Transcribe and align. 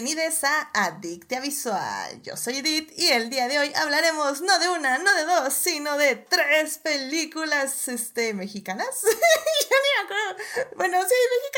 bienvenidos 0.00 0.44
a 0.44 0.70
Adictia 0.74 1.40
Visual. 1.40 2.22
Yo 2.22 2.36
soy 2.36 2.58
Edith 2.58 2.92
y 2.96 3.08
el 3.08 3.30
día 3.30 3.48
de 3.48 3.58
hoy 3.58 3.72
hablaremos 3.74 4.40
no 4.42 4.56
de 4.60 4.68
una, 4.68 4.98
no 4.98 5.12
de 5.12 5.24
dos, 5.24 5.52
sino 5.52 5.98
de 5.98 6.14
tres 6.14 6.78
películas 6.78 7.88
este, 7.88 8.32
mexicanas. 8.32 8.86
ya 9.02 9.76
ni 9.76 10.04
acuerdo. 10.04 10.76
Bueno, 10.76 10.98
sí, 11.02 11.14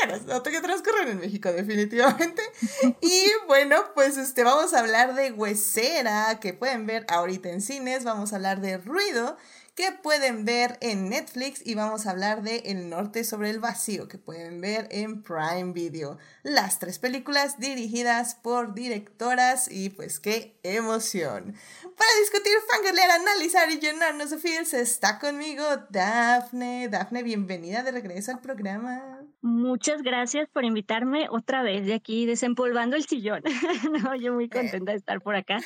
mexicanas, 0.09 0.41
que 0.41 0.59
transcurren 0.59 1.09
en 1.09 1.19
México 1.19 1.53
definitivamente. 1.53 2.41
y 3.01 3.31
bueno, 3.45 3.93
pues 3.93 4.17
este, 4.17 4.43
vamos 4.43 4.73
a 4.73 4.79
hablar 4.79 5.13
de 5.13 5.31
Huesera, 5.33 6.39
que 6.39 6.55
pueden 6.55 6.87
ver 6.87 7.05
ahorita 7.09 7.49
en 7.49 7.61
cines, 7.61 8.03
vamos 8.05 8.33
a 8.33 8.37
hablar 8.37 8.59
de 8.59 8.79
Ruido 8.79 9.37
que 9.81 9.91
pueden 9.91 10.45
ver 10.45 10.77
en 10.79 11.09
Netflix 11.09 11.65
y 11.65 11.73
vamos 11.73 12.05
a 12.05 12.11
hablar 12.11 12.43
de 12.43 12.57
El 12.65 12.91
Norte 12.91 13.23
sobre 13.23 13.49
el 13.49 13.59
Vacío 13.59 14.07
que 14.07 14.19
pueden 14.19 14.61
ver 14.61 14.87
en 14.91 15.23
Prime 15.23 15.73
Video. 15.73 16.19
Las 16.43 16.77
tres 16.77 16.99
películas 16.99 17.59
dirigidas 17.59 18.35
por 18.35 18.75
directoras 18.75 19.71
y 19.71 19.89
pues 19.89 20.19
qué 20.19 20.55
emoción. 20.61 21.55
Para 21.81 22.09
discutir, 22.19 22.53
fangirlear, 22.69 23.09
analizar 23.09 23.71
y 23.71 23.79
llenarnos 23.79 24.29
de 24.29 24.37
feels 24.37 24.75
está 24.75 25.17
conmigo 25.17 25.63
Dafne. 25.89 26.87
Dafne, 26.87 27.23
bienvenida 27.23 27.81
de 27.81 27.91
regreso 27.91 28.33
al 28.33 28.39
programa. 28.39 29.21
Muchas 29.41 30.03
gracias 30.03 30.47
por 30.49 30.63
invitarme 30.63 31.25
otra 31.31 31.63
vez 31.63 31.87
de 31.87 31.95
aquí 31.95 32.27
desempolvando 32.27 32.95
el 32.95 33.07
sillón. 33.07 33.41
no, 34.03 34.15
yo 34.15 34.31
muy 34.31 34.47
contenta 34.47 34.91
de 34.91 34.99
estar 34.99 35.21
por 35.21 35.33
acá 35.33 35.57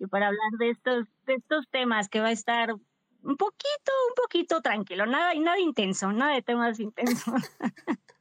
y 0.00 0.08
para 0.08 0.26
hablar 0.26 0.50
de 0.58 0.70
estos, 0.70 1.06
de 1.26 1.34
estos 1.34 1.68
temas 1.70 2.08
que 2.08 2.18
va 2.18 2.26
a 2.26 2.32
estar 2.32 2.74
un 3.22 3.36
poquito, 3.36 3.92
un 4.08 4.14
poquito 4.16 4.60
tranquilo, 4.62 5.06
nada, 5.06 5.34
y 5.34 5.40
nada 5.40 5.58
intenso, 5.58 6.12
nada 6.12 6.34
de 6.34 6.42
temas 6.42 6.80
intensos. 6.80 7.34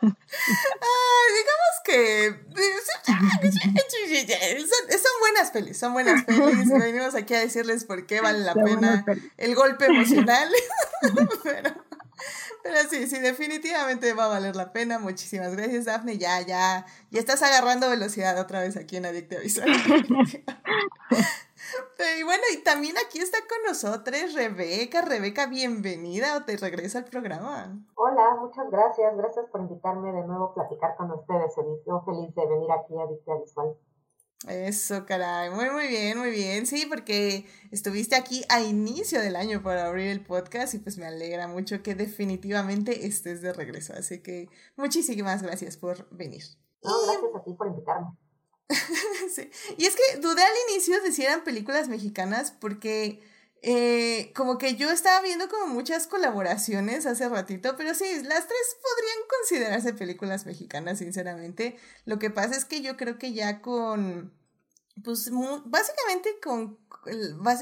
digamos 0.00 1.78
que 1.84 2.34
son, 4.98 5.12
buenas 5.20 5.50
pelis, 5.50 5.78
son 5.78 5.92
buenas 5.92 6.24
pelis. 6.24 6.68
Venimos 6.78 7.14
aquí 7.14 7.34
a 7.34 7.40
decirles 7.40 7.84
por 7.84 8.06
qué 8.06 8.20
vale 8.20 8.40
la 8.40 8.54
pena 8.54 9.04
el 9.36 9.54
golpe 9.54 9.86
emocional. 9.86 10.48
pero, 11.42 11.74
pero 12.62 12.88
sí, 12.90 13.06
sí, 13.06 13.18
definitivamente 13.18 14.12
va 14.12 14.26
a 14.26 14.28
valer 14.28 14.56
la 14.56 14.72
pena. 14.72 14.98
Muchísimas 14.98 15.54
gracias, 15.54 15.86
Daphne. 15.86 16.18
Ya, 16.18 16.40
ya, 16.42 16.86
ya 17.10 17.20
estás 17.20 17.42
agarrando 17.42 17.88
velocidad 17.88 18.38
otra 18.38 18.60
vez 18.60 18.76
aquí 18.76 18.96
en 18.96 19.06
Adicte 19.06 19.38
Visual. 19.38 19.70
Y 22.18 22.22
bueno, 22.22 22.42
y 22.52 22.62
también 22.62 22.96
aquí 22.98 23.18
está 23.18 23.38
con 23.48 23.58
nosotros 23.66 24.34
Rebeca. 24.34 25.02
Rebeca, 25.02 25.46
bienvenida 25.46 26.36
o 26.36 26.44
te 26.44 26.56
regresa 26.56 26.98
al 26.98 27.04
programa. 27.04 27.78
Hola, 27.94 28.36
muchas 28.40 28.70
gracias. 28.70 29.16
Gracias 29.16 29.46
por 29.50 29.60
invitarme 29.60 30.12
de 30.12 30.26
nuevo 30.26 30.46
a 30.46 30.54
platicar 30.54 30.96
con 30.96 31.10
ustedes, 31.10 31.56
Edith. 31.58 31.82
Yo 31.86 32.02
feliz 32.04 32.34
de 32.34 32.46
venir 32.46 32.70
aquí 32.70 32.94
a 32.98 33.02
Adictia 33.02 33.34
Visual. 33.36 33.76
Eso, 34.46 35.04
caray. 35.04 35.50
Muy, 35.50 35.68
muy 35.70 35.88
bien, 35.88 36.16
muy 36.18 36.30
bien. 36.30 36.66
Sí, 36.66 36.86
porque 36.88 37.44
estuviste 37.72 38.14
aquí 38.14 38.44
a 38.48 38.60
inicio 38.60 39.20
del 39.20 39.34
año 39.34 39.62
para 39.62 39.86
abrir 39.86 40.06
el 40.08 40.24
podcast 40.24 40.74
y 40.74 40.78
pues 40.78 40.96
me 40.96 41.06
alegra 41.06 41.48
mucho 41.48 41.82
que 41.82 41.94
definitivamente 41.96 43.06
estés 43.06 43.42
de 43.42 43.52
regreso. 43.52 43.94
Así 43.94 44.22
que 44.22 44.48
muchísimas 44.76 45.42
gracias 45.42 45.76
por 45.76 46.08
venir. 46.10 46.44
No, 46.82 46.92
gracias 47.04 47.34
a 47.34 47.44
ti 47.44 47.52
por 47.54 47.66
invitarme. 47.66 48.16
sí. 49.34 49.50
Y 49.76 49.86
es 49.86 49.96
que 49.96 50.18
dudé 50.18 50.42
al 50.42 50.52
inicio 50.70 51.00
de 51.02 51.12
si 51.12 51.24
eran 51.24 51.44
películas 51.44 51.88
mexicanas 51.88 52.52
porque 52.52 53.22
eh, 53.62 54.32
como 54.36 54.56
que 54.56 54.76
yo 54.76 54.90
estaba 54.90 55.20
viendo 55.20 55.48
como 55.48 55.66
muchas 55.66 56.06
colaboraciones 56.06 57.06
hace 57.06 57.28
ratito, 57.28 57.74
pero 57.76 57.92
sí, 57.94 58.04
las 58.22 58.46
tres 58.46 58.76
podrían 58.82 59.18
considerarse 59.40 59.94
películas 59.94 60.46
mexicanas, 60.46 60.98
sinceramente. 60.98 61.76
Lo 62.04 62.18
que 62.18 62.30
pasa 62.30 62.56
es 62.56 62.64
que 62.64 62.82
yo 62.82 62.96
creo 62.96 63.18
que 63.18 63.32
ya 63.32 63.60
con, 63.60 64.32
pues 65.02 65.30
básicamente 65.64 66.38
con 66.42 66.78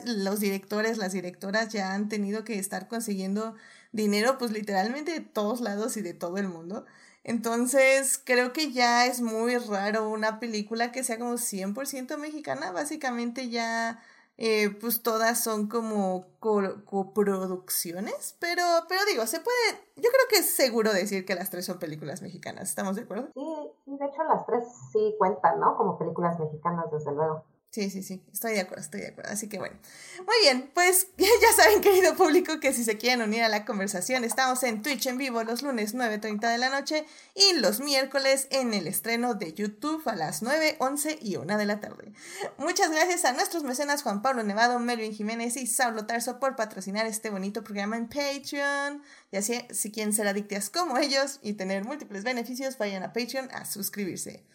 los 0.04 0.40
directores, 0.40 0.98
las 0.98 1.12
directoras 1.12 1.72
ya 1.72 1.94
han 1.94 2.08
tenido 2.08 2.44
que 2.44 2.58
estar 2.58 2.88
consiguiendo 2.88 3.54
dinero, 3.92 4.38
pues 4.38 4.50
literalmente 4.50 5.12
de 5.12 5.20
todos 5.20 5.60
lados 5.60 5.96
y 5.96 6.02
de 6.02 6.14
todo 6.14 6.36
el 6.38 6.48
mundo. 6.48 6.84
Entonces, 7.28 8.22
creo 8.24 8.52
que 8.52 8.70
ya 8.70 9.06
es 9.06 9.20
muy 9.20 9.58
raro 9.58 10.08
una 10.08 10.38
película 10.38 10.92
que 10.92 11.02
sea 11.02 11.18
como 11.18 11.32
100% 11.38 12.18
mexicana. 12.18 12.70
Básicamente 12.70 13.50
ya, 13.50 14.00
eh, 14.38 14.70
pues 14.80 15.02
todas 15.02 15.42
son 15.42 15.66
como 15.66 16.26
coproducciones. 16.38 18.36
pero, 18.38 18.62
pero 18.88 19.00
digo, 19.10 19.26
se 19.26 19.40
puede, 19.40 19.56
yo 19.96 20.08
creo 20.08 20.28
que 20.30 20.36
es 20.36 20.54
seguro 20.54 20.92
decir 20.92 21.26
que 21.26 21.34
las 21.34 21.50
tres 21.50 21.64
son 21.66 21.80
películas 21.80 22.22
mexicanas. 22.22 22.68
¿Estamos 22.68 22.94
de 22.94 23.02
acuerdo? 23.02 23.30
Sí, 23.34 23.72
de 23.86 24.06
hecho 24.06 24.22
las 24.22 24.46
tres 24.46 24.64
sí 24.92 25.16
cuentan, 25.18 25.58
¿no? 25.58 25.76
Como 25.76 25.98
películas 25.98 26.38
mexicanas, 26.38 26.92
desde 26.92 27.10
luego. 27.10 27.42
Sí, 27.76 27.90
sí, 27.90 28.02
sí, 28.02 28.22
estoy 28.32 28.54
de 28.54 28.60
acuerdo, 28.60 28.82
estoy 28.82 29.02
de 29.02 29.08
acuerdo. 29.08 29.30
Así 29.30 29.50
que 29.50 29.58
bueno. 29.58 29.76
Muy 30.20 30.36
bien, 30.40 30.70
pues 30.72 31.08
ya 31.18 31.52
saben, 31.62 31.82
querido 31.82 32.16
público, 32.16 32.58
que 32.58 32.72
si 32.72 32.84
se 32.84 32.96
quieren 32.96 33.20
unir 33.20 33.42
a 33.42 33.50
la 33.50 33.66
conversación, 33.66 34.24
estamos 34.24 34.62
en 34.62 34.80
Twitch 34.80 35.04
en 35.08 35.18
vivo 35.18 35.44
los 35.44 35.60
lunes 35.60 35.94
9.30 35.94 36.52
de 36.52 36.56
la 36.56 36.70
noche 36.70 37.04
y 37.34 37.52
los 37.58 37.80
miércoles 37.80 38.46
en 38.50 38.72
el 38.72 38.86
estreno 38.86 39.34
de 39.34 39.52
YouTube 39.52 40.02
a 40.08 40.16
las 40.16 40.40
9, 40.40 40.76
11 40.78 41.18
y 41.20 41.36
1 41.36 41.58
de 41.58 41.66
la 41.66 41.78
tarde. 41.78 42.14
Muchas 42.56 42.90
gracias 42.90 43.26
a 43.26 43.34
nuestros 43.34 43.62
mecenas 43.62 44.02
Juan 44.02 44.22
Pablo 44.22 44.42
Nevado, 44.42 44.78
Melvin 44.78 45.12
Jiménez 45.12 45.58
y 45.58 45.66
Saulo 45.66 46.06
Tarso 46.06 46.40
por 46.40 46.56
patrocinar 46.56 47.04
este 47.04 47.28
bonito 47.28 47.62
programa 47.62 47.98
en 47.98 48.08
Patreon. 48.08 49.02
Y 49.30 49.36
así, 49.36 49.60
si 49.70 49.92
quieren 49.92 50.14
ser 50.14 50.28
adictas 50.28 50.70
como 50.70 50.96
ellos 50.96 51.40
y 51.42 51.52
tener 51.52 51.84
múltiples 51.84 52.24
beneficios, 52.24 52.78
vayan 52.78 53.02
a 53.02 53.12
Patreon 53.12 53.50
a 53.52 53.66
suscribirse. 53.66 54.46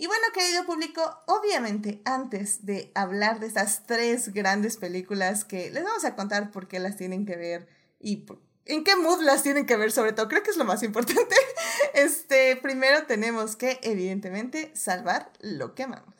Y 0.00 0.06
bueno, 0.06 0.26
querido 0.32 0.64
público, 0.64 1.02
obviamente 1.26 2.00
antes 2.04 2.64
de 2.64 2.92
hablar 2.94 3.40
de 3.40 3.48
estas 3.48 3.84
tres 3.84 4.32
grandes 4.32 4.76
películas 4.76 5.44
que 5.44 5.72
les 5.72 5.82
vamos 5.82 6.04
a 6.04 6.14
contar 6.14 6.52
por 6.52 6.68
qué 6.68 6.78
las 6.78 6.96
tienen 6.96 7.26
que 7.26 7.34
ver 7.34 7.66
y 7.98 8.24
en 8.64 8.84
qué 8.84 8.94
mood 8.94 9.20
las 9.22 9.42
tienen 9.42 9.66
que 9.66 9.76
ver 9.76 9.90
sobre 9.90 10.12
todo, 10.12 10.28
creo 10.28 10.44
que 10.44 10.52
es 10.52 10.56
lo 10.56 10.64
más 10.64 10.84
importante. 10.84 11.34
Este, 11.94 12.54
primero 12.56 13.06
tenemos 13.06 13.56
que 13.56 13.80
evidentemente 13.82 14.70
salvar 14.76 15.32
lo 15.40 15.74
que 15.74 15.82
amamos. 15.82 16.14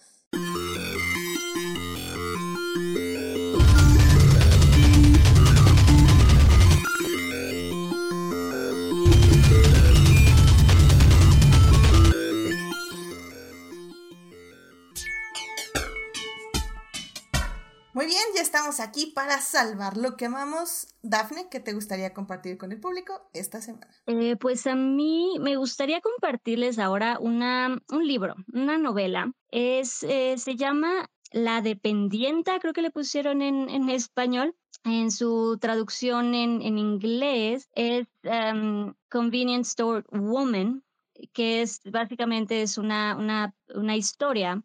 Aquí 18.99 19.13
para 19.13 19.41
salvar 19.41 19.97
lo 19.97 20.17
que 20.17 20.27
amamos. 20.27 20.89
Dafne, 21.03 21.49
¿qué 21.49 21.61
te 21.61 21.73
gustaría 21.73 22.13
compartir 22.13 22.59
con 22.59 22.73
el 22.73 22.81
público 22.81 23.29
esta 23.33 23.61
semana? 23.61 23.89
Eh, 24.07 24.37
pues 24.37 24.67
a 24.67 24.75
mí 24.75 25.37
me 25.41 25.57
gustaría 25.57 26.01
compartirles 26.01 26.79
ahora 26.79 27.19
una, 27.21 27.81
un 27.91 28.07
libro, 28.07 28.35
una 28.53 28.79
novela. 28.79 29.33
Es, 29.51 30.03
eh, 30.03 30.37
se 30.37 30.57
llama 30.57 31.11
La 31.31 31.63
Dependienta, 31.63 32.59
creo 32.59 32.73
que 32.73 32.83
le 32.83 32.91
pusieron 32.91 33.43
en, 33.43 33.71
en 33.71 33.89
español. 33.89 34.55
En 34.85 35.11
su 35.11 35.59
traducción 35.61 36.35
en, 36.35 36.63
en 36.63 36.79
inglés 36.79 37.69
es 37.75 38.07
um, 38.25 38.95
Convenience 39.11 39.71
Store 39.71 40.05
Woman, 40.13 40.85
que 41.33 41.63
es 41.63 41.81
básicamente 41.85 42.63
es 42.63 42.79
una, 42.79 43.17
una, 43.17 43.55
una 43.75 43.97
historia 43.97 44.63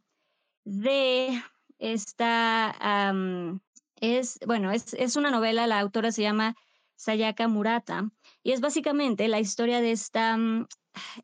de 0.66 1.42
esta 1.80 3.12
es, 4.04 4.38
bueno, 4.46 4.72
es, 4.72 4.94
es, 4.96 5.16
una 5.16 5.32
novela, 5.32 5.66
la 5.66 5.80
autora 5.80 6.12
se 6.12 6.24
llama 6.24 6.56
Sayaka 6.96 7.48
Murata, 7.48 8.10
y 8.44 8.52
es 8.52 8.60
básicamente 8.60 9.30
la 9.30 9.40
historia 9.40 9.80
de 9.80 9.92
esta, 9.92 10.36
mm, 10.36 10.68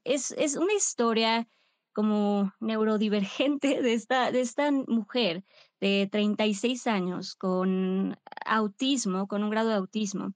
es, 0.06 0.32
es 0.32 0.56
una 0.56 0.74
historia 0.74 1.46
como 1.92 2.54
neurodivergente 2.62 3.82
de 3.82 3.94
esta, 3.94 4.32
de 4.32 4.40
esta 4.40 4.72
mujer 4.72 5.44
de 5.82 6.08
36 6.10 6.88
años 6.88 7.36
con 7.36 8.18
autismo, 8.46 9.28
con 9.28 9.44
un 9.44 9.50
grado 9.50 9.70
de 9.70 9.76
autismo, 9.76 10.34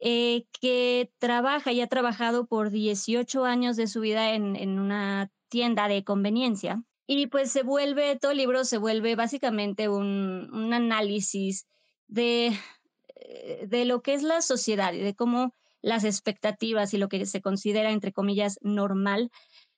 eh, 0.00 0.46
que 0.60 1.12
trabaja 1.18 1.70
y 1.70 1.80
ha 1.80 1.86
trabajado 1.86 2.46
por 2.48 2.70
18 2.70 3.44
años 3.44 3.76
de 3.76 3.86
su 3.86 4.00
vida 4.00 4.32
en, 4.34 4.56
en 4.56 4.80
una 4.80 5.30
tienda 5.48 5.86
de 5.86 6.02
conveniencia 6.02 6.82
y 7.10 7.26
pues 7.26 7.50
se 7.50 7.62
vuelve, 7.62 8.16
todo 8.16 8.32
el 8.32 8.38
libro 8.38 8.64
se 8.64 8.76
vuelve 8.76 9.16
básicamente 9.16 9.88
un, 9.88 10.50
un 10.52 10.74
análisis 10.74 11.66
de, 12.06 12.52
eh, 13.16 13.66
de 13.66 13.84
lo 13.86 14.02
que 14.02 14.12
es 14.12 14.22
la 14.22 14.42
sociedad 14.42 14.92
y 14.92 14.98
de 14.98 15.14
cómo 15.14 15.54
las 15.80 16.04
expectativas 16.04 16.92
y 16.92 16.98
lo 16.98 17.08
que 17.08 17.24
se 17.24 17.40
considera, 17.40 17.92
entre 17.92 18.12
comillas, 18.12 18.58
normal, 18.62 19.30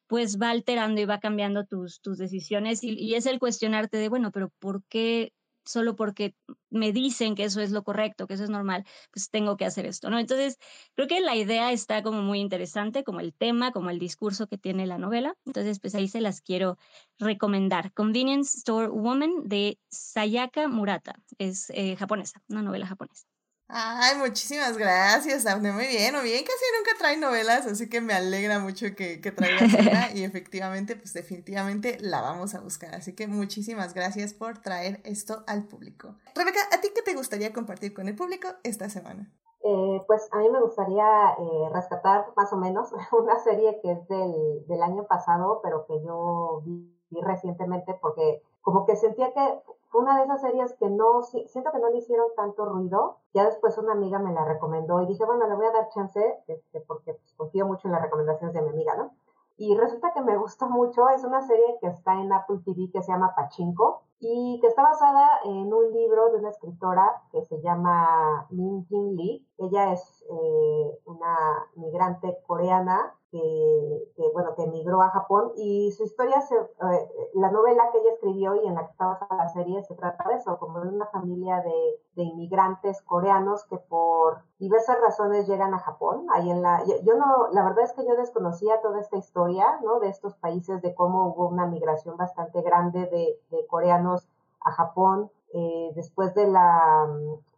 pues 0.09 0.41
va 0.41 0.51
alterando 0.51 1.01
y 1.01 1.05
va 1.05 1.21
cambiando 1.21 1.65
tus, 1.67 2.01
tus 2.01 2.19
decisiones 2.19 2.83
y, 2.83 2.99
y, 2.99 3.15
es 3.15 3.27
el 3.27 3.39
cuestionarte 3.39 3.97
de, 3.97 4.09
bueno, 4.09 4.33
pero 4.33 4.51
¿por 4.59 4.83
qué 4.89 5.33
solo 5.71 5.97
porque 5.97 6.35
me 6.71 6.93
dicen 6.93 7.35
que 7.35 7.45
eso 7.45 7.61
es 7.61 7.71
lo 7.71 7.83
correcto, 7.83 8.27
que 8.27 8.35
eso 8.35 8.45
es 8.45 8.51
normal, 8.51 8.85
pues 9.13 9.31
tengo 9.31 9.57
que 9.57 9.65
hacer 9.65 9.87
esto, 9.87 10.11
¿no? 10.11 10.19
Entonces, 10.19 10.59
creo 10.95 11.09
que 11.09 11.21
la 11.21 11.37
idea 11.37 11.73
está 11.73 12.03
como 12.03 12.23
muy 12.23 12.41
interesante, 12.41 13.05
como 13.05 13.21
el 13.21 13.35
tema, 13.35 13.73
como 13.73 13.91
el 13.91 13.99
discurso 13.99 14.47
que 14.47 14.59
tiene 14.59 14.87
la 14.87 14.99
novela. 14.99 15.35
Entonces, 15.47 15.81
pues 15.81 15.95
ahí 15.95 16.09
se 16.09 16.21
las 16.21 16.41
quiero 16.41 16.77
recomendar. 17.19 17.93
Convenience 17.93 18.59
Store 18.59 18.89
Woman 18.89 19.49
de 19.49 19.79
Sayaka 19.91 20.69
Murata. 20.69 21.15
Es 21.39 21.71
eh, 21.71 21.97
japonesa, 21.97 22.43
una 22.49 22.63
novela 22.63 22.87
japonesa. 22.87 23.27
Ay, 23.73 24.17
muchísimas 24.19 24.77
gracias, 24.77 25.45
Daphne. 25.45 25.71
Muy 25.73 25.87
bien, 25.87 26.13
muy 26.15 26.25
bien. 26.25 26.43
Casi 26.43 26.65
nunca 26.77 26.99
trae 26.99 27.17
novelas, 27.17 27.67
así 27.67 27.89
que 27.89 28.01
me 28.01 28.15
alegra 28.15 28.59
mucho 28.59 28.87
que, 28.97 29.21
que 29.21 29.31
traigas 29.31 29.73
una. 29.75 30.11
y 30.15 30.25
efectivamente, 30.25 30.97
pues 30.97 31.13
definitivamente 31.13 31.99
la 32.01 32.21
vamos 32.21 32.55
a 32.55 32.61
buscar. 32.61 32.95
Así 32.97 33.15
que 33.15 33.29
muchísimas 33.29 33.95
gracias 33.95 34.35
por 34.35 34.59
traer 34.59 35.01
esto 35.05 35.45
al 35.47 35.69
público. 35.69 36.17
Rebeca, 36.35 36.59
¿a 36.73 36.81
ti 36.81 36.89
qué 36.93 37.03
te 37.03 37.15
gustaría 37.15 37.53
compartir 37.53 37.95
con 37.95 38.09
el 38.09 38.17
público 38.17 38.49
esta 38.65 38.91
semana? 38.91 39.31
Eh, 39.63 40.03
pues 40.07 40.29
a 40.33 40.39
mí 40.39 40.51
me 40.51 40.61
gustaría 40.61 41.35
eh, 41.39 41.69
rescatar 41.73 42.27
más 42.37 42.53
o 42.53 42.57
menos 42.57 42.91
una 43.13 43.39
serie 43.39 43.79
que 43.83 43.93
es 43.93 44.09
del, 44.09 44.67
del 44.67 44.83
año 44.83 45.07
pasado, 45.07 45.61
pero 45.63 45.87
que 45.87 46.03
yo 46.03 46.63
vi 46.65 47.21
recientemente 47.23 47.95
porque 48.01 48.43
como 48.63 48.85
que 48.85 48.97
sentía 48.97 49.33
que 49.33 49.61
fue 49.91 50.03
una 50.03 50.17
de 50.17 50.25
esas 50.25 50.41
series 50.41 50.73
que 50.75 50.89
no, 50.89 51.23
siento 51.23 51.73
que 51.73 51.79
no 51.79 51.91
le 51.91 51.99
hicieron 51.99 52.29
tanto 52.37 52.65
ruido. 52.65 53.19
Ya 53.35 53.45
después 53.45 53.77
una 53.77 53.93
amiga 53.93 54.19
me 54.19 54.33
la 54.33 54.45
recomendó 54.45 55.03
y 55.03 55.07
dije, 55.07 55.25
bueno, 55.25 55.47
le 55.49 55.57
voy 55.57 55.67
a 55.67 55.73
dar 55.73 55.89
chance, 55.89 56.43
este, 56.47 56.81
porque 56.81 57.15
pues, 57.15 57.35
confío 57.37 57.67
mucho 57.67 57.89
en 57.89 57.93
las 57.93 58.03
recomendaciones 58.03 58.55
de 58.55 58.63
mi 58.63 58.71
amiga, 58.71 58.97
¿no? 58.97 59.11
Y 59.57 59.77
resulta 59.77 60.13
que 60.15 60.23
me 60.23 60.39
gustó 60.39 60.71
mucho, 60.71 61.09
es 61.11 61.23
una 61.23 61.43
serie 61.43 61.77
que 61.81 61.89
está 61.89 62.15
en 62.15 62.33
Apple 62.33 62.61
TV 62.65 62.91
que 62.93 63.03
se 63.03 63.13
llama 63.13 63.35
Pachinko 63.35 64.03
y 64.19 64.59
que 64.61 64.69
está 64.69 64.83
basada 64.83 65.29
en 65.45 65.73
un 65.75 65.93
libro 65.93 66.31
de 66.31 66.39
una 66.39 66.49
escritora 66.51 67.23
que 67.31 67.43
se 67.43 67.61
llama 67.61 68.47
Min 68.51 68.87
Jin 68.87 69.17
Lee. 69.17 69.47
Ella 69.59 69.93
es 69.93 70.25
eh, 70.31 70.99
una 71.05 71.37
migrante 71.75 72.39
coreana 72.47 73.15
que, 73.31 74.31
bueno, 74.33 74.55
que 74.57 74.65
emigró 74.65 75.03
a 75.03 75.11
Japón 75.11 75.53
y 75.57 75.93
su 75.93 76.05
historia, 76.05 76.41
se, 76.41 76.57
eh, 76.57 77.31
la 77.35 77.51
novela 77.51 77.91
que 77.93 77.99
ella 77.99 78.13
escribió 78.15 78.57
y 78.57 78.67
en 78.67 78.75
la 78.75 78.85
que 78.85 78.91
está 78.91 79.07
basada 79.07 79.37
la 79.37 79.49
serie 79.49 79.83
se 79.85 79.95
trata 79.95 80.29
de 80.29 80.37
eso, 80.37 80.59
como 80.59 80.81
de 80.81 80.89
una 80.89 81.07
familia 81.07 81.61
de, 81.61 82.01
de, 82.17 82.23
inmigrantes 82.25 83.01
coreanos 83.03 83.65
que 83.67 83.77
por 83.77 84.43
diversas 84.59 85.01
razones 85.01 85.47
llegan 85.47 85.75
a 85.75 85.79
Japón. 85.79 86.27
Ahí 86.33 86.51
en 86.51 86.63
la, 86.63 86.83
yo, 86.85 87.15
no, 87.15 87.49
la 87.53 87.63
verdad 87.63 87.85
es 87.85 87.93
que 87.93 88.07
yo 88.07 88.17
desconocía 88.17 88.81
toda 88.81 89.01
esta 89.01 89.17
historia, 89.17 89.79
¿no? 89.83 90.01
De 90.01 90.09
estos 90.09 90.35
países, 90.35 90.83
de 90.83 90.95
cómo 90.95 91.29
hubo 91.29 91.49
una 91.49 91.67
migración 91.67 92.17
bastante 92.17 92.63
grande 92.63 93.07
de, 93.07 93.39
de 93.51 93.67
coreanos 93.67 94.29
a 94.61 94.73
Japón. 94.73 95.31
Eh, 95.53 95.91
después 95.97 96.33
de 96.35 96.47
la, 96.47 97.09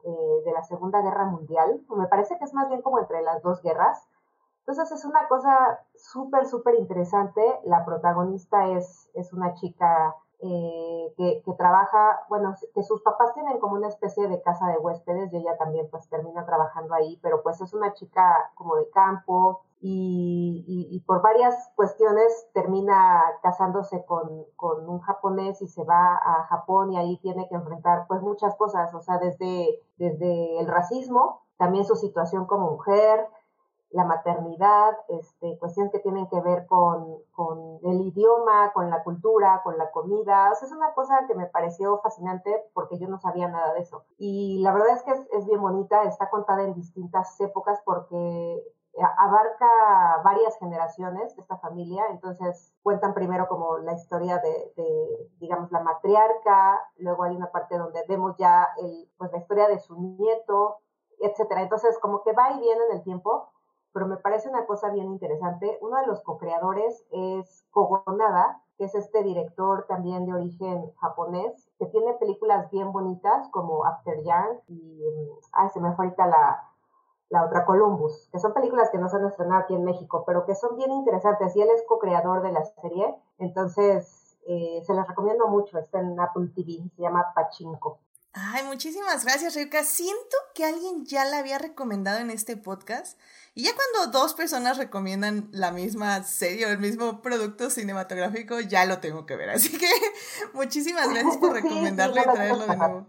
eh, 0.04 0.42
de 0.46 0.52
la 0.52 0.62
Segunda 0.62 1.02
Guerra 1.02 1.26
Mundial, 1.26 1.82
me 1.94 2.06
parece 2.06 2.38
que 2.38 2.44
es 2.44 2.54
más 2.54 2.68
bien 2.68 2.80
como 2.80 2.98
entre 2.98 3.20
las 3.20 3.42
dos 3.42 3.60
guerras, 3.60 4.08
entonces 4.66 4.92
es 4.92 5.04
una 5.04 5.26
cosa 5.28 5.80
súper, 5.96 6.46
súper 6.46 6.76
interesante. 6.76 7.42
La 7.64 7.84
protagonista 7.84 8.68
es, 8.68 9.10
es 9.14 9.32
una 9.32 9.54
chica 9.54 10.14
eh, 10.38 11.12
que, 11.16 11.42
que, 11.44 11.52
trabaja, 11.54 12.20
bueno, 12.28 12.54
que 12.74 12.82
sus 12.84 13.02
papás 13.02 13.34
tienen 13.34 13.58
como 13.58 13.74
una 13.74 13.88
especie 13.88 14.28
de 14.28 14.40
casa 14.40 14.68
de 14.68 14.78
huéspedes 14.78 15.32
y 15.32 15.36
ella 15.36 15.56
también 15.58 15.88
pues 15.90 16.08
termina 16.08 16.46
trabajando 16.46 16.94
ahí, 16.94 17.18
pero 17.22 17.42
pues 17.42 17.60
es 17.60 17.74
una 17.74 17.92
chica 17.94 18.52
como 18.54 18.76
de 18.76 18.88
campo 18.90 19.62
y, 19.80 20.64
y, 20.90 21.00
por 21.00 21.22
varias 21.22 21.72
cuestiones 21.74 22.48
termina 22.54 23.20
casándose 23.42 24.04
con, 24.04 24.44
con, 24.54 24.88
un 24.88 25.00
japonés 25.00 25.60
y 25.60 25.66
se 25.66 25.82
va 25.82 26.14
a 26.14 26.44
Japón 26.44 26.92
y 26.92 26.98
ahí 26.98 27.18
tiene 27.18 27.48
que 27.48 27.56
enfrentar 27.56 28.06
pues 28.06 28.22
muchas 28.22 28.54
cosas, 28.54 28.94
o 28.94 29.00
sea, 29.00 29.18
desde, 29.18 29.80
desde 29.96 30.60
el 30.60 30.68
racismo, 30.68 31.42
también 31.56 31.84
su 31.84 31.96
situación 31.96 32.46
como 32.46 32.70
mujer, 32.70 33.26
la 33.92 34.04
maternidad, 34.04 34.96
este, 35.08 35.58
cuestiones 35.58 35.92
que 35.92 35.98
tienen 36.00 36.26
que 36.28 36.40
ver 36.40 36.66
con, 36.66 37.18
con, 37.32 37.78
el 37.82 38.00
idioma, 38.00 38.72
con 38.72 38.90
la 38.90 39.02
cultura, 39.02 39.60
con 39.62 39.76
la 39.78 39.90
comida. 39.90 40.50
O 40.50 40.52
es 40.52 40.72
una 40.72 40.92
cosa 40.94 41.26
que 41.26 41.34
me 41.34 41.46
pareció 41.46 41.98
fascinante 41.98 42.64
porque 42.72 42.98
yo 42.98 43.08
no 43.08 43.18
sabía 43.18 43.48
nada 43.48 43.72
de 43.74 43.80
eso. 43.80 44.04
Y 44.18 44.60
la 44.62 44.72
verdad 44.72 44.96
es 44.96 45.02
que 45.02 45.12
es, 45.12 45.46
bien 45.46 45.60
bonita, 45.60 46.04
está 46.04 46.30
contada 46.30 46.62
en 46.62 46.74
distintas 46.74 47.38
épocas 47.40 47.80
porque 47.84 48.62
abarca 49.16 49.66
varias 50.22 50.58
generaciones 50.58 51.36
esta 51.38 51.56
familia, 51.56 52.04
entonces 52.10 52.74
cuentan 52.82 53.14
primero 53.14 53.48
como 53.48 53.78
la 53.78 53.94
historia 53.94 54.38
de, 54.38 54.72
de, 54.76 55.30
digamos, 55.38 55.72
la 55.72 55.80
matriarca, 55.80 56.78
luego 56.96 57.24
hay 57.24 57.34
una 57.34 57.50
parte 57.50 57.78
donde 57.78 58.04
vemos 58.06 58.36
ya 58.36 58.68
el, 58.76 59.10
pues 59.16 59.32
la 59.32 59.38
historia 59.38 59.66
de 59.68 59.78
su 59.78 59.98
nieto, 59.98 60.82
etcétera. 61.22 61.62
Entonces, 61.62 61.98
como 62.00 62.22
que 62.22 62.32
va 62.32 62.52
y 62.52 62.60
viene 62.60 62.84
en 62.90 62.96
el 62.96 63.02
tiempo, 63.02 63.51
pero 63.92 64.06
me 64.06 64.16
parece 64.16 64.48
una 64.48 64.66
cosa 64.66 64.90
bien 64.90 65.08
interesante. 65.08 65.78
Uno 65.80 65.98
de 66.00 66.06
los 66.06 66.22
co-creadores 66.22 67.04
es 67.10 67.66
Kogo 67.70 68.02
Nada, 68.16 68.62
que 68.78 68.84
es 68.84 68.94
este 68.94 69.22
director 69.22 69.86
también 69.86 70.26
de 70.26 70.34
origen 70.34 70.92
japonés, 71.00 71.70
que 71.78 71.86
tiene 71.86 72.14
películas 72.14 72.70
bien 72.70 72.92
bonitas 72.92 73.48
como 73.50 73.84
After 73.84 74.22
Young 74.22 74.58
y, 74.68 75.02
ay, 75.52 75.68
se 75.70 75.80
me 75.80 75.92
fue 75.94 76.06
ahorita 76.06 76.26
la, 76.26 76.68
la 77.28 77.44
otra 77.46 77.64
Columbus, 77.64 78.28
que 78.30 78.38
son 78.38 78.52
películas 78.52 78.90
que 78.90 78.98
no 78.98 79.08
se 79.08 79.16
han 79.16 79.26
estrenado 79.26 79.62
aquí 79.62 79.74
en 79.74 79.84
México, 79.84 80.24
pero 80.26 80.44
que 80.44 80.54
son 80.54 80.76
bien 80.76 80.92
interesantes 80.92 81.56
y 81.56 81.62
él 81.62 81.68
es 81.74 81.84
co-creador 81.86 82.42
de 82.42 82.52
la 82.52 82.64
serie, 82.64 83.14
entonces 83.38 84.36
eh, 84.46 84.82
se 84.84 84.94
las 84.94 85.08
recomiendo 85.08 85.48
mucho, 85.48 85.78
está 85.78 86.00
en 86.00 86.18
Apple 86.20 86.48
TV, 86.54 86.90
se 86.96 87.02
llama 87.02 87.32
Pachinko. 87.34 87.98
Ay, 88.34 88.64
muchísimas 88.64 89.24
gracias, 89.24 89.54
Rebeca. 89.54 89.84
Siento 89.84 90.36
que 90.54 90.64
alguien 90.64 91.04
ya 91.04 91.24
la 91.26 91.38
había 91.38 91.58
recomendado 91.58 92.18
en 92.18 92.30
este 92.30 92.56
podcast. 92.56 93.18
Y 93.54 93.64
ya 93.64 93.72
cuando 93.74 94.18
dos 94.18 94.32
personas 94.32 94.78
recomiendan 94.78 95.48
la 95.52 95.70
misma 95.70 96.22
serie 96.24 96.64
o 96.64 96.70
el 96.70 96.78
mismo 96.78 97.20
producto 97.20 97.68
cinematográfico, 97.68 98.58
ya 98.60 98.86
lo 98.86 99.00
tengo 99.00 99.26
que 99.26 99.36
ver. 99.36 99.50
Así 99.50 99.76
que 99.76 99.90
muchísimas 100.54 101.10
gracias 101.10 101.36
por 101.36 101.52
recomendarlo 101.62 102.20
y 102.20 102.24
traerlo 102.24 102.66
de 102.66 102.76
nuevo. 102.76 103.06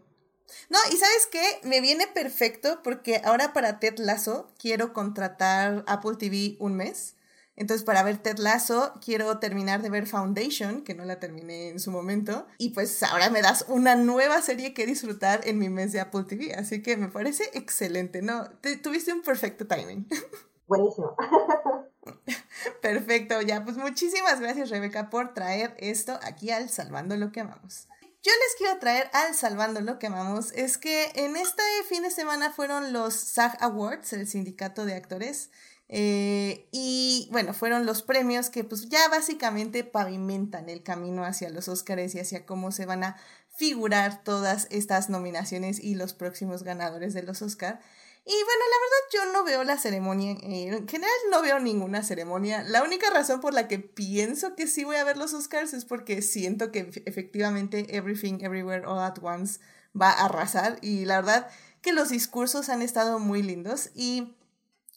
No, 0.69 0.77
y 0.91 0.97
sabes 0.97 1.27
qué, 1.31 1.61
me 1.63 1.79
viene 1.79 2.05
perfecto 2.07 2.81
porque 2.83 3.21
ahora 3.23 3.53
para 3.53 3.79
Ted 3.79 3.99
Lasso 3.99 4.51
quiero 4.59 4.91
contratar 4.91 5.85
Apple 5.87 6.17
TV 6.17 6.57
un 6.59 6.75
mes 6.75 7.15
entonces, 7.55 7.83
para 7.83 8.01
ver 8.01 8.17
Ted 8.17 8.39
Lasso, 8.39 8.93
quiero 9.03 9.37
terminar 9.37 9.81
de 9.81 9.89
ver 9.89 10.07
Foundation, 10.07 10.83
que 10.83 10.95
no 10.95 11.05
la 11.05 11.19
terminé 11.19 11.69
en 11.69 11.79
su 11.79 11.91
momento. 11.91 12.47
Y 12.57 12.69
pues 12.69 13.03
ahora 13.03 13.29
me 13.29 13.41
das 13.41 13.65
una 13.67 13.95
nueva 13.95 14.41
serie 14.41 14.73
que 14.73 14.87
disfrutar 14.87 15.41
en 15.47 15.59
mi 15.59 15.69
mes 15.69 15.91
de 15.91 15.99
Apple 15.99 16.23
TV. 16.23 16.55
Así 16.55 16.81
que 16.81 16.97
me 16.97 17.09
parece 17.09 17.49
excelente, 17.53 18.21
¿no? 18.21 18.49
tuviste 18.81 19.13
un 19.13 19.21
perfecto 19.21 19.67
timing. 19.67 20.07
Buenísimo. 20.67 21.15
Perfecto, 22.81 23.41
ya. 23.41 23.63
Pues 23.63 23.77
muchísimas 23.77 24.39
gracias, 24.39 24.69
Rebeca, 24.69 25.09
por 25.09 25.33
traer 25.33 25.75
esto 25.77 26.19
aquí 26.23 26.49
al 26.49 26.69
Salvando 26.69 27.15
lo 27.17 27.31
que 27.31 27.41
amamos. 27.41 27.87
Yo 28.23 28.31
les 28.31 28.55
quiero 28.57 28.79
traer 28.79 29.09
al 29.11 29.35
Salvando 29.35 29.81
lo 29.81 29.99
que 29.99 30.07
amamos 30.07 30.53
es 30.53 30.77
que 30.77 31.11
en 31.15 31.35
este 31.35 31.61
fin 31.89 32.03
de 32.03 32.09
semana 32.09 32.51
fueron 32.51 32.93
los 32.93 33.13
SAG 33.13 33.57
Awards, 33.61 34.13
el 34.13 34.27
sindicato 34.27 34.85
de 34.85 34.95
actores. 34.95 35.51
Eh, 35.89 36.67
y 36.71 37.27
bueno, 37.31 37.53
fueron 37.53 37.85
los 37.85 38.01
premios 38.01 38.49
que 38.49 38.63
pues 38.63 38.89
ya 38.89 39.07
básicamente 39.09 39.83
pavimentan 39.83 40.69
el 40.69 40.81
camino 40.81 41.23
hacia 41.25 41.49
los 41.49 41.67
Oscars 41.67 42.15
y 42.15 42.19
hacia 42.19 42.45
cómo 42.45 42.71
se 42.71 42.85
van 42.85 43.03
a 43.03 43.17
figurar 43.55 44.23
todas 44.23 44.67
estas 44.71 45.09
nominaciones 45.09 45.79
y 45.79 45.95
los 45.95 46.13
próximos 46.13 46.63
ganadores 46.63 47.13
de 47.13 47.23
los 47.23 47.41
Oscars. 47.41 47.79
Y 48.25 48.31
bueno, 48.31 48.63
la 48.71 48.77
verdad 48.79 49.09
yo 49.11 49.33
no 49.33 49.43
veo 49.43 49.63
la 49.65 49.77
ceremonia, 49.77 50.31
eh, 50.31 50.69
en 50.69 50.87
general 50.87 51.13
no 51.29 51.41
veo 51.41 51.59
ninguna 51.59 52.03
ceremonia. 52.03 52.63
La 52.63 52.81
única 52.81 53.09
razón 53.09 53.41
por 53.41 53.53
la 53.53 53.67
que 53.67 53.79
pienso 53.79 54.55
que 54.55 54.65
sí 54.65 54.85
voy 54.85 54.95
a 54.95 55.03
ver 55.03 55.17
los 55.17 55.33
Oscars 55.33 55.73
es 55.73 55.83
porque 55.83 56.21
siento 56.21 56.71
que 56.71 56.89
efectivamente 57.05 57.97
Everything 57.97 58.39
Everywhere 58.39 58.85
All 58.85 58.99
at 58.99 59.17
Once 59.21 59.59
va 59.99 60.09
a 60.09 60.25
arrasar 60.25 60.77
y 60.81 61.03
la 61.03 61.17
verdad 61.17 61.49
que 61.81 61.91
los 61.91 62.09
discursos 62.09 62.69
han 62.69 62.81
estado 62.81 63.19
muy 63.19 63.43
lindos 63.43 63.89
y 63.93 64.33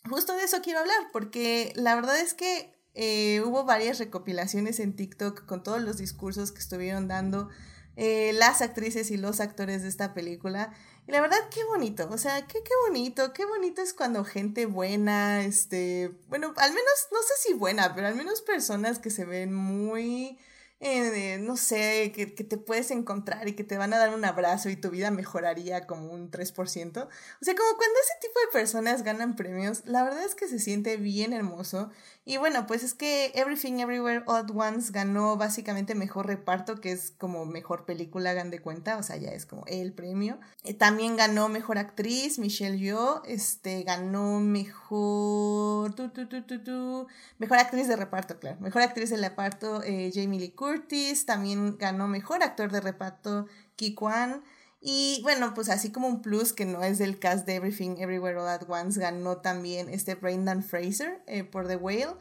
justo 0.09 0.35
de 0.37 0.45
eso 0.45 0.63
quiero 0.63 0.81
hablar, 0.81 1.11
porque 1.13 1.73
la 1.77 1.95
verdad 1.95 2.19
es 2.19 2.35
que 2.35 2.75
eh, 2.95 3.43
hubo 3.45 3.65
varias 3.65 3.99
recopilaciones 3.99 4.81
en 4.81 4.97
TikTok 4.97 5.45
con 5.47 5.63
todos 5.63 5.83
los 5.83 5.99
discursos 5.99 6.53
que 6.53 6.61
estuvieron 6.61 7.09
dando 7.09 7.49
eh, 7.97 8.33
las 8.35 8.63
actrices 8.63 9.11
y 9.11 9.17
los 9.17 9.41
actores 9.41 9.83
de 9.83 9.89
esta 9.89 10.15
película. 10.15 10.73
Y 11.07 11.13
la 11.13 11.21
verdad, 11.21 11.39
qué 11.51 11.63
bonito, 11.65 12.09
o 12.11 12.19
sea, 12.19 12.47
qué, 12.47 12.63
qué 12.63 12.73
bonito, 12.89 13.33
qué 13.33 13.45
bonito 13.45 13.81
es 13.81 13.95
cuando 13.95 14.25
gente 14.25 14.67
buena, 14.67 15.43
este, 15.43 16.11
bueno, 16.29 16.53
al 16.57 16.71
menos, 16.71 17.09
no 17.13 17.19
sé 17.23 17.49
si 17.49 17.55
buena, 17.55 17.95
pero 17.95 18.09
al 18.09 18.17
menos 18.17 18.41
personas 18.41 18.99
que 18.99 19.11
se 19.11 19.25
ven 19.25 19.55
muy 19.55 20.39
eh, 20.81 21.39
no 21.41 21.57
sé, 21.57 22.13
que, 22.15 22.35
que, 22.35 22.45
te 22.45 22.59
puedes 22.59 22.91
encontrar 22.91 23.49
y 23.49 23.55
que 23.55 23.65
te 23.65 23.79
van 23.79 23.95
a 23.95 23.99
dar 23.99 24.15
un 24.15 24.25
abrazo 24.25 24.69
y 24.69 24.77
tu 24.77 24.91
vida 24.91 25.11
mejoraría 25.11 25.87
como 25.87 26.13
un 26.13 26.31
3%. 26.31 26.51
O 26.61 27.45
sea, 27.45 27.55
como 27.55 27.77
cuando 27.77 27.99
ese 28.03 28.13
tipo 28.21 28.39
de 28.41 28.53
personas 28.53 29.03
ganan 29.03 29.37
premios, 29.37 29.87
la 29.87 30.05
verdad 30.05 30.25
es 30.25 30.35
que 30.35 30.49
se 30.49 30.59
siente 30.59 30.97
bien 30.99 31.33
hermoso 31.33 31.91
Y 32.29 32.39
bueno, 32.39 32.67
pues 32.67 32.83
es 32.83 32.93
que 32.93 33.31
Everything 33.37 33.79
Everywhere 33.79 34.25
All 34.27 34.39
at 34.39 34.51
Once 34.53 34.91
ganó 34.93 35.37
básicamente 35.37 35.95
mejor 35.95 36.27
reparto, 36.27 36.81
que 36.81 36.91
es 36.91 37.13
como 37.13 37.47
mejor 37.47 37.85
película, 37.85 38.31
hagan 38.31 38.51
de 38.51 38.61
cuenta, 38.61 38.97
o 38.97 39.05
sea, 39.05 39.15
ya 39.17 39.31
es 39.31 39.47
como 39.47 39.65
el 39.69 39.93
premio. 39.93 40.41
Eh, 40.65 40.75
también 40.75 41.17
ganó 41.17 41.49
mejor 41.49 41.79
actriz, 41.79 42.41
Michelle 42.41 42.81
Yeoh, 42.81 43.23
este, 43.27 43.85
ganó 43.85 44.41
mejor, 44.41 45.95
tu, 45.95 46.09
tu, 46.09 46.27
tu, 46.27 47.07
mejor 47.39 47.59
actriz 47.59 47.87
de 47.87 47.95
reparto, 47.95 48.41
claro, 48.41 48.59
mejor 48.61 48.83
actriz 48.83 49.11
de 49.11 49.19
reparto, 49.19 49.85
eh, 49.85 50.11
Jamie 50.13 50.41
Lee 50.41 50.51
Curtis, 50.51 51.27
también 51.27 51.79
ganó 51.79 52.09
mejor 52.09 52.43
actor 52.43 52.73
de 52.73 52.81
reparto, 52.81 53.47
Ki 53.77 53.95
Kwan. 53.95 54.43
Y 54.81 55.21
bueno, 55.23 55.55
pues 55.55 55.69
así 55.69 55.91
como 55.91 56.07
un 56.09 56.23
plus 56.23 56.53
que 56.53 56.65
no 56.65 56.83
es 56.83 56.99
del 56.99 57.19
cast 57.19 57.47
de 57.47 57.57
Everything 57.57 57.97
Everywhere 57.99 58.39
All 58.39 58.49
At 58.49 58.69
Once, 58.69 59.01
ganó 59.01 59.39
también 59.39 59.89
este 59.89 60.15
Brendan 60.15 60.63
Fraser 60.63 61.23
eh, 61.27 61.45
por 61.45 61.67
The 61.67 61.77
Whale. 61.77 62.17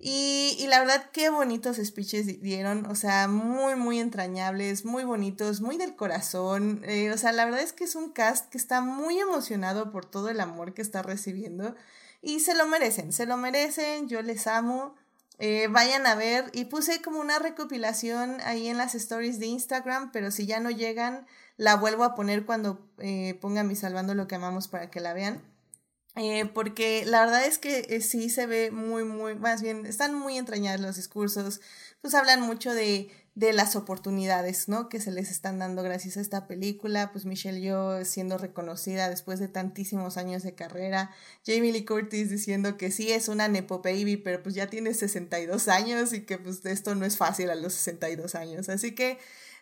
Y, 0.00 0.56
y, 0.60 0.68
la 0.68 0.78
verdad, 0.78 1.10
qué 1.12 1.28
bonitos 1.28 1.76
speeches 1.76 2.40
dieron, 2.40 2.86
o 2.86 2.94
sea, 2.94 3.26
muy, 3.26 3.74
muy 3.74 3.98
entrañables, 3.98 4.84
muy 4.84 5.02
bonitos, 5.02 5.60
muy 5.60 5.76
del 5.76 5.96
corazón. 5.96 6.82
Eh, 6.84 7.10
o 7.10 7.18
sea, 7.18 7.32
la 7.32 7.44
verdad 7.44 7.62
es 7.62 7.72
que 7.72 7.84
es 7.84 7.96
un 7.96 8.12
cast 8.12 8.48
que 8.48 8.58
está 8.58 8.80
muy 8.80 9.18
emocionado 9.18 9.90
por 9.90 10.04
todo 10.04 10.28
el 10.28 10.40
amor 10.40 10.72
que 10.72 10.82
está 10.82 11.02
recibiendo 11.02 11.74
y 12.20 12.40
se 12.40 12.54
lo 12.54 12.66
merecen, 12.66 13.12
se 13.12 13.26
lo 13.26 13.36
merecen, 13.36 14.08
yo 14.08 14.22
les 14.22 14.46
amo. 14.46 14.94
Eh, 15.40 15.68
vayan 15.70 16.04
a 16.06 16.16
ver 16.16 16.50
y 16.52 16.64
puse 16.64 17.00
como 17.00 17.20
una 17.20 17.38
recopilación 17.38 18.40
ahí 18.42 18.66
en 18.68 18.76
las 18.76 18.96
stories 18.96 19.38
de 19.38 19.46
Instagram, 19.46 20.10
pero 20.10 20.32
si 20.32 20.46
ya 20.46 20.58
no 20.58 20.70
llegan, 20.70 21.26
la 21.58 21.76
vuelvo 21.76 22.04
a 22.04 22.14
poner 22.14 22.46
cuando 22.46 22.80
eh, 22.98 23.36
ponga 23.42 23.64
mi 23.64 23.76
salvando 23.76 24.14
lo 24.14 24.26
que 24.26 24.36
amamos 24.36 24.68
para 24.68 24.90
que 24.90 25.00
la 25.00 25.12
vean. 25.12 25.42
Eh, 26.16 26.46
porque 26.46 27.04
la 27.04 27.20
verdad 27.20 27.44
es 27.44 27.58
que 27.58 27.86
eh, 27.90 28.00
sí 28.00 28.30
se 28.30 28.46
ve 28.46 28.70
muy, 28.70 29.04
muy, 29.04 29.34
más 29.34 29.60
bien, 29.62 29.86
están 29.86 30.14
muy 30.14 30.36
entrañados 30.38 30.80
los 30.80 30.96
discursos, 30.96 31.60
pues 32.00 32.14
hablan 32.14 32.40
mucho 32.40 32.74
de, 32.74 33.10
de 33.36 33.52
las 33.52 33.76
oportunidades, 33.76 34.68
¿no? 34.68 34.88
Que 34.88 35.00
se 35.00 35.12
les 35.12 35.30
están 35.30 35.60
dando 35.60 35.84
gracias 35.84 36.16
a 36.16 36.20
esta 36.20 36.48
película, 36.48 37.12
pues 37.12 37.24
Michelle 37.24 37.60
Yeoh 37.60 38.04
siendo 38.04 38.36
reconocida 38.36 39.08
después 39.08 39.38
de 39.38 39.46
tantísimos 39.46 40.16
años 40.16 40.42
de 40.42 40.54
carrera, 40.56 41.12
Jamie 41.46 41.72
Lee 41.72 41.84
Curtis 41.84 42.30
diciendo 42.30 42.76
que 42.76 42.90
sí 42.90 43.12
es 43.12 43.28
una 43.28 43.46
nepo 43.46 43.80
baby, 43.80 44.16
pero 44.16 44.42
pues 44.42 44.56
ya 44.56 44.68
tiene 44.68 44.94
62 44.94 45.68
años 45.68 46.12
y 46.12 46.22
que 46.22 46.38
pues 46.38 46.64
esto 46.64 46.96
no 46.96 47.04
es 47.04 47.16
fácil 47.16 47.50
a 47.50 47.54
los 47.54 47.74
62 47.74 48.34
años, 48.34 48.68
así 48.68 48.92
que 48.92 49.18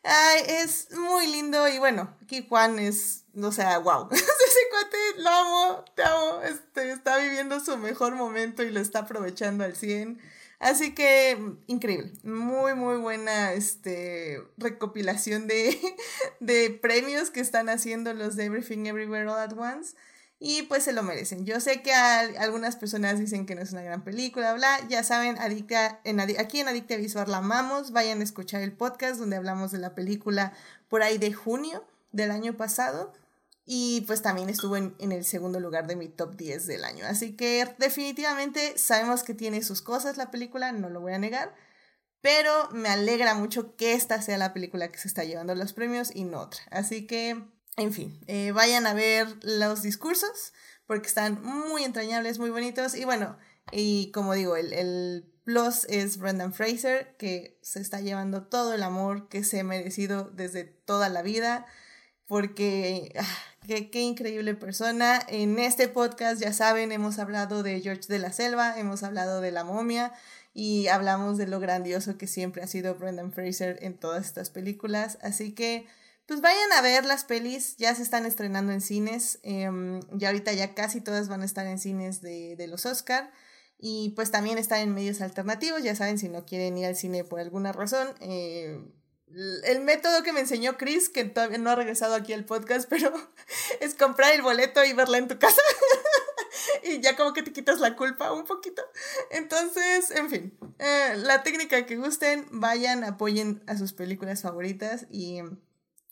Ay, 0.09 0.43
es 0.47 0.89
muy 0.93 1.27
lindo 1.27 1.67
y 1.67 1.79
bueno, 1.79 2.17
aquí 2.23 2.47
Juan 2.49 2.79
es, 2.79 3.25
o 3.43 3.51
sea, 3.51 3.79
wow. 3.79 4.09
Ese 4.13 4.61
cuate 4.71 4.97
lo 5.19 5.29
amo, 5.31 5.85
te 5.97 6.05
amo. 6.05 6.43
Este, 6.43 6.93
está 6.93 7.19
viviendo 7.19 7.59
su 7.59 7.77
mejor 7.77 8.15
momento 8.15 8.63
y 8.63 8.71
lo 8.71 8.79
está 8.79 9.01
aprovechando 9.01 9.65
al 9.65 9.75
100. 9.75 10.21
Así 10.61 10.95
que 10.95 11.39
increíble, 11.67 12.13
muy 12.23 12.75
muy 12.75 12.97
buena 12.97 13.53
este 13.53 14.43
recopilación 14.57 15.49
de, 15.49 15.79
de 16.41 16.71
premios 16.71 17.31
que 17.31 17.41
están 17.41 17.69
haciendo 17.69 18.15
los 18.15 18.37
de 18.37 18.45
Everything 18.45 18.87
Everywhere 18.87 19.29
All 19.29 19.39
at 19.39 19.53
Once 19.59 19.97
y 20.39 20.63
pues 20.63 20.85
se 20.85 20.93
lo 20.93 21.03
merecen. 21.03 21.47
Yo 21.47 21.61
sé 21.61 21.83
que 21.83 21.93
algunas 21.93 22.77
personas 22.77 23.19
dicen 23.19 23.47
que 23.47 23.55
no 23.55 23.63
es 23.63 23.73
una 23.73 23.83
gran 23.83 24.05
película, 24.05 24.53
bla, 24.55 24.87
ya 24.89 25.03
saben, 25.03 25.39
Adicta, 25.39 26.01
en, 26.05 26.21
aquí 26.21 26.61
en 26.61 26.69
Adicta 26.69 26.97
Visual 26.97 27.31
la 27.31 27.39
amamos, 27.39 27.93
vayan 27.93 28.21
a 28.21 28.25
escuchar 28.25 28.63
el 28.63 28.73
podcast 28.73 29.19
donde 29.19 29.37
hablamos 29.37 29.73
de 29.73 29.79
la 29.79 29.95
película 29.95 30.53
por 30.89 31.03
ahí 31.03 31.19
de 31.19 31.33
junio 31.33 31.85
del 32.13 32.31
año 32.31 32.57
pasado 32.57 33.13
y 33.65 34.03
pues 34.03 34.23
también 34.23 34.49
estuvo 34.49 34.77
en, 34.77 34.95
en 34.99 35.11
el 35.11 35.25
segundo 35.25 35.59
lugar 35.59 35.87
de 35.87 35.97
mi 35.97 36.09
top 36.09 36.37
10 36.37 36.67
del 36.67 36.85
año. 36.85 37.05
Así 37.07 37.35
que 37.35 37.75
definitivamente 37.79 38.79
sabemos 38.79 39.25
que 39.25 39.35
tiene 39.35 39.63
sus 39.63 39.83
cosas 39.83 40.17
la 40.17 40.31
película, 40.31 40.71
no 40.73 40.91
lo 40.91 41.01
voy 41.01 41.15
a 41.15 41.19
negar. 41.19 41.55
Pero 42.21 42.69
me 42.73 42.89
alegra 42.89 43.35
mucho 43.35 43.77
que 43.77 43.93
esta 43.93 44.21
sea 44.21 44.39
la 44.39 44.53
película 44.53 44.91
que 44.91 44.99
se 44.99 45.07
está 45.07 45.25
llevando 45.25 45.55
los 45.55 45.73
premios 45.73 46.11
y 46.15 46.25
no 46.25 46.41
otra. 46.41 46.61
Así 46.71 47.07
que 47.07 47.41
en 47.77 47.93
fin, 47.93 48.21
eh, 48.27 48.53
vayan 48.53 48.87
a 48.87 48.95
ver 48.95 49.29
los 49.43 49.83
discursos 49.83 50.53
porque 50.87 51.09
están 51.09 51.43
muy 51.43 51.85
entrañables, 51.85 52.39
muy 52.39 52.51
bonitos. 52.51 52.95
Y 52.95 53.05
bueno, 53.05 53.37
y 53.73 54.11
como 54.13 54.35
digo, 54.35 54.57
el, 54.57 54.73
el 54.73 55.33
plus 55.45 55.85
es 55.89 56.19
Brendan 56.19 56.53
Fraser, 56.53 57.17
que 57.19 57.59
se 57.63 57.81
está 57.81 58.01
llevando 58.01 58.45
todo 58.45 58.75
el 58.75 58.83
amor 58.83 59.29
que 59.29 59.45
se 59.45 59.61
ha 59.61 59.65
merecido 59.65 60.25
desde 60.25 60.65
toda 60.65 61.09
la 61.09 61.23
vida, 61.23 61.67
porque 62.27 63.13
ah, 63.19 63.39
qué, 63.67 63.91
qué, 63.91 64.01
increíble 64.01 64.55
persona. 64.55 65.21
En 65.29 65.59
este 65.59 65.89
podcast, 65.89 66.41
ya 66.41 66.53
saben, 66.53 66.93
hemos 66.93 67.19
hablado 67.19 67.63
de 67.63 67.81
George 67.81 68.09
de 68.09 68.19
la 68.19 68.33
Selva, 68.33 68.79
hemos 68.79 69.03
hablado 69.03 69.41
de 69.41 69.53
la 69.53 69.65
momia 69.65 70.13
y 70.55 70.87
hablamos 70.89 71.37
de 71.37 71.47
lo 71.47 71.61
grandioso 71.61 72.17
que 72.17 72.27
siempre 72.27 72.63
ha 72.63 72.67
sido 72.67 72.95
Brendan 72.95 73.33
Fraser 73.33 73.79
en 73.83 73.99
todas 73.99 74.27
estas 74.27 74.51
películas. 74.51 75.19
Así 75.21 75.53
que 75.53 75.87
pues 76.27 76.41
vayan 76.41 76.73
a 76.73 76.83
ver 76.83 77.05
las 77.05 77.25
pelis, 77.25 77.77
ya 77.77 77.95
se 77.95 78.03
están 78.03 78.27
estrenando 78.27 78.73
en 78.73 78.81
cines, 78.81 79.39
eh, 79.43 79.69
ya 80.13 80.29
ahorita 80.29 80.53
ya 80.53 80.75
casi 80.75 81.01
todas 81.01 81.29
van 81.29 81.43
a 81.43 81.45
estar 81.45 81.67
en 81.67 81.79
cines 81.79 82.21
de, 82.21 82.57
de, 82.57 82.67
los 82.67 82.85
Oscar 82.85 83.33
y 83.79 84.11
pues 84.17 84.31
también 84.31 84.59
están 84.59 84.81
en 84.81 84.95
medios 84.95 85.21
alternativos, 85.21 85.83
ya 85.83 85.95
saben 85.95 86.19
si 86.19 86.29
no 86.29 86.45
quieren 86.45 86.77
ir 86.79 86.87
al 86.87 86.97
cine 86.97 87.25
por 87.25 87.41
alguna 87.41 87.73
razón. 87.73 88.09
Eh, 88.21 88.81
el 89.65 89.81
método 89.81 90.23
que 90.23 90.33
me 90.33 90.41
enseñó 90.41 90.77
Chris, 90.77 91.09
que 91.09 91.25
todavía 91.25 91.59
no 91.59 91.71
ha 91.71 91.75
regresado 91.75 92.15
aquí 92.15 92.33
al 92.33 92.45
podcast, 92.45 92.89
pero 92.91 93.13
es 93.81 93.95
comprar 93.95 94.35
el 94.35 94.43
boleto 94.43 94.85
y 94.85 94.93
verla 94.93 95.19
en 95.19 95.29
tu 95.29 95.39
casa. 95.39 95.61
y 96.83 97.01
ya 97.01 97.17
como 97.17 97.33
que 97.33 97.43
te 97.43 97.53
quitas 97.53 97.81
la 97.81 97.97
culpa 97.97 98.33
un 98.33 98.45
poquito. 98.45 98.83
Entonces, 99.31 100.11
en 100.11 100.31
fin, 100.31 100.59
eh, 100.79 101.15
la 101.17 101.43
técnica 101.43 101.87
que 101.87 101.97
gusten, 101.97 102.47
vayan, 102.51 103.05
apoyen 103.05 103.63
a 103.67 103.77
sus 103.77 103.93
películas 103.93 104.43
favoritas 104.43 105.07
y 105.11 105.41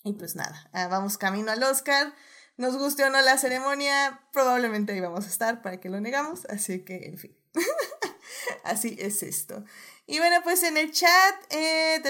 y 0.04 0.12
pues 0.12 0.36
nada, 0.36 0.68
ah, 0.72 0.86
vamos 0.88 1.18
camino 1.18 1.50
al 1.50 1.62
Oscar. 1.62 2.14
Nos 2.56 2.76
guste 2.76 3.02
o 3.04 3.10
no 3.10 3.20
la 3.20 3.36
ceremonia, 3.36 4.20
probablemente 4.32 4.92
ahí 4.92 5.00
vamos 5.00 5.24
a 5.24 5.28
estar 5.28 5.60
para 5.62 5.80
que 5.80 5.88
lo 5.88 6.00
negamos. 6.00 6.44
Así 6.48 6.80
que, 6.84 7.06
en 7.06 7.18
fin. 7.18 7.36
Así 8.64 8.96
es 9.00 9.22
esto. 9.22 9.64
Y 10.06 10.18
bueno, 10.18 10.36
pues 10.44 10.62
en 10.62 10.76
el 10.76 10.92
chat 10.92 11.34
eh, 11.50 12.02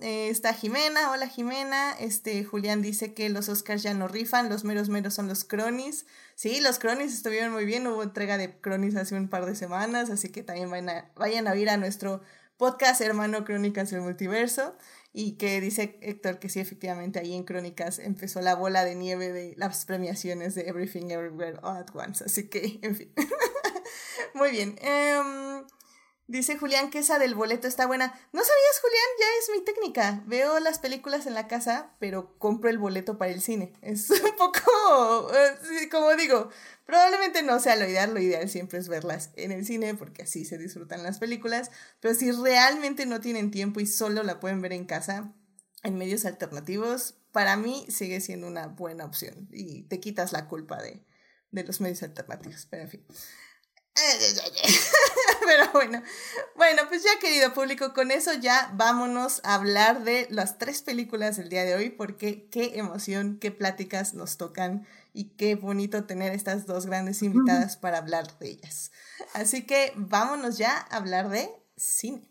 eh, 0.00 0.28
está 0.30 0.54
Jimena. 0.54 1.10
Hola 1.10 1.26
Jimena. 1.26 1.92
Este 1.98 2.44
Julián 2.44 2.80
dice 2.80 3.12
que 3.12 3.28
los 3.28 3.48
Oscars 3.48 3.82
ya 3.82 3.92
no 3.92 4.06
rifan, 4.06 4.48
los 4.48 4.64
meros 4.64 4.88
meros 4.88 5.14
son 5.14 5.26
los 5.26 5.44
cronis. 5.44 6.06
Sí, 6.36 6.60
los 6.60 6.78
cronis 6.78 7.12
estuvieron 7.12 7.52
muy 7.52 7.64
bien. 7.64 7.86
Hubo 7.88 8.02
entrega 8.02 8.38
de 8.38 8.60
cronis 8.60 8.94
hace 8.94 9.16
un 9.16 9.28
par 9.28 9.46
de 9.46 9.56
semanas, 9.56 10.10
así 10.10 10.28
que 10.28 10.44
también 10.44 10.70
vayan 10.70 10.88
a, 10.90 11.10
vayan 11.16 11.48
a 11.48 11.56
ir 11.56 11.68
a 11.68 11.76
nuestro 11.76 12.22
podcast 12.56 13.00
hermano 13.00 13.44
Crónicas 13.44 13.90
del 13.90 14.00
Multiverso 14.00 14.76
y 15.20 15.32
que 15.32 15.60
dice 15.60 15.98
Héctor 16.00 16.38
que 16.38 16.48
sí, 16.48 16.60
efectivamente, 16.60 17.18
ahí 17.18 17.34
en 17.34 17.42
Crónicas 17.42 17.98
empezó 17.98 18.40
la 18.40 18.54
bola 18.54 18.84
de 18.84 18.94
nieve 18.94 19.32
de 19.32 19.52
las 19.56 19.84
premiaciones 19.84 20.54
de 20.54 20.68
Everything 20.68 21.10
Everywhere 21.10 21.58
All 21.60 21.78
at 21.78 21.88
Once. 21.92 22.22
Así 22.22 22.48
que, 22.48 22.78
en 22.82 22.94
fin. 22.94 23.12
Muy 24.34 24.52
bien. 24.52 24.76
Um, 24.80 25.66
Dice 26.28 26.58
Julián 26.58 26.90
que 26.90 26.98
esa 26.98 27.18
del 27.18 27.34
boleto 27.34 27.66
está 27.66 27.86
buena. 27.86 28.08
¿No 28.34 28.42
sabías, 28.42 28.80
Julián? 28.82 29.06
Ya 29.18 29.26
es 29.40 29.58
mi 29.58 29.64
técnica. 29.64 30.22
Veo 30.26 30.60
las 30.60 30.78
películas 30.78 31.26
en 31.26 31.32
la 31.32 31.48
casa, 31.48 31.96
pero 32.00 32.36
compro 32.38 32.68
el 32.68 32.76
boleto 32.76 33.16
para 33.16 33.32
el 33.32 33.40
cine. 33.40 33.72
Es 33.80 34.10
un 34.10 34.36
poco, 34.36 35.32
eh, 35.34 35.88
como 35.90 36.14
digo, 36.16 36.50
probablemente 36.84 37.42
no 37.42 37.58
sea 37.60 37.76
lo 37.76 37.88
ideal. 37.88 38.12
Lo 38.12 38.20
ideal 38.20 38.46
siempre 38.50 38.78
es 38.78 38.90
verlas 38.90 39.30
en 39.36 39.52
el 39.52 39.64
cine 39.64 39.94
porque 39.94 40.24
así 40.24 40.44
se 40.44 40.58
disfrutan 40.58 41.02
las 41.02 41.18
películas. 41.18 41.70
Pero 42.00 42.14
si 42.14 42.30
realmente 42.30 43.06
no 43.06 43.22
tienen 43.22 43.50
tiempo 43.50 43.80
y 43.80 43.86
solo 43.86 44.22
la 44.22 44.38
pueden 44.38 44.60
ver 44.60 44.74
en 44.74 44.84
casa, 44.84 45.32
en 45.82 45.96
medios 45.96 46.26
alternativos, 46.26 47.14
para 47.32 47.56
mí 47.56 47.86
sigue 47.88 48.20
siendo 48.20 48.48
una 48.48 48.66
buena 48.66 49.06
opción. 49.06 49.48
Y 49.50 49.84
te 49.84 49.98
quitas 49.98 50.32
la 50.32 50.46
culpa 50.46 50.82
de, 50.82 51.02
de 51.52 51.64
los 51.64 51.80
medios 51.80 52.02
alternativos. 52.02 52.66
Pero 52.70 52.82
en 52.82 52.90
fin. 52.90 53.06
Pero 55.46 55.70
bueno, 55.72 56.02
bueno, 56.56 56.82
pues 56.88 57.02
ya 57.02 57.18
querido 57.20 57.52
público, 57.52 57.92
con 57.94 58.10
eso 58.10 58.32
ya 58.34 58.70
vámonos 58.74 59.40
a 59.44 59.54
hablar 59.54 60.04
de 60.04 60.26
las 60.30 60.58
tres 60.58 60.82
películas 60.82 61.36
del 61.36 61.48
día 61.48 61.64
de 61.64 61.74
hoy, 61.74 61.90
porque 61.90 62.48
qué 62.48 62.78
emoción, 62.78 63.38
qué 63.40 63.50
pláticas 63.50 64.14
nos 64.14 64.36
tocan 64.36 64.86
y 65.12 65.30
qué 65.36 65.54
bonito 65.56 66.04
tener 66.04 66.32
estas 66.32 66.66
dos 66.66 66.86
grandes 66.86 67.22
invitadas 67.22 67.76
para 67.76 67.98
hablar 67.98 68.38
de 68.38 68.50
ellas. 68.50 68.92
Así 69.34 69.66
que 69.66 69.92
vámonos 69.96 70.58
ya 70.58 70.86
a 70.90 70.96
hablar 70.96 71.28
de 71.28 71.50
cine. 71.76 72.28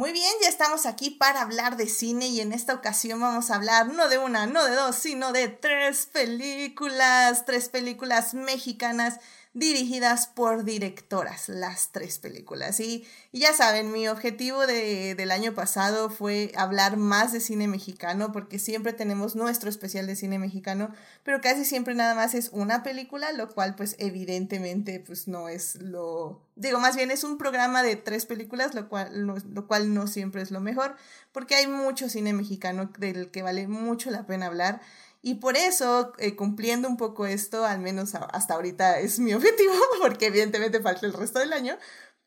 Muy 0.00 0.12
bien, 0.12 0.32
ya 0.40 0.48
estamos 0.48 0.86
aquí 0.86 1.10
para 1.10 1.42
hablar 1.42 1.76
de 1.76 1.86
cine 1.86 2.28
y 2.28 2.40
en 2.40 2.54
esta 2.54 2.72
ocasión 2.72 3.20
vamos 3.20 3.50
a 3.50 3.56
hablar 3.56 3.88
no 3.88 4.08
de 4.08 4.16
una, 4.16 4.46
no 4.46 4.64
de 4.64 4.74
dos, 4.74 4.96
sino 4.96 5.30
de 5.30 5.48
tres 5.48 6.06
películas, 6.06 7.44
tres 7.44 7.68
películas 7.68 8.32
mexicanas 8.32 9.20
dirigidas 9.52 10.28
por 10.28 10.64
directoras, 10.64 11.48
las 11.48 11.90
tres 11.90 12.18
películas. 12.18 12.78
Y, 12.78 13.04
ya 13.32 13.52
saben, 13.52 13.90
mi 13.90 14.06
objetivo 14.06 14.66
de, 14.66 15.14
del 15.16 15.30
año 15.32 15.54
pasado 15.54 16.08
fue 16.08 16.52
hablar 16.56 16.96
más 16.96 17.32
de 17.32 17.40
cine 17.40 17.66
mexicano, 17.66 18.30
porque 18.32 18.58
siempre 18.58 18.92
tenemos 18.92 19.34
nuestro 19.34 19.68
especial 19.68 20.06
de 20.06 20.16
cine 20.16 20.38
mexicano, 20.38 20.94
pero 21.24 21.40
casi 21.40 21.64
siempre 21.64 21.94
nada 21.94 22.14
más 22.14 22.34
es 22.34 22.50
una 22.52 22.82
película, 22.82 23.32
lo 23.32 23.48
cual 23.52 23.74
pues 23.74 23.96
evidentemente 23.98 25.00
pues 25.00 25.26
no 25.26 25.48
es 25.48 25.76
lo... 25.76 26.42
Digo, 26.54 26.78
más 26.78 26.94
bien 26.94 27.10
es 27.10 27.24
un 27.24 27.38
programa 27.38 27.82
de 27.82 27.96
tres 27.96 28.26
películas, 28.26 28.74
lo 28.74 28.88
cual 28.88 29.26
lo 29.26 29.66
cual 29.66 29.94
no 29.94 30.06
siempre 30.06 30.42
es 30.42 30.50
lo 30.50 30.60
mejor, 30.60 30.94
porque 31.32 31.54
hay 31.54 31.66
mucho 31.66 32.08
cine 32.08 32.32
mexicano 32.34 32.90
del 32.98 33.30
que 33.30 33.42
vale 33.42 33.66
mucho 33.66 34.10
la 34.10 34.26
pena 34.26 34.46
hablar. 34.46 34.80
Y 35.22 35.34
por 35.34 35.56
eso, 35.56 36.12
eh, 36.18 36.34
cumpliendo 36.34 36.88
un 36.88 36.96
poco 36.96 37.26
esto, 37.26 37.66
al 37.66 37.80
menos 37.80 38.14
hasta 38.14 38.54
ahorita 38.54 39.00
es 39.00 39.18
mi 39.18 39.34
objetivo, 39.34 39.74
porque 40.00 40.26
evidentemente 40.26 40.80
falta 40.80 41.06
el 41.06 41.12
resto 41.12 41.38
del 41.38 41.52
año, 41.52 41.76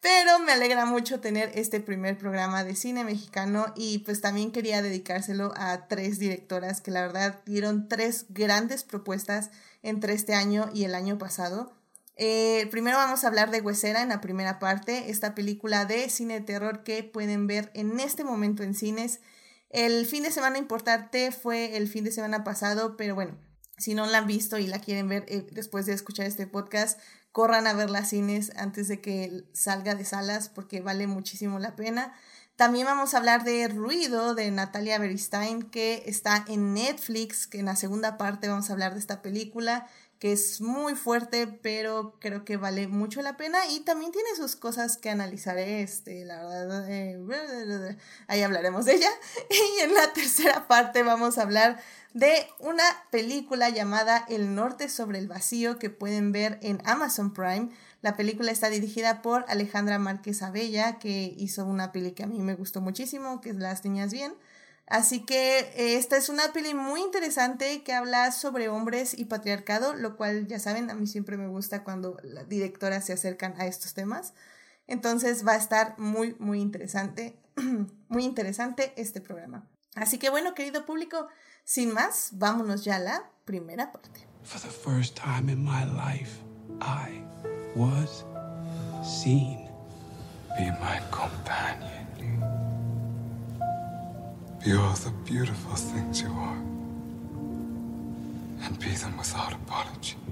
pero 0.03 0.37
me 0.39 0.51
alegra 0.51 0.85
mucho 0.85 1.21
tener 1.21 1.51
este 1.55 1.79
primer 1.79 2.17
programa 2.17 2.65
de 2.65 2.75
cine 2.75 3.05
mexicano 3.05 3.73
y 3.75 3.99
pues 3.99 4.19
también 4.19 4.51
quería 4.51 4.81
dedicárselo 4.81 5.53
a 5.55 5.87
tres 5.87 6.19
directoras 6.19 6.81
que 6.81 6.91
la 6.91 7.01
verdad 7.01 7.41
dieron 7.45 7.87
tres 7.87 8.25
grandes 8.27 8.83
propuestas 8.83 9.49
entre 9.81 10.13
este 10.13 10.33
año 10.35 10.69
y 10.73 10.83
el 10.83 10.93
año 10.93 11.17
pasado. 11.17 11.71
Eh, 12.17 12.67
primero 12.69 12.97
vamos 12.97 13.23
a 13.23 13.27
hablar 13.27 13.49
de 13.49 13.61
Huesera 13.61 14.01
en 14.01 14.09
la 14.09 14.19
primera 14.19 14.59
parte, 14.59 15.09
esta 15.09 15.33
película 15.33 15.85
de 15.85 16.09
cine 16.09 16.35
de 16.35 16.45
terror 16.45 16.83
que 16.83 17.03
pueden 17.03 17.47
ver 17.47 17.71
en 17.73 17.99
este 18.01 18.25
momento 18.25 18.61
en 18.61 18.75
cines 18.75 19.21
el 19.73 20.05
fin 20.05 20.23
de 20.23 20.31
semana 20.31 20.59
importante 20.59 21.31
fue 21.31 21.75
el 21.75 21.87
fin 21.87 22.03
de 22.03 22.11
semana 22.11 22.43
pasado, 22.43 22.95
pero 22.95 23.15
bueno, 23.15 23.37
si 23.77 23.95
no 23.95 24.05
la 24.05 24.19
han 24.19 24.27
visto 24.27 24.59
y 24.59 24.67
la 24.67 24.79
quieren 24.79 25.09
ver 25.09 25.25
eh, 25.27 25.47
después 25.51 25.87
de 25.87 25.93
escuchar 25.93 26.27
este 26.27 26.45
podcast, 26.45 26.99
corran 27.31 27.65
a 27.65 27.73
ver 27.73 27.89
las 27.89 28.09
cines 28.09 28.51
antes 28.55 28.87
de 28.87 29.01
que 29.01 29.45
salga 29.53 29.95
de 29.95 30.05
salas 30.05 30.47
porque 30.47 30.81
vale 30.81 31.07
muchísimo 31.07 31.57
la 31.57 31.75
pena. 31.75 32.13
También 32.55 32.85
vamos 32.85 33.13
a 33.13 33.17
hablar 33.17 33.43
de 33.43 33.67
Ruido 33.67 34.35
de 34.35 34.51
Natalia 34.51 34.99
Beristain 34.99 35.63
que 35.63 36.03
está 36.05 36.45
en 36.47 36.75
Netflix, 36.75 37.47
que 37.47 37.57
en 37.57 37.65
la 37.65 37.75
segunda 37.75 38.15
parte 38.15 38.47
vamos 38.47 38.69
a 38.69 38.73
hablar 38.73 38.93
de 38.93 38.99
esta 38.99 39.23
película 39.23 39.87
que 40.23 40.31
es 40.31 40.61
muy 40.61 40.95
fuerte, 40.95 41.47
pero 41.47 42.15
creo 42.21 42.45
que 42.45 42.55
vale 42.55 42.87
mucho 42.87 43.21
la 43.21 43.35
pena 43.35 43.59
y 43.67 43.81
también 43.81 44.13
tiene 44.13 44.29
sus 44.37 44.55
cosas 44.55 44.95
que 44.95 45.09
analizaré, 45.09 45.81
este, 45.81 46.23
la 46.23 46.45
verdad, 46.45 46.89
eh, 46.89 47.97
ahí 48.27 48.41
hablaremos 48.41 48.85
de 48.85 48.93
ella. 48.93 49.09
Y 49.49 49.81
en 49.81 49.93
la 49.93 50.13
tercera 50.13 50.65
parte 50.69 51.03
vamos 51.03 51.37
a 51.37 51.41
hablar 51.41 51.77
de 52.13 52.47
una 52.59 52.85
película 53.11 53.67
llamada 53.67 54.23
El 54.29 54.55
Norte 54.55 54.87
sobre 54.87 55.19
el 55.19 55.27
Vacío 55.27 55.77
que 55.77 55.89
pueden 55.89 56.31
ver 56.31 56.57
en 56.61 56.81
Amazon 56.85 57.33
Prime. 57.33 57.71
La 58.01 58.15
película 58.15 58.49
está 58.49 58.69
dirigida 58.69 59.21
por 59.21 59.43
Alejandra 59.49 59.99
Márquez 59.99 60.41
Abella, 60.41 60.99
que 60.99 61.33
hizo 61.37 61.65
una 61.65 61.91
peli 61.91 62.13
que 62.13 62.23
a 62.23 62.27
mí 62.27 62.39
me 62.39 62.55
gustó 62.55 62.79
muchísimo, 62.79 63.41
que 63.41 63.49
es 63.49 63.57
Las 63.57 63.83
Niñas 63.83 64.13
Bien. 64.13 64.33
Así 64.87 65.25
que 65.25 65.95
esta 65.95 66.17
es 66.17 66.29
una 66.29 66.51
peli 66.51 66.73
muy 66.73 67.01
interesante 67.01 67.83
que 67.83 67.93
habla 67.93 68.31
sobre 68.31 68.69
hombres 68.69 69.17
y 69.17 69.25
patriarcado, 69.25 69.93
lo 69.93 70.17
cual 70.17 70.47
ya 70.47 70.59
saben, 70.59 70.89
a 70.89 70.93
mí 70.93 71.07
siempre 71.07 71.37
me 71.37 71.47
gusta 71.47 71.83
cuando 71.83 72.17
las 72.23 72.49
directoras 72.49 73.05
se 73.05 73.13
acercan 73.13 73.59
a 73.59 73.65
estos 73.65 73.93
temas. 73.93 74.33
Entonces 74.87 75.47
va 75.47 75.53
a 75.53 75.57
estar 75.57 75.97
muy, 75.97 76.35
muy 76.39 76.59
interesante, 76.59 77.39
muy 78.09 78.23
interesante 78.25 78.93
este 78.97 79.21
programa. 79.21 79.69
Así 79.95 80.17
que 80.17 80.29
bueno, 80.29 80.53
querido 80.53 80.85
público, 80.85 81.27
sin 81.63 81.93
más, 81.93 82.29
vámonos 82.33 82.83
ya 82.83 82.97
a 82.97 82.99
la 82.99 83.31
primera 83.45 83.91
parte. 83.91 84.27
For 84.43 84.59
the 84.59 84.67
first 84.67 85.15
time 85.15 85.49
in 85.49 85.63
my 85.63 85.85
life, 85.85 86.41
I 86.81 87.23
was 87.75 88.25
seen. 89.01 89.69
Be 90.57 90.69
my 90.81 90.99
companion. 91.09 91.92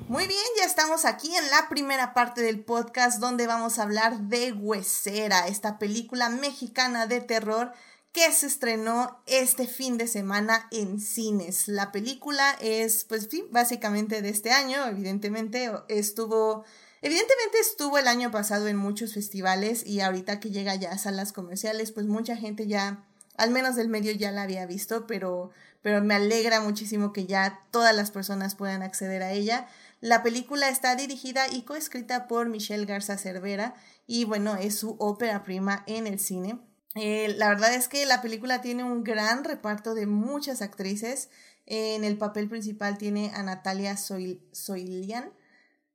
Muy 0.08 0.26
bien, 0.26 0.40
ya 0.58 0.64
estamos 0.64 1.04
aquí 1.04 1.36
en 1.36 1.52
la 1.52 1.68
primera 1.68 2.14
parte 2.14 2.42
del 2.42 2.64
podcast 2.64 3.20
donde 3.20 3.46
vamos 3.46 3.78
a 3.78 3.84
hablar 3.84 4.18
de 4.22 4.54
Huesera, 4.54 5.48
esta 5.48 5.78
película 5.78 6.30
mexicana 6.30 7.08
de 7.08 7.20
terror 7.20 7.74
que 8.14 8.32
se 8.32 8.48
estrenó 8.48 9.22
este 9.28 9.68
fin 9.68 9.98
de 9.98 10.08
semana 10.08 10.66
en 10.72 11.02
cines. 11.02 11.68
La 11.68 11.92
película 11.92 12.56
es, 12.62 13.04
pues 13.04 13.28
básicamente 13.50 14.22
de 14.22 14.30
este 14.30 14.52
año, 14.52 14.86
evidentemente 14.88 15.70
estuvo... 15.90 16.64
Evidentemente 17.02 17.60
estuvo 17.60 17.98
el 17.98 18.08
año 18.08 18.32
pasado 18.32 18.68
en 18.68 18.78
muchos 18.78 19.14
festivales 19.14 19.86
y 19.86 20.00
ahorita 20.00 20.40
que 20.40 20.52
llega 20.52 20.76
ya 20.76 20.92
a 20.92 20.98
salas 21.00 21.34
comerciales, 21.34 21.92
pues 21.92 22.06
mucha 22.06 22.38
gente 22.38 22.68
ya 22.68 23.08
al 23.42 23.50
menos 23.50 23.76
del 23.76 23.90
medio 23.90 24.12
ya 24.12 24.30
la 24.32 24.44
había 24.44 24.68
visto, 24.68 25.08
pero, 25.08 25.50
pero 25.82 26.04
me 26.04 26.14
alegra 26.14 26.62
muchísimo 26.62 27.12
que 27.12 27.26
ya 27.26 27.60
todas 27.72 27.96
las 27.96 28.12
personas 28.12 28.54
puedan 28.54 28.84
acceder 28.84 29.24
a 29.24 29.32
ella. 29.32 29.68
La 30.00 30.22
película 30.22 30.70
está 30.70 30.96
dirigida 30.96 31.48
y 31.52 31.64
coescrita 31.64 32.28
por 32.28 32.50
Michelle 32.50 32.86
Garza 32.86 33.18
Cervera 33.18 33.74
y 34.06 34.26
bueno, 34.26 34.58
es 34.58 34.78
su 34.78 34.96
ópera 35.00 35.44
prima 35.44 35.84
en 35.88 36.06
el 36.06 36.20
cine. 36.20 36.60
Eh, 36.94 37.34
la 37.36 37.50
verdad 37.50 37.74
es 37.74 37.88
que 37.88 38.06
la 38.06 38.22
película 38.22 38.62
tiene 38.62 38.84
un 38.84 39.04
gran 39.04 39.44
reparto 39.44 39.96
de 39.96 40.06
muchas 40.06 40.62
actrices. 40.62 41.30
en 41.66 42.04
el 42.04 42.18
papel 42.20 42.48
principal 42.48 43.00
tiene 43.00 43.32
a 43.34 43.42
Natalia 43.42 43.98
Soilian, 43.98 45.34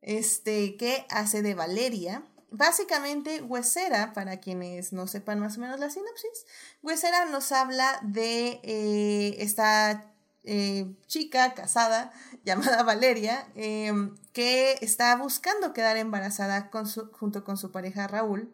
este, 0.01 0.77
que 0.77 1.07
hace 1.11 1.43
de 1.43 1.55
Valeria 1.55 2.25
básicamente, 2.51 3.43
Huesera, 3.43 4.13
para 4.13 4.39
quienes 4.41 4.93
no 4.93 5.07
sepan 5.07 5.41
más 5.41 5.57
o 5.57 5.61
menos 5.61 5.81
la 5.81 5.91
sinopsis, 5.91 6.47
Huesera 6.83 7.25
nos 7.27 7.53
habla 7.53 7.99
de 8.03 8.61
eh, 8.63 9.37
esta 9.39 10.13
eh, 10.45 10.95
chica 11.07 11.55
casada 11.55 12.13
llamada 12.45 12.83
Valeria 12.83 13.49
em, 13.55 14.17
que 14.33 14.79
está 14.81 15.17
buscando 15.17 15.73
quedar 15.73 15.97
embarazada 15.97 16.71
con 16.71 16.87
su, 16.87 17.11
junto 17.13 17.45
con 17.45 17.57
su 17.57 17.73
pareja 17.73 18.07
Raúl. 18.07 18.53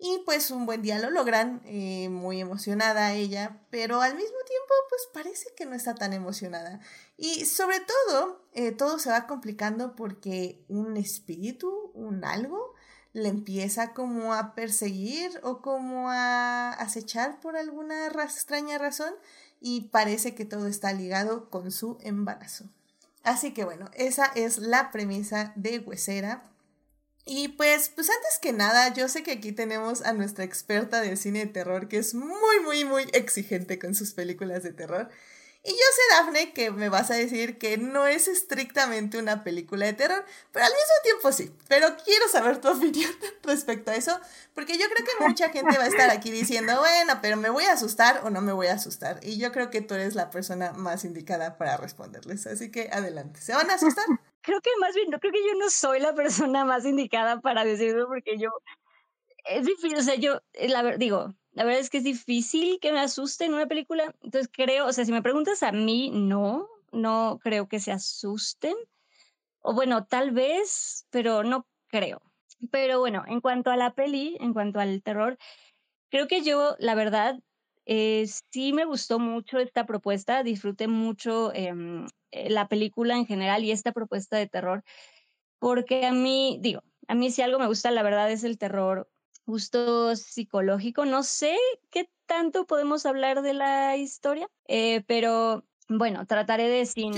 Y 0.00 0.22
pues 0.24 0.52
un 0.52 0.64
buen 0.64 0.80
día 0.80 1.00
lo 1.00 1.10
logran, 1.10 1.60
eh, 1.64 2.08
muy 2.08 2.40
emocionada 2.40 3.14
ella, 3.14 3.62
pero 3.70 4.00
al 4.00 4.14
mismo 4.14 4.36
tiempo 4.46 4.74
pues 4.88 5.02
parece 5.12 5.46
que 5.56 5.66
no 5.66 5.74
está 5.74 5.96
tan 5.96 6.12
emocionada. 6.12 6.78
Y 7.16 7.46
sobre 7.46 7.80
todo, 7.80 8.44
todo 8.76 9.00
se 9.00 9.10
va 9.10 9.26
complicando 9.26 9.96
porque 9.96 10.64
un 10.68 10.96
espíritu, 10.96 11.90
un 11.94 12.24
algo, 12.24 12.76
le 13.12 13.28
empieza 13.28 13.92
como 13.94 14.34
a 14.34 14.54
perseguir 14.54 15.30
o 15.42 15.62
como 15.62 16.10
a 16.10 16.70
acechar 16.72 17.40
por 17.40 17.56
alguna 17.56 18.06
extraña 18.06 18.78
razón 18.78 19.14
y 19.60 19.88
parece 19.88 20.34
que 20.34 20.44
todo 20.44 20.66
está 20.66 20.92
ligado 20.92 21.50
con 21.50 21.72
su 21.72 21.98
embarazo. 22.00 22.66
Así 23.24 23.52
que 23.52 23.64
bueno, 23.64 23.90
esa 23.94 24.26
es 24.34 24.58
la 24.58 24.90
premisa 24.90 25.52
de 25.56 25.80
Huesera. 25.80 26.42
Y 27.24 27.48
pues, 27.48 27.90
pues 27.94 28.08
antes 28.08 28.38
que 28.40 28.54
nada, 28.54 28.94
yo 28.94 29.06
sé 29.08 29.22
que 29.22 29.32
aquí 29.32 29.52
tenemos 29.52 30.00
a 30.02 30.14
nuestra 30.14 30.44
experta 30.44 31.02
de 31.02 31.14
cine 31.16 31.40
de 31.40 31.52
terror, 31.52 31.88
que 31.88 31.98
es 31.98 32.14
muy, 32.14 32.60
muy, 32.64 32.86
muy 32.86 33.02
exigente 33.12 33.78
con 33.78 33.94
sus 33.94 34.14
películas 34.14 34.62
de 34.62 34.72
terror. 34.72 35.10
Y 35.64 35.70
yo 35.70 35.76
sé, 35.76 36.02
Dafne, 36.16 36.52
que 36.52 36.70
me 36.70 36.88
vas 36.88 37.10
a 37.10 37.14
decir 37.14 37.58
que 37.58 37.78
no 37.78 38.06
es 38.06 38.28
estrictamente 38.28 39.18
una 39.18 39.42
película 39.42 39.86
de 39.86 39.92
terror, 39.92 40.24
pero 40.52 40.64
al 40.64 40.72
mismo 40.72 40.94
tiempo 41.02 41.32
sí. 41.32 41.52
Pero 41.68 41.96
quiero 42.04 42.28
saber 42.28 42.60
tu 42.60 42.68
opinión 42.76 43.10
respecto 43.42 43.90
a 43.90 43.96
eso, 43.96 44.18
porque 44.54 44.78
yo 44.78 44.86
creo 44.88 45.04
que 45.04 45.24
mucha 45.26 45.50
gente 45.50 45.76
va 45.76 45.84
a 45.84 45.88
estar 45.88 46.10
aquí 46.10 46.30
diciendo, 46.30 46.78
bueno, 46.78 47.18
pero 47.20 47.36
me 47.36 47.50
voy 47.50 47.64
a 47.64 47.72
asustar 47.72 48.20
o 48.24 48.30
no 48.30 48.40
me 48.40 48.52
voy 48.52 48.68
a 48.68 48.74
asustar. 48.74 49.18
Y 49.22 49.38
yo 49.38 49.52
creo 49.52 49.68
que 49.70 49.80
tú 49.80 49.94
eres 49.94 50.14
la 50.14 50.30
persona 50.30 50.72
más 50.72 51.04
indicada 51.04 51.58
para 51.58 51.76
responderles. 51.76 52.46
Así 52.46 52.70
que 52.70 52.88
adelante. 52.92 53.40
¿Se 53.40 53.52
van 53.52 53.70
a 53.70 53.74
asustar? 53.74 54.06
Creo 54.40 54.60
que 54.62 54.70
más 54.80 54.94
bien, 54.94 55.10
no 55.10 55.18
creo 55.18 55.32
que 55.32 55.44
yo 55.44 55.58
no 55.58 55.68
soy 55.68 56.00
la 56.00 56.14
persona 56.14 56.64
más 56.64 56.86
indicada 56.86 57.40
para 57.40 57.64
decirlo, 57.64 58.06
porque 58.06 58.38
yo 58.38 58.48
es 59.44 59.66
difícil, 59.66 59.98
o 59.98 60.02
sea, 60.02 60.14
yo, 60.14 60.40
eh, 60.54 60.68
la 60.68 60.96
digo, 60.96 61.34
la 61.58 61.64
verdad 61.64 61.80
es 61.80 61.90
que 61.90 61.98
es 61.98 62.04
difícil 62.04 62.78
que 62.80 62.92
me 62.92 63.00
asuste 63.00 63.44
en 63.44 63.52
una 63.52 63.66
película. 63.66 64.14
Entonces 64.22 64.48
creo, 64.52 64.86
o 64.86 64.92
sea, 64.92 65.04
si 65.04 65.10
me 65.10 65.22
preguntas 65.22 65.64
a 65.64 65.72
mí, 65.72 66.08
no, 66.14 66.68
no 66.92 67.40
creo 67.42 67.66
que 67.66 67.80
se 67.80 67.90
asusten. 67.90 68.76
O 69.58 69.74
bueno, 69.74 70.06
tal 70.06 70.30
vez, 70.30 71.08
pero 71.10 71.42
no 71.42 71.66
creo. 71.88 72.22
Pero 72.70 73.00
bueno, 73.00 73.24
en 73.26 73.40
cuanto 73.40 73.72
a 73.72 73.76
la 73.76 73.92
peli, 73.92 74.36
en 74.38 74.52
cuanto 74.52 74.78
al 74.78 75.02
terror, 75.02 75.36
creo 76.10 76.28
que 76.28 76.42
yo, 76.42 76.76
la 76.78 76.94
verdad, 76.94 77.40
eh, 77.86 78.28
sí 78.52 78.72
me 78.72 78.84
gustó 78.84 79.18
mucho 79.18 79.58
esta 79.58 79.84
propuesta, 79.84 80.44
disfruté 80.44 80.86
mucho 80.86 81.52
em, 81.54 82.06
eh, 82.30 82.50
la 82.50 82.68
película 82.68 83.16
en 83.16 83.26
general 83.26 83.64
y 83.64 83.72
esta 83.72 83.90
propuesta 83.90 84.36
de 84.36 84.46
terror, 84.46 84.84
porque 85.58 86.06
a 86.06 86.12
mí, 86.12 86.58
digo, 86.60 86.84
a 87.08 87.16
mí 87.16 87.32
si 87.32 87.42
algo 87.42 87.58
me 87.58 87.66
gusta, 87.66 87.90
la 87.90 88.04
verdad, 88.04 88.30
es 88.30 88.44
el 88.44 88.58
terror 88.58 89.10
justo 89.48 90.14
psicológico. 90.14 91.06
No 91.06 91.22
sé 91.22 91.56
qué 91.88 92.10
tanto 92.26 92.66
podemos 92.66 93.06
hablar 93.06 93.40
de 93.40 93.54
la 93.54 93.96
historia, 93.96 94.46
eh, 94.66 95.02
pero 95.06 95.64
bueno, 95.88 96.26
trataré 96.26 96.68
de 96.68 96.84
sin, 96.84 97.14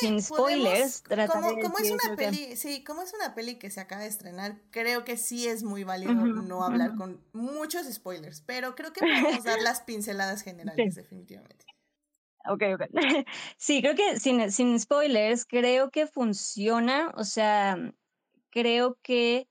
sin 0.00 0.22
spoilers. 0.22 1.02
como, 1.02 1.58
como 1.58 1.78
es 1.78 1.90
una 1.90 2.16
peli, 2.16 2.54
sí, 2.54 2.84
como 2.84 3.02
es 3.02 3.12
una 3.12 3.34
peli 3.34 3.58
que 3.58 3.70
se 3.70 3.80
acaba 3.80 4.02
de 4.02 4.08
estrenar, 4.08 4.60
creo 4.70 5.04
que 5.04 5.16
sí 5.16 5.48
es 5.48 5.64
muy 5.64 5.82
válido 5.82 6.12
no 6.14 6.62
hablar 6.62 6.94
con 6.94 7.20
muchos 7.32 7.92
spoilers, 7.92 8.40
pero 8.40 8.76
creo 8.76 8.92
que 8.92 9.00
podemos 9.00 9.42
dar 9.42 9.60
las 9.62 9.80
pinceladas 9.80 10.42
generales, 10.42 10.94
definitivamente. 10.94 11.66
Ok, 12.46 12.62
ok. 12.74 12.82
sí, 13.56 13.82
creo 13.82 13.96
que 13.96 14.20
sin, 14.20 14.52
sin 14.52 14.78
spoilers, 14.78 15.44
creo 15.44 15.90
que 15.90 16.06
funciona, 16.06 17.12
o 17.16 17.24
sea, 17.24 17.76
creo 18.50 18.96
que 19.02 19.48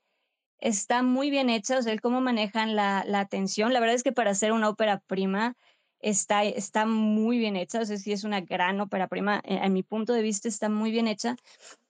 está 0.63 1.03
muy 1.03 1.29
bien 1.29 1.49
hecha, 1.49 1.77
o 1.77 1.81
sea, 1.81 1.91
el 1.91 2.01
cómo 2.01 2.21
manejan 2.21 2.75
la, 2.75 3.03
la 3.05 3.19
atención. 3.19 3.73
La 3.73 3.81
verdad 3.81 3.95
es 3.95 4.03
que 4.03 4.13
para 4.13 4.31
hacer 4.31 4.53
una 4.53 4.69
ópera 4.69 4.99
prima, 5.05 5.55
está, 5.99 6.43
está 6.43 6.85
muy 6.85 7.37
bien 7.37 7.55
hecha, 7.55 7.81
o 7.81 7.85
sea, 7.85 7.97
sí 7.97 8.13
es 8.13 8.23
una 8.23 8.41
gran 8.41 8.79
ópera 8.79 9.07
prima, 9.07 9.41
eh, 9.45 9.59
a 9.61 9.69
mi 9.69 9.83
punto 9.83 10.13
de 10.13 10.21
vista 10.21 10.47
está 10.47 10.69
muy 10.69 10.91
bien 10.91 11.07
hecha, 11.07 11.35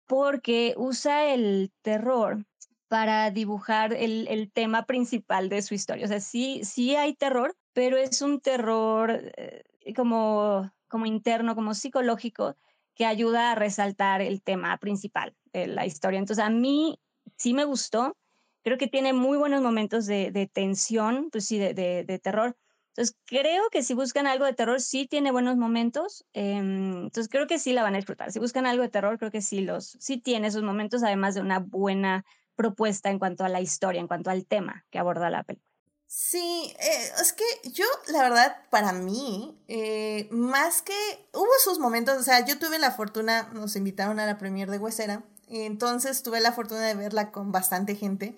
porque 0.07 0.73
usa 0.75 1.33
el 1.33 1.71
terror 1.81 2.45
para 2.87 3.31
dibujar 3.31 3.93
el, 3.93 4.27
el 4.27 4.51
tema 4.51 4.85
principal 4.85 5.49
de 5.49 5.61
su 5.61 5.73
historia. 5.73 6.05
O 6.05 6.07
sea, 6.07 6.19
sí, 6.19 6.61
sí 6.63 6.95
hay 6.95 7.15
terror, 7.15 7.55
pero 7.73 7.97
es 7.97 8.21
un 8.21 8.39
terror 8.39 9.33
eh, 9.37 9.63
como, 9.95 10.71
como 10.87 11.05
interno, 11.05 11.55
como 11.55 11.73
psicológico, 11.73 12.55
que 12.95 13.05
ayuda 13.05 13.51
a 13.51 13.55
resaltar 13.55 14.21
el 14.21 14.41
tema 14.41 14.77
principal 14.77 15.35
de 15.51 15.67
la 15.67 15.85
historia. 15.85 16.19
Entonces, 16.19 16.43
a 16.43 16.49
mí 16.49 16.99
sí 17.35 17.53
me 17.53 17.65
gustó. 17.65 18.15
Creo 18.63 18.77
que 18.77 18.87
tiene 18.87 19.13
muy 19.13 19.37
buenos 19.37 19.61
momentos 19.61 20.05
de, 20.05 20.31
de 20.31 20.47
tensión, 20.47 21.29
pues 21.31 21.45
sí, 21.45 21.57
de, 21.57 21.73
de, 21.73 22.03
de 22.03 22.19
terror, 22.19 22.57
entonces, 22.95 23.15
creo 23.25 23.69
que 23.71 23.81
si 23.81 23.95
buscan 23.95 24.27
algo 24.27 24.45
de 24.45 24.53
terror, 24.53 24.79
sí 24.79 25.07
tiene 25.07 25.31
buenos 25.31 25.57
momentos. 25.57 26.25
Em, 26.33 27.05
entonces, 27.05 27.27
creo 27.27 27.47
que 27.47 27.57
sí 27.57 27.73
la 27.73 27.81
van 27.81 27.95
a 27.95 27.97
disfrutar. 27.97 28.31
Si 28.31 28.37
buscan 28.37 28.67
algo 28.67 28.83
de 28.83 28.89
terror, 28.89 29.17
creo 29.17 29.31
que 29.31 29.41
sí, 29.41 29.61
los, 29.61 29.97
sí 29.99 30.19
tiene 30.19 30.47
esos 30.47 30.61
momentos, 30.61 31.01
además 31.01 31.33
de 31.33 31.41
una 31.41 31.57
buena 31.57 32.23
propuesta 32.55 33.09
en 33.09 33.17
cuanto 33.17 33.43
a 33.43 33.49
la 33.49 33.61
historia, 33.61 33.99
en 33.99 34.07
cuanto 34.07 34.29
al 34.29 34.45
tema 34.45 34.85
que 34.91 34.99
aborda 34.99 35.31
la 35.31 35.41
película. 35.41 35.73
Sí, 36.05 36.71
eh, 36.79 37.09
es 37.19 37.33
que 37.33 37.43
yo, 37.71 37.85
la 38.09 38.21
verdad, 38.21 38.57
para 38.69 38.93
mí, 38.93 39.57
eh, 39.67 40.27
más 40.29 40.83
que 40.83 40.93
hubo 41.33 41.49
sus 41.63 41.79
momentos, 41.79 42.19
o 42.19 42.21
sea, 42.21 42.45
yo 42.45 42.59
tuve 42.59 42.77
la 42.77 42.91
fortuna, 42.91 43.49
nos 43.53 43.75
invitaron 43.75 44.19
a 44.19 44.27
la 44.27 44.37
premier 44.37 44.69
de 44.69 44.77
Huesera, 44.77 45.23
entonces 45.47 46.21
tuve 46.21 46.39
la 46.41 46.51
fortuna 46.51 46.81
de 46.81 46.93
verla 46.93 47.31
con 47.31 47.51
bastante 47.51 47.95
gente. 47.95 48.37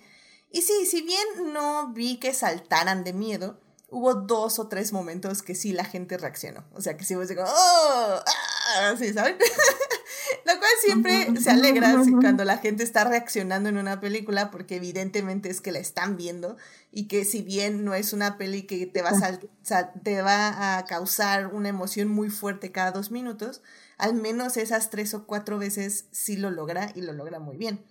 Y 0.50 0.62
sí, 0.62 0.86
si 0.86 1.02
bien 1.02 1.52
no 1.52 1.92
vi 1.92 2.18
que 2.18 2.32
saltaran 2.32 3.04
de 3.04 3.12
miedo, 3.12 3.60
hubo 3.88 4.14
dos 4.14 4.58
o 4.58 4.68
tres 4.68 4.92
momentos 4.92 5.42
que 5.42 5.54
sí 5.54 5.72
la 5.72 5.84
gente 5.84 6.18
reaccionó. 6.18 6.64
O 6.74 6.80
sea, 6.80 6.96
que 6.96 7.04
sí 7.04 7.14
fue 7.14 7.26
como, 7.34 7.48
¡oh! 7.48 8.20
¡Ah! 8.24 8.94
Sí, 8.98 9.12
¿saben? 9.12 9.36
Lo 10.44 10.58
cual 10.58 10.70
siempre 10.80 11.40
se 11.40 11.50
alegra 11.50 11.94
cuando 12.20 12.44
la 12.44 12.58
gente 12.58 12.82
está 12.82 13.04
reaccionando 13.04 13.68
en 13.68 13.78
una 13.78 14.00
película 14.00 14.50
porque 14.50 14.76
evidentemente 14.76 15.50
es 15.50 15.60
que 15.60 15.72
la 15.72 15.78
están 15.78 16.16
viendo 16.16 16.56
y 16.90 17.08
que 17.08 17.24
si 17.24 17.42
bien 17.42 17.84
no 17.84 17.94
es 17.94 18.12
una 18.12 18.38
peli 18.38 18.62
que 18.62 18.86
te 18.86 19.02
va 19.02 19.10
a, 19.10 19.92
te 19.92 20.22
va 20.22 20.78
a 20.78 20.84
causar 20.86 21.48
una 21.48 21.68
emoción 21.68 22.08
muy 22.08 22.30
fuerte 22.30 22.72
cada 22.72 22.92
dos 22.92 23.10
minutos, 23.10 23.62
al 23.98 24.14
menos 24.14 24.56
esas 24.56 24.90
tres 24.90 25.14
o 25.14 25.26
cuatro 25.26 25.58
veces 25.58 26.06
sí 26.10 26.36
lo 26.36 26.50
logra 26.50 26.90
y 26.94 27.02
lo 27.02 27.12
logra 27.12 27.38
muy 27.38 27.56
bien. 27.56 27.84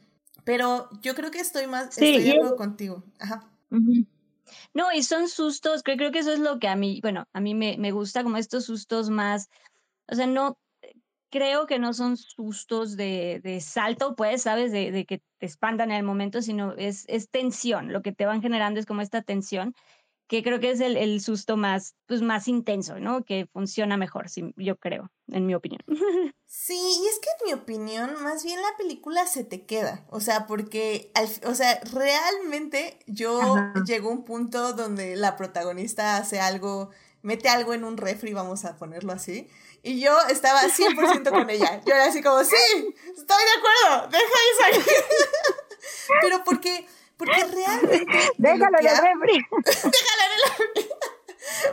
Pero 0.45 0.89
yo 1.01 1.15
creo 1.15 1.31
que 1.31 1.39
estoy 1.39 1.67
más, 1.67 1.97
estoy 1.97 2.23
de 2.23 2.31
acuerdo 2.31 2.55
contigo. 2.55 3.03
Ajá. 3.19 3.49
No, 4.73 4.93
y 4.93 5.03
son 5.03 5.27
sustos, 5.27 5.83
creo, 5.83 5.97
creo 5.97 6.11
que 6.11 6.19
eso 6.19 6.31
es 6.31 6.39
lo 6.39 6.59
que 6.59 6.67
a 6.67 6.75
mí, 6.75 6.99
bueno, 7.01 7.27
a 7.33 7.41
mí 7.41 7.53
me, 7.55 7.77
me 7.77 7.91
gusta 7.91 8.23
como 8.23 8.37
estos 8.37 8.65
sustos 8.65 9.09
más, 9.09 9.49
o 10.07 10.15
sea, 10.15 10.27
no, 10.27 10.57
creo 11.29 11.65
que 11.65 11.79
no 11.79 11.93
son 11.93 12.15
sustos 12.15 12.95
de, 12.95 13.41
de 13.43 13.59
salto, 13.59 14.15
pues, 14.15 14.43
¿sabes? 14.43 14.71
De, 14.71 14.91
de, 14.91 15.05
que 15.05 15.21
te 15.39 15.45
espantan 15.45 15.91
en 15.91 15.97
el 15.97 16.03
momento, 16.03 16.41
sino 16.41 16.73
es, 16.73 17.05
es 17.07 17.29
tensión, 17.29 17.91
lo 17.91 18.01
que 18.01 18.13
te 18.13 18.25
van 18.25 18.41
generando 18.41 18.79
es 18.79 18.85
como 18.85 19.01
esta 19.01 19.21
tensión 19.21 19.75
que 20.27 20.43
creo 20.43 20.59
que 20.59 20.71
es 20.71 20.79
el, 20.79 20.97
el, 20.97 21.21
susto 21.21 21.55
más, 21.57 21.95
pues, 22.07 22.21
más 22.21 22.47
intenso, 22.47 22.99
¿no? 22.99 23.23
Que 23.23 23.47
funciona 23.53 23.97
mejor, 23.97 24.29
sí, 24.29 24.53
yo 24.57 24.77
creo, 24.77 25.11
en 25.27 25.45
mi 25.45 25.55
opinión. 25.55 25.81
Sí, 26.47 26.73
y 26.73 27.07
es 27.07 27.19
que 27.19 27.27
en 27.41 27.47
mi 27.47 27.61
opinión, 27.61 28.23
más 28.23 28.45
bien 28.45 28.61
la 28.61 28.77
película 28.77 29.27
se 29.27 29.43
te 29.43 29.65
queda, 29.65 30.05
o 30.09 30.21
sea, 30.21 30.47
porque, 30.47 31.11
al, 31.13 31.27
o 31.45 31.53
sea, 31.53 31.81
realmente 31.91 32.97
yo 33.07 33.41
llegó 33.85 34.09
a 34.09 34.13
un 34.13 34.23
punto 34.23 34.71
donde 34.71 35.17
la 35.17 35.35
protagonista 35.35 36.15
hace 36.15 36.39
algo, 36.39 36.91
mete 37.23 37.49
algo 37.49 37.73
en 37.73 37.83
un 37.83 37.97
refri, 37.97 38.31
vamos 38.31 38.63
a 38.63 38.77
ponerlo 38.77 39.11
así, 39.11 39.49
y 39.83 39.99
yo 39.99 40.17
estaba 40.29 40.61
100% 40.61 41.29
con 41.29 41.49
ella. 41.49 41.81
Yo 41.85 41.93
era 41.93 42.05
así 42.05 42.23
como, 42.23 42.43
sí, 42.43 42.55
estoy 43.05 43.43
de 43.43 43.91
acuerdo, 43.91 44.07
deja 44.09 44.23
eso 44.23 44.63
ahí. 44.65 44.95
Pero 46.21 46.43
porque 46.43 46.87
porque 47.17 47.43
realmente. 47.53 48.05
Déjalo 48.37 48.79
en 48.79 48.87
el 48.87 48.97
refri. 48.97 49.45
Déjalo 49.65 50.23
en 50.25 50.83
el. 50.83 50.89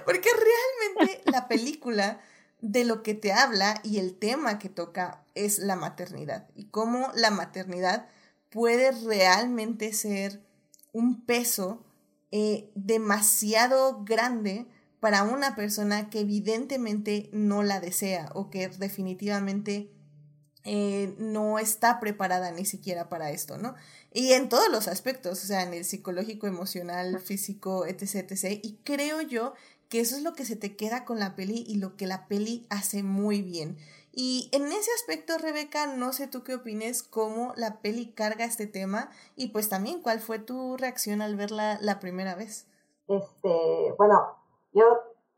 Porque 0.04 0.28
realmente 0.30 1.30
la 1.30 1.48
película 1.48 2.20
de 2.60 2.84
lo 2.84 3.02
que 3.02 3.14
te 3.14 3.32
habla 3.32 3.80
y 3.82 3.98
el 3.98 4.18
tema 4.18 4.58
que 4.58 4.68
toca 4.68 5.24
es 5.34 5.58
la 5.58 5.76
maternidad. 5.76 6.48
Y 6.54 6.66
cómo 6.66 7.10
la 7.14 7.30
maternidad 7.30 8.08
puede 8.50 8.92
realmente 8.92 9.92
ser 9.92 10.42
un 10.92 11.24
peso 11.24 11.84
eh, 12.30 12.70
demasiado 12.74 14.04
grande 14.04 14.66
para 15.00 15.24
una 15.24 15.56
persona 15.56 16.10
que 16.10 16.20
evidentemente 16.20 17.28
no 17.32 17.62
la 17.62 17.80
desea 17.80 18.30
o 18.34 18.50
que 18.50 18.68
definitivamente 18.68 19.90
eh, 20.64 21.16
no 21.18 21.58
está 21.58 21.98
preparada 21.98 22.52
ni 22.52 22.64
siquiera 22.64 23.08
para 23.08 23.30
esto, 23.30 23.58
¿no? 23.58 23.74
Y 24.12 24.32
en 24.32 24.48
todos 24.48 24.68
los 24.70 24.88
aspectos, 24.88 25.42
o 25.42 25.46
sea, 25.46 25.62
en 25.62 25.72
el 25.72 25.84
psicológico, 25.84 26.46
emocional, 26.46 27.18
físico, 27.20 27.86
etc.. 27.86 28.60
Y 28.62 28.78
creo 28.84 29.22
yo 29.22 29.54
que 29.88 30.00
eso 30.00 30.16
es 30.16 30.22
lo 30.22 30.34
que 30.34 30.44
se 30.44 30.56
te 30.56 30.76
queda 30.76 31.04
con 31.04 31.18
la 31.18 31.34
peli 31.34 31.64
y 31.66 31.76
lo 31.76 31.96
que 31.96 32.06
la 32.06 32.26
peli 32.26 32.66
hace 32.70 33.02
muy 33.02 33.42
bien. 33.42 33.78
Y 34.12 34.50
en 34.52 34.66
ese 34.66 34.90
aspecto, 34.94 35.38
Rebeca, 35.38 35.86
no 35.86 36.12
sé 36.12 36.26
tú 36.26 36.42
qué 36.42 36.54
opines, 36.54 37.02
cómo 37.02 37.54
la 37.56 37.80
peli 37.80 38.12
carga 38.12 38.44
este 38.44 38.66
tema 38.66 39.10
y 39.36 39.48
pues 39.48 39.70
también 39.70 40.02
cuál 40.02 40.20
fue 40.20 40.38
tu 40.38 40.76
reacción 40.76 41.22
al 41.22 41.36
verla 41.36 41.78
la 41.80 41.98
primera 41.98 42.34
vez. 42.34 42.66
Este, 43.08 43.94
bueno, 43.96 44.36
yo 44.72 44.84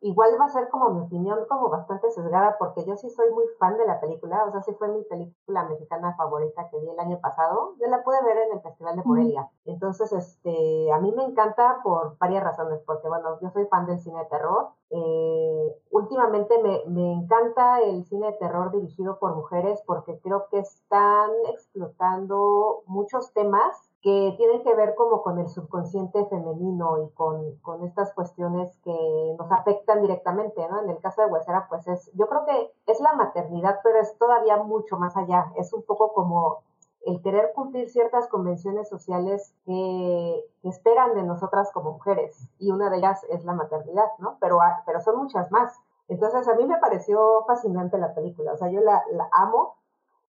igual 0.04 0.36
va 0.38 0.44
a 0.44 0.50
ser 0.50 0.68
como 0.68 0.90
mi 0.90 1.00
opinión 1.00 1.46
como 1.48 1.70
bastante 1.70 2.10
sesgada 2.10 2.56
porque 2.58 2.84
yo 2.84 2.94
sí 2.94 3.08
soy 3.08 3.30
muy 3.30 3.44
fan 3.58 3.78
de 3.78 3.86
la 3.86 4.00
película, 4.00 4.44
o 4.44 4.52
sea, 4.52 4.60
sí 4.60 4.72
fue 4.74 4.88
mi 4.88 5.02
película 5.04 5.64
mexicana 5.64 6.14
favorita 6.14 6.68
que 6.68 6.78
vi 6.78 6.90
el 6.90 7.00
año 7.00 7.18
pasado, 7.20 7.74
yo 7.80 7.86
la 7.88 8.04
pude 8.04 8.22
ver 8.22 8.36
en 8.36 8.52
el 8.52 8.60
Festival 8.60 8.96
de 8.96 9.02
Morelia. 9.02 9.48
Entonces, 9.64 10.12
este, 10.12 10.92
a 10.92 10.98
mí 10.98 11.10
me 11.12 11.24
encanta 11.24 11.80
por 11.82 12.18
varias 12.18 12.44
razones, 12.44 12.82
porque 12.84 13.08
bueno, 13.08 13.40
yo 13.40 13.48
soy 13.48 13.64
fan 13.66 13.86
del 13.86 13.98
cine 13.98 14.18
de 14.18 14.26
terror. 14.26 14.68
Eh, 14.90 15.74
últimamente 15.90 16.62
me, 16.62 16.82
me 16.86 17.14
encanta 17.14 17.80
el 17.80 18.04
cine 18.04 18.26
de 18.26 18.32
terror 18.34 18.72
dirigido 18.72 19.18
por 19.18 19.34
mujeres 19.34 19.82
porque 19.86 20.20
creo 20.20 20.48
que 20.50 20.58
están 20.58 21.30
explotando 21.48 22.82
muchos 22.86 23.32
temas 23.32 23.90
que 24.04 24.34
tienen 24.36 24.62
que 24.62 24.74
ver 24.74 24.94
como 24.96 25.22
con 25.22 25.38
el 25.38 25.48
subconsciente 25.48 26.26
femenino 26.26 27.02
y 27.02 27.08
con, 27.14 27.56
con, 27.62 27.82
estas 27.84 28.12
cuestiones 28.12 28.78
que 28.84 29.34
nos 29.38 29.50
afectan 29.50 30.02
directamente, 30.02 30.60
¿no? 30.68 30.82
En 30.82 30.90
el 30.90 30.98
caso 30.98 31.22
de 31.22 31.28
Huesera, 31.28 31.66
pues 31.70 31.88
es, 31.88 32.12
yo 32.12 32.28
creo 32.28 32.44
que 32.44 32.70
es 32.86 33.00
la 33.00 33.14
maternidad, 33.14 33.80
pero 33.82 33.98
es 34.00 34.14
todavía 34.18 34.58
mucho 34.58 34.98
más 34.98 35.16
allá, 35.16 35.50
es 35.56 35.72
un 35.72 35.84
poco 35.84 36.12
como 36.12 36.58
el 37.06 37.22
querer 37.22 37.52
cumplir 37.54 37.88
ciertas 37.88 38.28
convenciones 38.28 38.90
sociales 38.90 39.54
que, 39.64 40.44
esperan 40.64 41.14
de 41.14 41.22
nosotras 41.22 41.72
como 41.72 41.92
mujeres, 41.92 42.46
y 42.58 42.72
una 42.72 42.90
de 42.90 42.98
ellas 42.98 43.24
es 43.30 43.42
la 43.46 43.54
maternidad, 43.54 44.10
¿no? 44.18 44.36
Pero, 44.38 44.58
pero 44.84 45.00
son 45.00 45.16
muchas 45.16 45.50
más. 45.50 45.80
Entonces 46.08 46.46
a 46.46 46.54
mí 46.54 46.66
me 46.66 46.76
pareció 46.76 47.42
fascinante 47.46 47.96
la 47.96 48.14
película, 48.14 48.52
o 48.52 48.56
sea, 48.58 48.68
yo 48.68 48.80
la, 48.80 49.02
la 49.12 49.30
amo, 49.32 49.76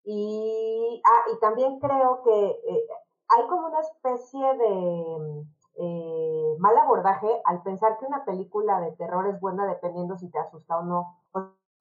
y, 0.05 1.01
ah, 1.03 1.31
y 1.33 1.39
también 1.39 1.79
creo 1.79 2.21
que 2.21 2.45
eh, 2.45 2.87
hay 3.29 3.47
como 3.47 3.67
una 3.67 3.79
especie 3.81 4.57
de 4.57 5.45
eh, 5.77 6.55
mal 6.59 6.77
abordaje 6.77 7.41
al 7.45 7.61
pensar 7.63 7.97
que 7.97 8.05
una 8.05 8.23
película 8.23 8.79
de 8.79 8.91
terror 8.93 9.27
es 9.27 9.39
buena 9.39 9.65
dependiendo 9.67 10.17
si 10.17 10.29
te 10.29 10.39
asusta 10.39 10.79
o 10.79 10.83
no. 10.83 11.17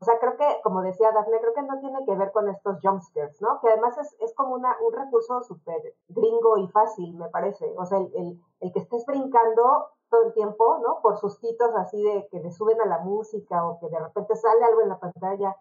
O 0.00 0.04
sea, 0.04 0.18
creo 0.18 0.37
que, 0.37 0.61
como 0.62 0.83
decía 0.83 1.12
Daphne, 1.12 1.40
creo 1.40 1.54
que 1.54 1.62
no 1.62 1.78
tiene 1.80 2.04
que 2.04 2.14
ver 2.14 2.30
con 2.33 2.48
estos 2.48 2.78
jumpscares, 2.83 3.40
¿no? 3.40 3.61
Que 3.61 3.68
además 3.68 3.96
es, 3.96 4.14
es 4.20 4.35
como 4.35 4.54
una, 4.54 4.76
un 4.87 4.92
recurso 4.92 5.42
súper 5.42 5.94
gringo 6.09 6.59
y 6.59 6.68
fácil, 6.68 7.16
me 7.16 7.28
parece. 7.28 7.72
O 7.78 7.87
sea, 7.87 7.98
el, 7.98 8.11
el, 8.14 8.40
el, 8.61 8.72
que 8.72 8.80
estés 8.80 9.07
brincando 9.07 9.87
todo 10.11 10.24
el 10.24 10.35
tiempo, 10.35 10.78
¿no? 10.83 11.00
Por 11.00 11.16
sustitos 11.16 11.70
así 11.76 12.02
de 12.02 12.28
que 12.30 12.40
le 12.40 12.50
suben 12.50 12.80
a 12.83 12.87
la 12.87 12.98
música 12.98 13.66
o 13.66 13.78
que 13.78 13.88
de 13.88 13.98
repente 13.98 14.37
sale 14.37 14.64
algo 14.64 14.83
en 14.83 14.90
la 14.90 14.98
pantalla 14.98 15.57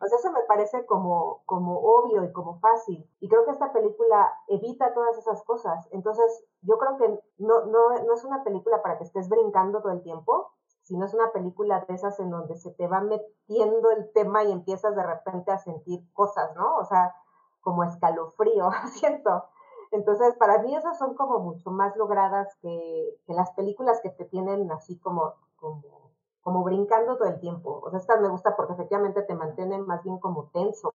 o 0.00 0.06
sea, 0.06 0.18
eso 0.18 0.32
me 0.32 0.42
parece 0.42 0.86
como, 0.86 1.42
como 1.44 1.78
obvio 1.80 2.24
y 2.24 2.32
como 2.32 2.58
fácil. 2.60 3.08
Y 3.20 3.28
creo 3.28 3.44
que 3.44 3.50
esta 3.50 3.72
película 3.72 4.32
evita 4.46 4.94
todas 4.94 5.18
esas 5.18 5.42
cosas. 5.42 5.88
Entonces, 5.90 6.44
yo 6.62 6.78
creo 6.78 6.96
que 6.98 7.08
no, 7.38 7.66
no, 7.66 7.90
no 8.04 8.14
es 8.14 8.24
una 8.24 8.44
película 8.44 8.80
para 8.82 8.98
que 8.98 9.04
estés 9.04 9.28
brincando 9.28 9.80
todo 9.82 9.92
el 9.92 10.02
tiempo, 10.02 10.52
sino 10.82 11.04
es 11.04 11.14
una 11.14 11.32
película 11.32 11.84
de 11.88 11.94
esas 11.94 12.18
en 12.20 12.30
donde 12.30 12.54
se 12.56 12.70
te 12.70 12.86
va 12.86 13.00
metiendo 13.00 13.90
el 13.90 14.12
tema 14.12 14.44
y 14.44 14.52
empiezas 14.52 14.94
de 14.94 15.02
repente 15.02 15.50
a 15.50 15.58
sentir 15.58 16.00
cosas, 16.12 16.54
¿no? 16.54 16.76
O 16.76 16.84
sea, 16.84 17.16
como 17.60 17.82
escalofrío, 17.82 18.70
siento. 18.92 19.46
Entonces, 19.90 20.34
para 20.36 20.62
mí 20.62 20.76
esas 20.76 20.96
son 20.96 21.14
como 21.14 21.40
mucho 21.40 21.70
más 21.72 21.96
logradas 21.96 22.54
que, 22.62 23.18
que 23.26 23.32
las 23.34 23.50
películas 23.52 24.00
que 24.00 24.10
te 24.10 24.26
tienen 24.26 24.70
así 24.70 24.98
como, 24.98 25.34
como, 25.56 26.05
como 26.46 26.62
brincando 26.62 27.16
todo 27.16 27.26
el 27.26 27.40
tiempo. 27.40 27.80
O 27.82 27.90
sea, 27.90 27.98
estas 27.98 28.20
me 28.20 28.28
gusta 28.28 28.54
porque 28.54 28.74
efectivamente 28.74 29.20
te 29.22 29.34
mantienen 29.34 29.84
más 29.84 30.04
bien 30.04 30.20
como 30.20 30.44
tenso, 30.52 30.92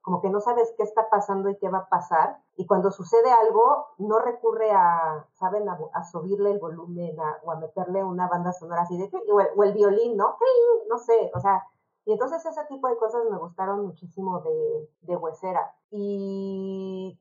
como 0.00 0.20
que 0.20 0.28
no 0.28 0.40
sabes 0.40 0.74
qué 0.76 0.82
está 0.82 1.08
pasando 1.08 1.48
y 1.48 1.56
qué 1.58 1.68
va 1.68 1.78
a 1.78 1.88
pasar. 1.88 2.42
Y 2.56 2.66
cuando 2.66 2.90
sucede 2.90 3.30
algo, 3.30 3.86
no 3.98 4.18
recurre 4.18 4.72
a, 4.72 5.24
¿saben?, 5.34 5.68
a, 5.68 6.02
subirle 6.02 6.50
el 6.50 6.58
volumen 6.58 7.16
o 7.44 7.52
a 7.52 7.60
meterle 7.60 8.02
una 8.02 8.26
banda 8.26 8.52
sonora 8.52 8.82
así 8.82 8.98
de, 8.98 9.08
o 9.30 9.62
el, 9.62 9.72
violín, 9.72 10.16
¿no? 10.16 10.36
No 10.88 10.98
sé, 10.98 11.30
o 11.32 11.38
sea, 11.38 11.62
y 12.04 12.10
entonces 12.10 12.44
ese 12.44 12.64
tipo 12.64 12.88
de 12.88 12.96
cosas 12.96 13.22
me 13.30 13.38
gustaron 13.38 13.86
muchísimo 13.86 14.40
de, 14.40 14.90
de 15.02 15.16
Huesera. 15.16 15.76
Y, 15.92 17.16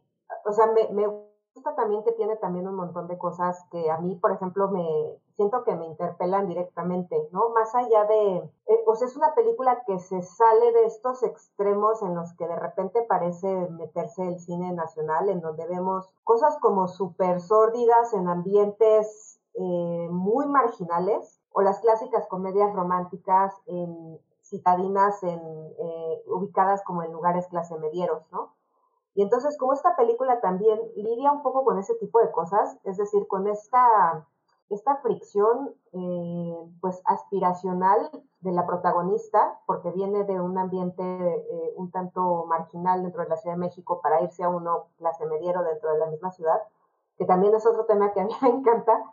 o 0.45 0.51
sea, 0.51 0.65
me, 0.65 0.89
me 0.93 1.05
gusta 1.53 1.75
también 1.75 2.03
que 2.03 2.13
tiene 2.13 2.37
también 2.37 2.67
un 2.67 2.73
montón 2.73 3.07
de 3.07 3.19
cosas 3.19 3.63
que 3.69 3.91
a 3.91 3.99
mí, 3.99 4.15
por 4.15 4.31
ejemplo, 4.31 4.67
me 4.69 5.19
siento 5.41 5.63
que 5.63 5.75
me 5.75 5.87
interpelan 5.87 6.47
directamente, 6.47 7.17
¿no? 7.31 7.49
Más 7.49 7.73
allá 7.73 8.05
de, 8.05 8.51
sea, 8.93 9.07
es 9.07 9.17
una 9.17 9.33
película 9.33 9.81
que 9.87 9.97
se 9.97 10.21
sale 10.21 10.71
de 10.71 10.85
estos 10.85 11.23
extremos 11.23 12.03
en 12.03 12.13
los 12.13 12.31
que 12.35 12.47
de 12.47 12.55
repente 12.55 13.01
parece 13.09 13.47
meterse 13.71 14.27
el 14.27 14.39
cine 14.39 14.71
nacional, 14.71 15.29
en 15.29 15.41
donde 15.41 15.65
vemos 15.65 16.07
cosas 16.23 16.55
como 16.59 16.87
súper 16.87 17.41
sórdidas 17.41 18.13
en 18.13 18.27
ambientes 18.27 19.39
eh, 19.55 20.07
muy 20.11 20.45
marginales, 20.45 21.41
o 21.53 21.61
las 21.61 21.79
clásicas 21.79 22.27
comedias 22.27 22.71
románticas 22.73 23.51
en 23.65 24.19
citadinas 24.43 25.23
en, 25.23 25.39
eh, 25.39 26.23
ubicadas 26.27 26.83
como 26.83 27.01
en 27.01 27.13
lugares 27.13 27.47
clase 27.47 27.75
medieros, 27.79 28.23
¿no? 28.31 28.53
Y 29.15 29.23
entonces, 29.23 29.57
como 29.57 29.73
esta 29.73 29.95
película 29.95 30.39
también 30.39 30.79
lidia 30.95 31.31
un 31.31 31.41
poco 31.41 31.65
con 31.65 31.79
ese 31.79 31.95
tipo 31.95 32.19
de 32.19 32.31
cosas, 32.31 32.77
es 32.83 32.97
decir, 32.97 33.27
con 33.27 33.47
esta, 33.47 34.27
esta 34.71 34.97
fricción 34.97 35.75
eh, 35.93 36.55
pues 36.79 37.01
aspiracional 37.05 38.09
de 38.39 38.51
la 38.51 38.65
protagonista, 38.65 39.59
porque 39.65 39.91
viene 39.91 40.23
de 40.23 40.39
un 40.39 40.57
ambiente 40.57 41.03
eh, 41.03 41.73
un 41.75 41.91
tanto 41.91 42.45
marginal 42.47 43.03
dentro 43.03 43.23
de 43.23 43.29
la 43.29 43.37
Ciudad 43.37 43.55
de 43.55 43.61
México 43.61 44.01
para 44.01 44.21
irse 44.21 44.43
a 44.43 44.49
uno 44.49 44.87
clase 44.97 45.25
mediero 45.25 45.63
dentro 45.63 45.91
de 45.93 45.99
la 45.99 46.07
misma 46.07 46.31
ciudad, 46.31 46.61
que 47.17 47.25
también 47.25 47.53
es 47.53 47.65
otro 47.65 47.85
tema 47.85 48.13
que 48.13 48.21
a 48.21 48.25
mí 48.25 48.33
me 48.41 48.49
encanta, 48.49 49.03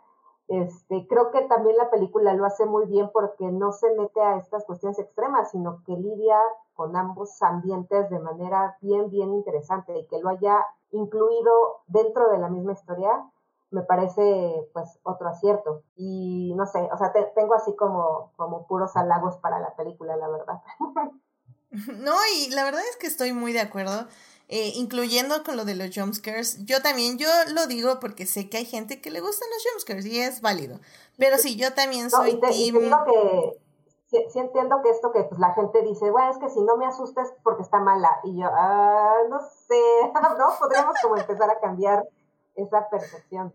este, 0.49 1.05
creo 1.07 1.29
que 1.29 1.41
también 1.41 1.77
la 1.77 1.91
película 1.91 2.33
lo 2.33 2.43
hace 2.43 2.65
muy 2.65 2.87
bien 2.87 3.11
porque 3.13 3.51
no 3.51 3.71
se 3.71 3.93
mete 3.93 4.19
a 4.19 4.37
estas 4.37 4.65
cuestiones 4.65 4.97
extremas, 4.97 5.51
sino 5.51 5.83
que 5.85 5.95
lidia 5.95 6.39
con 6.73 6.95
ambos 6.95 7.39
ambientes 7.43 8.09
de 8.09 8.17
manera 8.17 8.75
bien, 8.81 9.11
bien 9.11 9.31
interesante 9.35 9.95
y 9.95 10.07
que 10.07 10.19
lo 10.19 10.29
haya 10.29 10.65
incluido 10.91 11.81
dentro 11.85 12.31
de 12.31 12.39
la 12.39 12.49
misma 12.49 12.71
historia, 12.71 13.29
me 13.71 13.81
parece 13.83 14.67
pues 14.73 14.99
otro 15.03 15.27
acierto. 15.27 15.83
Y 15.95 16.53
no 16.55 16.65
sé, 16.65 16.79
o 16.91 16.97
sea, 16.97 17.13
tengo 17.35 17.53
así 17.53 17.75
como, 17.75 18.31
como 18.35 18.67
puros 18.67 18.95
halagos 18.95 19.37
para 19.37 19.59
la 19.59 19.75
película, 19.75 20.15
la 20.15 20.27
verdad. 20.27 20.61
No, 21.71 22.15
y 22.35 22.49
la 22.49 22.63
verdad 22.63 22.81
es 22.89 22.97
que 22.97 23.05
estoy 23.05 23.31
muy 23.31 23.53
de 23.53 23.59
acuerdo. 23.59 24.07
Eh, 24.47 24.71
incluyendo 24.73 25.43
con 25.43 25.55
lo 25.55 25.63
de 25.63 25.75
los 25.75 25.95
jumpscares. 25.95 26.65
Yo 26.65 26.81
también, 26.81 27.19
yo 27.19 27.27
lo 27.53 27.67
digo 27.67 27.99
porque 27.99 28.25
sé 28.25 28.49
que 28.49 28.57
hay 28.57 28.65
gente 28.65 28.99
que 28.99 29.11
le 29.11 29.21
gustan 29.21 29.47
los 29.53 29.63
jumpscares 29.69 30.07
y 30.07 30.19
es 30.19 30.41
válido. 30.41 30.79
Pero 31.19 31.37
sí, 31.37 31.55
yo 31.55 31.71
también 31.75 32.09
soy 32.09 32.31
no, 32.31 32.37
y 32.37 32.41
te, 32.41 32.47
digo 32.47 32.79
que 33.05 33.61
sí, 34.29 34.39
entiendo 34.39 34.81
que 34.81 34.89
esto 34.89 35.11
que 35.11 35.21
pues, 35.25 35.39
la 35.39 35.53
gente 35.53 35.83
dice, 35.83 36.09
bueno, 36.09 36.31
es 36.31 36.39
que 36.39 36.49
si 36.49 36.61
no 36.61 36.77
me 36.77 36.87
asustes 36.87 37.31
porque 37.43 37.61
está 37.61 37.79
mala. 37.79 38.09
Y 38.23 38.39
yo, 38.39 38.47
ah, 38.51 39.17
no 39.29 39.39
sé, 39.39 40.11
¿no? 40.39 40.47
Podríamos 40.57 40.95
como 41.03 41.17
empezar 41.17 41.51
a 41.51 41.59
cambiar 41.59 42.07
esa 42.63 42.89
percepción. 42.89 43.53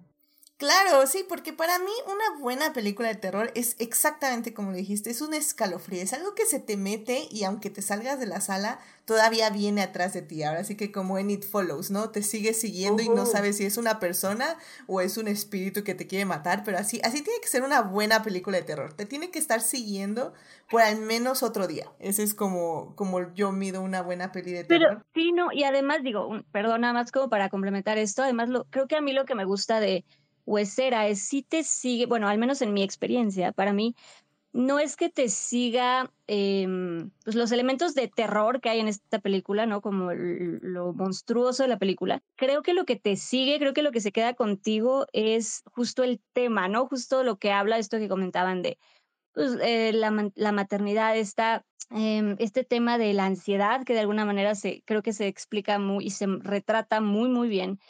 Claro, 0.57 1.05
sí, 1.09 1.25
porque 1.29 1.53
para 1.53 1.81
mí 1.81 1.91
una 2.07 2.41
buena 2.41 2.73
película 2.73 3.09
de 3.09 3.17
terror 3.17 3.51
es 3.57 3.75
exactamente 3.81 4.55
como 4.55 4.73
dijiste, 4.73 5.11
es 5.11 5.21
un 5.21 5.35
escalofrío, 5.35 6.01
es 6.01 6.13
algo 6.13 6.37
que 6.37 6.47
se 6.47 6.61
te 6.61 6.77
mete 6.77 7.27
y 7.29 7.43
aunque 7.43 7.71
te 7.71 7.83
salgas 7.83 8.21
de 8.21 8.27
la 8.27 8.41
sala, 8.41 8.79
todavía 9.05 9.51
viene 9.51 9.83
atrás 9.83 10.13
de 10.13 10.23
ti. 10.23 10.45
Ahora 10.45 10.63
sí 10.63 10.77
que 10.77 10.93
como 10.93 11.19
en 11.19 11.31
It 11.31 11.45
Follows, 11.45 11.91
¿no? 11.91 12.11
Te 12.11 12.23
sigue 12.23 12.55
siguiendo 12.55 13.03
y 13.03 13.09
no 13.09 13.27
sabes 13.27 13.57
si 13.57 13.65
es 13.65 13.77
una 13.77 13.99
persona 13.99 14.57
o 14.87 15.01
es 15.01 15.17
un 15.17 15.27
espíritu 15.27 15.83
que 15.83 15.97
te 15.97 16.07
quiere 16.07 16.25
matar, 16.25 16.63
pero 16.65 16.79
así, 16.79 17.01
así 17.03 17.23
tiene 17.23 17.41
que 17.41 17.49
ser 17.49 17.65
una 17.65 17.83
buena 17.83 18.23
película 18.23 18.57
de 18.57 18.63
terror. 18.63 18.93
Te 18.93 19.07
tiene 19.07 19.33
que 19.33 19.41
estar 19.41 19.61
siguiendo 19.61 20.35
por 20.71 20.83
al 20.83 21.01
menos 21.01 21.43
otro 21.43 21.67
día. 21.67 21.91
Ese 21.99 22.23
es 22.23 22.33
como, 22.33 22.95
como 22.95 23.35
yo 23.35 23.51
mido 23.51 23.83
una 23.83 24.03
buena 24.03 24.31
peli 24.31 24.53
de 24.53 24.63
terror. 24.63 24.89
Pero 24.89 25.05
sí, 25.15 25.33
no, 25.33 25.51
y 25.53 25.65
además 25.65 26.05
digo, 26.05 26.29
perdón, 26.53 26.83
nada 26.83 26.95
más 26.95 27.11
como 27.11 27.29
para 27.29 27.51
complementar 27.51 27.99
esto, 27.99 28.23
además 28.23 28.49
lo, 28.49 28.67
creo 28.71 28.87
que 28.87 28.95
a 28.95 29.01
mí 29.01 29.13
lo 29.13 29.25
que 29.25 29.35
me 29.35 29.45
gusta 29.45 29.81
de 29.81 30.05
huesera 30.47 31.09
es 31.09 31.21
si 31.21 31.43
te 31.43 31.63
sigue, 31.65 32.07
bueno, 32.07 32.29
al 32.29 32.39
menos 32.39 32.63
en 32.63 32.73
mi 32.73 32.83
experiencia, 32.83 33.53
para 33.53 33.73
mí, 33.73 33.95
no 34.55 34.79
es 34.79 34.95
que 34.97 35.11
te 35.11 35.29
siga 35.29 36.13
em, 36.29 37.11
pues 37.25 37.35
los 37.35 37.51
elementos 37.51 37.95
de 37.97 38.07
terror 38.07 38.61
que 38.61 38.71
hay 38.71 38.79
en 38.79 38.87
esta 38.87 39.19
película, 39.19 39.67
¿no? 39.67 39.81
Como 39.81 40.13
lo 40.13 40.93
monstruoso 40.93 41.65
de 41.65 41.69
la 41.69 41.79
película. 41.79 42.23
Creo 42.37 42.63
que 42.63 42.73
lo 42.73 42.85
que 42.85 42.95
te 42.95 43.17
sigue, 43.17 43.59
creo 43.59 43.75
que 43.75 43.83
lo 43.83 43.91
que 43.91 44.01
se 44.01 44.13
queda 44.13 44.35
contigo 44.35 45.07
es 45.13 45.65
justo 45.73 46.05
el 46.05 46.21
tema, 46.33 46.69
¿no? 46.69 46.87
Justo 46.87 47.25
lo 47.25 47.37
que 47.37 47.51
habla, 47.51 47.79
esto 47.79 47.99
que 47.99 48.09
comentaban 48.09 48.63
de 48.63 48.79
pues, 49.33 49.59
eh, 49.61 49.93
la, 49.93 50.31
la, 50.37 50.53
maternidad, 50.53 51.17
esta, 51.17 51.67
em, 51.91 52.37
este 52.39 52.63
tema 52.63 52.97
de 52.97 53.13
la 53.13 53.27
ansiedad, 53.27 53.85
que 53.85 53.95
de 53.95 54.01
alguna 54.01 54.25
manera 54.25 54.55
se, 54.55 54.83
creo 54.85 55.03
que 55.03 55.13
se 55.13 55.27
explica 55.27 55.81
muy 55.81 56.07
y 56.07 56.11
se 56.11 56.27
retrata 56.29 57.01
muy, 57.01 57.29
muy 57.29 57.49
bien. 57.49 57.81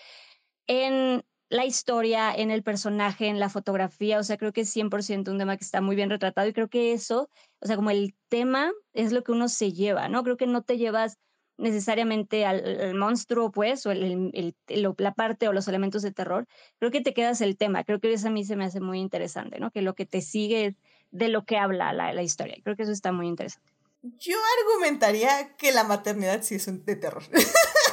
En, 0.67 1.23
la 1.55 1.64
historia, 1.64 2.35
en 2.35 2.51
el 2.51 2.64
personaje, 2.64 3.29
en 3.29 3.38
la 3.38 3.49
fotografía, 3.49 4.19
o 4.19 4.25
sea, 4.25 4.37
creo 4.37 4.53
que 4.53 4.62
es 4.62 4.77
100% 4.77 5.31
un 5.31 5.38
tema 5.38 5.57
que 5.57 5.62
está 5.62 5.81
muy 5.81 5.95
bien 5.95 6.11
retratado 6.11 6.49
y 6.49 6.53
creo 6.53 6.69
que 6.69 6.93
eso, 6.93 7.31
o 7.61 7.67
sea, 7.67 7.77
como 7.77 7.90
el 7.90 8.17
tema 8.29 8.73
es 8.93 9.12
lo 9.12 9.23
que 9.23 9.31
uno 9.31 9.49
se 9.49 9.73
lleva, 9.73 10.09
¿no? 10.09 10.25
Creo 10.25 10.37
que 10.37 10.49
no 10.49 10.62
te 10.62 10.79
llevas 10.79 11.17
necesariamente 11.57 12.45
al, 12.45 12.97
monstruo, 12.97 13.53
pues, 13.53 13.87
o 13.87 13.93
el, 13.93 14.33
el, 14.35 14.95
la 14.99 15.14
parte 15.14 15.47
o 15.47 15.53
los 15.53 15.69
elementos 15.69 16.03
de 16.03 16.11
terror, 16.11 16.49
creo 16.81 16.90
que 16.90 17.03
te 17.03 17.14
quedas 17.14 17.40
el 17.40 17.57
tema, 17.57 17.85
creo 17.85 18.01
que 18.01 18.12
eso 18.12 18.27
a 18.27 18.33
mí 18.33 18.45
se 18.45 18.57
me 18.57 18.64
hace 18.64 18.81
muy 18.81 18.99
interesante, 18.99 19.61
¿no? 19.61 19.71
Que 19.71 19.81
lo 19.81 19.95
que 19.95 20.07
te 20.07 20.23
sigue 20.23 20.67
es 20.67 20.75
de 21.12 21.29
lo 21.29 21.45
que 21.45 21.57
habla 21.57 21.93
la, 21.93 22.12
la 22.12 22.23
historia, 22.25 22.57
creo 22.64 22.75
que 22.75 22.83
eso 22.83 22.90
está 22.90 23.12
muy 23.12 23.29
interesante. 23.29 23.71
Yo 24.03 24.37
argumentaría 24.59 25.55
que 25.57 25.71
la 25.71 25.85
maternidad 25.85 26.43
sí 26.43 26.57
es 26.57 26.67
un 26.67 26.85
de 26.85 26.97
terror. 26.97 27.23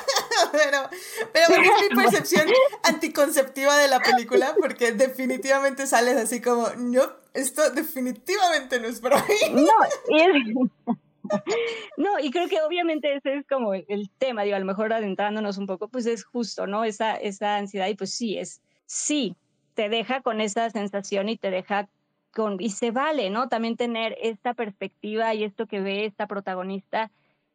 pero, 0.63 0.89
pero 1.33 1.61
es 1.61 1.89
mi 1.89 1.95
percepción 2.03 2.47
anticonceptiva 2.83 3.77
de 3.77 3.87
la 3.87 3.99
película, 3.99 4.55
porque 4.59 4.91
definitivamente 4.91 5.87
sales 5.87 6.17
así 6.17 6.41
como, 6.41 6.69
no, 6.77 7.03
esto 7.33 7.69
definitivamente 7.71 8.79
no 8.79 8.87
es 8.87 8.99
para 8.99 9.23
mí. 9.23 9.35
No, 9.53 10.97
no, 11.97 12.19
y 12.19 12.31
creo 12.31 12.47
que 12.47 12.61
obviamente 12.61 13.15
ese 13.15 13.35
es 13.37 13.47
como 13.47 13.73
el, 13.73 14.09
tema, 14.17 14.43
digo, 14.43 14.55
a 14.55 14.59
lo 14.59 14.65
mejor 14.65 14.93
adentrándonos 14.93 15.57
un 15.57 15.67
poco, 15.67 15.87
pues 15.87 16.05
es 16.05 16.23
justo, 16.23 16.67
¿no? 16.67 16.83
Esa, 16.83 17.15
esa 17.15 17.57
ansiedad, 17.57 17.87
y 17.87 17.95
pues 17.95 18.13
sí, 18.13 18.37
es, 18.37 18.61
sí, 18.85 19.35
te 19.75 19.89
deja 19.89 20.21
con 20.21 20.41
esa 20.41 20.69
sensación 20.69 21.29
y 21.29 21.37
te 21.37 21.51
deja 21.51 21.87
con, 22.33 22.57
y 22.59 22.69
se 22.69 22.91
vale, 22.91 23.29
¿no? 23.29 23.49
También 23.49 23.77
tener 23.77 24.17
esta 24.21 24.53
perspectiva 24.53 25.33
y 25.33 25.43
esto 25.43 25.67
que 25.67 25.81
ve 25.81 26.05
esta 26.05 26.27
protagonista 26.27 27.11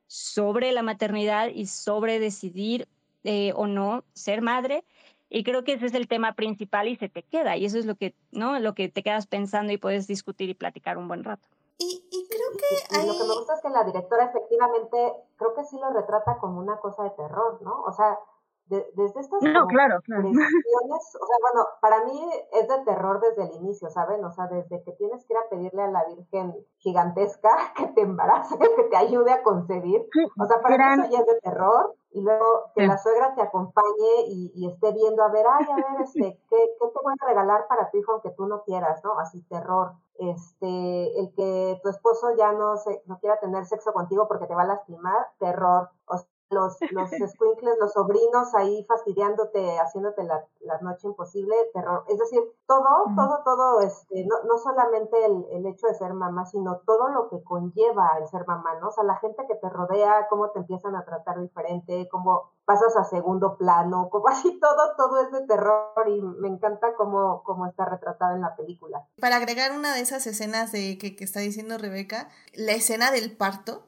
sobre 0.06 0.72
la 0.72 0.82
maternidad 0.82 1.48
y 1.48 1.66
sobre 1.66 2.18
decidir 2.18 2.88
eh, 3.24 3.52
o 3.56 3.66
no 3.66 4.04
ser 4.14 4.42
madre. 4.42 4.84
Y 5.28 5.42
creo 5.42 5.64
que 5.64 5.72
ese 5.72 5.86
es 5.86 5.94
el 5.94 6.06
tema 6.06 6.34
principal 6.34 6.88
y 6.88 6.96
se 6.96 7.08
te 7.08 7.22
queda. 7.22 7.56
Y 7.56 7.64
eso 7.64 7.78
es 7.78 7.86
lo 7.86 7.96
que, 7.96 8.14
¿no? 8.30 8.58
Lo 8.60 8.74
que 8.74 8.88
te 8.88 9.02
quedas 9.02 9.26
pensando 9.26 9.72
y 9.72 9.78
puedes 9.78 10.06
discutir 10.06 10.48
y 10.48 10.54
platicar 10.54 10.98
un 10.98 11.08
buen 11.08 11.24
rato. 11.24 11.48
Y, 11.78 12.04
y 12.10 12.28
creo 12.28 12.48
que 12.52 13.06
Lo 13.06 13.12
que 13.12 13.24
me 13.28 13.34
gusta 13.34 13.54
es 13.54 13.60
que 13.60 13.68
la 13.68 13.84
directora 13.84 14.26
efectivamente, 14.26 15.12
creo 15.36 15.54
que 15.54 15.64
sí 15.64 15.76
lo 15.78 15.90
retrata 15.90 16.38
como 16.38 16.60
una 16.60 16.78
cosa 16.78 17.02
de 17.02 17.10
terror, 17.10 17.60
¿no? 17.62 17.82
O 17.82 17.92
sea, 17.92 18.18
desde 18.68 19.20
estas 19.20 19.42
no, 19.42 19.66
claro, 19.68 20.00
claro. 20.02 20.28
o 20.28 20.32
sea, 20.32 21.36
bueno, 21.40 21.68
para 21.80 22.04
mí 22.04 22.30
es 22.52 22.68
de 22.68 22.84
terror 22.84 23.20
desde 23.20 23.44
el 23.44 23.62
inicio, 23.62 23.90
¿saben? 23.90 24.24
O 24.24 24.32
sea, 24.32 24.48
desde 24.48 24.82
que 24.82 24.92
tienes 24.92 25.24
que 25.24 25.34
ir 25.34 25.38
a 25.38 25.48
pedirle 25.48 25.82
a 25.82 25.90
la 25.90 26.04
Virgen 26.06 26.54
gigantesca 26.78 27.50
que 27.76 27.86
te 27.88 28.00
embarace, 28.00 28.58
que 28.58 28.84
te 28.84 28.96
ayude 28.96 29.30
a 29.30 29.42
concebir. 29.42 30.08
O 30.38 30.46
sea, 30.46 30.60
para 30.60 30.96
mí 30.96 31.02
eso 31.02 31.12
ya 31.12 31.20
es 31.20 31.26
de 31.26 31.40
terror. 31.40 31.94
Y 32.10 32.22
luego 32.22 32.72
que 32.74 32.86
la 32.86 32.96
suegra 32.96 33.34
te 33.34 33.42
acompañe 33.42 34.22
y, 34.28 34.50
y, 34.54 34.66
esté 34.68 34.90
viendo, 34.92 35.22
a 35.22 35.28
ver, 35.28 35.44
ay, 35.46 35.66
a 35.70 35.76
ver, 35.76 36.00
este, 36.00 36.40
¿qué, 36.48 36.56
¿qué 36.56 36.88
te 36.88 37.00
voy 37.02 37.12
a 37.20 37.26
regalar 37.26 37.68
para 37.68 37.90
tu 37.90 37.98
hijo 37.98 38.12
aunque 38.12 38.30
tú 38.30 38.46
no 38.46 38.62
quieras, 38.62 39.04
¿no? 39.04 39.18
Así, 39.18 39.42
terror. 39.42 39.92
Este, 40.14 41.20
el 41.20 41.34
que 41.34 41.78
tu 41.82 41.90
esposo 41.90 42.34
ya 42.34 42.52
no, 42.52 42.78
se, 42.78 43.02
no 43.04 43.18
quiera 43.18 43.38
tener 43.38 43.66
sexo 43.66 43.92
contigo 43.92 44.26
porque 44.28 44.46
te 44.46 44.54
va 44.54 44.62
a 44.62 44.66
lastimar, 44.66 45.28
terror. 45.38 45.90
O 46.06 46.16
los, 46.50 46.76
los 46.90 47.10
squinkles, 47.10 47.76
los 47.80 47.92
sobrinos 47.92 48.54
ahí 48.54 48.84
fastidiándote, 48.88 49.78
haciéndote 49.78 50.22
la, 50.24 50.44
la, 50.60 50.78
noche 50.80 51.08
imposible, 51.08 51.54
terror. 51.72 52.04
Es 52.08 52.18
decir, 52.18 52.40
todo, 52.66 52.84
todo, 53.16 53.42
todo, 53.44 53.80
este, 53.80 54.24
no, 54.26 54.42
no 54.44 54.58
solamente 54.58 55.24
el, 55.24 55.44
el, 55.52 55.66
hecho 55.66 55.88
de 55.88 55.94
ser 55.94 56.14
mamá, 56.14 56.46
sino 56.46 56.80
todo 56.86 57.08
lo 57.08 57.28
que 57.28 57.42
conlleva 57.42 58.18
el 58.20 58.28
ser 58.28 58.46
mamá, 58.46 58.78
¿no? 58.80 58.88
O 58.88 58.92
sea, 58.92 59.04
la 59.04 59.16
gente 59.16 59.44
que 59.48 59.56
te 59.56 59.68
rodea, 59.68 60.28
cómo 60.28 60.50
te 60.50 60.60
empiezan 60.60 60.94
a 60.94 61.04
tratar 61.04 61.40
diferente, 61.40 62.08
cómo 62.10 62.52
pasas 62.64 62.96
a 62.96 63.04
segundo 63.04 63.56
plano, 63.56 64.08
como 64.10 64.28
así 64.28 64.58
todo, 64.60 64.94
todo 64.96 65.20
es 65.22 65.32
de 65.32 65.46
terror 65.46 66.08
y 66.08 66.20
me 66.22 66.48
encanta 66.48 66.94
cómo, 66.96 67.42
cómo 67.44 67.66
está 67.66 67.86
retratada 67.86 68.34
en 68.34 68.42
la 68.42 68.54
película. 68.54 69.06
Para 69.20 69.36
agregar 69.36 69.72
una 69.72 69.94
de 69.94 70.00
esas 70.00 70.26
escenas 70.26 70.70
de 70.70 70.98
que, 70.98 71.16
que 71.16 71.24
está 71.24 71.40
diciendo 71.40 71.78
Rebeca, 71.78 72.28
la 72.54 72.72
escena 72.72 73.10
del 73.10 73.36
parto, 73.36 73.82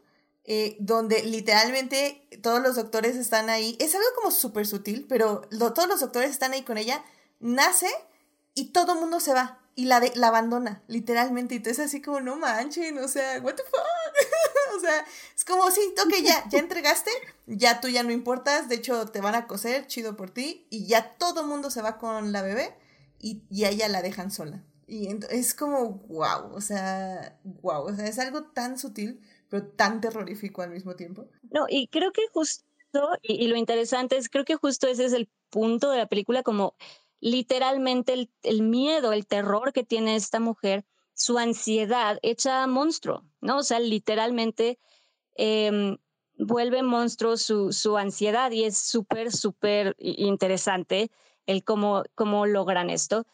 eh, 0.51 0.79
donde 0.81 1.23
literalmente 1.25 2.27
todos 2.43 2.63
los 2.63 2.75
doctores 2.75 3.17
están 3.17 3.51
ahí. 3.51 3.77
Es 3.79 3.95
algo 3.95 4.07
como 4.17 4.31
súper 4.31 4.67
sutil, 4.67 5.05
pero 5.07 5.43
todos 5.51 5.87
los 5.87 6.01
doctores 6.01 6.31
están 6.31 6.55
ahí 6.55 6.63
con 6.63 6.79
ella. 6.79 7.05
Nace 7.39 7.91
y 8.55 8.71
todo 8.73 8.95
el 8.95 9.01
mundo 9.01 9.21
se 9.21 9.35
va 9.35 9.61
y 9.75 9.85
la, 9.85 10.01
de, 10.01 10.11
la 10.17 10.29
abandona, 10.29 10.83
literalmente. 10.87 11.55
Y 11.55 11.69
es 11.69 11.79
así 11.79 12.01
como, 12.01 12.21
no 12.21 12.37
manchen, 12.37 12.97
o 12.97 13.09
sea, 13.09 13.41
what 13.43 13.57
the 13.57 13.63
fuck. 13.63 14.75
o 14.79 14.81
sea, 14.81 15.05
es 15.37 15.45
como, 15.45 15.71
sí, 15.71 15.93
toque 15.95 16.23
ya, 16.23 16.49
ya 16.49 16.59
entregaste, 16.61 17.11
ya 17.47 17.83
tú 17.83 17.89
ya 17.89 18.03
no 18.03 18.11
importas, 18.11 18.71
de 18.71 18.77
hecho 18.77 19.05
te 19.05 19.21
van 19.21 19.35
a 19.35 19.47
coser, 19.47 19.87
chido 19.87 20.17
por 20.17 20.31
ti, 20.31 20.67
y 20.71 20.87
ya 20.87 21.15
todo 21.19 21.43
el 21.43 21.47
mundo 21.47 21.71
se 21.71 21.83
va 21.83 21.99
con 21.99 22.33
la 22.33 22.41
bebé 22.41 22.75
y, 23.19 23.43
y 23.51 23.65
a 23.65 23.69
ella 23.69 23.87
la 23.89 24.01
dejan 24.01 24.31
sola. 24.31 24.65
Y 24.87 25.15
es 25.29 25.53
como, 25.53 25.91
wow, 26.09 26.55
o 26.55 26.61
sea, 26.63 27.39
wow, 27.45 27.83
o 27.83 27.95
sea, 27.95 28.07
es 28.07 28.19
algo 28.19 28.45
tan 28.45 28.79
sutil 28.79 29.21
pero 29.49 29.67
tan 29.67 30.01
terrorífico 30.01 30.63
al 30.63 30.71
mismo 30.71 30.95
tiempo. 30.95 31.29
No, 31.51 31.67
y 31.69 31.89
creo 31.89 32.13
que 32.13 32.23
justo, 32.33 32.65
y, 33.23 33.49
lo 33.49 33.57
interesante 33.57 34.17
es, 34.17 34.29
creo 34.29 34.45
que 34.45 34.57
justo 34.57 34.87
ese 34.87 35.05
es 35.05 35.13
el 35.13 35.29
punto 35.51 35.91
de 35.91 35.99
la 35.99 36.07
película, 36.07 36.43
como 36.43 36.75
literalmente 37.21 38.29
el, 38.43 38.63
miedo, 38.63 39.13
el 39.13 39.27
terror 39.27 39.73
que 39.73 39.85
tiene 39.85 40.17
esta 40.17 40.41
mujer, 40.41 40.85
su 41.15 41.39
ansiedad 41.39 42.19
hecha 42.23 42.67
monstruo, 42.67 43.25
¿no? 43.41 43.59
O 43.59 43.63
sea, 43.63 43.81
literalmente 43.81 44.79
eh, 45.37 45.97
vuelve 46.37 46.83
monstruo 46.83 47.37
su, 47.37 47.73
su 47.73 47.97
ansiedad 47.97 48.53
y 48.53 48.65
es 48.65 48.79
súper, 48.79 49.33
súper 49.33 49.97
interesante 49.99 51.11
el 51.47 51.65
cómo, 51.65 52.05
cómo 52.15 52.47
logran 52.47 52.91
esto. 52.91 53.27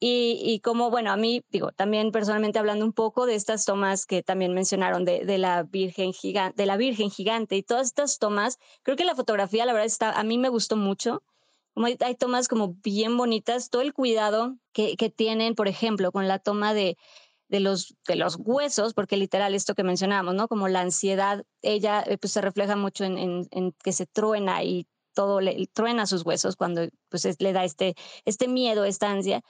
Y, 0.00 0.40
y, 0.44 0.60
como, 0.60 0.90
bueno, 0.90 1.10
a 1.10 1.16
mí, 1.16 1.42
digo, 1.50 1.72
también 1.72 2.12
personalmente 2.12 2.60
hablando 2.60 2.84
un 2.84 2.92
poco 2.92 3.26
de 3.26 3.34
estas 3.34 3.64
tomas 3.64 4.06
que 4.06 4.22
también 4.22 4.54
mencionaron 4.54 5.04
de, 5.04 5.24
de, 5.24 5.38
la, 5.38 5.64
Virgen 5.64 6.12
gigante, 6.12 6.62
de 6.62 6.66
la 6.66 6.76
Virgen 6.76 7.10
Gigante 7.10 7.56
y 7.56 7.64
todas 7.64 7.88
estas 7.88 8.18
tomas, 8.18 8.58
creo 8.84 8.96
que 8.96 9.04
la 9.04 9.16
fotografía, 9.16 9.66
la 9.66 9.72
verdad, 9.72 9.86
está, 9.86 10.12
a 10.12 10.22
mí 10.22 10.38
me 10.38 10.50
gustó 10.50 10.76
mucho. 10.76 11.24
Como 11.74 11.86
hay, 11.86 11.96
hay 12.00 12.14
tomas 12.14 12.46
como 12.46 12.74
bien 12.82 13.16
bonitas, 13.16 13.70
todo 13.70 13.82
el 13.82 13.92
cuidado 13.92 14.56
que, 14.72 14.96
que 14.96 15.10
tienen, 15.10 15.56
por 15.56 15.66
ejemplo, 15.66 16.12
con 16.12 16.28
la 16.28 16.38
toma 16.38 16.74
de, 16.74 16.96
de 17.48 17.58
los, 17.58 17.96
de 18.06 18.14
los 18.16 18.36
huesos, 18.36 18.94
porque 18.94 19.16
literal 19.16 19.54
esto 19.54 19.74
que 19.74 19.82
mencionábamos, 19.82 20.34
¿no? 20.34 20.46
Como 20.46 20.68
la 20.68 20.80
ansiedad, 20.80 21.44
ella 21.60 22.04
eh, 22.06 22.18
pues 22.18 22.32
se 22.32 22.40
refleja 22.40 22.76
mucho 22.76 23.04
en, 23.04 23.18
en, 23.18 23.48
en 23.50 23.72
que 23.82 23.92
se 23.92 24.06
truena 24.06 24.62
y 24.62 24.86
todo 25.14 25.40
le 25.40 25.66
truena 25.72 26.06
sus 26.06 26.24
huesos 26.24 26.54
cuando 26.54 26.86
pues 27.08 27.26
le 27.40 27.52
da 27.52 27.64
este, 27.64 27.96
este 28.24 28.46
miedo, 28.46 28.84
esta 28.84 29.10
ansia 29.10 29.42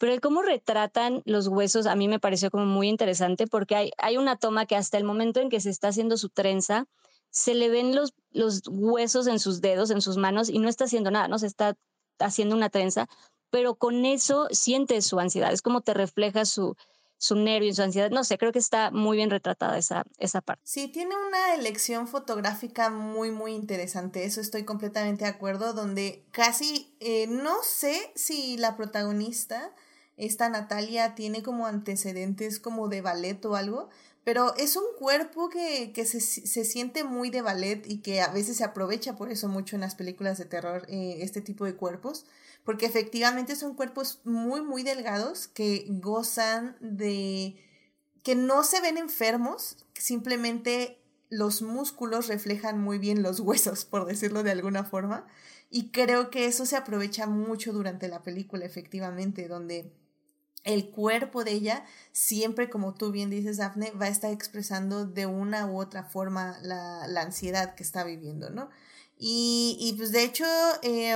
pero 0.00 0.14
el 0.14 0.22
cómo 0.22 0.40
retratan 0.40 1.20
los 1.26 1.46
huesos 1.46 1.86
a 1.86 1.94
mí 1.94 2.08
me 2.08 2.18
pareció 2.18 2.50
como 2.50 2.64
muy 2.64 2.88
interesante 2.88 3.46
porque 3.46 3.76
hay, 3.76 3.90
hay 3.98 4.16
una 4.16 4.36
toma 4.36 4.64
que 4.64 4.74
hasta 4.74 4.96
el 4.96 5.04
momento 5.04 5.40
en 5.40 5.50
que 5.50 5.60
se 5.60 5.68
está 5.68 5.88
haciendo 5.88 6.16
su 6.16 6.30
trenza, 6.30 6.86
se 7.28 7.52
le 7.52 7.68
ven 7.68 7.94
los, 7.94 8.14
los 8.30 8.62
huesos 8.66 9.26
en 9.26 9.38
sus 9.38 9.60
dedos, 9.60 9.90
en 9.90 10.00
sus 10.00 10.16
manos 10.16 10.48
y 10.48 10.58
no 10.58 10.70
está 10.70 10.84
haciendo 10.84 11.10
nada, 11.10 11.28
no 11.28 11.38
se 11.38 11.46
está 11.46 11.76
haciendo 12.18 12.56
una 12.56 12.70
trenza, 12.70 13.08
pero 13.50 13.74
con 13.74 14.06
eso 14.06 14.48
siente 14.52 15.02
su 15.02 15.20
ansiedad, 15.20 15.52
es 15.52 15.60
como 15.60 15.82
te 15.82 15.92
refleja 15.92 16.46
su, 16.46 16.76
su 17.18 17.34
nervio 17.34 17.68
y 17.68 17.74
su 17.74 17.82
ansiedad. 17.82 18.10
No 18.10 18.24
sé, 18.24 18.38
creo 18.38 18.52
que 18.52 18.58
está 18.58 18.90
muy 18.90 19.18
bien 19.18 19.28
retratada 19.28 19.76
esa, 19.76 20.04
esa 20.16 20.40
parte. 20.40 20.62
Sí, 20.64 20.88
tiene 20.88 21.14
una 21.14 21.54
elección 21.54 22.08
fotográfica 22.08 22.88
muy, 22.88 23.30
muy 23.30 23.52
interesante. 23.52 24.24
Eso 24.24 24.40
estoy 24.40 24.64
completamente 24.64 25.24
de 25.24 25.30
acuerdo, 25.30 25.74
donde 25.74 26.24
casi 26.30 26.96
eh, 27.00 27.26
no 27.26 27.62
sé 27.62 28.12
si 28.14 28.56
la 28.56 28.78
protagonista 28.78 29.74
esta 30.20 30.48
Natalia 30.48 31.14
tiene 31.14 31.42
como 31.42 31.66
antecedentes 31.66 32.60
como 32.60 32.88
de 32.88 33.00
ballet 33.00 33.44
o 33.46 33.56
algo, 33.56 33.88
pero 34.22 34.54
es 34.56 34.76
un 34.76 34.84
cuerpo 34.98 35.48
que, 35.48 35.92
que 35.92 36.04
se, 36.04 36.20
se, 36.20 36.64
siente 36.64 37.04
muy 37.04 37.30
de 37.30 37.40
ballet 37.40 37.86
y 37.86 37.98
que 37.98 38.20
a 38.20 38.28
veces 38.28 38.58
se 38.58 38.64
aprovecha 38.64 39.16
por 39.16 39.30
eso 39.30 39.48
mucho 39.48 39.76
en 39.76 39.80
las 39.80 39.94
películas 39.94 40.36
de 40.36 40.44
terror, 40.44 40.84
eh, 40.88 41.18
este 41.20 41.40
tipo 41.40 41.64
de 41.64 41.74
cuerpos, 41.74 42.26
porque 42.64 42.86
efectivamente 42.86 43.56
son 43.56 43.74
cuerpos 43.74 44.20
muy, 44.24 44.60
muy 44.60 44.82
delgados 44.82 45.48
que 45.48 45.86
gozan 45.88 46.76
de 46.80 47.56
que 48.22 48.34
no 48.34 48.62
se 48.62 48.82
ven 48.82 48.98
enfermos, 48.98 49.78
simplemente 49.94 51.00
los 51.30 51.62
músculos 51.62 52.28
reflejan 52.28 52.78
muy 52.78 52.98
bien 52.98 53.22
los 53.22 53.40
huesos, 53.40 53.84
por 53.86 54.04
decirlo 54.04 54.42
de 54.42 54.50
alguna 54.50 54.84
forma. 54.84 55.26
Y 55.70 55.90
creo 55.90 56.30
que 56.30 56.46
eso 56.46 56.66
se 56.66 56.76
aprovecha 56.76 57.26
mucho 57.26 57.72
durante 57.72 58.08
la 58.08 58.22
película, 58.22 58.66
efectivamente, 58.66 59.46
donde 59.46 59.92
el 60.64 60.90
cuerpo 60.90 61.44
de 61.44 61.52
ella 61.52 61.84
siempre, 62.12 62.70
como 62.70 62.94
tú 62.94 63.12
bien 63.12 63.30
dices, 63.30 63.56
Daphne, 63.56 63.92
va 63.92 64.06
a 64.06 64.10
estar 64.10 64.32
expresando 64.32 65.06
de 65.06 65.26
una 65.26 65.66
u 65.66 65.80
otra 65.80 66.04
forma 66.04 66.58
la, 66.62 67.06
la 67.06 67.22
ansiedad 67.22 67.74
que 67.74 67.82
está 67.82 68.04
viviendo, 68.04 68.50
¿no? 68.50 68.70
Y, 69.22 69.76
y 69.78 69.92
pues 69.98 70.12
de 70.12 70.24
hecho, 70.24 70.46
eh, 70.82 71.12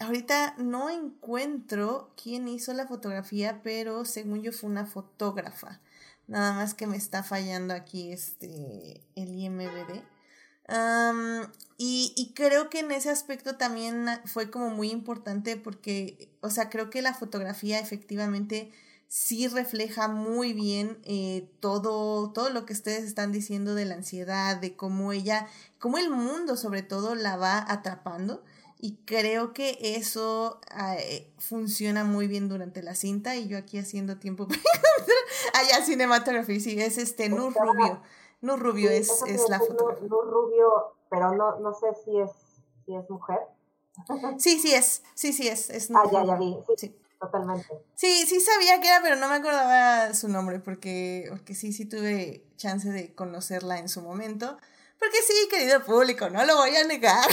ahorita 0.00 0.56
no 0.58 0.90
encuentro 0.90 2.12
quién 2.20 2.48
hizo 2.48 2.72
la 2.72 2.88
fotografía, 2.88 3.60
pero 3.62 4.04
según 4.04 4.42
yo 4.42 4.50
fue 4.50 4.70
una 4.70 4.86
fotógrafa. 4.86 5.80
Nada 6.26 6.52
más 6.52 6.74
que 6.74 6.88
me 6.88 6.96
está 6.96 7.22
fallando 7.22 7.72
aquí 7.72 8.10
este, 8.10 9.02
el 9.14 9.38
IMBD. 9.38 10.02
Um, 10.68 11.42
y, 11.76 12.14
y, 12.16 12.32
creo 12.32 12.70
que 12.70 12.78
en 12.78 12.90
ese 12.90 13.10
aspecto 13.10 13.56
también 13.56 14.06
fue 14.24 14.50
como 14.50 14.70
muy 14.70 14.90
importante 14.90 15.58
porque, 15.58 16.30
o 16.40 16.48
sea, 16.48 16.70
creo 16.70 16.88
que 16.88 17.02
la 17.02 17.12
fotografía 17.12 17.80
efectivamente 17.80 18.72
sí 19.14 19.46
refleja 19.46 20.08
muy 20.08 20.52
bien 20.52 20.98
eh, 21.04 21.48
todo, 21.60 22.32
todo 22.32 22.50
lo 22.50 22.66
que 22.66 22.72
ustedes 22.72 23.04
están 23.04 23.30
diciendo 23.30 23.76
de 23.76 23.84
la 23.84 23.94
ansiedad, 23.94 24.56
de 24.56 24.74
cómo 24.74 25.12
ella, 25.12 25.46
cómo 25.78 25.98
el 25.98 26.10
mundo 26.10 26.56
sobre 26.56 26.82
todo 26.82 27.14
la 27.14 27.36
va 27.36 27.64
atrapando. 27.68 28.42
Y 28.76 28.96
creo 29.04 29.54
que 29.54 29.78
eso 29.80 30.60
eh, 30.98 31.32
funciona 31.38 32.02
muy 32.02 32.26
bien 32.26 32.48
durante 32.48 32.82
la 32.82 32.96
cinta. 32.96 33.36
Y 33.36 33.46
yo 33.46 33.56
aquí 33.56 33.78
haciendo 33.78 34.16
tiempo. 34.16 34.48
Allá 35.54 35.84
Cinematography, 35.84 36.58
sí, 36.58 36.80
es 36.80 36.98
este 36.98 37.28
Nur 37.28 37.54
Rubio. 37.54 38.02
Nur 38.44 38.60
Rubio 38.60 38.90
es, 38.90 39.22
es 39.26 39.48
la 39.48 39.58
fotógrafa. 39.58 40.02
Nur, 40.02 40.26
Rubio, 40.30 40.94
pero 41.08 41.34
no, 41.34 41.58
no 41.60 41.72
sé 41.74 41.86
si 42.04 42.18
es, 42.18 42.30
si 42.84 42.94
es 42.94 43.08
mujer. 43.10 43.40
Sí, 44.38 44.58
sí 44.58 44.74
es, 44.74 45.02
sí, 45.14 45.32
sí 45.32 45.48
es. 45.48 45.70
es 45.70 45.90
ah, 45.94 46.02
ya, 46.10 46.24
ya 46.24 46.36
vi. 46.36 46.56
sí 46.76 46.94
totalmente. 47.24 47.66
Sí, 47.94 48.26
sí 48.26 48.40
sabía 48.40 48.80
que 48.80 48.88
era, 48.88 49.00
pero 49.02 49.16
no 49.16 49.28
me 49.28 49.36
acordaba 49.36 50.12
su 50.14 50.28
nombre 50.28 50.60
porque, 50.60 51.26
porque 51.30 51.54
sí, 51.54 51.72
sí 51.72 51.86
tuve 51.86 52.44
chance 52.56 52.88
de 52.90 53.14
conocerla 53.14 53.78
en 53.78 53.88
su 53.88 54.02
momento. 54.02 54.58
Porque 54.98 55.16
sí, 55.26 55.34
querido 55.50 55.84
público, 55.84 56.30
no 56.30 56.44
lo 56.44 56.56
voy 56.56 56.74
a 56.76 56.84
negar. 56.84 57.28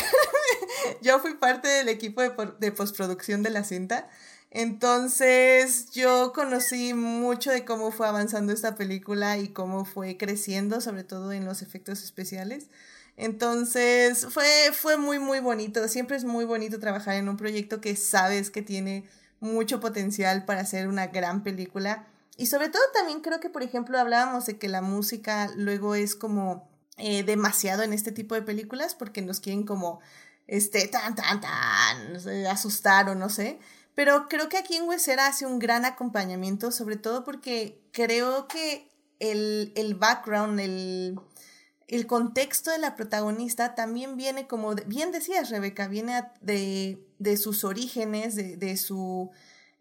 yo 1.02 1.20
fui 1.20 1.36
parte 1.36 1.68
del 1.68 1.90
equipo 1.90 2.22
de, 2.22 2.32
de 2.60 2.72
postproducción 2.72 3.44
de 3.44 3.50
la 3.50 3.64
cinta. 3.64 4.10
Entonces 4.52 5.92
yo 5.92 6.34
conocí 6.34 6.94
mucho 6.94 7.52
de 7.52 7.64
cómo 7.64 7.92
fue 7.92 8.08
avanzando 8.08 8.52
esta 8.52 8.76
película 8.76 9.38
y 9.38 9.48
cómo 9.48 9.86
fue 9.86 10.18
creciendo, 10.18 10.82
sobre 10.82 11.06
todo 11.06 11.32
en 11.32 11.46
los 11.46 11.62
efectos 11.62 12.04
especiales. 12.04 12.68
Entonces 13.16 14.28
fue, 14.30 14.46
fue 14.74 14.98
muy, 14.98 15.20
muy 15.20 15.40
bonito. 15.40 15.88
Siempre 15.88 16.18
es 16.18 16.26
muy 16.26 16.44
bonito 16.44 16.80
trabajar 16.80 17.16
en 17.16 17.30
un 17.30 17.38
proyecto 17.38 17.80
que 17.80 17.96
sabes 17.96 18.52
que 18.52 18.62
tiene 18.62 19.08
mucho 19.40 19.80
potencial 19.80 20.44
para 20.44 20.62
hacer 20.62 20.90
una 20.90 21.08
gran 21.08 21.44
película. 21.44 22.08
Y 22.38 22.48
sobre 22.48 22.68
todo 22.70 22.82
también 22.94 23.22
creo 23.22 23.40
que, 23.40 23.50
por 23.50 23.64
ejemplo, 23.64 24.00
hablábamos 24.00 24.46
de 24.48 24.58
que 24.58 24.68
la 24.68 24.82
música 24.82 25.50
luego 25.56 25.96
es 25.96 26.16
como 26.16 26.70
eh, 26.98 27.24
demasiado 27.24 27.84
en 27.84 27.94
este 27.94 28.12
tipo 28.12 28.36
de 28.36 28.42
películas 28.42 28.96
porque 28.96 29.22
nos 29.22 29.40
quieren 29.40 29.64
como, 29.64 30.02
este, 30.48 30.88
tan, 30.88 31.16
tan, 31.16 31.40
tan, 31.40 32.48
asustar 32.48 33.10
o 33.10 33.16
no 33.16 33.30
sé. 33.30 33.60
Pero 33.96 34.28
creo 34.30 34.50
que 34.50 34.58
aquí 34.58 34.76
en 34.76 34.88
Huesera 34.88 35.28
hace 35.28 35.46
un 35.46 35.60
gran 35.60 35.86
acompañamiento, 35.86 36.72
sobre 36.72 36.96
todo 36.96 37.24
porque 37.24 37.82
creo 37.92 38.48
que 38.48 38.90
el, 39.20 39.74
el 39.76 39.96
background, 39.96 40.60
el, 40.60 41.20
el 41.88 42.08
contexto 42.08 42.72
de 42.72 42.78
la 42.78 42.96
protagonista 42.96 43.76
también 43.76 44.16
viene, 44.16 44.48
como 44.48 44.76
bien 44.76 45.12
decías, 45.12 45.50
Rebeca, 45.50 45.88
viene 45.88 46.24
de, 46.42 47.06
de, 47.20 47.38
sus 47.38 47.64
orígenes, 47.64 48.36
de, 48.36 48.56
de 48.58 48.78
su 48.78 49.30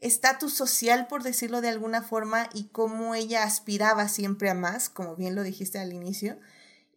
estatus 0.00 0.54
social, 0.54 1.06
por 1.06 1.22
decirlo 1.22 1.60
de 1.60 1.68
alguna 1.68 2.02
forma, 2.02 2.48
y 2.52 2.64
cómo 2.64 3.14
ella 3.14 3.44
aspiraba 3.44 4.08
siempre 4.08 4.50
a 4.50 4.54
más, 4.54 4.88
como 4.88 5.14
bien 5.14 5.34
lo 5.34 5.42
dijiste 5.42 5.78
al 5.78 5.92
inicio. 5.92 6.38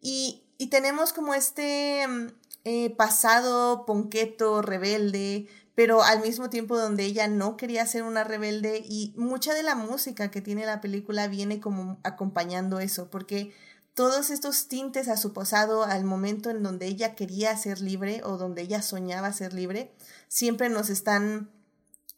Y 0.00 0.44
y 0.58 0.68
tenemos 0.68 1.12
como 1.12 1.34
este 1.34 2.06
mm, 2.06 2.26
eh, 2.64 2.90
pasado 2.90 3.84
ponqueto, 3.86 4.62
rebelde, 4.62 5.46
pero 5.74 6.02
al 6.02 6.20
mismo 6.20 6.50
tiempo 6.50 6.78
donde 6.78 7.04
ella 7.04 7.28
no 7.28 7.56
quería 7.56 7.86
ser 7.86 8.04
una 8.04 8.24
rebelde 8.24 8.82
y 8.84 9.12
mucha 9.16 9.54
de 9.54 9.62
la 9.62 9.74
música 9.74 10.30
que 10.30 10.40
tiene 10.40 10.66
la 10.66 10.80
película 10.80 11.26
viene 11.26 11.60
como 11.60 11.98
acompañando 12.04 12.78
eso, 12.80 13.10
porque 13.10 13.52
todos 13.94 14.30
estos 14.30 14.68
tintes 14.68 15.08
a 15.08 15.16
su 15.16 15.32
pasado 15.32 15.84
al 15.84 16.04
momento 16.04 16.50
en 16.50 16.62
donde 16.62 16.86
ella 16.86 17.14
quería 17.14 17.56
ser 17.56 17.80
libre 17.80 18.22
o 18.24 18.36
donde 18.36 18.62
ella 18.62 18.82
soñaba 18.82 19.32
ser 19.32 19.52
libre, 19.52 19.92
siempre 20.28 20.68
nos 20.68 20.90
están 20.90 21.50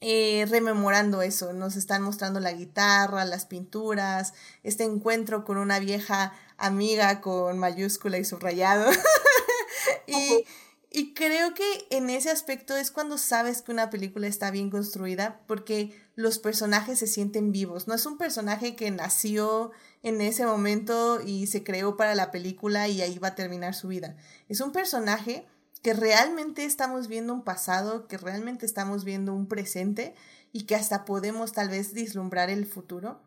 eh, 0.00 0.46
rememorando 0.50 1.22
eso, 1.22 1.54
nos 1.54 1.76
están 1.76 2.02
mostrando 2.02 2.40
la 2.40 2.52
guitarra, 2.52 3.24
las 3.24 3.46
pinturas, 3.46 4.34
este 4.62 4.84
encuentro 4.84 5.44
con 5.44 5.56
una 5.56 5.78
vieja 5.78 6.34
amiga 6.58 7.20
con 7.20 7.58
mayúscula 7.58 8.18
y 8.18 8.24
subrayado. 8.24 8.90
y, 10.06 10.44
y 10.90 11.14
creo 11.14 11.52
que 11.52 11.86
en 11.90 12.10
ese 12.10 12.30
aspecto 12.30 12.76
es 12.76 12.90
cuando 12.90 13.18
sabes 13.18 13.62
que 13.62 13.72
una 13.72 13.90
película 13.90 14.28
está 14.28 14.50
bien 14.50 14.70
construida 14.70 15.40
porque 15.46 16.00
los 16.14 16.38
personajes 16.38 16.98
se 16.98 17.06
sienten 17.06 17.52
vivos. 17.52 17.88
No 17.88 17.94
es 17.94 18.06
un 18.06 18.16
personaje 18.16 18.76
que 18.76 18.90
nació 18.90 19.72
en 20.02 20.20
ese 20.20 20.46
momento 20.46 21.20
y 21.20 21.48
se 21.48 21.64
creó 21.64 21.96
para 21.96 22.14
la 22.14 22.30
película 22.30 22.88
y 22.88 23.02
ahí 23.02 23.18
va 23.18 23.28
a 23.28 23.34
terminar 23.34 23.74
su 23.74 23.88
vida. 23.88 24.16
Es 24.48 24.60
un 24.60 24.72
personaje 24.72 25.46
que 25.82 25.92
realmente 25.92 26.64
estamos 26.64 27.08
viendo 27.08 27.34
un 27.34 27.42
pasado, 27.42 28.06
que 28.06 28.16
realmente 28.16 28.64
estamos 28.64 29.04
viendo 29.04 29.34
un 29.34 29.48
presente 29.48 30.14
y 30.52 30.64
que 30.64 30.76
hasta 30.76 31.04
podemos 31.04 31.52
tal 31.52 31.68
vez 31.68 31.92
vislumbrar 31.92 32.48
el 32.48 32.64
futuro. 32.64 33.20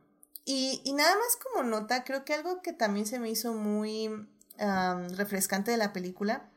Y, 0.46 0.82
y 0.86 0.94
nada 0.94 1.14
más 1.16 1.36
como 1.36 1.70
nota, 1.70 2.04
creo 2.06 2.26
que 2.26 2.34
algo 2.34 2.62
que 2.62 2.74
también 2.74 3.06
se 3.06 3.20
me 3.20 3.30
hizo 3.30 3.54
muy 3.54 4.10
refrescante 4.58 5.72
de 5.72 5.78
la 5.78 5.94
película 5.94 6.50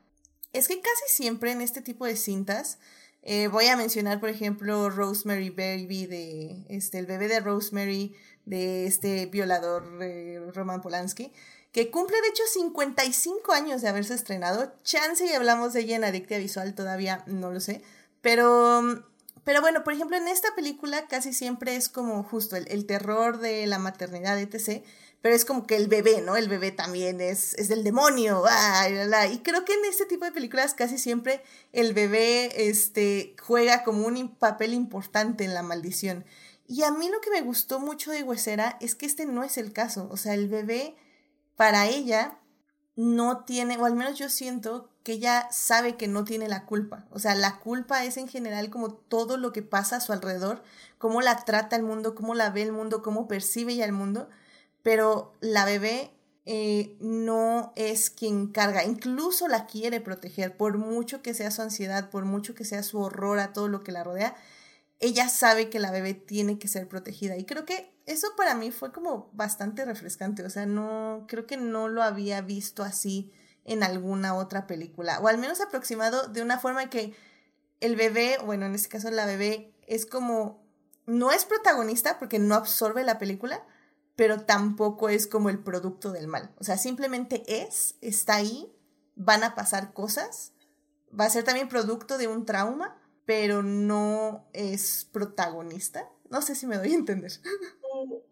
es 0.52 0.68
que 0.68 0.80
casi 0.80 1.04
siempre 1.08 1.52
en 1.52 1.60
este 1.60 1.80
tipo 1.80 2.06
de 2.06 2.16
cintas, 2.16 2.78
eh, 3.22 3.46
voy 3.48 3.66
a 3.66 3.76
mencionar, 3.76 4.20
por 4.20 4.28
ejemplo, 4.28 4.90
Rosemary 4.90 5.50
Baby, 5.50 6.06
de 6.06 6.66
este, 6.68 6.98
el 6.98 7.06
bebé 7.06 7.28
de 7.28 7.40
Rosemary, 7.40 8.14
de 8.44 8.86
este 8.86 9.26
violador 9.26 9.98
eh, 10.02 10.40
Roman 10.52 10.80
Polanski, 10.80 11.32
que 11.70 11.90
cumple 11.90 12.20
de 12.20 12.28
hecho 12.28 12.42
55 12.52 13.52
años 13.52 13.80
de 13.80 13.88
haberse 13.88 14.14
estrenado. 14.14 14.74
Chance 14.82 15.24
y 15.24 15.32
hablamos 15.32 15.72
de 15.72 15.80
ella 15.80 15.96
en 15.96 16.04
Adictia 16.04 16.38
Visual, 16.38 16.74
todavía 16.74 17.22
no 17.26 17.52
lo 17.52 17.60
sé. 17.60 17.82
Pero, 18.20 19.04
pero 19.44 19.60
bueno, 19.60 19.84
por 19.84 19.92
ejemplo, 19.92 20.16
en 20.16 20.28
esta 20.28 20.54
película 20.54 21.06
casi 21.06 21.32
siempre 21.32 21.76
es 21.76 21.88
como 21.88 22.24
justo 22.24 22.56
el, 22.56 22.66
el 22.68 22.86
terror 22.86 23.38
de 23.38 23.66
la 23.66 23.78
maternidad, 23.78 24.38
etc 24.38 24.84
pero 25.22 25.36
es 25.36 25.44
como 25.44 25.66
que 25.66 25.76
el 25.76 25.86
bebé, 25.86 26.20
¿no? 26.20 26.36
El 26.36 26.48
bebé 26.48 26.72
también 26.72 27.20
es, 27.20 27.54
es 27.54 27.68
del 27.68 27.84
demonio, 27.84 28.42
y 29.32 29.38
creo 29.38 29.64
que 29.64 29.72
en 29.72 29.84
este 29.84 30.04
tipo 30.04 30.24
de 30.24 30.32
películas 30.32 30.74
casi 30.74 30.98
siempre 30.98 31.42
el 31.72 31.94
bebé 31.94 32.68
este, 32.68 33.36
juega 33.40 33.84
como 33.84 34.04
un 34.04 34.34
papel 34.34 34.74
importante 34.74 35.44
en 35.44 35.54
la 35.54 35.62
maldición. 35.62 36.24
Y 36.66 36.82
a 36.82 36.90
mí 36.90 37.08
lo 37.08 37.20
que 37.20 37.30
me 37.30 37.40
gustó 37.40 37.78
mucho 37.78 38.10
de 38.10 38.24
Huesera 38.24 38.76
es 38.80 38.96
que 38.96 39.06
este 39.06 39.24
no 39.24 39.44
es 39.44 39.58
el 39.58 39.72
caso, 39.72 40.08
o 40.10 40.16
sea, 40.16 40.34
el 40.34 40.48
bebé 40.48 40.96
para 41.54 41.86
ella 41.86 42.38
no 42.96 43.44
tiene, 43.44 43.78
o 43.78 43.84
al 43.84 43.94
menos 43.94 44.18
yo 44.18 44.28
siento 44.28 44.90
que 45.04 45.12
ella 45.12 45.48
sabe 45.52 45.96
que 45.96 46.08
no 46.08 46.24
tiene 46.24 46.48
la 46.48 46.66
culpa. 46.66 47.06
O 47.10 47.18
sea, 47.18 47.34
la 47.34 47.58
culpa 47.58 48.04
es 48.04 48.16
en 48.16 48.28
general 48.28 48.70
como 48.70 48.92
todo 48.92 49.36
lo 49.36 49.52
que 49.52 49.62
pasa 49.62 49.96
a 49.96 50.00
su 50.00 50.12
alrededor, 50.12 50.62
cómo 50.98 51.20
la 51.20 51.44
trata 51.44 51.76
el 51.76 51.82
mundo, 51.84 52.14
cómo 52.14 52.34
la 52.34 52.50
ve 52.50 52.62
el 52.62 52.72
mundo, 52.72 53.02
cómo 53.02 53.28
percibe 53.28 53.72
ella 53.72 53.84
el 53.84 53.92
mundo 53.92 54.28
pero 54.82 55.34
la 55.40 55.64
bebé 55.64 56.10
eh, 56.44 56.96
no 57.00 57.72
es 57.76 58.10
quien 58.10 58.48
carga, 58.48 58.84
incluso 58.84 59.46
la 59.46 59.66
quiere 59.66 60.00
proteger, 60.00 60.56
por 60.56 60.76
mucho 60.76 61.22
que 61.22 61.34
sea 61.34 61.50
su 61.50 61.62
ansiedad, 61.62 62.10
por 62.10 62.24
mucho 62.24 62.54
que 62.54 62.64
sea 62.64 62.82
su 62.82 63.00
horror 63.00 63.38
a 63.38 63.52
todo 63.52 63.68
lo 63.68 63.84
que 63.84 63.92
la 63.92 64.02
rodea, 64.02 64.34
ella 64.98 65.28
sabe 65.28 65.68
que 65.70 65.78
la 65.78 65.90
bebé 65.90 66.14
tiene 66.14 66.58
que 66.58 66.68
ser 66.68 66.88
protegida. 66.88 67.36
Y 67.36 67.44
creo 67.44 67.64
que 67.64 67.92
eso 68.06 68.28
para 68.36 68.54
mí 68.54 68.70
fue 68.70 68.92
como 68.92 69.30
bastante 69.32 69.84
refrescante, 69.84 70.44
o 70.44 70.50
sea, 70.50 70.66
no, 70.66 71.26
creo 71.28 71.46
que 71.46 71.56
no 71.56 71.88
lo 71.88 72.02
había 72.02 72.40
visto 72.40 72.82
así 72.82 73.32
en 73.64 73.84
alguna 73.84 74.34
otra 74.34 74.66
película, 74.66 75.20
o 75.20 75.28
al 75.28 75.38
menos 75.38 75.60
aproximado 75.60 76.26
de 76.26 76.42
una 76.42 76.58
forma 76.58 76.90
que 76.90 77.14
el 77.80 77.94
bebé, 77.94 78.38
bueno, 78.44 78.66
en 78.66 78.74
este 78.74 78.88
caso 78.88 79.10
la 79.10 79.26
bebé, 79.26 79.72
es 79.86 80.06
como, 80.06 80.64
no 81.06 81.30
es 81.30 81.44
protagonista 81.44 82.18
porque 82.18 82.40
no 82.40 82.56
absorbe 82.56 83.04
la 83.04 83.18
película, 83.18 83.64
pero 84.16 84.44
tampoco 84.44 85.08
es 85.08 85.26
como 85.26 85.48
el 85.48 85.62
producto 85.62 86.12
del 86.12 86.28
mal. 86.28 86.54
O 86.60 86.64
sea, 86.64 86.76
simplemente 86.76 87.42
es, 87.46 87.96
está 88.00 88.36
ahí, 88.36 88.74
van 89.14 89.44
a 89.44 89.54
pasar 89.54 89.92
cosas, 89.92 90.52
va 91.18 91.24
a 91.24 91.30
ser 91.30 91.44
también 91.44 91.68
producto 91.68 92.18
de 92.18 92.28
un 92.28 92.44
trauma, 92.44 92.96
pero 93.24 93.62
no 93.62 94.44
es 94.52 95.08
protagonista. 95.12 96.08
No 96.30 96.40
sé 96.42 96.54
si 96.54 96.66
me 96.66 96.76
doy 96.76 96.92
a 96.92 96.96
entender. 96.96 97.30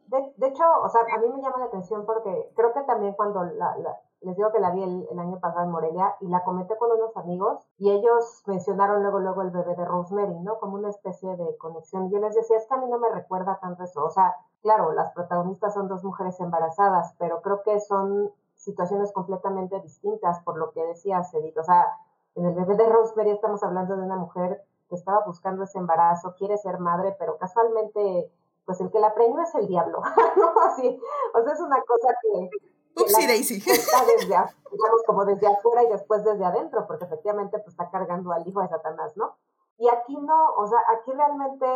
de, 0.07 0.47
hecho, 0.47 0.65
o 0.83 0.89
sea, 0.89 1.03
a 1.03 1.19
mí 1.19 1.29
me 1.29 1.43
llama 1.43 1.59
la 1.59 1.67
atención 1.67 2.05
porque 2.07 2.53
creo 2.57 2.73
que 2.73 2.81
también 2.83 3.15
cuando 3.15 3.45
les 4.23 4.37
digo 4.37 4.53
que 4.53 4.59
la 4.59 4.71
vi 4.71 4.83
el, 4.83 5.19
año 5.19 5.39
pasado 5.39 5.65
en 5.65 5.71
Morelia 5.71 6.17
y 6.21 6.29
la 6.29 6.43
comenté 6.45 6.77
con 6.77 6.91
unos 6.93 7.17
amigos 7.17 7.67
y 7.79 7.91
ellos 7.91 8.43
mencionaron 8.47 9.03
luego, 9.03 9.21
luego 9.21 9.43
el 9.43 9.51
bebé 9.51 9.75
de 9.77 9.85
Rosemary, 9.85 10.41
¿no? 10.41 10.59
Como 10.59 10.77
una 10.77 10.91
especie 10.91 11.37
de 11.37 11.57
conexión. 11.59 12.11
Yo 12.11 12.19
les 12.19 12.35
decía, 12.35 12.57
es 12.57 12.67
que 12.67 12.75
a 12.75 12.79
mí 12.79 12.87
no 12.89 12.99
me 12.99 13.11
recuerda 13.11 13.59
tanto 13.61 13.85
eso. 13.85 14.05
O 14.05 14.11
sea, 14.11 14.35
claro, 14.63 14.93
las 14.93 15.13
protagonistas 15.13 15.75
son 15.75 15.89
dos 15.89 16.05
mujeres 16.05 16.39
embarazadas, 16.41 17.15
pero 17.19 17.43
creo 17.43 17.63
que 17.63 17.81
son 17.81 18.33
situaciones 18.57 19.13
completamente 19.13 19.81
distintas 19.81 20.41
por 20.41 20.59
lo 20.59 20.71
que 20.73 20.85
decía 20.85 21.23
Edith. 21.33 21.57
O 21.59 21.65
sea, 21.65 21.87
en 22.35 22.47
el 22.47 22.55
bebé 22.55 22.77
de 22.77 22.89
Rosemary 22.89 23.31
estamos 23.31 23.63
hablando 23.63 23.97
de 23.97 24.05
una 24.05 24.17
mujer 24.17 24.63
que 24.89 24.97
estaba 24.97 25.25
buscando 25.25 25.65
ese 25.65 25.79
embarazo, 25.79 26.35
quiere 26.37 26.59
ser 26.59 26.79
madre, 26.79 27.17
pero 27.19 27.39
casualmente, 27.39 28.31
pues 28.67 28.81
el 28.81 28.91
que 28.91 28.99
la 28.99 29.15
preñó 29.15 29.41
es 29.43 29.55
el 29.55 29.67
diablo, 29.67 30.03
¿no? 30.37 30.61
Así, 30.63 31.01
o 31.35 31.43
sea, 31.43 31.53
es 31.53 31.61
una 31.61 31.81
cosa 31.83 32.09
que 32.23 32.51
Upsi 32.97 33.27
Daisy. 33.27 33.57
Está 33.57 34.05
desde, 34.05 34.27
digamos, 34.27 35.03
como 35.07 35.25
desde 35.25 35.47
afuera 35.47 35.85
y 35.85 35.89
después 35.89 36.25
desde 36.25 36.45
adentro, 36.45 36.87
porque 36.87 37.05
efectivamente 37.05 37.59
pues, 37.59 37.69
está 37.69 37.91
cargando 37.91 38.33
al 38.33 38.47
hijo 38.47 38.61
de 38.61 38.69
Satanás, 38.69 39.17
¿no? 39.17 39.37
Y 39.79 39.89
aquí 39.89 40.17
no, 40.17 40.55
o 40.57 40.67
sea, 40.67 40.79
aquí 40.93 41.13
realmente 41.13 41.67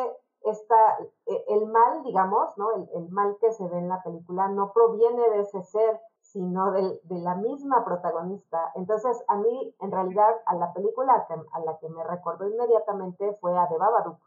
está 0.45 0.99
e, 1.27 1.45
el 1.49 1.67
mal, 1.67 2.03
digamos, 2.03 2.57
¿no? 2.57 2.73
El, 2.77 2.89
el 2.95 3.09
mal 3.11 3.37
que 3.41 3.53
se 3.53 3.67
ve 3.69 3.79
en 3.79 3.89
la 3.89 4.03
película 4.03 4.49
no 4.49 4.73
proviene 4.73 5.31
de 5.31 5.41
ese 5.41 5.63
ser, 5.63 6.01
sino 6.21 6.73
de, 6.73 7.01
de 7.05 7.19
la 7.19 7.35
misma 7.37 7.85
protagonista. 7.85 8.73
Entonces, 8.75 9.23
a 9.29 9.37
mí, 9.37 9.75
en 9.81 9.93
realidad, 9.93 10.35
a 10.47 10.55
la 10.57 10.73
película 10.73 11.27
a 11.53 11.61
la 11.61 11.79
que 11.79 11.89
me 11.89 12.03
recordó 12.05 12.49
inmediatamente 12.49 13.37
fue 13.41 13.57
a 13.57 13.69
The 13.69 13.79
Babadook. 13.79 14.19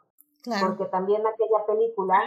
Claro. 0.43 0.67
Porque 0.67 0.85
también 0.85 1.25
aquella 1.25 1.65
película 1.65 2.23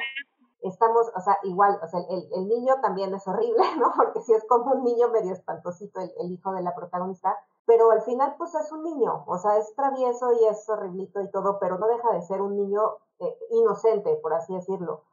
estamos, 0.63 1.11
o 1.15 1.21
sea, 1.21 1.39
igual, 1.45 1.79
o 1.83 1.87
sea, 1.87 2.01
el, 2.01 2.29
el, 2.35 2.49
niño 2.49 2.75
también 2.83 3.15
es 3.15 3.27
horrible, 3.27 3.63
¿no? 3.79 3.93
Porque 3.97 4.21
si 4.21 4.33
es 4.33 4.45
como 4.47 4.73
un 4.73 4.85
niño 4.85 5.09
medio 5.09 5.33
espantosito, 5.33 6.01
el, 6.01 6.13
el, 6.21 6.33
hijo 6.33 6.53
de 6.53 6.63
la 6.63 6.75
protagonista, 6.75 7.37
pero 7.71 7.93
al 7.93 8.03
final, 8.03 8.35
pues 8.37 8.53
es 8.57 8.73
un 8.73 8.83
niño, 8.83 9.23
o 9.29 9.39
sea, 9.39 9.57
es 9.57 9.73
travieso 9.77 10.33
y 10.33 10.45
es 10.47 10.69
horriblito 10.69 11.21
y 11.21 11.31
todo, 11.31 11.61
pero 11.61 11.79
no 11.79 11.87
deja 11.87 12.11
de 12.11 12.23
ser 12.23 12.43
un 12.43 12.57
niño 12.57 12.97
eh, 13.21 13.39
inocente, 13.51 14.17
por 14.17 14.35
así 14.35 14.53
decirlo. 14.53 15.05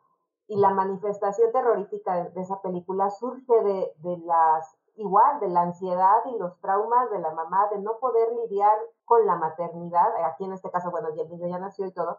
Y 0.48 0.58
la 0.58 0.72
manifestación 0.72 1.52
terrorífica 1.52 2.32
de, 2.32 2.42
esa 2.42 2.60
película 2.64 3.12
surge 3.12 3.62
de, 3.62 3.94
de 3.98 4.18
las, 4.26 4.76
igual, 4.96 5.40
de 5.40 5.50
la 5.50 5.62
ansiedad 5.62 6.26
y 6.26 6.40
los 6.40 6.60
traumas 6.60 7.12
de 7.12 7.20
la 7.20 7.30
mamá, 7.30 7.68
de 7.70 7.78
no 7.78 8.00
poder 8.00 8.32
lidiar 8.34 8.76
con 9.06 9.28
la 9.28 9.36
maternidad, 9.36 10.08
aquí 10.26 10.46
en 10.46 10.54
este 10.54 10.72
caso, 10.72 10.90
bueno, 10.90 11.10
el 11.10 11.30
niño 11.30 11.48
ya 11.48 11.60
nació 11.60 11.86
y 11.86 11.92
todo, 11.92 12.18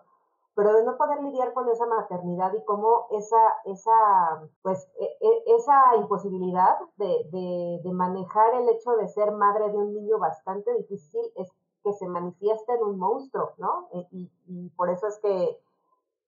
pero 0.58 0.72
de 0.72 0.82
no 0.82 0.96
poder 0.96 1.22
lidiar 1.22 1.52
con 1.52 1.68
esa 1.68 1.86
maternidad 1.86 2.52
y 2.52 2.64
cómo 2.64 3.06
esa, 3.12 3.38
esa, 3.64 4.42
pues, 4.62 4.88
e, 4.98 5.04
e, 5.04 5.54
esa 5.54 5.94
imposibilidad 5.94 6.76
de, 6.96 7.28
de, 7.30 7.80
de, 7.84 7.92
manejar 7.92 8.54
el 8.54 8.68
hecho 8.70 8.96
de 8.96 9.06
ser 9.06 9.30
madre 9.30 9.70
de 9.70 9.78
un 9.78 9.94
niño 9.94 10.18
bastante 10.18 10.74
difícil 10.74 11.20
es 11.36 11.48
que 11.84 11.92
se 11.92 12.08
manifiesta 12.08 12.74
en 12.74 12.82
un 12.82 12.98
monstruo, 12.98 13.52
¿no? 13.58 13.86
E, 13.92 14.08
y, 14.10 14.32
y 14.48 14.70
por 14.70 14.90
eso 14.90 15.06
es 15.06 15.20
que, 15.20 15.60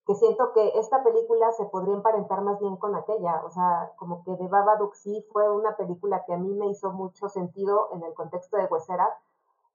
que 0.07 0.15
siento 0.15 0.53
que 0.53 0.79
esta 0.79 1.03
película 1.03 1.51
se 1.51 1.65
podría 1.65 1.95
emparentar 1.95 2.43
más 2.43 2.61
bien 2.61 2.77
con 2.77 2.95
aquella, 2.95 3.43
o 3.45 3.51
sea, 3.51 3.91
como 3.97 4.23
que 4.23 4.37
de 4.37 4.47
Babadook 4.47 4.95
sí 4.95 5.27
fue 5.33 5.51
una 5.51 5.77
película 5.77 6.23
que 6.25 6.35
a 6.35 6.39
mí 6.39 6.55
me 6.55 6.69
hizo 6.69 6.93
mucho 6.93 7.29
sentido 7.29 7.89
en 7.95 8.05
el 8.05 8.15
contexto 8.15 8.57
de 8.59 8.67
Huesera, 8.67 9.09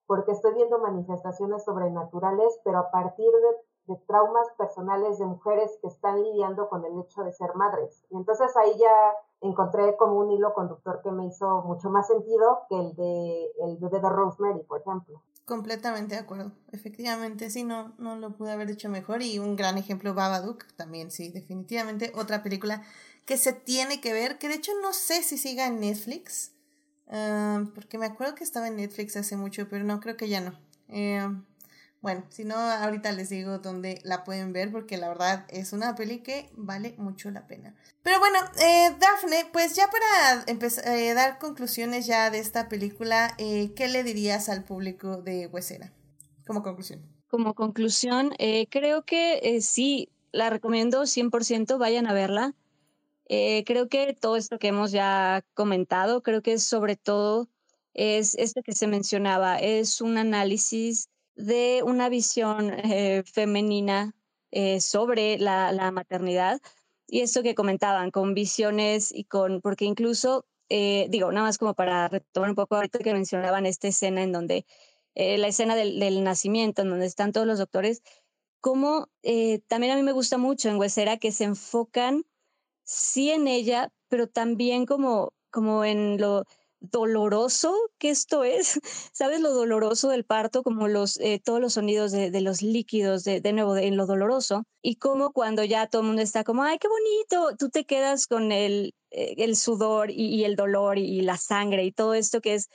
porque 0.07 0.31
estoy 0.31 0.53
viendo 0.53 0.79
manifestaciones 0.79 1.65
sobrenaturales, 1.65 2.57
pero 2.63 2.77
a 2.77 2.89
partir 2.89 3.29
de 3.29 3.74
de 3.87 3.95
traumas 4.07 4.47
personales 4.57 5.19
de 5.19 5.25
mujeres 5.25 5.77
que 5.81 5.87
están 5.87 6.21
lidiando 6.21 6.69
con 6.69 6.83
el 6.85 6.99
hecho 6.99 7.23
de 7.23 7.31
ser 7.31 7.53
madres. 7.55 8.03
Y 8.09 8.17
entonces 8.17 8.55
ahí 8.57 8.77
ya 8.77 9.47
encontré 9.47 9.95
como 9.97 10.19
un 10.19 10.31
hilo 10.31 10.53
conductor 10.53 11.01
que 11.03 11.11
me 11.11 11.27
hizo 11.27 11.61
mucho 11.63 11.89
más 11.89 12.07
sentido 12.07 12.61
que 12.69 12.75
el 12.75 12.95
de 12.95 13.51
el 13.63 13.77
bebé 13.77 13.99
de 13.99 14.09
Rosemary, 14.09 14.63
por 14.63 14.81
ejemplo. 14.81 15.21
Completamente 15.45 16.15
de 16.15 16.21
acuerdo. 16.21 16.51
Efectivamente, 16.71 17.51
sí, 17.51 17.63
no, 17.63 17.93
no 17.99 18.15
lo 18.15 18.31
pude 18.35 18.51
haber 18.51 18.69
hecho 18.71 18.89
mejor. 18.89 19.21
Y 19.21 19.37
un 19.37 19.55
gran 19.55 19.77
ejemplo, 19.77 20.15
Babadook, 20.15 20.65
también, 20.75 21.11
sí, 21.11 21.29
definitivamente. 21.29 22.11
Otra 22.15 22.41
película 22.41 22.81
que 23.25 23.37
se 23.37 23.53
tiene 23.53 24.01
que 24.01 24.13
ver, 24.13 24.39
que 24.39 24.47
de 24.47 24.55
hecho 24.55 24.71
no 24.81 24.91
sé 24.93 25.21
si 25.21 25.37
siga 25.37 25.67
en 25.67 25.79
Netflix, 25.79 26.55
Ah, 27.07 27.63
porque 27.75 27.97
me 27.97 28.07
acuerdo 28.07 28.35
que 28.35 28.43
estaba 28.43 28.67
en 28.67 28.77
Netflix 28.77 29.15
hace 29.15 29.37
mucho, 29.37 29.67
pero 29.69 29.83
no, 29.83 29.99
creo 29.99 30.17
que 30.17 30.29
ya 30.29 30.41
no. 30.41 30.53
Eh, 30.87 31.27
bueno, 32.05 32.23
si 32.29 32.43
no, 32.43 32.55
ahorita 32.55 33.11
les 33.13 33.29
digo 33.29 33.57
dónde 33.57 33.99
la 34.03 34.23
pueden 34.23 34.53
ver 34.53 34.71
porque 34.71 34.95
la 34.95 35.07
verdad 35.07 35.43
es 35.49 35.73
una 35.73 35.95
peli 35.95 36.19
que 36.19 36.51
vale 36.53 36.93
mucho 36.99 37.31
la 37.31 37.47
pena. 37.47 37.73
Pero 38.03 38.19
bueno, 38.19 38.37
eh, 38.61 38.95
Dafne, 38.99 39.47
pues 39.51 39.73
ya 39.73 39.87
para 39.87 40.43
empezar 40.45 40.87
eh, 40.87 41.15
dar 41.15 41.39
conclusiones 41.39 42.05
ya 42.05 42.29
de 42.29 42.37
esta 42.37 42.69
película, 42.69 43.33
eh, 43.39 43.73
¿qué 43.75 43.87
le 43.87 44.03
dirías 44.03 44.49
al 44.49 44.63
público 44.63 45.23
de 45.23 45.47
Huesera 45.47 45.93
como 46.45 46.61
conclusión? 46.61 47.01
Como 47.27 47.55
conclusión, 47.55 48.35
creo 48.69 49.03
que 49.03 49.59
sí, 49.63 50.09
la 50.31 50.51
recomiendo 50.51 51.07
100%, 51.07 51.79
vayan 51.79 52.05
a 52.05 52.13
verla. 52.13 52.53
creo 53.27 53.89
que 53.89 54.13
todo 54.13 54.35
esto 54.35 54.59
que 54.59 54.67
hemos 54.67 54.91
ya 54.91 55.43
comentado, 55.55 56.21
creo 56.21 56.43
que 56.43 56.59
sobre 56.59 56.97
todo 56.97 57.49
es 57.95 58.35
esto 58.35 58.61
que 58.61 58.73
se 58.73 58.85
mencionaba, 58.85 59.57
es 59.57 60.01
un 60.01 60.19
análisis 60.19 61.09
de 61.35 61.83
una 61.83 62.09
visión 62.09 62.71
eh, 62.73 63.23
femenina 63.25 64.15
eh, 64.51 64.81
sobre 64.81 65.37
la, 65.37 65.91
maternidad. 65.91 66.61
Y 67.07 67.21
esto 67.21 67.43
que 67.43 67.55
comentaban, 67.55 68.11
con 68.11 68.33
visiones 68.33 69.11
y 69.13 69.25
con, 69.25 69.61
porque 69.61 69.85
incluso, 69.85 70.45
eh, 70.69 71.07
digo, 71.09 71.31
nada 71.31 71.47
más 71.47 71.57
como 71.57 71.73
para 71.73 72.07
retomar 72.07 72.49
un 72.49 72.55
poco 72.55 72.75
ahorita 72.75 72.99
que 72.99 73.13
mencionaban 73.13 73.65
esta 73.65 73.87
escena 73.87 74.23
en 74.23 74.31
donde, 74.31 74.65
la 75.17 75.47
escena 75.47 75.77
del, 75.77 75.97
del, 75.99 76.25
nacimiento, 76.25 76.81
en 76.81 76.89
donde 76.89 77.05
están 77.05 77.31
todos 77.31 77.47
los 77.47 77.57
doctores, 77.57 78.01
como 78.59 79.07
también 79.69 79.93
a 79.93 79.95
mí 79.95 80.03
me 80.03 80.11
gusta 80.11 80.37
mucho 80.37 80.69
en 80.69 80.77
Huesera 80.77 81.17
que 81.17 81.31
se 81.31 81.45
enfocan 81.45 82.25
sí 82.83 83.31
en 83.31 83.47
ella, 83.47 83.93
pero 84.09 84.27
también 84.27 84.85
como, 84.85 85.33
como 85.51 85.85
en 85.85 86.19
lo 86.19 86.45
doloroso 86.91 87.75
que 87.97 88.09
esto 88.09 88.43
es, 88.43 88.79
¿sabes? 89.13 89.39
Lo 89.41 89.51
doloroso 89.51 90.09
del 90.09 90.25
parto, 90.25 90.63
como 90.63 90.87
los, 90.87 91.19
eh, 91.19 91.41
todos 91.43 91.61
los 91.61 91.73
sonidos 91.73 92.11
de, 92.11 92.31
de 92.31 92.41
los 92.41 92.61
líquidos, 92.61 93.23
de, 93.23 93.41
de 93.41 93.53
nuevo, 93.53 93.75
en 93.77 93.97
lo 93.97 94.05
doloroso, 94.05 94.63
y 94.81 94.95
como 94.97 95.31
cuando 95.31 95.63
ya 95.63 95.87
todo 95.87 96.01
el 96.01 96.07
mundo 96.07 96.21
está 96.21 96.43
como, 96.43 96.63
ay, 96.63 96.77
qué 96.79 96.87
bonito, 96.87 97.57
tú 97.57 97.69
te 97.69 97.85
quedas 97.85 98.27
con 98.27 98.51
el, 98.51 98.93
eh, 99.11 99.35
el 99.37 99.55
sudor 99.55 100.11
y, 100.11 100.43
el 100.43 100.55
dolor 100.55 100.97
y, 100.97 101.21
la 101.21 101.37
sangre 101.37 101.85
y 101.85 101.91
todo 101.91 102.13
esto 102.13 102.41
que 102.41 102.55
es, 102.55 102.69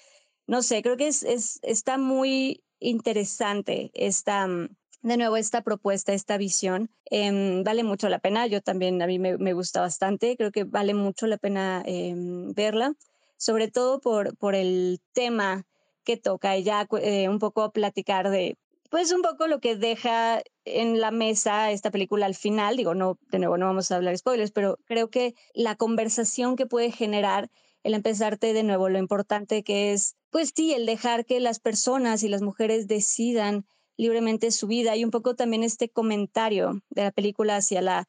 no 0.46 0.62
sé, 0.62 0.82
creo 0.82 0.96
que 0.96 1.08
es, 1.08 1.22
es, 1.22 1.58
está 1.62 1.98
muy 1.98 2.62
interesante 2.80 3.90
esta, 3.94 4.46
mm, 4.46 4.68
de 5.02 5.16
nuevo, 5.16 5.36
esta 5.36 5.62
propuesta, 5.62 6.12
esta 6.12 6.36
visión, 6.36 6.90
em, 7.06 7.62
vale 7.62 7.84
mucho 7.84 8.08
la 8.08 8.18
pena. 8.18 8.46
Yo 8.46 8.60
también, 8.60 9.00
a 9.02 9.06
mí 9.06 9.18
me, 9.18 9.38
me 9.38 9.52
gusta 9.52 9.80
bastante, 9.80 10.36
creo 10.36 10.50
que 10.50 10.64
vale 10.64 10.94
mucho 10.94 11.26
la 11.26 11.38
pena 11.38 11.82
em, 11.86 12.52
verla 12.54 12.94
sobre 13.40 13.68
todo 13.68 14.00
por, 14.00 14.36
por 14.36 14.54
el 14.54 15.00
tema 15.12 15.66
que 16.04 16.18
toca 16.18 16.58
y 16.58 16.62
ya 16.62 16.86
eh, 17.00 17.30
un 17.30 17.38
poco 17.38 17.72
platicar 17.72 18.28
de, 18.28 18.58
pues 18.90 19.12
un 19.12 19.22
poco 19.22 19.46
lo 19.46 19.60
que 19.60 19.76
deja 19.76 20.42
en 20.66 21.00
la 21.00 21.10
mesa 21.10 21.70
esta 21.70 21.90
película 21.90 22.26
al 22.26 22.34
final, 22.34 22.76
digo, 22.76 22.94
no, 22.94 23.18
de 23.30 23.38
nuevo, 23.38 23.56
no 23.56 23.64
vamos 23.64 23.90
a 23.90 23.96
hablar 23.96 24.16
spoilers, 24.18 24.52
pero 24.52 24.78
creo 24.84 25.08
que 25.08 25.34
la 25.54 25.74
conversación 25.74 26.54
que 26.54 26.66
puede 26.66 26.92
generar 26.92 27.50
el 27.82 27.94
empezarte 27.94 28.52
de 28.52 28.62
nuevo, 28.62 28.90
lo 28.90 28.98
importante 28.98 29.62
que 29.62 29.94
es, 29.94 30.16
pues 30.28 30.52
sí, 30.54 30.74
el 30.74 30.84
dejar 30.84 31.24
que 31.24 31.40
las 31.40 31.60
personas 31.60 32.22
y 32.22 32.28
las 32.28 32.42
mujeres 32.42 32.88
decidan 32.88 33.64
libremente 33.96 34.50
su 34.50 34.66
vida 34.66 34.96
y 34.96 35.04
un 35.04 35.10
poco 35.10 35.34
también 35.34 35.62
este 35.62 35.88
comentario 35.88 36.82
de 36.90 37.04
la 37.04 37.10
película 37.10 37.56
hacia 37.56 37.80
la 37.80 38.06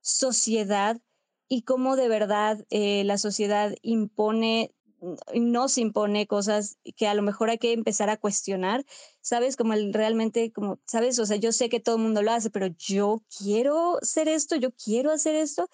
sociedad 0.00 0.96
y 1.50 1.62
cómo 1.62 1.96
de 1.96 2.08
verdad 2.08 2.64
eh, 2.70 3.02
la 3.04 3.18
sociedad 3.18 3.74
impone, 3.82 4.72
nos 5.34 5.78
impone 5.78 6.28
cosas 6.28 6.78
que 6.96 7.08
a 7.08 7.14
lo 7.14 7.22
mejor 7.22 7.50
hay 7.50 7.58
que 7.58 7.72
empezar 7.72 8.08
a 8.08 8.16
cuestionar, 8.16 8.84
¿sabes? 9.20 9.56
Como 9.56 9.72
el 9.72 9.92
realmente, 9.92 10.52
como, 10.52 10.78
¿sabes? 10.86 11.18
O 11.18 11.26
sea, 11.26 11.38
yo 11.38 11.50
sé 11.50 11.68
que 11.68 11.80
todo 11.80 11.96
el 11.96 12.02
mundo 12.02 12.22
lo 12.22 12.30
hace, 12.30 12.50
pero 12.50 12.68
yo 12.68 13.24
quiero 13.36 13.98
ser 14.00 14.28
esto, 14.28 14.54
yo 14.54 14.70
quiero 14.70 15.10
hacer 15.10 15.34
esto. 15.34 15.68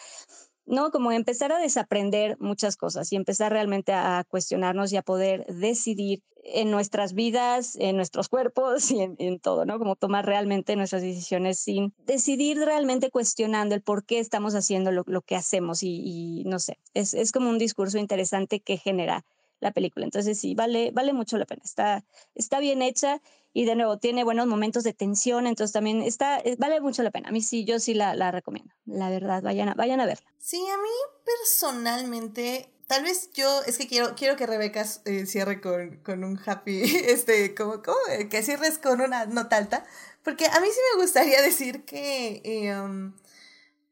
¿No? 0.67 0.91
Como 0.91 1.13
empezar 1.13 1.53
a 1.53 1.59
desaprender 1.59 2.37
muchas 2.41 2.77
cosas 2.77 3.13
y 3.13 3.17
empezar 3.17 3.53
realmente 3.53 3.93
a 3.93 4.25
cuestionarnos 4.29 4.93
y 4.93 4.97
a 4.97 5.03
poder 5.03 5.47
decidir 5.47 6.23
en 6.43 6.71
nuestras 6.71 7.13
vidas, 7.13 7.77
en 7.77 7.97
nuestros 7.97 8.29
cuerpos 8.29 8.91
y 8.91 9.01
en, 9.01 9.41
todo, 9.41 9.65
¿no? 9.65 9.79
Como 9.79 9.97
tomar 9.97 10.27
realmente 10.27 10.77
nuestras 10.77 11.03
decisiones 11.03 11.59
sin 11.59 11.93
decidir 12.07 12.59
realmente 12.59 13.11
cuestionando 13.11 13.75
el 13.75 13.83
por 13.83 14.05
qué 14.05 14.19
estamos 14.19 14.55
haciendo 14.55 14.93
lo, 14.93 15.23
que 15.23 15.37
hacemos 15.37 15.83
y, 15.83 16.45
no 16.47 16.59
sé, 16.59 16.79
es, 16.95 17.15
es 17.15 17.33
como 17.33 17.51
un 17.51 17.59
discurso 17.59 17.99
interesante 17.99 18.61
que 18.61 18.77
genera 18.77 19.25
la 19.61 19.73
película. 19.73 20.05
Entonces 20.05 20.39
sí, 20.39 20.55
vale, 20.55 20.91
vale 20.93 21.13
mucho 21.13 21.39
la 21.39 21.47
pena. 21.47 21.63
Está, 21.65 22.05
está 22.35 22.61
bien 22.61 22.83
hecha 22.83 23.21
y 23.57 23.65
de 23.65 23.75
nuevo 23.75 23.97
tiene 23.97 24.23
buenos 24.23 24.47
momentos 24.47 24.85
de 24.85 24.93
tensión, 24.93 25.47
entonces 25.47 25.73
también 25.73 26.03
está, 26.03 26.39
eh, 26.41 26.57
vale 26.59 26.79
mucho 26.83 27.03
la 27.03 27.11
pena. 27.11 27.31
A 27.31 27.33
mí 27.33 27.41
sí, 27.41 27.65
yo 27.65 27.81
sí 27.81 27.95
la, 27.95 28.15
la 28.15 28.31
recomiendo. 28.31 28.75
La 28.85 29.09
verdad, 29.09 29.43
vayan 29.43 29.71
a, 29.71 29.75
vayan 29.75 29.99
a 29.99 30.05
verla. 30.05 30.31
Sí, 30.37 30.59
a 30.59 30.77
mí 30.77 30.91
personalmente, 31.25 32.71
tal 32.87 33.03
vez 33.03 33.31
yo, 33.33 33.63
es 33.63 33.79
que 33.79 33.89
quiero, 33.89 34.15
quiero 34.15 34.37
que 34.37 34.45
Rebeca 34.45 34.85
eh, 35.07 35.25
cierre 35.25 35.63
con, 35.63 35.97
con, 36.05 36.23
un 36.23 36.39
happy, 36.45 36.83
este, 37.07 37.55
como, 37.55 37.83
como 37.83 37.97
eh, 38.11 38.29
que 38.29 38.43
cierres 38.43 38.77
con 38.77 39.01
una 39.01 39.25
nota 39.25 39.57
alta, 39.57 39.87
porque 40.23 40.45
a 40.49 40.61
mí 40.61 40.67
sí 40.71 40.81
me 40.95 41.03
gustaría 41.03 41.41
decir 41.41 41.87
que... 41.87 42.75
Um, 42.79 43.15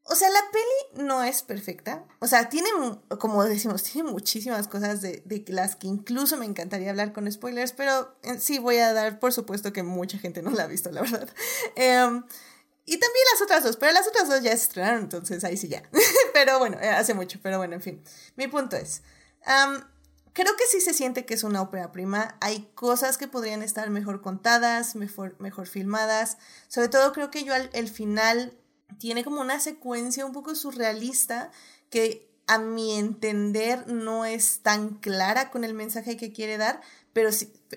o 0.06 0.14
sea, 0.14 0.28
la 0.28 0.40
peli 0.52 1.06
no 1.06 1.24
es 1.24 1.42
perfecta. 1.42 2.04
O 2.18 2.26
sea, 2.26 2.50
tiene, 2.50 2.68
como 3.18 3.42
decimos, 3.44 3.82
tiene 3.92 4.10
muchísimas 4.10 4.68
cosas 4.68 5.00
de, 5.00 5.22
de 5.24 5.44
las 5.48 5.76
que 5.76 5.86
incluso 5.86 6.36
me 6.36 6.44
encantaría 6.44 6.90
hablar 6.90 7.12
con 7.12 7.30
spoilers, 7.30 7.72
pero 7.72 8.14
sí 8.38 8.58
voy 8.58 8.78
a 8.78 8.92
dar 8.92 9.18
por 9.18 9.32
supuesto 9.32 9.72
que 9.72 9.82
mucha 9.82 10.18
gente 10.18 10.42
no 10.42 10.50
la 10.50 10.64
ha 10.64 10.66
visto, 10.66 10.90
la 10.90 11.02
verdad. 11.02 11.28
Em, 11.76 12.22
y 12.86 12.98
también 12.98 13.24
las 13.32 13.42
otras 13.42 13.64
dos, 13.64 13.76
pero 13.78 13.92
las 13.92 14.06
otras 14.06 14.28
dos 14.28 14.42
ya 14.42 14.50
se 14.50 14.64
estrenaron, 14.64 15.00
entonces 15.00 15.42
ahí 15.42 15.56
sí 15.56 15.68
ya. 15.68 15.82
pero 16.34 16.58
bueno, 16.58 16.78
eh, 16.82 16.90
hace 16.90 17.14
mucho, 17.14 17.38
pero 17.42 17.56
bueno, 17.56 17.74
en 17.74 17.80
fin. 17.80 18.04
Mi 18.36 18.46
punto 18.46 18.76
es, 18.76 19.02
creo 20.34 20.54
que 20.56 20.66
sí 20.70 20.82
se 20.82 20.92
siente 20.92 21.24
que 21.24 21.32
es 21.32 21.44
una 21.44 21.62
ópera 21.62 21.92
prima. 21.92 22.36
Hay 22.42 22.68
cosas 22.74 23.16
que 23.16 23.26
podrían 23.26 23.62
estar 23.62 23.88
mejor 23.88 24.20
contadas, 24.20 24.96
mejor, 24.96 25.34
mejor 25.40 25.66
filmadas. 25.66 26.36
Sobre 26.68 26.88
todo 26.88 27.12
creo 27.14 27.30
que 27.30 27.44
yo 27.44 27.54
al 27.54 27.70
el 27.72 27.88
final 27.88 28.58
tiene 28.98 29.24
como 29.24 29.40
una 29.40 29.60
secuencia 29.60 30.26
un 30.26 30.32
poco 30.32 30.54
surrealista 30.54 31.50
que 31.90 32.28
a 32.46 32.58
mi 32.58 32.98
entender 32.98 33.86
no 33.88 34.24
es 34.24 34.60
tan 34.60 34.96
clara 34.98 35.50
con 35.50 35.64
el 35.64 35.74
mensaje 35.74 36.16
que 36.16 36.32
quiere 36.32 36.58
dar, 36.58 36.80
pero 37.12 37.30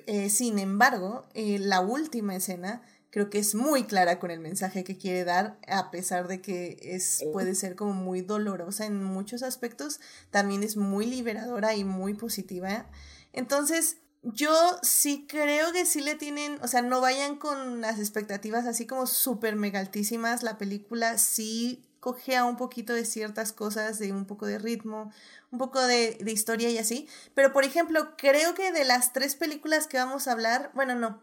eh, 0.06 0.30
sin 0.30 0.60
embargo, 0.60 1.26
eh, 1.34 1.60
la 1.60 1.80
última 1.80 2.36
escena 2.36 2.82
creo 3.10 3.30
que 3.30 3.40
es 3.40 3.56
muy 3.56 3.86
clara 3.86 4.20
con 4.20 4.32
el 4.32 4.40
mensaje 4.40 4.84
que 4.84 4.98
quiere 4.98 5.24
dar, 5.24 5.58
a 5.68 5.90
pesar 5.92 6.28
de 6.28 6.42
que 6.42 6.78
es, 6.82 7.24
puede 7.32 7.56
ser 7.56 7.76
como 7.76 7.94
muy 7.94 8.22
dolorosa 8.22 8.86
en 8.86 9.04
muchos 9.04 9.44
aspectos, 9.44 10.00
también 10.30 10.64
es 10.64 10.76
muy 10.76 11.06
liberadora 11.06 11.76
y 11.76 11.84
muy 11.84 12.14
positiva. 12.14 12.86
Entonces, 13.32 13.98
yo 14.34 14.54
sí 14.82 15.26
creo 15.28 15.72
que 15.72 15.86
sí 15.86 16.02
le 16.02 16.16
tienen, 16.16 16.60
o 16.62 16.68
sea, 16.68 16.82
no 16.82 17.02
vayan 17.02 17.38
con 17.38 17.82
las 17.82 18.00
expectativas 18.00 18.66
así 18.66 18.86
como 18.86 19.08
súper 19.08 19.56
mega 19.56 19.80
altísimas. 19.80 20.44
La 20.44 20.58
película 20.58 21.18
sí 21.18 21.84
cogea 22.00 22.46
un 22.46 22.58
poquito 22.58 22.94
de 22.94 23.06
ciertas 23.06 23.54
cosas, 23.54 24.00
de 24.00 24.12
un 24.12 24.26
poco 24.26 24.46
de 24.46 24.60
ritmo, 24.60 25.12
un 25.52 25.60
poco 25.60 25.82
de, 25.82 26.18
de 26.22 26.32
historia 26.32 26.70
y 26.70 26.78
así. 26.78 27.08
Pero, 27.36 27.54
por 27.54 27.64
ejemplo, 27.64 28.16
creo 28.18 28.54
que 28.54 28.72
de 28.72 28.86
las 28.86 29.14
tres 29.14 29.36
películas 29.36 29.88
que 29.88 29.98
vamos 29.98 30.28
a 30.28 30.34
hablar, 30.34 30.72
bueno, 30.74 30.96
no, 30.96 31.22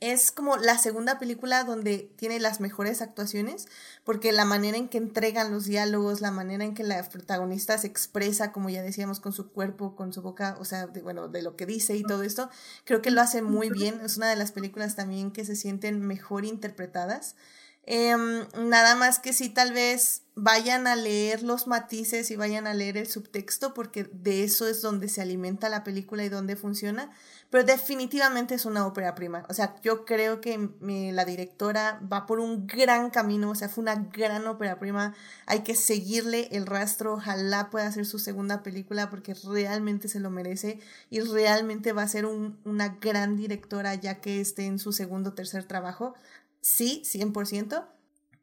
es 0.00 0.32
como 0.32 0.56
la 0.56 0.78
segunda 0.78 1.18
película 1.18 1.62
donde 1.64 2.10
tiene 2.16 2.40
las 2.40 2.60
mejores 2.60 3.02
actuaciones, 3.02 3.66
porque 4.02 4.32
la 4.32 4.46
manera 4.46 4.78
en 4.78 4.88
que 4.88 4.96
entregan 4.96 5.52
los 5.52 5.66
diálogos, 5.66 6.22
la 6.22 6.30
manera 6.30 6.64
en 6.64 6.74
que 6.74 6.84
la 6.84 7.06
protagonista 7.08 7.76
se 7.76 7.86
expresa, 7.86 8.50
como 8.50 8.70
ya 8.70 8.82
decíamos, 8.82 9.20
con 9.20 9.34
su 9.34 9.50
cuerpo, 9.50 9.94
con 9.96 10.14
su 10.14 10.22
boca, 10.22 10.56
o 10.58 10.64
sea, 10.64 10.86
de, 10.86 11.02
bueno, 11.02 11.28
de 11.28 11.42
lo 11.42 11.54
que 11.54 11.66
dice 11.66 11.96
y 11.96 12.02
todo 12.02 12.22
esto, 12.22 12.48
creo 12.84 13.02
que 13.02 13.10
lo 13.10 13.20
hace 13.20 13.42
muy 13.42 13.68
bien. 13.68 14.00
Es 14.00 14.16
una 14.16 14.30
de 14.30 14.36
las 14.36 14.52
películas 14.52 14.96
también 14.96 15.30
que 15.32 15.44
se 15.44 15.54
sienten 15.54 16.00
mejor 16.00 16.46
interpretadas. 16.46 17.36
Em, 17.84 18.46
nada 18.56 18.94
más 18.94 19.18
que 19.18 19.32
si 19.32 19.48
tal 19.48 19.72
vez 19.72 20.22
vayan 20.36 20.86
a 20.86 20.96
leer 20.96 21.42
los 21.42 21.66
matices 21.66 22.30
y 22.30 22.36
vayan 22.36 22.66
a 22.66 22.74
leer 22.74 22.96
el 22.96 23.06
subtexto, 23.08 23.74
porque 23.74 24.04
de 24.04 24.44
eso 24.44 24.68
es 24.68 24.80
donde 24.80 25.08
se 25.08 25.20
alimenta 25.20 25.68
la 25.68 25.84
película 25.84 26.24
y 26.24 26.28
donde 26.28 26.56
funciona. 26.56 27.10
Pero 27.50 27.64
definitivamente 27.64 28.54
es 28.54 28.64
una 28.64 28.86
ópera 28.86 29.16
prima. 29.16 29.44
O 29.48 29.54
sea, 29.54 29.74
yo 29.82 30.04
creo 30.04 30.40
que 30.40 30.70
la 30.80 31.24
directora 31.24 32.00
va 32.10 32.24
por 32.24 32.38
un 32.38 32.68
gran 32.68 33.10
camino. 33.10 33.50
O 33.50 33.54
sea, 33.56 33.68
fue 33.68 33.82
una 33.82 33.96
gran 33.96 34.46
ópera 34.46 34.78
prima. 34.78 35.14
Hay 35.46 35.60
que 35.60 35.74
seguirle 35.74 36.48
el 36.52 36.66
rastro. 36.66 37.14
Ojalá 37.14 37.68
pueda 37.70 37.88
hacer 37.88 38.06
su 38.06 38.20
segunda 38.20 38.62
película 38.62 39.10
porque 39.10 39.34
realmente 39.34 40.06
se 40.06 40.20
lo 40.20 40.30
merece. 40.30 40.78
Y 41.10 41.20
realmente 41.20 41.92
va 41.92 42.02
a 42.02 42.08
ser 42.08 42.24
una 42.24 42.96
gran 43.00 43.36
directora 43.36 43.96
ya 43.96 44.20
que 44.20 44.40
esté 44.40 44.66
en 44.66 44.78
su 44.78 44.92
segundo 44.92 45.30
o 45.30 45.34
tercer 45.34 45.64
trabajo. 45.64 46.14
Sí, 46.60 47.02
100%. 47.04 47.88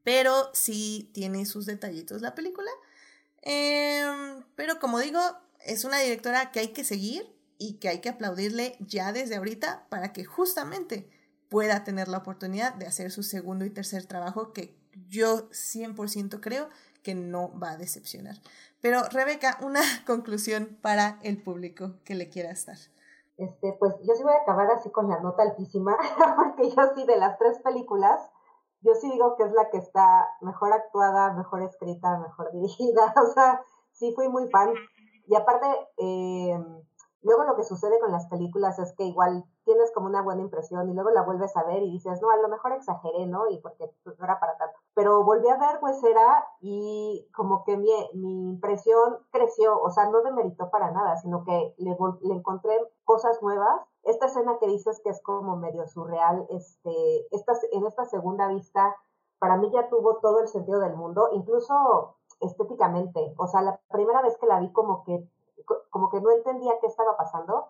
Pero 0.03 0.49
sí 0.53 1.09
tiene 1.13 1.45
sus 1.45 1.65
detallitos 1.65 2.21
la 2.21 2.35
película. 2.35 2.71
Em, 3.41 4.43
pero 4.55 4.79
como 4.79 4.99
digo, 4.99 5.19
es 5.65 5.83
una 5.83 5.99
directora 5.99 6.51
que 6.51 6.59
hay 6.59 6.69
que 6.69 6.83
seguir 6.83 7.35
y 7.57 7.73
que 7.73 7.89
hay 7.89 7.99
que 7.99 8.09
aplaudirle 8.09 8.77
ya 8.79 9.11
desde 9.11 9.35
ahorita 9.35 9.87
para 9.89 10.13
que 10.13 10.25
justamente 10.25 11.09
pueda 11.49 11.83
tener 11.83 12.07
la 12.07 12.19
oportunidad 12.19 12.73
de 12.73 12.87
hacer 12.87 13.11
su 13.11 13.23
segundo 13.23 13.65
y 13.65 13.69
tercer 13.69 14.05
trabajo 14.05 14.53
que 14.53 14.75
yo 15.09 15.49
100% 15.51 16.39
creo 16.41 16.69
que 17.03 17.15
no 17.15 17.57
va 17.57 17.71
a 17.71 17.77
decepcionar. 17.77 18.37
Pero 18.81 19.03
Rebeca, 19.09 19.57
una 19.61 19.81
conclusión 20.05 20.77
para 20.81 21.19
el 21.23 21.37
público 21.41 21.99
que 22.03 22.15
le 22.15 22.29
quiera 22.29 22.51
estar. 22.51 22.77
Este, 23.37 23.73
pues 23.79 23.93
yo 24.01 24.15
sí 24.15 24.23
voy 24.23 24.33
a 24.33 24.41
acabar 24.41 24.69
así 24.71 24.89
con 24.89 25.09
la 25.09 25.19
nota 25.19 25.43
altísima, 25.43 25.95
porque 26.35 26.71
yo 26.71 26.81
sí 26.95 27.05
de 27.05 27.17
las 27.17 27.37
tres 27.37 27.59
películas, 27.59 28.19
yo 28.81 28.95
sí 28.95 29.11
digo 29.11 29.35
que 29.35 29.43
es 29.43 29.51
la 29.53 29.69
que 29.69 29.77
está 29.77 30.27
mejor 30.41 30.73
actuada, 30.73 31.33
mejor 31.33 31.61
escrita, 31.61 32.17
mejor 32.17 32.51
dirigida, 32.51 33.13
o 33.23 33.33
sea, 33.33 33.61
sí 33.91 34.11
fui 34.15 34.27
muy 34.27 34.49
fan. 34.49 34.73
Y 35.27 35.35
aparte, 35.35 35.67
eh, 35.97 36.57
luego 37.21 37.43
lo 37.43 37.55
que 37.55 37.63
sucede 37.63 37.99
con 37.99 38.11
las 38.11 38.27
películas 38.27 38.79
es 38.79 38.93
que 38.95 39.03
igual 39.03 39.45
tienes 39.67 39.91
como 39.91 40.07
una 40.07 40.21
buena 40.21 40.41
impresión 40.41 40.89
y 40.89 40.93
luego 40.93 41.11
la 41.11 41.23
vuelves 41.23 41.55
a 41.57 41.63
ver 41.63 41.83
y 41.83 41.91
dices, 41.91 42.21
no, 42.21 42.31
a 42.31 42.37
lo 42.37 42.47
mejor 42.47 42.71
exageré, 42.71 43.27
¿no? 43.27 43.49
Y 43.49 43.59
porque 43.59 43.91
pues, 44.03 44.17
no 44.17 44.23
era 44.23 44.39
para 44.39 44.57
tanto. 44.57 44.79
Pero 44.95 45.25
volví 45.25 45.47
a 45.49 45.57
ver 45.57 45.79
Huesera 45.81 46.47
y 46.61 47.29
como 47.35 47.65
que 47.65 47.75
mi, 47.75 47.91
mi 48.13 48.49
impresión 48.49 49.17
creció, 49.29 49.79
o 49.79 49.91
sea, 49.91 50.09
no 50.09 50.21
demeritó 50.21 50.71
para 50.71 50.89
nada, 50.91 51.17
sino 51.17 51.43
que 51.43 51.75
le, 51.77 51.97
le 52.21 52.33
encontré 52.33 52.79
cosas 53.03 53.43
nuevas. 53.43 53.81
Esta 54.03 54.27
escena 54.27 54.57
que 54.57 54.67
dices 54.67 55.01
que 55.03 55.09
es 55.09 55.21
como 55.21 55.57
medio 55.57 55.85
surreal, 55.85 56.47
este, 56.49 57.27
esta, 57.35 57.53
en 57.73 57.85
esta 57.85 58.05
segunda 58.05 58.47
vista, 58.47 58.95
para 59.37 59.57
mí 59.57 59.69
ya 59.71 59.89
tuvo 59.89 60.15
todo 60.19 60.39
el 60.39 60.47
sentido 60.47 60.79
del 60.79 60.95
mundo, 60.95 61.27
incluso 61.33 62.15
estéticamente. 62.39 63.35
O 63.37 63.47
sea, 63.47 63.61
la 63.61 63.81
primera 63.91 64.21
vez 64.21 64.37
que 64.37 64.47
la 64.47 64.61
vi 64.61 64.71
como 64.71 65.03
que, 65.03 65.29
como 65.89 66.09
que 66.09 66.21
no 66.21 66.31
entendía 66.31 66.79
qué 66.79 66.87
estaba 66.87 67.17
pasando 67.17 67.67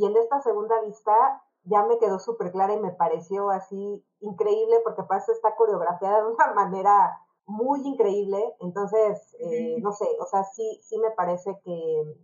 y 0.00 0.06
en 0.06 0.16
esta 0.16 0.40
segunda 0.40 0.80
vista 0.80 1.42
ya 1.64 1.84
me 1.84 1.98
quedó 1.98 2.18
súper 2.18 2.52
clara 2.52 2.72
y 2.72 2.80
me 2.80 2.90
pareció 2.90 3.50
así 3.50 4.02
increíble 4.20 4.80
porque 4.82 5.02
parece 5.02 5.32
está 5.32 5.54
coreografiada 5.56 6.22
de 6.22 6.32
una 6.32 6.46
manera 6.54 7.20
muy 7.44 7.86
increíble. 7.86 8.56
Entonces, 8.60 9.36
eh, 9.40 9.76
no 9.82 9.92
sé, 9.92 10.06
o 10.18 10.24
sea, 10.24 10.44
sí, 10.44 10.80
sí 10.82 10.98
me 10.98 11.10
parece 11.10 11.60
que, 11.62 12.16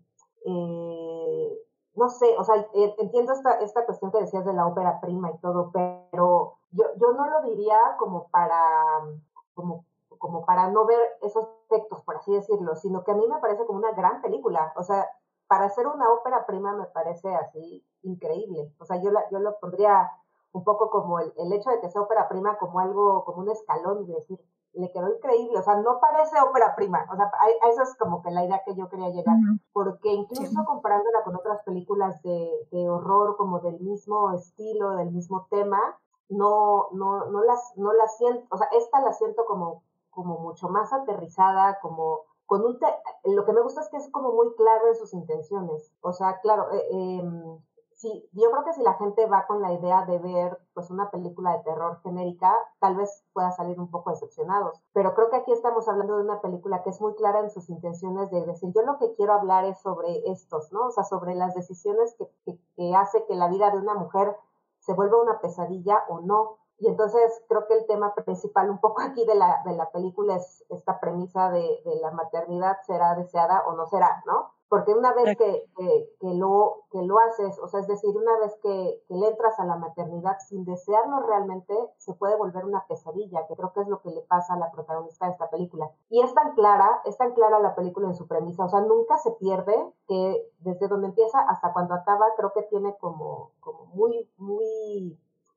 eh, 0.46 1.58
no 1.96 2.08
sé, 2.08 2.34
o 2.38 2.44
sea, 2.44 2.56
eh, 2.72 2.94
entiendo 2.98 3.34
esta, 3.34 3.60
esta 3.60 3.84
cuestión 3.84 4.10
que 4.10 4.20
decías 4.20 4.46
de 4.46 4.54
la 4.54 4.66
ópera 4.66 4.98
prima 5.02 5.30
y 5.30 5.38
todo, 5.38 5.70
pero 5.72 6.54
yo, 6.70 6.84
yo 6.96 7.12
no 7.12 7.28
lo 7.28 7.42
diría 7.42 7.78
como 7.98 8.28
para, 8.28 8.58
como, 9.54 9.84
como 10.16 10.46
para 10.46 10.70
no 10.70 10.86
ver 10.86 11.00
esos 11.20 11.46
efectos, 11.68 12.02
por 12.04 12.16
así 12.16 12.32
decirlo, 12.32 12.74
sino 12.76 13.04
que 13.04 13.12
a 13.12 13.16
mí 13.16 13.26
me 13.28 13.40
parece 13.40 13.66
como 13.66 13.80
una 13.80 13.92
gran 13.92 14.22
película. 14.22 14.72
O 14.76 14.82
sea, 14.82 15.06
para 15.48 15.66
hacer 15.66 15.86
una 15.86 16.10
ópera 16.10 16.46
prima 16.46 16.74
me 16.74 16.86
parece 16.86 17.34
así 17.34 17.84
increíble. 18.02 18.72
O 18.78 18.84
sea, 18.84 19.00
yo, 19.02 19.10
la, 19.10 19.28
yo 19.30 19.38
lo 19.38 19.58
pondría 19.58 20.10
un 20.52 20.64
poco 20.64 20.90
como 20.90 21.20
el, 21.20 21.32
el, 21.36 21.52
hecho 21.52 21.70
de 21.70 21.80
que 21.80 21.90
sea 21.90 22.02
ópera 22.02 22.28
prima 22.28 22.56
como 22.58 22.80
algo, 22.80 23.24
como 23.24 23.42
un 23.42 23.50
escalón 23.50 24.04
y 24.04 24.12
decir, 24.12 24.40
le 24.72 24.90
quedó 24.90 25.14
increíble. 25.14 25.58
O 25.58 25.62
sea, 25.62 25.76
no 25.76 26.00
parece 26.00 26.40
ópera 26.40 26.74
prima. 26.74 27.06
O 27.12 27.16
sea, 27.16 27.26
a, 27.26 27.68
esa 27.68 27.82
es 27.82 27.94
como 27.96 28.22
que 28.22 28.30
la 28.30 28.44
idea 28.44 28.62
que 28.64 28.74
yo 28.74 28.88
quería 28.88 29.10
llegar. 29.10 29.36
Porque 29.72 30.12
incluso 30.12 30.64
comparándola 30.64 31.22
con 31.24 31.36
otras 31.36 31.62
películas 31.62 32.22
de, 32.22 32.50
de 32.70 32.88
horror 32.88 33.36
como 33.36 33.60
del 33.60 33.80
mismo 33.80 34.32
estilo, 34.32 34.96
del 34.96 35.10
mismo 35.10 35.46
tema, 35.50 35.98
no, 36.28 36.88
no, 36.92 37.26
no 37.26 37.42
las, 37.44 37.72
no 37.76 37.92
las 37.92 38.16
siento, 38.16 38.46
o 38.50 38.56
sea, 38.56 38.68
esta 38.72 39.00
la 39.00 39.12
siento 39.12 39.44
como, 39.44 39.82
como 40.10 40.38
mucho 40.38 40.68
más 40.68 40.92
aterrizada, 40.92 41.78
como 41.80 42.22
con 42.46 42.64
un 42.64 42.78
lo 43.24 43.44
que 43.44 43.52
me 43.52 43.60
gusta 43.60 43.80
es 43.80 43.88
que 43.88 43.96
es 43.96 44.08
como 44.10 44.32
muy 44.32 44.54
claro 44.54 44.88
en 44.88 44.94
sus 44.94 45.12
intenciones. 45.12 45.92
O 46.00 46.12
sea, 46.12 46.40
claro, 46.40 46.72
eh, 46.72 46.86
eh, 46.90 47.58
sí, 47.96 48.28
yo 48.32 48.50
creo 48.50 48.64
que 48.64 48.72
si 48.74 48.82
la 48.82 48.94
gente 48.94 49.26
va 49.26 49.46
con 49.46 49.60
la 49.60 49.72
idea 49.72 50.04
de 50.04 50.18
ver 50.18 50.58
pues 50.74 50.90
una 50.90 51.10
película 51.10 51.56
de 51.56 51.64
terror 51.64 52.00
genérica, 52.02 52.54
tal 52.78 52.96
vez 52.96 53.24
pueda 53.32 53.50
salir 53.50 53.80
un 53.80 53.90
poco 53.90 54.10
decepcionados. 54.10 54.80
Pero 54.92 55.14
creo 55.14 55.30
que 55.30 55.36
aquí 55.36 55.52
estamos 55.52 55.88
hablando 55.88 56.16
de 56.16 56.22
una 56.22 56.40
película 56.40 56.82
que 56.82 56.90
es 56.90 57.00
muy 57.00 57.14
clara 57.14 57.40
en 57.40 57.50
sus 57.50 57.68
intenciones 57.68 58.30
de 58.30 58.44
decir, 58.44 58.72
yo 58.72 58.82
lo 58.82 58.98
que 58.98 59.14
quiero 59.14 59.32
hablar 59.32 59.64
es 59.64 59.80
sobre 59.80 60.30
estos, 60.30 60.72
¿no? 60.72 60.86
O 60.86 60.90
sea, 60.90 61.04
sobre 61.04 61.34
las 61.34 61.54
decisiones 61.54 62.14
que, 62.16 62.30
que, 62.44 62.58
que 62.76 62.94
hace 62.94 63.24
que 63.26 63.34
la 63.34 63.48
vida 63.48 63.70
de 63.70 63.78
una 63.78 63.94
mujer 63.94 64.36
se 64.80 64.94
vuelva 64.94 65.20
una 65.20 65.40
pesadilla 65.40 66.04
o 66.08 66.20
no. 66.20 66.58
Y 66.78 66.88
entonces 66.88 67.42
creo 67.48 67.66
que 67.66 67.74
el 67.74 67.86
tema 67.86 68.14
principal 68.14 68.70
un 68.70 68.80
poco 68.80 69.00
aquí 69.00 69.24
de 69.24 69.34
la, 69.34 69.62
de 69.64 69.74
la 69.74 69.90
película 69.90 70.36
es 70.36 70.64
esta 70.68 71.00
premisa 71.00 71.50
de, 71.50 71.82
de 71.84 71.96
la 72.00 72.10
maternidad 72.10 72.76
será 72.86 73.14
deseada 73.14 73.64
o 73.66 73.72
no 73.72 73.86
será, 73.86 74.22
¿no? 74.26 74.52
Porque 74.68 74.92
una 74.92 75.12
vez 75.14 75.36
que, 75.36 75.70
que, 75.76 76.10
que, 76.20 76.34
lo, 76.34 76.82
que 76.90 77.00
lo 77.00 77.20
haces, 77.20 77.56
o 77.60 77.68
sea, 77.68 77.80
es 77.80 77.86
decir, 77.86 78.10
una 78.16 78.36
vez 78.40 78.52
que, 78.60 79.00
que, 79.06 79.14
le 79.14 79.28
entras 79.28 79.58
a 79.60 79.64
la 79.64 79.76
maternidad 79.76 80.38
sin 80.40 80.64
desearlo 80.64 81.20
realmente, 81.20 81.72
se 81.98 82.14
puede 82.14 82.36
volver 82.36 82.64
una 82.64 82.84
pesadilla, 82.88 83.46
que 83.46 83.54
creo 83.54 83.72
que 83.72 83.82
es 83.82 83.88
lo 83.88 84.00
que 84.02 84.10
le 84.10 84.22
pasa 84.22 84.54
a 84.54 84.58
la 84.58 84.72
protagonista 84.72 85.26
de 85.26 85.32
esta 85.32 85.48
película. 85.50 85.88
Y 86.08 86.20
es 86.20 86.34
tan 86.34 86.54
clara, 86.54 87.00
es 87.04 87.16
tan 87.16 87.32
clara 87.34 87.60
la 87.60 87.76
película 87.76 88.08
en 88.08 88.16
su 88.16 88.26
premisa, 88.26 88.64
o 88.64 88.68
sea, 88.68 88.80
nunca 88.80 89.18
se 89.18 89.30
pierde 89.32 89.92
que 90.08 90.50
desde 90.58 90.88
donde 90.88 91.08
empieza 91.08 91.38
hasta 91.48 91.72
cuando 91.72 91.94
acaba, 91.94 92.26
creo 92.36 92.52
que 92.52 92.62
tiene 92.62 92.96
como, 92.98 93.52
como 93.60 93.86
muy, 93.86 94.28
muy 94.36 95.16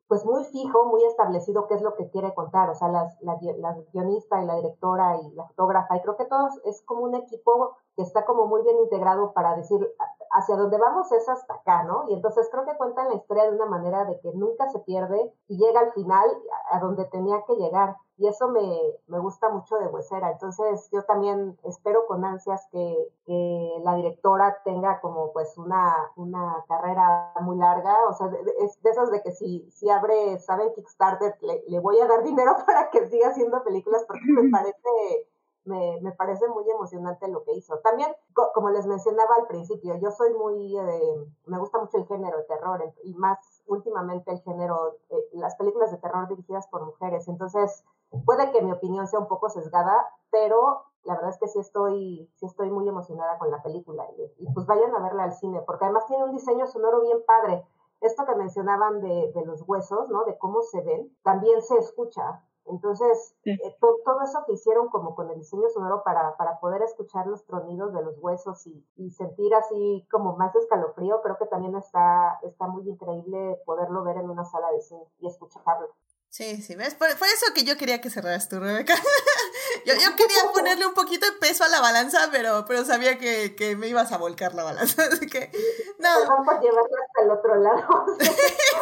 pues 0.09 0.25
muy 0.25 0.43
fijo, 0.45 0.85
muy 0.85 1.03
establecido 1.05 1.67
qué 1.67 1.75
es 1.75 1.83
lo 1.83 1.95
que 1.95 2.09
quiere 2.09 2.33
contar, 2.33 2.67
o 2.71 2.73
sea, 2.73 2.87
las, 2.87 3.15
la, 3.21 3.37
la, 3.59 3.77
guionista 3.93 4.41
y 4.41 4.45
la 4.47 4.55
directora 4.55 5.17
y 5.21 5.31
la 5.35 5.45
fotógrafa, 5.45 5.95
y 5.95 6.01
creo 6.01 6.17
que 6.17 6.25
todos 6.25 6.59
es 6.65 6.81
como 6.81 7.03
un 7.03 7.13
equipo 7.13 7.77
que 7.95 8.01
está 8.01 8.25
como 8.25 8.47
muy 8.47 8.63
bien 8.63 8.79
integrado 8.79 9.33
para 9.33 9.55
decir 9.55 9.79
hacia 10.31 10.55
dónde 10.55 10.77
vamos 10.77 11.11
es 11.11 11.27
hasta 11.27 11.55
acá, 11.55 11.83
¿no? 11.83 12.05
Y 12.09 12.13
entonces 12.13 12.47
creo 12.51 12.65
que 12.65 12.77
cuentan 12.77 13.09
la 13.09 13.15
historia 13.15 13.43
de 13.43 13.55
una 13.55 13.65
manera 13.65 14.05
de 14.05 14.19
que 14.19 14.31
nunca 14.33 14.69
se 14.69 14.79
pierde 14.79 15.33
y 15.47 15.57
llega 15.57 15.79
al 15.79 15.91
final 15.93 16.27
a 16.71 16.79
donde 16.79 17.05
tenía 17.05 17.43
que 17.47 17.55
llegar 17.55 17.95
y 18.19 18.27
eso 18.27 18.49
me, 18.49 18.61
me 19.07 19.17
gusta 19.17 19.49
mucho 19.49 19.77
de 19.77 19.87
Huesera. 19.87 20.31
Entonces 20.31 20.89
yo 20.91 21.03
también 21.03 21.57
espero 21.63 22.05
con 22.05 22.25
ansias 22.25 22.67
que, 22.69 23.07
que, 23.25 23.81
la 23.83 23.95
directora 23.95 24.61
tenga 24.65 24.99
como 24.99 25.31
pues 25.31 25.57
una, 25.57 25.95
una 26.17 26.65
carrera 26.67 27.33
muy 27.41 27.57
larga, 27.57 27.95
o 28.09 28.13
sea, 28.13 28.29
es 28.59 28.81
de 28.81 28.89
esas 28.89 29.09
de 29.09 29.21
que 29.23 29.31
si, 29.31 29.71
si 29.71 29.89
abre, 29.89 30.37
saben, 30.39 30.73
Kickstarter, 30.73 31.37
le, 31.41 31.63
le 31.67 31.79
voy 31.79 31.97
a 32.01 32.07
dar 32.07 32.23
dinero 32.23 32.55
para 32.65 32.89
que 32.89 33.07
siga 33.07 33.29
haciendo 33.29 33.63
películas 33.63 34.03
porque 34.05 34.25
me 34.27 34.49
parece... 34.51 35.29
Me, 35.65 35.99
me, 36.01 36.11
parece 36.13 36.47
muy 36.47 36.69
emocionante 36.69 37.27
lo 37.27 37.43
que 37.43 37.53
hizo. 37.53 37.77
También, 37.79 38.09
co 38.33 38.51
como 38.53 38.69
les 38.69 38.87
mencionaba 38.87 39.35
al 39.39 39.47
principio, 39.47 39.95
yo 39.97 40.09
soy 40.09 40.33
muy, 40.33 40.77
eh, 40.77 41.27
me 41.45 41.59
gusta 41.59 41.79
mucho 41.79 41.97
el 41.97 42.07
género 42.07 42.37
de 42.37 42.43
terror 42.45 42.81
y 43.03 43.13
más 43.13 43.61
últimamente 43.67 44.31
el 44.31 44.41
género, 44.41 44.95
eh, 45.09 45.29
las 45.33 45.55
películas 45.55 45.91
de 45.91 45.97
terror 45.97 46.27
dirigidas 46.27 46.67
por 46.67 46.85
mujeres. 46.85 47.27
Entonces, 47.27 47.83
Puede 48.25 48.51
que 48.51 48.61
mi 48.61 48.71
opinión 48.71 49.07
sea 49.07 49.19
un 49.19 49.27
poco 49.27 49.49
sesgada, 49.49 50.07
pero 50.31 50.83
la 51.03 51.13
verdad 51.15 51.29
es 51.29 51.37
que 51.37 51.47
sí 51.47 51.59
estoy, 51.59 52.29
sí 52.35 52.45
estoy 52.45 52.71
muy 52.71 52.87
emocionada 52.87 53.37
con 53.37 53.51
la 53.51 53.61
película. 53.61 54.05
Y, 54.17 54.45
y 54.45 54.51
pues 54.53 54.65
vayan 54.65 54.93
a 54.95 54.99
verla 54.99 55.23
al 55.23 55.33
cine, 55.33 55.61
porque 55.65 55.85
además 55.85 56.07
tiene 56.07 56.23
un 56.23 56.31
diseño 56.31 56.65
sonoro 56.67 57.01
bien 57.01 57.23
padre. 57.25 57.65
Esto 58.01 58.25
que 58.25 58.35
mencionaban 58.35 59.01
de, 59.01 59.31
de 59.33 59.45
los 59.45 59.67
huesos, 59.67 60.09
¿no? 60.09 60.23
De 60.23 60.37
cómo 60.37 60.61
se 60.61 60.81
ven, 60.81 61.15
también 61.23 61.61
se 61.61 61.77
escucha. 61.77 62.43
Entonces, 62.69 63.35
sí. 63.43 63.51
eh, 63.51 63.77
to, 63.79 63.97
todo 64.05 64.21
eso 64.21 64.43
que 64.45 64.53
hicieron 64.53 64.89
como 64.89 65.15
con 65.15 65.29
el 65.29 65.39
diseño 65.39 65.67
sonoro 65.69 66.03
para, 66.03 66.37
para 66.37 66.59
poder 66.59 66.81
escuchar 66.83 67.27
los 67.27 67.43
tronidos 67.45 67.93
de 67.93 68.03
los 68.03 68.17
huesos 68.19 68.65
y, 68.67 68.85
y, 68.95 69.11
sentir 69.11 69.53
así 69.55 70.07
como 70.11 70.35
más 70.37 70.55
escalofrío, 70.55 71.21
creo 71.21 71.37
que 71.37 71.45
también 71.45 71.75
está, 71.75 72.39
está 72.43 72.67
muy 72.67 72.87
increíble 72.87 73.59
poderlo 73.65 74.03
ver 74.03 74.17
en 74.17 74.29
una 74.29 74.45
sala 74.45 74.71
de 74.71 74.81
cine 74.81 75.03
y 75.19 75.27
escucharlo. 75.27 75.89
Sí, 76.31 76.61
sí, 76.61 76.75
¿ves? 76.75 76.93
Por, 76.93 77.09
por, 77.17 77.27
eso 77.27 77.53
que 77.55 77.63
yo 77.63 77.75
quería 77.75 78.01
que 78.01 78.11
cerraras 78.11 78.47
tú, 78.49 78.59
Rebeca. 78.59 78.93
yo, 79.85 79.95
yo 79.95 80.15
quería 80.15 80.43
ponerle 80.53 80.85
un 80.85 80.93
poquito 80.93 81.25
de 81.25 81.31
peso 81.33 81.63
a 81.63 81.69
la 81.69 81.81
balanza, 81.81 82.29
pero, 82.31 82.65
pero 82.67 82.85
sabía 82.85 83.17
que, 83.17 83.55
que 83.55 83.75
me 83.75 83.87
ibas 83.87 84.11
a 84.11 84.17
volcar 84.17 84.53
la 84.53 84.63
balanza, 84.63 85.03
así 85.11 85.25
que... 85.25 85.51
No. 85.97 86.09
Vamos 86.27 86.47
a 86.47 86.61
llevarla 86.61 86.97
hasta 87.07 87.23
el 87.23 87.31
otro 87.31 87.55
lado. 87.55 88.17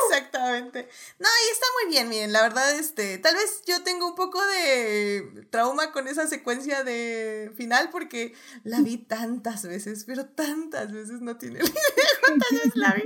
Exactamente. 0.03 0.89
No, 1.19 1.27
y 1.27 1.51
está 1.51 1.65
muy 1.81 1.91
bien, 1.91 2.09
miren, 2.09 2.33
la 2.33 2.41
verdad, 2.41 2.69
este, 2.71 3.17
tal 3.17 3.35
vez 3.35 3.63
yo 3.65 3.81
tengo 3.81 4.07
un 4.07 4.15
poco 4.15 4.45
de 4.45 5.47
trauma 5.49 5.93
con 5.93 6.09
esa 6.09 6.27
secuencia 6.27 6.83
de 6.83 7.51
final, 7.55 7.89
porque 7.91 8.33
la 8.63 8.81
vi 8.81 8.97
tantas 8.97 9.65
veces, 9.65 10.03
pero 10.05 10.25
tantas 10.25 10.91
veces 10.91 11.21
no 11.21 11.37
tiene 11.37 11.61
la 12.75 12.93
vi. 12.93 13.03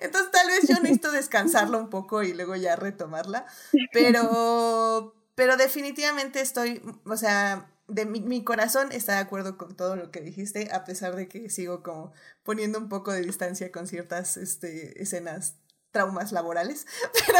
Entonces 0.00 0.30
tal 0.30 0.46
vez 0.48 0.68
yo 0.68 0.74
necesito 0.80 1.12
descansarla 1.12 1.78
un 1.78 1.90
poco 1.90 2.22
y 2.22 2.32
luego 2.32 2.56
ya 2.56 2.76
retomarla. 2.76 3.46
Pero, 3.92 5.14
pero 5.34 5.56
definitivamente 5.56 6.40
estoy, 6.40 6.82
o 7.04 7.16
sea, 7.16 7.70
de 7.88 8.06
mi, 8.06 8.20
mi, 8.20 8.44
corazón 8.44 8.92
está 8.92 9.14
de 9.14 9.18
acuerdo 9.18 9.58
con 9.58 9.76
todo 9.76 9.96
lo 9.96 10.10
que 10.10 10.20
dijiste, 10.20 10.70
a 10.72 10.84
pesar 10.84 11.16
de 11.16 11.28
que 11.28 11.50
sigo 11.50 11.82
como 11.82 12.12
poniendo 12.42 12.78
un 12.78 12.88
poco 12.88 13.12
de 13.12 13.20
distancia 13.20 13.70
con 13.70 13.86
ciertas 13.86 14.36
este, 14.36 15.02
escenas 15.02 15.56
traumas 15.94 16.32
laborales. 16.32 16.86
Pero, 17.26 17.38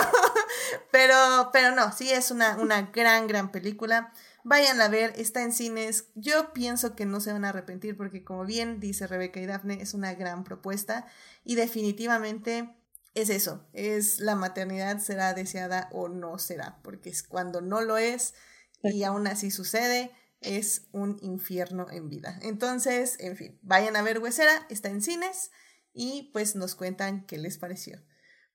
pero, 0.91 1.51
pero 1.53 1.75
no, 1.75 1.93
sí 1.93 2.11
es 2.11 2.31
una, 2.31 2.57
una 2.57 2.83
gran, 2.83 3.27
gran 3.27 3.51
película. 3.51 4.13
Vayan 4.45 4.81
a 4.81 4.89
ver, 4.89 5.13
está 5.17 5.43
en 5.43 5.53
cines. 5.53 6.07
Yo 6.15 6.53
pienso 6.53 6.95
que 6.95 7.05
no 7.05 7.21
se 7.21 7.33
van 7.33 7.45
a 7.45 7.49
arrepentir 7.49 7.97
porque 7.97 8.25
como 8.25 8.45
bien 8.45 8.79
dice 8.79 9.07
Rebeca 9.07 9.41
y 9.41 9.47
Dafne, 9.47 9.83
es 9.83 9.93
una 9.93 10.15
gran 10.15 10.45
propuesta 10.45 11.07
y 11.45 11.57
definitivamente 11.57 12.75
es 13.15 13.31
eso, 13.31 13.65
es 13.73 14.21
la 14.21 14.35
maternidad 14.35 14.99
será 14.99 15.35
deseada 15.35 15.89
o 15.93 16.09
no 16.09 16.39
será, 16.39 16.81
porque 16.83 17.11
es 17.11 17.23
cuando 17.23 17.61
no 17.61 17.81
lo 17.81 17.97
es 17.97 18.35
y 18.83 19.05
aún 19.05 19.27
así 19.27 19.51
sucede, 19.51 20.11
es 20.41 20.89
un 20.93 21.19
infierno 21.23 21.87
en 21.91 22.09
vida. 22.09 22.39
Entonces, 22.43 23.17
en 23.21 23.37
fin, 23.37 23.59
vayan 23.63 23.97
a 23.97 24.03
ver 24.03 24.19
Huesera, 24.19 24.67
está 24.69 24.91
en 24.91 25.01
cines 25.01 25.51
y 25.93 26.31
pues 26.33 26.57
nos 26.57 26.75
cuentan 26.75 27.25
qué 27.27 27.39
les 27.39 27.57
pareció. 27.57 28.03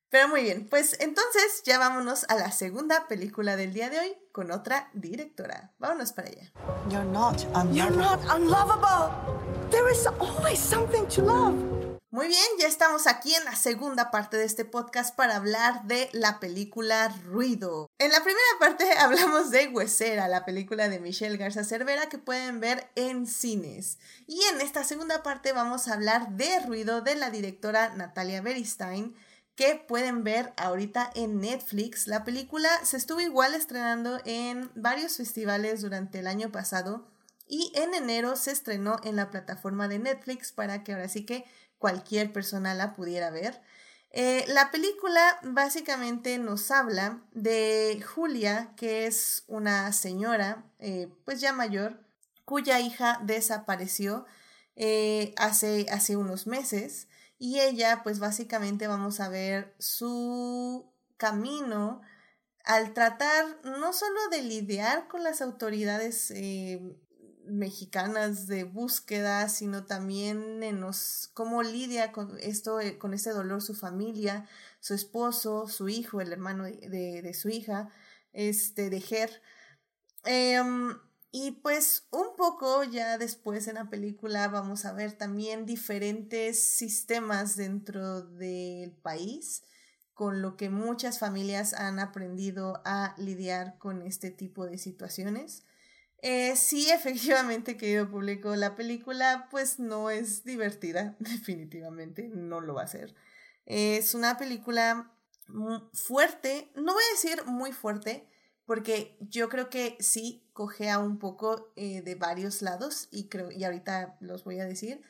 Pero 0.09 0.27
muy 0.27 0.41
bien, 0.41 0.67
pues 0.67 0.97
entonces 0.99 1.61
ya 1.65 1.77
vámonos 1.77 2.25
a 2.29 2.35
la 2.35 2.51
segunda 2.51 3.07
película 3.07 3.55
del 3.55 3.73
día 3.73 3.91
de 3.91 3.99
hoy 3.99 4.17
con 4.31 4.51
otra 4.51 4.89
directora. 4.93 5.73
Vámonos 5.77 6.13
para 6.13 6.29
allá. 6.29 6.51
You're 6.89 7.05
not 7.05 7.41
You're 7.71 7.95
not 7.95 8.19
unlovable. 8.35 9.13
There 9.69 9.91
is 9.91 10.07
always 10.19 10.59
something 10.59 11.05
to 11.09 11.21
love. 11.21 11.78
Muy 12.11 12.27
bien, 12.27 12.41
ya 12.59 12.65
estamos 12.65 13.05
aquí 13.05 13.35
en 13.35 13.45
la 13.45 13.55
segunda 13.55 14.09
parte 14.09 14.35
de 14.35 14.43
este 14.43 14.65
podcast 14.65 15.15
para 15.15 15.35
hablar 15.35 15.83
de 15.83 16.09
la 16.11 16.39
película 16.39 17.07
Ruido. 17.23 17.87
En 17.99 18.11
la 18.11 18.23
primera 18.23 18.47
parte 18.59 18.91
hablamos 18.97 19.51
de 19.51 19.67
Huesera, 19.67 20.27
la 20.27 20.43
película 20.43 20.89
de 20.89 20.99
Michelle 20.99 21.37
Garza 21.37 21.63
Cervera 21.63 22.09
que 22.09 22.17
pueden 22.17 22.59
ver 22.59 22.89
en 22.95 23.27
cines. 23.27 23.99
Y 24.25 24.41
en 24.51 24.59
esta 24.59 24.83
segunda 24.83 25.21
parte 25.21 25.53
vamos 25.53 25.87
a 25.87 25.93
hablar 25.93 26.29
de 26.31 26.59
Ruido 26.61 27.01
de 27.01 27.13
la 27.13 27.29
directora 27.29 27.93
Natalia 27.93 28.41
Beristain 28.41 29.15
que 29.53 29.75
pueden 29.75 30.23
ver 30.23 30.51
ahorita 30.57 31.11
en 31.13 31.39
Netflix. 31.39 32.07
La 32.07 32.23
película 32.23 32.71
se 32.85 32.97
estuvo 32.97 33.19
igual 33.19 33.53
estrenando 33.53 34.19
en 34.25 34.71
varios 34.73 35.17
festivales 35.17 35.83
durante 35.83 36.17
el 36.17 36.25
año 36.25 36.51
pasado 36.51 37.05
y 37.47 37.71
en 37.75 37.93
enero 37.93 38.35
se 38.35 38.49
estrenó 38.51 38.97
en 39.03 39.15
la 39.15 39.29
plataforma 39.29 39.87
de 39.87 39.99
Netflix 39.99 40.51
para 40.51 40.83
que 40.83 40.93
ahora 40.93 41.07
sí 41.07 41.25
que 41.25 41.45
cualquier 41.79 42.31
persona 42.31 42.75
la 42.75 42.95
pudiera 42.95 43.31
ver. 43.31 43.61
Eh, 44.11 44.43
la 44.47 44.71
película 44.71 45.39
básicamente 45.43 46.37
nos 46.39 46.71
habla 46.71 47.21
de 47.31 48.03
Julia, 48.05 48.73
que 48.75 49.05
es 49.05 49.43
una 49.47 49.91
señora, 49.93 50.65
eh, 50.79 51.09
pues 51.25 51.41
ya 51.41 51.53
mayor, 51.53 52.03
cuya 52.43 52.79
hija 52.79 53.19
desapareció 53.23 54.25
eh, 54.75 55.33
hace, 55.37 55.85
hace 55.91 56.15
unos 56.15 56.47
meses 56.47 57.07
y 57.37 57.59
ella, 57.59 58.01
pues 58.03 58.19
básicamente 58.19 58.87
vamos 58.87 59.19
a 59.19 59.29
ver 59.29 59.75
su 59.77 60.91
camino 61.17 62.01
al 62.65 62.93
tratar 62.93 63.45
no 63.63 63.93
solo 63.93 64.19
de 64.31 64.41
lidiar 64.41 65.07
con 65.07 65.23
las 65.23 65.41
autoridades 65.41 66.31
mexicanas 67.49 68.47
de 68.47 68.63
búsqueda, 68.63 69.49
sino 69.49 69.85
también 69.85 70.63
en 70.63 70.83
cómo 71.33 71.63
lidia 71.63 72.11
con 72.11 72.37
esto, 72.39 72.79
eh, 72.79 72.97
con 72.97 73.13
este 73.13 73.31
dolor 73.31 73.61
su 73.61 73.75
familia, 73.75 74.47
su 74.79 74.93
esposo, 74.93 75.67
su 75.67 75.89
hijo, 75.89 76.21
el 76.21 76.31
hermano 76.31 76.65
de, 76.65 77.21
de, 77.21 77.33
su 77.33 77.49
hija, 77.49 77.89
este, 78.33 78.89
de 78.89 79.01
Ger. 79.01 79.41
Em, 80.25 80.97
y 81.31 81.51
pues 81.51 82.07
un 82.11 82.35
poco 82.37 82.83
ya 82.83 83.17
después 83.17 83.67
en 83.67 83.75
la 83.75 83.89
película 83.89 84.47
vamos 84.47 84.85
a 84.85 84.93
ver 84.93 85.13
también 85.13 85.65
diferentes 85.65 86.63
sistemas 86.63 87.55
dentro 87.55 88.21
del 88.21 88.91
país 88.93 89.63
con 90.19 90.41
lo 90.41 90.57
que 90.57 90.69
muchas 90.69 91.17
familias 91.17 91.73
han 91.73 91.97
aprendido 91.97 92.81
a 92.83 93.15
lidiar 93.17 93.77
con 93.77 94.01
este 94.01 94.31
tipo 94.31 94.65
de 94.65 94.77
situaciones. 94.77 95.63
Eh, 96.21 96.55
sí, 96.55 96.89
efectivamente, 96.91 97.77
querido 97.77 98.09
público, 98.09 98.55
la 98.55 98.75
película 98.75 99.47
pues 99.51 99.79
no 99.79 100.09
es 100.09 100.43
divertida, 100.43 101.15
definitivamente, 101.19 102.29
no 102.29 102.61
lo 102.61 102.73
va 102.73 102.83
a 102.83 102.87
ser. 102.87 103.15
Es 103.65 104.15
una 104.15 104.37
película 104.37 105.11
fuerte, 105.93 106.71
no 106.75 106.93
voy 106.93 107.03
a 107.03 107.13
decir 107.13 107.45
muy 107.45 107.71
fuerte, 107.71 108.27
porque 108.65 109.17
yo 109.19 109.49
creo 109.49 109.69
que 109.69 109.97
sí 109.99 110.47
cogea 110.53 110.99
un 110.99 111.17
poco 111.17 111.71
eh, 111.75 112.01
de 112.03 112.15
varios 112.15 112.61
lados 112.61 113.07
y 113.11 113.27
creo 113.27 113.51
y 113.51 113.63
ahorita 113.63 114.17
los 114.19 114.43
voy 114.43 114.59
a 114.59 114.65
decir, 114.65 115.01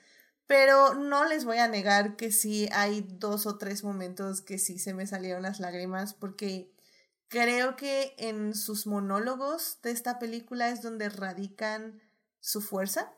pero 0.47 0.93
no 0.95 1.25
les 1.25 1.45
voy 1.45 1.57
a 1.57 1.67
negar 1.67 2.15
que 2.15 2.31
sí 2.31 2.69
hay 2.71 3.01
dos 3.01 3.45
o 3.45 3.57
tres 3.57 3.83
momentos 3.83 4.41
que 4.41 4.59
sí 4.59 4.79
se 4.79 4.93
me 4.93 5.07
salieron 5.07 5.43
las 5.43 5.59
lágrimas 5.59 6.13
porque 6.13 6.71
Creo 7.29 7.75
que 7.75 8.15
en 8.17 8.55
sus 8.55 8.87
monólogos 8.87 9.77
de 9.83 9.91
esta 9.91 10.17
película 10.17 10.69
es 10.69 10.81
donde 10.81 11.09
radican 11.09 12.01
su 12.39 12.59
fuerza, 12.59 13.13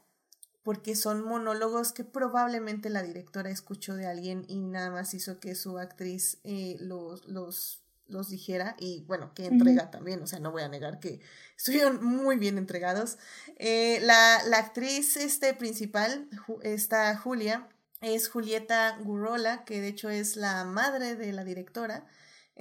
porque 0.63 0.95
son 0.95 1.23
monólogos 1.23 1.93
que 1.93 2.03
probablemente 2.03 2.89
la 2.89 3.03
directora 3.03 3.49
escuchó 3.49 3.95
de 3.95 4.07
alguien 4.07 4.45
y 4.49 4.59
nada 4.59 4.91
más 4.91 5.13
hizo 5.13 5.39
que 5.39 5.55
su 5.55 5.79
actriz 5.79 6.39
eh, 6.43 6.75
los, 6.81 7.25
los, 7.27 7.83
los 8.07 8.29
dijera 8.29 8.75
y 8.77 9.05
bueno, 9.05 9.33
que 9.33 9.45
entrega 9.45 9.89
también, 9.91 10.21
o 10.21 10.27
sea, 10.27 10.39
no 10.39 10.51
voy 10.51 10.63
a 10.63 10.67
negar 10.67 10.99
que 10.99 11.21
estuvieron 11.57 12.03
muy 12.03 12.37
bien 12.37 12.57
entregados. 12.57 13.17
Eh, 13.55 13.99
la, 14.01 14.43
la, 14.45 14.57
actriz 14.57 15.15
este, 15.15 15.53
principal, 15.53 16.27
esta 16.63 17.15
Julia, 17.15 17.69
es 18.01 18.29
Julieta 18.29 18.97
Gurola, 18.99 19.63
que 19.63 19.79
de 19.79 19.87
hecho 19.87 20.09
es 20.09 20.35
la 20.35 20.65
madre 20.65 21.15
de 21.15 21.31
la 21.31 21.45
directora. 21.45 22.05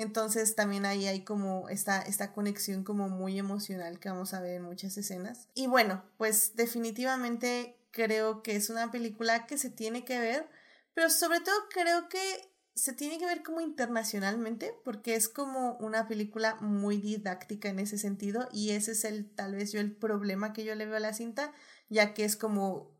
Entonces 0.00 0.54
también 0.54 0.86
ahí 0.86 1.06
hay 1.06 1.24
como 1.24 1.68
esta, 1.68 2.00
esta 2.00 2.32
conexión 2.32 2.84
como 2.84 3.10
muy 3.10 3.38
emocional 3.38 3.98
que 3.98 4.08
vamos 4.08 4.32
a 4.32 4.40
ver 4.40 4.54
en 4.54 4.62
muchas 4.62 4.96
escenas. 4.96 5.48
Y 5.54 5.66
bueno, 5.66 6.02
pues 6.16 6.56
definitivamente 6.56 7.76
creo 7.90 8.42
que 8.42 8.56
es 8.56 8.70
una 8.70 8.90
película 8.90 9.46
que 9.46 9.58
se 9.58 9.68
tiene 9.68 10.06
que 10.06 10.18
ver, 10.18 10.48
pero 10.94 11.10
sobre 11.10 11.40
todo 11.40 11.54
creo 11.68 12.08
que 12.08 12.50
se 12.74 12.94
tiene 12.94 13.18
que 13.18 13.26
ver 13.26 13.42
como 13.42 13.60
internacionalmente 13.60 14.72
porque 14.84 15.16
es 15.16 15.28
como 15.28 15.76
una 15.80 16.08
película 16.08 16.56
muy 16.62 16.96
didáctica 16.96 17.68
en 17.68 17.78
ese 17.78 17.98
sentido 17.98 18.48
y 18.52 18.70
ese 18.70 18.92
es 18.92 19.04
el 19.04 19.28
tal 19.28 19.54
vez 19.54 19.70
yo 19.70 19.80
el 19.80 19.94
problema 19.94 20.54
que 20.54 20.64
yo 20.64 20.74
le 20.74 20.86
veo 20.86 20.96
a 20.96 21.00
la 21.00 21.12
cinta 21.12 21.52
ya 21.90 22.14
que 22.14 22.24
es 22.24 22.36
como 22.36 22.90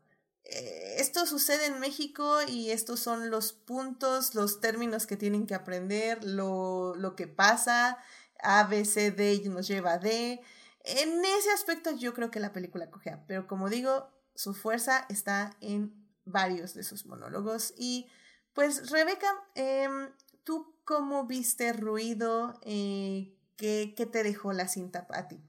esto 0.51 1.25
sucede 1.25 1.65
en 1.67 1.79
México 1.79 2.39
y 2.47 2.71
estos 2.71 2.99
son 2.99 3.29
los 3.29 3.53
puntos, 3.53 4.35
los 4.35 4.59
términos 4.59 5.07
que 5.07 5.17
tienen 5.17 5.47
que 5.47 5.55
aprender, 5.55 6.23
lo, 6.23 6.93
lo 6.95 7.15
que 7.15 7.27
pasa, 7.27 7.97
A, 8.41 8.65
B, 8.65 8.85
C, 8.85 9.11
D 9.11 9.41
nos 9.45 9.67
lleva 9.67 9.93
a 9.93 9.97
D. 9.97 10.41
En 10.83 11.25
ese 11.25 11.51
aspecto 11.51 11.91
yo 11.91 12.13
creo 12.13 12.31
que 12.31 12.39
la 12.39 12.53
película 12.53 12.89
cogea, 12.89 13.23
pero 13.27 13.47
como 13.47 13.69
digo, 13.69 14.09
su 14.35 14.53
fuerza 14.53 15.05
está 15.09 15.55
en 15.61 15.93
varios 16.25 16.73
de 16.73 16.83
sus 16.83 17.05
monólogos. 17.05 17.73
Y 17.77 18.07
pues 18.53 18.89
Rebeca, 18.89 19.27
em, 19.55 20.09
¿tú 20.43 20.75
cómo 20.83 21.25
viste 21.25 21.73
Ruido? 21.73 22.59
Eh, 22.63 23.35
¿qué, 23.57 23.93
¿Qué 23.95 24.05
te 24.05 24.23
dejó 24.23 24.53
la 24.53 24.67
cinta 24.67 25.07
a 25.11 25.27
ti? 25.27 25.39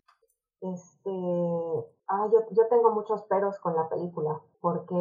Este, 0.61 1.11
ah, 2.13 2.29
yo, 2.31 2.41
yo 2.51 2.67
tengo 2.69 2.91
muchos 2.91 3.23
peros 3.23 3.59
con 3.59 3.75
la 3.75 3.89
película, 3.89 4.41
porque 4.61 4.95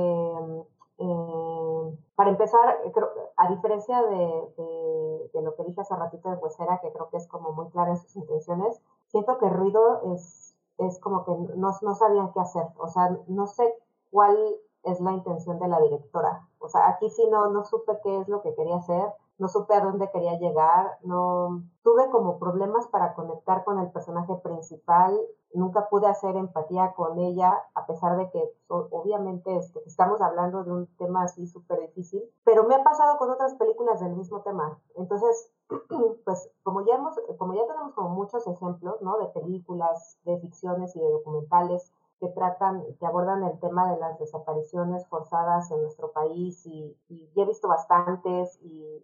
eh, 0.98 1.98
para 2.16 2.30
empezar, 2.30 2.78
creo, 2.94 3.10
a 3.36 3.50
diferencia 3.50 4.02
de, 4.02 5.30
de, 5.34 5.42
lo 5.42 5.56
que 5.56 5.64
dije 5.64 5.82
hace 5.82 5.96
ratito 5.96 6.30
de 6.30 6.38
Huesera, 6.38 6.80
que 6.82 6.92
creo 6.92 7.10
que 7.10 7.18
es 7.18 7.28
como 7.28 7.52
muy 7.52 7.70
clara 7.70 7.92
en 7.92 7.98
sus 7.98 8.16
intenciones, 8.16 8.82
siento 9.08 9.38
que 9.40 9.50
Ruido 9.50 10.14
es, 10.14 10.56
es 10.78 11.00
como 11.00 11.26
que 11.26 11.32
no, 11.56 11.72
no 11.82 11.96
sabían 11.96 12.32
qué 12.32 12.40
hacer, 12.40 12.68
o 12.78 12.88
sea, 12.88 13.18
no 13.28 13.48
sé 13.48 13.74
cuál 14.12 14.38
es 14.84 15.00
la 15.02 15.12
intención 15.12 15.60
de 15.60 15.68
la 15.68 15.80
directora. 15.82 16.48
O 16.60 16.70
sea, 16.70 16.90
aquí 16.90 17.10
sí 17.10 17.28
no, 17.30 17.50
no 17.50 17.64
supe 17.64 18.00
qué 18.04 18.20
es 18.20 18.28
lo 18.28 18.42
que 18.42 18.54
quería 18.56 18.78
hacer 18.78 19.14
no 19.42 19.48
supe 19.48 19.74
a 19.74 19.84
dónde 19.84 20.12
quería 20.12 20.38
llegar, 20.38 21.00
no 21.02 21.64
tuve 21.82 22.12
como 22.12 22.38
problemas 22.38 22.88
para 22.90 23.16
conectar 23.16 23.64
con 23.64 23.80
el 23.80 23.90
personaje 23.90 24.36
principal, 24.36 25.20
nunca 25.56 25.90
pude 25.90 26.06
hacer 26.06 26.36
empatía 26.36 26.94
con 26.96 27.18
ella, 27.18 27.52
a 27.74 27.88
pesar 27.88 28.18
de 28.18 28.30
que 28.30 28.54
obviamente 28.68 29.58
este, 29.58 29.82
estamos 29.88 30.22
hablando 30.22 30.64
de 30.64 30.72
un 30.72 30.88
tema 30.96 31.24
así 31.24 31.48
súper 31.48 31.80
difícil, 31.80 32.22
pero 32.44 32.66
me 32.66 32.76
ha 32.76 32.84
pasado 32.84 33.18
con 33.18 33.32
otras 33.32 33.56
películas 33.56 34.00
del 34.00 34.16
mismo 34.16 34.42
tema. 34.42 34.80
Entonces, 34.96 35.52
pues 36.24 36.52
como 36.62 36.86
ya 36.86 36.94
hemos, 36.94 37.20
como 37.40 37.56
ya 37.56 37.66
tenemos 37.66 37.94
como 37.94 38.10
muchos 38.10 38.46
ejemplos, 38.46 39.02
¿no? 39.02 39.18
De 39.18 39.26
películas, 39.30 40.20
de 40.24 40.38
ficciones 40.38 40.96
y 40.96 41.00
de 41.00 41.10
documentales 41.10 41.92
que 42.22 42.28
tratan, 42.30 42.84
que 43.00 43.06
abordan 43.08 43.44
el 43.44 43.60
tema 43.60 43.92
de 43.92 44.00
las 44.00 44.20
desapariciones 44.20 45.08
forzadas 45.08 45.72
en 45.72 45.82
nuestro 45.82 46.12
país 46.12 46.64
y, 46.68 46.96
y 47.10 47.32
he 47.36 47.46
visto 47.46 47.68
bastantes 47.68 48.60
y, 48.62 49.02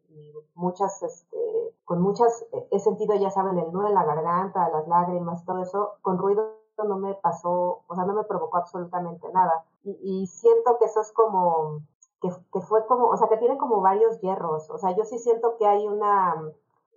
muchas, 0.53 1.01
este, 1.01 1.74
con 1.84 1.99
muchas, 1.99 2.45
he 2.72 2.80
sentido, 2.80 3.15
ya 3.15 3.32
saben, 3.32 3.57
el 3.57 3.72
nudo 3.74 3.88
en 3.88 3.95
la 3.95 4.05
garganta, 4.05 4.70
las 4.70 4.88
lágrimas, 4.88 5.43
todo 5.45 5.63
eso, 5.63 5.93
con 6.03 6.20
ruido 6.20 6.57
no 6.86 6.97
me 6.97 7.15
pasó, 7.15 7.82
o 7.88 7.95
sea, 7.95 8.05
no 8.05 8.13
me 8.13 8.24
provocó 8.24 8.57
absolutamente 8.57 9.28
nada. 9.34 9.65
Y, 9.84 10.28
siento 10.28 10.78
que 10.78 10.86
eso 10.86 11.01
es 11.01 11.11
como, 11.11 11.82
que, 12.22 12.30
que, 12.53 12.61
fue 12.61 12.86
como, 12.86 13.07
o 13.07 13.18
sea, 13.18 13.30
que 13.30 13.38
tiene 13.38 13.57
como 13.57 13.82
varios 13.82 14.20
hierros, 14.22 14.70
o 14.70 14.78
sea, 14.78 14.95
yo 14.95 15.03
sí 15.05 15.18
siento 15.18 15.57
que 15.57 15.65
hay 15.65 15.88
una, 15.88 16.36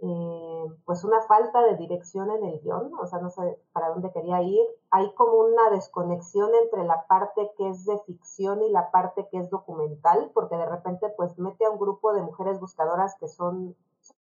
eh, 0.03 0.50
pues 0.85 1.05
una 1.05 1.21
falta 1.23 1.63
de 1.63 1.77
dirección 1.77 2.31
en 2.31 2.45
el 2.45 2.61
guion, 2.61 2.93
o 3.01 3.07
sea, 3.07 3.21
no 3.21 3.31
sé 3.31 3.61
para 3.73 3.89
dónde 3.89 4.13
quería 4.13 4.43
ir. 4.43 4.67
Hay 4.91 5.13
como 5.15 5.39
una 5.39 5.71
desconexión 5.71 6.51
entre 6.63 6.85
la 6.85 7.07
parte 7.07 7.51
que 7.57 7.69
es 7.69 7.85
de 7.85 7.99
ficción 8.01 8.63
y 8.63 8.71
la 8.71 8.91
parte 8.91 9.29
que 9.31 9.39
es 9.39 9.51
documental, 9.51 10.31
porque 10.35 10.57
de 10.57 10.67
repente 10.67 11.09
pues 11.17 11.39
mete 11.39 11.65
a 11.65 11.71
un 11.71 11.79
grupo 11.79 12.13
de 12.13 12.23
mujeres 12.23 12.61
buscadoras 12.61 13.17
que 13.19 13.29
son, 13.29 13.77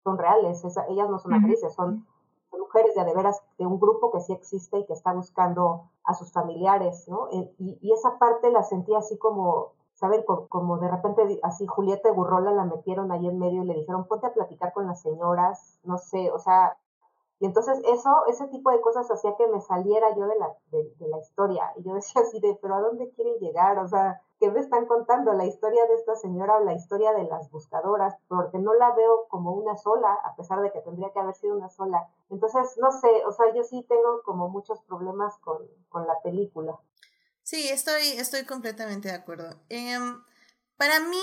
son 0.03 0.17
reales, 0.17 0.63
ellas 0.89 1.09
no 1.09 1.19
son 1.19 1.33
actrices, 1.33 1.73
son, 1.73 2.05
mujeres 2.51 2.95
de, 2.95 3.05
de 3.05 3.13
veras 3.13 3.43
de 3.59 3.67
un 3.67 3.79
grupo 3.79 4.11
que 4.11 4.19
sí 4.19 4.33
existe 4.33 4.79
y 4.79 4.85
que 4.85 4.93
está 4.93 5.13
buscando 5.13 5.91
a 6.03 6.15
sus 6.15 6.31
familiares, 6.31 7.07
¿no? 7.07 7.27
Y, 7.31 7.77
y 7.81 7.93
esa 7.93 8.17
parte 8.17 8.51
la 8.51 8.63
sentí 8.63 8.95
así 8.95 9.17
como 9.17 9.76
¿saben? 9.97 10.23
Como, 10.23 10.77
de 10.77 10.87
repente 10.87 11.39
así 11.43 11.65
Julieta 11.65 12.09
y 12.09 12.13
Burrola 12.13 12.51
la 12.51 12.65
metieron 12.65 13.11
ahí 13.11 13.27
en 13.27 13.39
medio 13.39 13.63
y 13.63 13.65
le 13.65 13.73
dijeron, 13.73 14.07
ponte 14.07 14.27
a 14.27 14.33
platicar 14.33 14.71
con 14.71 14.85
las 14.87 15.01
señoras, 15.01 15.79
no 15.83 15.97
sé, 15.97 16.31
o 16.31 16.39
sea, 16.39 16.77
y 17.39 17.45
entonces 17.45 17.79
eso, 17.85 18.09
ese 18.27 18.47
tipo 18.47 18.71
de 18.71 18.81
cosas 18.81 19.09
hacía 19.11 19.35
que 19.35 19.47
me 19.47 19.61
saliera 19.61 20.15
yo 20.15 20.27
de 20.27 20.37
la, 20.39 20.55
de, 20.71 21.07
la 21.07 21.19
historia. 21.19 21.71
Y 21.75 21.83
yo 21.83 21.93
decía 21.93 22.21
así 22.23 22.39
de, 22.39 22.57
pero 22.61 22.75
¿a 22.75 22.81
dónde 22.81 23.11
quieren 23.11 23.37
llegar? 23.39 23.77
O 23.79 23.87
sea, 23.87 24.21
¿qué 24.39 24.49
me 24.49 24.59
están 24.59 24.87
contando? 24.87 25.33
¿La 25.33 25.45
historia 25.45 25.85
de 25.85 25.95
esta 25.95 26.15
señora 26.15 26.57
o 26.57 26.63
la 26.63 26.73
historia 26.73 27.13
de 27.13 27.25
las 27.25 27.51
buscadoras? 27.51 28.17
Porque 28.27 28.57
no 28.57 28.73
la 28.73 28.91
veo 28.93 29.27
como 29.29 29.53
una 29.53 29.77
sola, 29.77 30.13
a 30.13 30.35
pesar 30.35 30.61
de 30.61 30.71
que 30.71 30.81
tendría 30.81 31.11
que 31.11 31.19
haber 31.19 31.35
sido 31.35 31.55
una 31.55 31.69
sola. 31.69 32.07
Entonces, 32.29 32.75
no 32.81 32.91
sé, 32.91 33.23
o 33.25 33.31
sea, 33.31 33.53
yo 33.53 33.63
sí 33.63 33.83
tengo 33.87 34.21
como 34.23 34.49
muchos 34.49 34.81
problemas 34.81 35.37
con, 35.39 35.59
con 35.89 36.07
la 36.07 36.19
película. 36.21 36.79
Sí, 37.47 37.69
estoy, 37.69 38.09
estoy 38.17 38.43
completamente 38.43 39.07
de 39.07 39.13
acuerdo. 39.13 39.57
Em, 39.69 40.21
para 40.75 40.99
mí, 40.99 41.21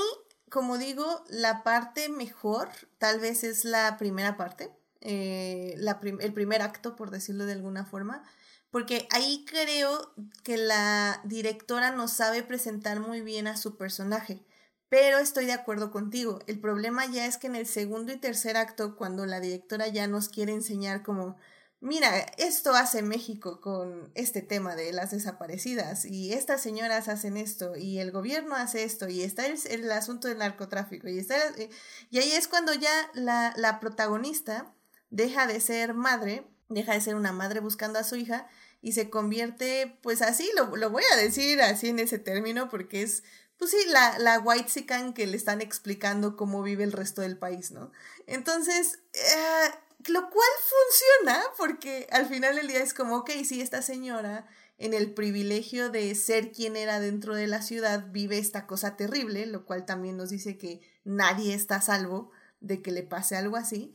como 0.49 0.79
digo, 0.79 1.23
la 1.29 1.63
parte 1.63 2.09
mejor 2.09 2.71
tal 2.97 3.21
vez 3.21 3.45
es 3.45 3.67
la 3.67 3.99
primera 3.99 4.39
parte, 4.39 4.71
eh, 5.03 5.77
el 6.21 6.33
primer 6.33 6.63
acto, 6.63 6.97
por 6.97 7.11
decirlo 7.11 7.45
de 7.45 7.53
alguna 7.53 7.85
forma, 7.85 8.23
porque 8.71 9.07
ahí 9.11 9.45
creo 9.47 10.15
que 10.43 10.57
la 10.57 11.21
directora 11.25 11.91
nos 11.91 12.13
sabe 12.13 12.43
presentar 12.43 13.01
muy 13.01 13.21
bien 13.21 13.47
a 13.47 13.59
su 13.59 13.77
personaje. 13.77 14.43
Pero 14.89 15.19
estoy 15.19 15.45
de 15.45 15.53
acuerdo 15.53 15.91
contigo. 15.91 16.39
El 16.47 16.59
problema 16.59 17.05
ya 17.05 17.27
es 17.27 17.37
que 17.37 17.49
en 17.49 17.57
el 17.57 17.67
segundo 17.67 18.13
y 18.15 18.17
tercer 18.17 18.57
acto, 18.57 18.97
cuando 18.97 19.27
la 19.27 19.41
directora 19.41 19.89
ya 19.89 20.07
nos 20.07 20.31
quiere 20.31 20.53
enseñar 20.55 21.03
como 21.03 21.37
mira, 21.85 22.19
esto 22.39 22.75
hace 22.75 23.03
México 23.03 23.61
con 23.61 24.11
este 24.15 24.41
tema 24.41 24.75
de 24.75 24.91
las 24.93 25.11
desaparecidas 25.11 26.07
y 26.07 26.33
estas 26.33 26.63
señoras 26.63 27.09
hacen 27.09 27.37
esto 27.37 27.77
y 27.77 27.99
el 27.99 28.11
gobierno 28.11 28.57
hace 28.57 28.85
esto 28.85 29.07
y 29.07 29.23
está 29.23 29.45
el, 29.47 29.93
asunto 29.93 30.27
del 30.27 30.39
narcotráfico 30.39 31.09
y, 31.09 31.19
está, 31.19 31.37
eh, 31.59 31.69
y 32.11 32.19
ahí 32.19 32.33
es 32.33 32.49
cuando 32.49 32.73
ya 32.73 32.91
la, 33.13 33.53
la 33.57 33.81
protagonista 33.81 34.73
deja 35.11 35.47
de 35.47 35.61
ser 35.61 35.93
madre, 35.93 36.47
deja 36.71 36.95
de 36.95 37.03
ser 37.03 37.17
una 37.17 37.33
madre 37.33 37.61
buscando 37.61 37.99
a 37.99 38.05
su 38.05 38.17
hija 38.17 38.49
y 38.81 38.93
se 38.93 39.11
convierte, 39.11 39.99
pues 40.03 40.23
así, 40.23 40.51
lo, 40.57 40.75
lo 40.77 40.89
voy 40.89 41.05
a 41.13 41.17
decir 41.17 41.61
así 41.61 41.91
en 41.91 41.99
ese 41.99 42.19
término 42.19 42.71
porque 42.71 43.03
es 43.03 43.25
pues 43.59 43.71
sí, 43.71 43.77
la, 43.89 44.19
la 44.19 44.41
white 44.41 44.69
sican 44.69 45.13
que 45.13 45.27
le 45.27 45.37
están 45.37 45.61
explicando 45.61 46.37
cómo 46.37 46.63
vive 46.63 46.83
el 46.83 46.93
resto 46.93 47.23
del 47.23 47.39
país, 47.39 47.71
¿no? 47.71 47.93
Entonces, 48.27 48.99
eh, 49.13 49.71
lo 50.09 50.31
cual 50.31 50.49
funciona 50.69 51.43
porque 51.57 52.07
al 52.11 52.27
final 52.27 52.57
del 52.57 52.69
día 52.69 52.83
es 52.83 52.95
como, 52.95 53.19
ok, 53.19 53.31
sí, 53.45 53.61
esta 53.61 53.83
señora 53.83 54.47
en 54.79 54.93
el 54.93 55.15
privilegio 55.15 55.91
de 55.91 56.15
ser 56.15 56.51
quien 56.53 56.77
era 56.77 57.01
dentro 57.01 57.35
de 57.35 57.47
la 57.47 57.63
ciudad 57.63 58.11
vive 58.11 58.39
esta 58.39 58.67
cosa 58.67 58.97
terrible, 58.97 59.47
lo 59.47 59.65
cual 59.65 59.85
también 59.85 60.17
nos 60.17 60.31
dice 60.31 60.59
que 60.59 60.81
nadie 61.05 61.55
está 61.55 61.77
a 61.77 61.83
salvo 61.83 62.31
de 62.61 62.83
que 62.83 62.91
le 62.91 63.03
pase 63.03 63.37
algo 63.37 63.57
así, 63.57 63.95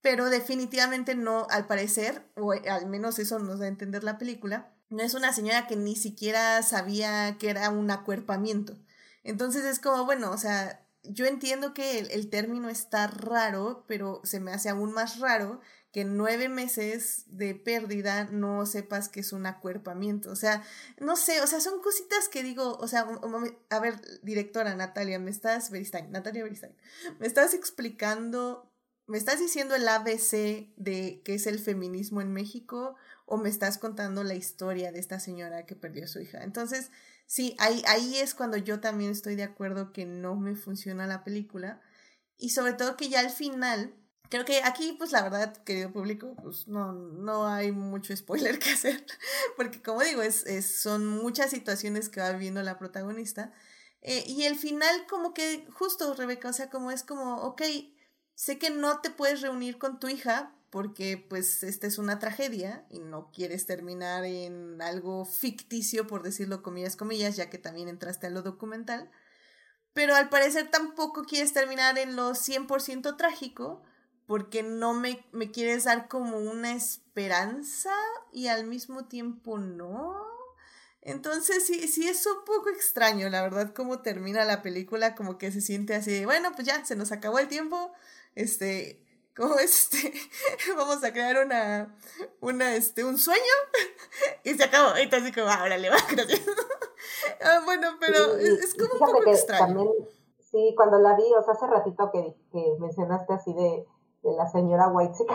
pero 0.00 0.30
definitivamente 0.30 1.14
no, 1.14 1.46
al 1.50 1.66
parecer, 1.66 2.26
o 2.36 2.52
al 2.52 2.86
menos 2.86 3.18
eso 3.18 3.38
nos 3.38 3.58
da 3.58 3.66
a 3.66 3.68
entender 3.68 4.04
la 4.04 4.18
película, 4.18 4.72
no 4.90 5.02
es 5.02 5.14
una 5.14 5.32
señora 5.32 5.66
que 5.66 5.76
ni 5.76 5.96
siquiera 5.96 6.62
sabía 6.62 7.36
que 7.38 7.50
era 7.50 7.70
un 7.70 7.90
acuerpamiento. 7.90 8.76
Entonces 9.24 9.64
es 9.64 9.78
como, 9.78 10.04
bueno, 10.04 10.30
o 10.30 10.36
sea, 10.36 10.81
yo 11.04 11.26
entiendo 11.26 11.74
que 11.74 11.98
el, 11.98 12.30
término 12.30 12.68
está 12.68 13.06
raro, 13.06 13.84
pero 13.88 14.20
se 14.24 14.40
me 14.40 14.52
hace 14.52 14.68
aún 14.68 14.92
más 14.92 15.18
raro 15.18 15.60
que 15.90 16.04
nueve 16.04 16.48
meses 16.48 17.24
de 17.26 17.54
pérdida 17.54 18.24
no 18.24 18.64
sepas 18.64 19.08
que 19.08 19.20
es 19.20 19.32
un 19.32 19.46
acuerpamiento. 19.46 20.30
O 20.30 20.36
sea, 20.36 20.62
no 20.98 21.16
sé, 21.16 21.42
o 21.42 21.46
sea, 21.46 21.60
son 21.60 21.82
cositas 21.82 22.28
que 22.28 22.42
digo, 22.42 22.76
o 22.78 22.88
sea, 22.88 23.06
a 23.68 23.80
ver, 23.80 24.00
directora 24.22 24.74
Natalia, 24.74 25.18
me 25.18 25.30
estás, 25.30 25.70
Natalia 26.10 26.44
Beristain, 26.44 26.74
me 27.18 27.26
estás 27.26 27.52
explicando, 27.52 28.72
me 29.06 29.18
estás 29.18 29.38
diciendo 29.38 29.74
el 29.74 29.86
ABC 29.86 30.72
de 30.76 31.20
qué 31.24 31.34
es 31.34 31.46
el 31.46 31.58
feminismo 31.58 32.22
en 32.22 32.32
México 32.32 32.94
o 33.26 33.36
me 33.36 33.48
estás 33.48 33.76
contando 33.76 34.24
la 34.24 34.34
historia 34.34 34.92
de 34.92 35.00
esta 35.00 35.20
señora 35.20 35.66
que 35.66 35.76
perdió 35.76 36.04
a 36.04 36.08
su 36.08 36.20
hija. 36.20 36.42
Entonces, 36.42 36.90
Sí, 37.32 37.56
ahí, 37.58 37.82
ahí 37.86 38.18
es 38.18 38.34
cuando 38.34 38.58
yo 38.58 38.80
también 38.80 39.10
estoy 39.10 39.36
de 39.36 39.42
acuerdo 39.42 39.90
que 39.90 40.04
no 40.04 40.36
me 40.36 40.54
funciona 40.54 41.06
la 41.06 41.24
película. 41.24 41.80
Y 42.36 42.50
sobre 42.50 42.74
todo 42.74 42.98
que 42.98 43.08
ya 43.08 43.20
al 43.20 43.30
final, 43.30 43.94
creo 44.28 44.44
que 44.44 44.62
aquí, 44.62 44.92
pues 44.98 45.12
la 45.12 45.22
verdad, 45.22 45.56
querido 45.64 45.90
público, 45.90 46.36
pues 46.42 46.68
no, 46.68 46.92
no 46.92 47.46
hay 47.46 47.72
mucho 47.72 48.14
spoiler 48.14 48.58
que 48.58 48.72
hacer. 48.72 49.06
Porque 49.56 49.80
como 49.80 50.02
digo, 50.02 50.20
es, 50.20 50.44
es 50.44 50.82
son 50.82 51.06
muchas 51.08 51.48
situaciones 51.48 52.10
que 52.10 52.20
va 52.20 52.32
viviendo 52.32 52.62
la 52.62 52.78
protagonista. 52.78 53.54
Eh, 54.02 54.24
y 54.26 54.42
el 54.44 54.56
final, 54.56 55.06
como 55.08 55.32
que, 55.32 55.66
justo, 55.72 56.12
Rebeca, 56.12 56.50
o 56.50 56.52
sea, 56.52 56.68
como 56.68 56.90
es 56.90 57.02
como, 57.02 57.36
ok, 57.36 57.62
sé 58.34 58.58
que 58.58 58.68
no 58.68 59.00
te 59.00 59.08
puedes 59.08 59.40
reunir 59.40 59.78
con 59.78 59.98
tu 59.98 60.08
hija, 60.08 60.54
porque 60.72 61.22
pues 61.28 61.62
esta 61.64 61.86
es 61.86 61.98
una 61.98 62.18
tragedia 62.18 62.86
y 62.88 62.98
no 62.98 63.30
quieres 63.30 63.66
terminar 63.66 64.24
en 64.24 64.80
algo 64.80 65.26
ficticio, 65.26 66.06
por 66.06 66.22
decirlo 66.22 66.62
comillas, 66.62 66.96
comillas, 66.96 67.36
ya 67.36 67.50
que 67.50 67.58
también 67.58 67.88
entraste 67.88 68.28
a 68.28 68.30
lo 68.30 68.40
documental. 68.40 69.10
Pero 69.92 70.14
al 70.14 70.30
parecer 70.30 70.70
tampoco 70.70 71.24
quieres 71.24 71.52
terminar 71.52 71.98
en 71.98 72.16
lo 72.16 72.30
100% 72.30 73.18
trágico, 73.18 73.82
porque 74.26 74.62
no 74.62 74.94
me, 74.94 75.22
me 75.32 75.50
quieres 75.50 75.84
dar 75.84 76.08
como 76.08 76.38
una 76.38 76.72
esperanza 76.72 77.92
y 78.32 78.46
al 78.46 78.64
mismo 78.64 79.04
tiempo 79.08 79.58
no. 79.58 80.16
Entonces 81.02 81.66
sí, 81.66 81.86
sí 81.86 82.08
es 82.08 82.24
un 82.26 82.46
poco 82.46 82.70
extraño, 82.70 83.28
la 83.28 83.42
verdad, 83.42 83.74
cómo 83.74 84.00
termina 84.00 84.46
la 84.46 84.62
película, 84.62 85.14
como 85.16 85.36
que 85.36 85.52
se 85.52 85.60
siente 85.60 85.94
así, 85.94 86.24
bueno, 86.24 86.52
pues 86.54 86.66
ya, 86.66 86.82
se 86.82 86.96
nos 86.96 87.12
acabó 87.12 87.40
el 87.40 87.48
tiempo, 87.48 87.92
este, 88.34 89.04
¿cómo 89.36 89.54
este? 89.56 90.12
Vamos 90.76 91.02
a 91.04 91.12
crear 91.12 91.44
una, 91.44 91.94
una, 92.40 92.74
este, 92.74 93.04
un 93.04 93.18
sueño 93.18 93.40
y 94.44 94.54
se 94.54 94.64
acabó. 94.64 94.90
Y 94.98 95.14
así 95.14 95.32
como, 95.32 95.48
ahora 95.48 95.78
le 95.78 95.90
va, 95.90 95.96
gracias. 96.10 96.42
ah, 97.44 97.60
bueno, 97.64 97.88
pero 98.00 98.36
es, 98.36 98.74
como 98.74 98.92
un 98.94 98.98
poco 98.98 99.30
extraño. 99.30 99.66
También, 99.66 99.90
sí, 100.50 100.74
cuando 100.76 100.98
la 100.98 101.16
vi, 101.16 101.24
o 101.34 101.42
sea, 101.42 101.54
hace 101.54 101.66
ratito 101.66 102.10
que, 102.10 102.36
que 102.50 102.76
mencionaste 102.78 103.32
así 103.32 103.52
de, 103.54 103.86
de 104.22 104.32
la 104.32 104.48
señora 104.48 104.88
White 104.88 105.26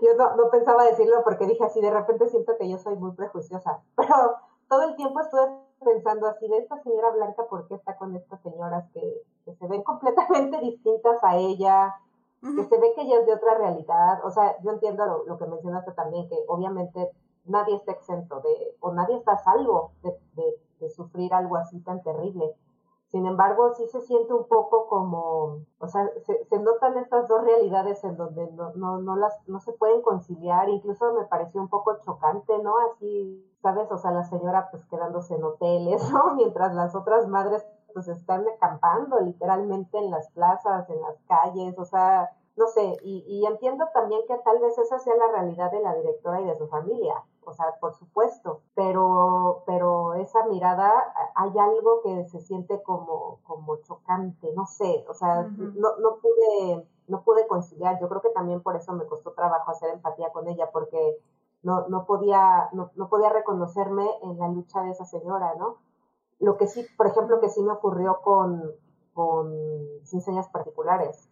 yo 0.00 0.14
no, 0.16 0.36
no 0.36 0.50
pensaba 0.50 0.84
decirlo 0.84 1.22
porque 1.24 1.46
dije 1.46 1.64
así, 1.64 1.80
de 1.80 1.90
repente 1.90 2.28
siento 2.28 2.56
que 2.58 2.68
yo 2.68 2.78
soy 2.78 2.96
muy 2.96 3.12
prejuiciosa, 3.12 3.80
pero 3.96 4.36
todo 4.68 4.84
el 4.84 4.96
tiempo 4.96 5.20
estuve 5.20 5.48
pensando 5.84 6.28
así 6.28 6.46
de 6.48 6.58
esta 6.58 6.80
señora 6.82 7.10
blanca, 7.10 7.44
¿por 7.48 7.66
qué 7.66 7.74
está 7.74 7.96
con 7.96 8.14
estas 8.14 8.40
señoras 8.42 8.84
que, 8.92 9.22
que 9.44 9.54
se 9.54 9.66
ven 9.66 9.82
completamente 9.82 10.58
distintas 10.60 11.22
a 11.22 11.36
ella? 11.36 11.94
Que 12.42 12.64
se 12.64 12.78
ve 12.78 12.92
que 12.94 13.02
ella 13.02 13.20
es 13.20 13.26
de 13.26 13.34
otra 13.34 13.54
realidad. 13.54 14.24
O 14.24 14.30
sea, 14.30 14.56
yo 14.62 14.72
entiendo 14.72 15.22
lo, 15.26 15.38
que 15.38 15.46
mencionaste 15.46 15.92
también, 15.92 16.28
que 16.28 16.36
obviamente 16.48 17.12
nadie 17.44 17.76
está 17.76 17.92
exento 17.92 18.40
de, 18.40 18.76
o 18.80 18.92
nadie 18.92 19.16
está 19.16 19.36
salvo 19.38 19.92
de, 20.02 20.12
de, 20.80 20.90
sufrir 20.90 21.32
algo 21.32 21.56
así 21.56 21.80
tan 21.80 22.02
terrible. 22.02 22.56
Sin 23.12 23.26
embargo, 23.26 23.72
sí 23.74 23.86
se 23.86 24.00
siente 24.00 24.32
un 24.32 24.48
poco 24.48 24.88
como, 24.88 25.58
o 25.78 25.86
sea, 25.86 26.10
se, 26.26 26.44
se 26.44 26.58
notan 26.58 26.96
estas 26.98 27.28
dos 27.28 27.44
realidades 27.44 28.02
en 28.02 28.16
donde 28.16 28.50
no, 28.52 28.72
no, 28.74 28.98
no, 28.98 29.16
las, 29.16 29.38
no 29.46 29.60
se 29.60 29.72
pueden 29.74 30.02
conciliar. 30.02 30.68
Incluso 30.68 31.12
me 31.12 31.24
pareció 31.26 31.60
un 31.60 31.68
poco 31.68 31.98
chocante, 32.00 32.58
¿no? 32.58 32.74
Así, 32.90 33.46
¿sabes? 33.60 33.92
O 33.92 33.98
sea, 33.98 34.10
la 34.10 34.24
señora 34.24 34.68
pues 34.72 34.84
quedándose 34.86 35.36
en 35.36 35.44
hoteles, 35.44 36.02
¿no? 36.12 36.34
Mientras 36.34 36.74
las 36.74 36.96
otras 36.96 37.28
madres 37.28 37.64
pues 37.92 38.08
están 38.08 38.44
acampando 38.48 39.20
literalmente 39.20 39.98
en 39.98 40.10
las 40.10 40.28
plazas, 40.30 40.88
en 40.90 41.00
las 41.00 41.18
calles, 41.26 41.78
o 41.78 41.84
sea, 41.84 42.30
no 42.56 42.66
sé, 42.66 42.98
y, 43.02 43.24
y, 43.26 43.46
entiendo 43.46 43.86
también 43.94 44.20
que 44.28 44.36
tal 44.38 44.58
vez 44.58 44.76
esa 44.76 44.98
sea 44.98 45.14
la 45.16 45.28
realidad 45.32 45.70
de 45.70 45.80
la 45.80 45.94
directora 45.94 46.40
y 46.40 46.44
de 46.44 46.56
su 46.56 46.68
familia, 46.68 47.14
o 47.44 47.52
sea, 47.52 47.76
por 47.80 47.94
supuesto, 47.94 48.60
pero, 48.74 49.62
pero 49.66 50.14
esa 50.14 50.44
mirada, 50.46 50.92
hay 51.34 51.50
algo 51.58 52.02
que 52.02 52.24
se 52.28 52.40
siente 52.40 52.82
como, 52.82 53.38
como 53.44 53.76
chocante, 53.82 54.52
no 54.54 54.66
sé, 54.66 55.04
o 55.08 55.14
sea, 55.14 55.42
no, 55.42 55.96
no 55.96 56.18
pude, 56.18 56.86
no 57.08 57.22
pude 57.22 57.46
conciliar, 57.46 57.98
yo 58.00 58.08
creo 58.08 58.20
que 58.20 58.30
también 58.30 58.62
por 58.62 58.76
eso 58.76 58.92
me 58.92 59.06
costó 59.06 59.32
trabajo 59.32 59.70
hacer 59.70 59.90
empatía 59.90 60.30
con 60.30 60.46
ella, 60.46 60.70
porque 60.70 61.18
no, 61.62 61.88
no 61.88 62.04
podía, 62.04 62.68
no, 62.72 62.90
no 62.96 63.08
podía 63.08 63.30
reconocerme 63.30 64.06
en 64.22 64.38
la 64.38 64.48
lucha 64.48 64.82
de 64.82 64.90
esa 64.90 65.06
señora, 65.06 65.54
¿no? 65.58 65.78
Lo 66.42 66.56
que 66.56 66.66
sí, 66.66 66.84
por 66.96 67.06
ejemplo, 67.06 67.40
que 67.40 67.48
sí 67.48 67.62
me 67.62 67.70
ocurrió 67.70 68.20
con, 68.20 68.60
con 69.14 69.54
Sin 70.02 70.20
Señas 70.20 70.48
Particulares. 70.48 71.28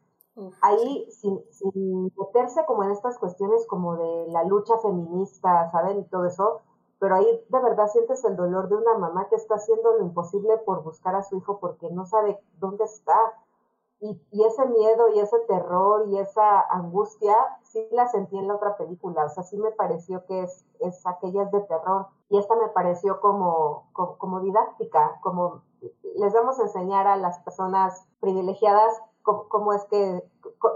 ahí 0.62 1.06
sin, 1.10 1.42
sin 1.50 2.12
meterse 2.16 2.64
como 2.64 2.84
en 2.84 2.92
estas 2.92 3.18
cuestiones 3.18 3.66
como 3.66 3.96
de 3.96 4.28
la 4.28 4.44
lucha 4.44 4.78
feminista, 4.78 5.68
¿saben? 5.72 5.98
Y 5.98 6.04
todo 6.04 6.26
eso, 6.26 6.60
pero 7.00 7.16
ahí 7.16 7.26
de 7.48 7.60
verdad 7.60 7.88
sientes 7.88 8.24
el 8.24 8.36
dolor 8.36 8.68
de 8.68 8.76
una 8.76 8.96
mamá 8.96 9.26
que 9.28 9.34
está 9.34 9.56
haciendo 9.56 9.98
lo 9.98 10.04
imposible 10.04 10.56
por 10.58 10.84
buscar 10.84 11.16
a 11.16 11.24
su 11.24 11.36
hijo 11.36 11.58
porque 11.58 11.90
no 11.90 12.06
sabe 12.06 12.38
dónde 12.60 12.84
está. 12.84 13.18
Y, 14.00 14.20
y 14.30 14.44
ese 14.44 14.64
miedo 14.66 15.10
y 15.14 15.20
ese 15.20 15.38
terror 15.40 16.08
y 16.08 16.18
esa 16.18 16.60
angustia 16.70 17.36
sí 17.62 17.86
la 17.92 18.08
sentí 18.08 18.38
en 18.38 18.48
la 18.48 18.56
otra 18.56 18.76
película, 18.76 19.26
o 19.26 19.28
sea, 19.28 19.42
sí 19.42 19.58
me 19.58 19.72
pareció 19.72 20.24
que 20.24 20.42
es, 20.42 20.64
es 20.80 21.06
aquellas 21.06 21.50
de 21.52 21.60
terror 21.60 22.06
y 22.30 22.38
esta 22.38 22.56
me 22.56 22.68
pareció 22.68 23.20
como, 23.20 23.90
como, 23.92 24.16
como 24.16 24.40
didáctica, 24.40 25.18
como 25.22 25.62
les 26.16 26.32
vamos 26.32 26.58
a 26.58 26.62
enseñar 26.62 27.06
a 27.06 27.16
las 27.16 27.38
personas 27.40 28.06
privilegiadas 28.20 29.02
cómo, 29.22 29.72
es 29.72 29.82
que, 29.84 30.22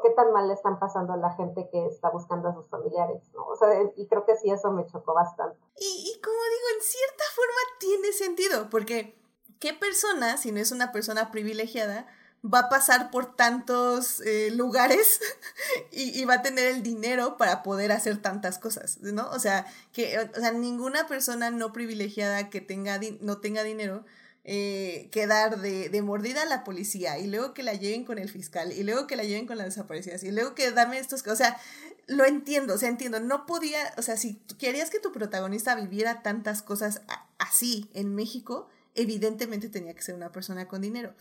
qué 0.02 0.10
tan 0.10 0.32
mal 0.32 0.48
le 0.48 0.54
están 0.54 0.78
pasando 0.78 1.12
a 1.12 1.16
la 1.16 1.34
gente 1.34 1.68
que 1.70 1.86
está 1.86 2.10
buscando 2.10 2.48
a 2.48 2.54
sus 2.54 2.68
familiares, 2.68 3.22
¿no? 3.32 3.46
O 3.46 3.56
sea, 3.56 3.68
y 3.96 4.06
creo 4.06 4.24
que 4.24 4.36
sí, 4.36 4.50
eso 4.50 4.70
me 4.70 4.86
chocó 4.86 5.14
bastante. 5.14 5.58
Y 5.76 6.20
como 6.22 6.36
digo, 6.36 6.66
en 6.76 6.82
cierta 6.82 7.24
forma 7.34 7.60
tiene 7.80 8.12
sentido, 8.12 8.70
porque 8.70 9.18
¿qué 9.60 9.72
persona, 9.72 10.36
si 10.36 10.52
no 10.52 10.60
es 10.60 10.72
una 10.72 10.92
persona 10.92 11.30
privilegiada, 11.30 12.06
va 12.44 12.60
a 12.60 12.68
pasar 12.68 13.10
por 13.10 13.34
tantos 13.36 14.20
eh, 14.20 14.50
lugares 14.50 15.20
y, 15.92 16.24
va 16.24 16.34
a 16.34 16.42
tener 16.42 16.66
el 16.66 16.82
dinero 16.82 17.36
para 17.38 17.62
poder 17.62 17.92
hacer 17.92 18.20
tantas 18.20 18.58
cosas, 18.58 18.98
¿no? 19.00 19.30
O 19.30 19.38
sea, 19.38 19.66
que 19.92 20.18
o 20.18 20.40
sea, 20.40 20.52
ninguna 20.52 21.06
persona 21.06 21.50
no 21.50 21.72
privilegiada 21.72 22.50
que 22.50 22.60
tenga 22.60 23.00
no 23.20 23.38
tenga 23.38 23.62
dinero 23.62 24.04
eh, 24.44 25.08
quedar 25.10 25.60
de, 25.60 25.88
de, 25.88 26.02
mordida 26.02 26.42
a 26.42 26.46
la 26.46 26.64
policía 26.64 27.18
y 27.18 27.26
luego 27.28 27.54
que 27.54 27.62
la 27.62 27.72
lleven 27.72 28.04
con 28.04 28.18
el 28.18 28.28
fiscal 28.28 28.72
y 28.72 28.82
luego 28.82 29.06
que 29.06 29.16
la 29.16 29.24
lleven 29.24 29.46
con 29.46 29.56
las 29.56 29.68
desaparecidas 29.68 30.22
y 30.22 30.30
luego 30.30 30.54
que 30.54 30.70
dame 30.70 30.98
estos, 30.98 31.26
o 31.26 31.36
sea, 31.36 31.58
lo 32.06 32.26
entiendo, 32.26 32.74
o 32.74 32.78
sea, 32.78 32.90
entiendo, 32.90 33.20
no 33.20 33.46
podía, 33.46 33.78
o 33.96 34.02
sea, 34.02 34.18
si 34.18 34.34
querías 34.58 34.90
que 34.90 35.00
tu 35.00 35.12
protagonista 35.12 35.74
viviera 35.74 36.22
tantas 36.22 36.60
cosas 36.60 37.00
así 37.38 37.88
en 37.94 38.14
México, 38.14 38.68
evidentemente 38.94 39.70
tenía 39.70 39.94
que 39.94 40.02
ser 40.02 40.14
una 40.14 40.30
persona 40.30 40.68
con 40.68 40.82
dinero. 40.82 41.14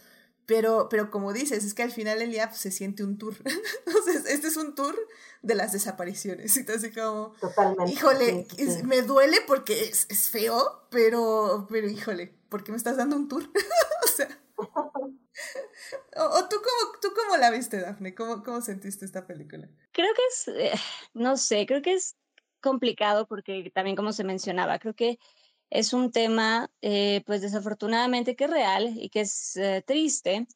Pero, 0.45 0.89
pero 0.89 1.09
como 1.09 1.31
dices, 1.31 1.63
es 1.63 1.73
que 1.73 1.83
al 1.83 1.91
final 1.91 2.21
el 2.21 2.31
día 2.31 2.49
pues, 2.49 2.59
se 2.59 2.71
siente 2.71 3.03
un 3.03 3.17
tour. 3.17 3.35
Entonces, 3.85 4.25
este 4.25 4.47
es 4.47 4.57
un 4.57 4.75
tour 4.75 4.95
de 5.41 5.55
las 5.55 5.71
desapariciones. 5.71 6.55
Y 6.57 6.69
así 6.69 6.91
como, 6.91 7.33
Totalmente. 7.39 7.91
híjole, 7.91 8.47
me 8.83 9.01
duele 9.01 9.37
porque 9.47 9.83
es, 9.83 10.05
es, 10.09 10.29
feo, 10.29 10.87
pero, 10.89 11.67
pero 11.69 11.87
híjole, 11.87 12.35
¿por 12.49 12.63
qué 12.63 12.71
me 12.71 12.77
estás 12.77 12.97
dando 12.97 13.15
un 13.15 13.27
tour? 13.27 13.43
o 14.03 14.07
sea. 14.07 14.27
¿O, 16.15 16.47
tú, 16.49 16.57
cómo, 16.57 16.91
tú 17.01 17.09
cómo 17.15 17.37
la 17.37 17.49
viste, 17.49 17.79
Dafne? 17.79 18.13
¿Cómo, 18.15 18.43
¿Cómo 18.43 18.61
sentiste 18.61 19.05
esta 19.05 19.25
película? 19.25 19.67
Creo 19.91 20.13
que 20.13 20.21
es, 20.29 20.47
eh, 20.47 20.79
no 21.13 21.37
sé, 21.37 21.65
creo 21.65 21.81
que 21.81 21.93
es 21.93 22.15
complicado 22.61 23.27
porque 23.27 23.71
también 23.73 23.95
como 23.95 24.13
se 24.13 24.23
mencionaba, 24.23 24.79
creo 24.79 24.93
que 24.93 25.19
es 25.73 25.91
un 25.91 26.11
tema, 26.11 26.69
eh, 26.83 27.23
pues 27.25 27.41
desafortunadamente 27.41 28.35
que 28.35 28.43
es 28.43 28.49
real 28.51 28.93
y 28.95 29.09
que 29.09 29.21
es 29.21 29.55
eh, 29.57 29.83
triste. 29.85 30.47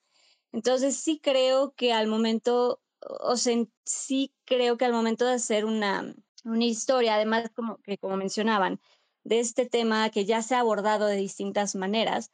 Entonces 0.51 0.95
sí 0.97 1.19
creo 1.19 1.73
que 1.73 1.91
al 1.91 2.05
momento, 2.07 2.81
o 2.99 3.35
sea, 3.35 3.57
sí 3.83 4.31
creo 4.45 4.77
que 4.77 4.85
al 4.85 4.93
momento 4.93 5.25
de 5.25 5.33
hacer 5.33 5.65
una, 5.65 6.13
una 6.45 6.65
historia, 6.65 7.15
además 7.15 7.49
como 7.55 7.77
que 7.81 7.97
como 7.97 8.15
mencionaban, 8.15 8.79
de 9.23 9.39
este 9.39 9.65
tema 9.65 10.11
que 10.11 10.25
ya 10.25 10.43
se 10.43 10.53
ha 10.53 10.59
abordado 10.59 11.07
de 11.07 11.15
distintas 11.15 11.73
maneras, 11.73 12.31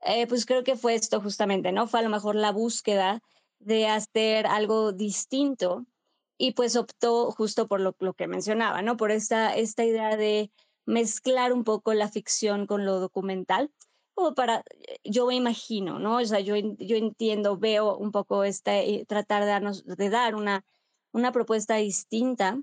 eh, 0.00 0.26
pues 0.26 0.46
creo 0.46 0.64
que 0.64 0.76
fue 0.76 0.94
esto 0.94 1.20
justamente, 1.20 1.70
¿no? 1.70 1.86
Fue 1.86 2.00
a 2.00 2.02
lo 2.02 2.08
mejor 2.08 2.34
la 2.34 2.50
búsqueda 2.50 3.22
de 3.58 3.88
hacer 3.88 4.46
algo 4.46 4.92
distinto 4.92 5.84
y 6.38 6.52
pues 6.52 6.76
optó 6.76 7.30
justo 7.30 7.68
por 7.68 7.80
lo, 7.80 7.94
lo 7.98 8.14
que 8.14 8.26
mencionaba, 8.26 8.80
¿no? 8.80 8.96
Por 8.96 9.10
esta, 9.10 9.54
esta 9.54 9.84
idea 9.84 10.16
de 10.16 10.50
mezclar 10.86 11.52
un 11.52 11.64
poco 11.64 11.92
la 11.94 12.08
ficción 12.08 12.66
con 12.66 12.84
lo 12.84 13.00
documental, 13.00 13.72
como 14.14 14.34
para, 14.34 14.64
eh, 14.70 14.98
yo 15.04 15.26
me 15.26 15.34
imagino, 15.34 15.98
¿no? 15.98 16.16
O 16.16 16.24
sea, 16.24 16.40
yo, 16.40 16.54
yo 16.56 16.96
entiendo, 16.96 17.58
veo 17.58 17.96
un 17.96 18.12
poco 18.12 18.44
este, 18.44 19.04
tratar 19.06 19.42
de, 19.44 19.50
darnos, 19.50 19.84
de 19.84 20.10
dar 20.10 20.34
una, 20.34 20.64
una 21.12 21.32
propuesta 21.32 21.76
distinta 21.76 22.58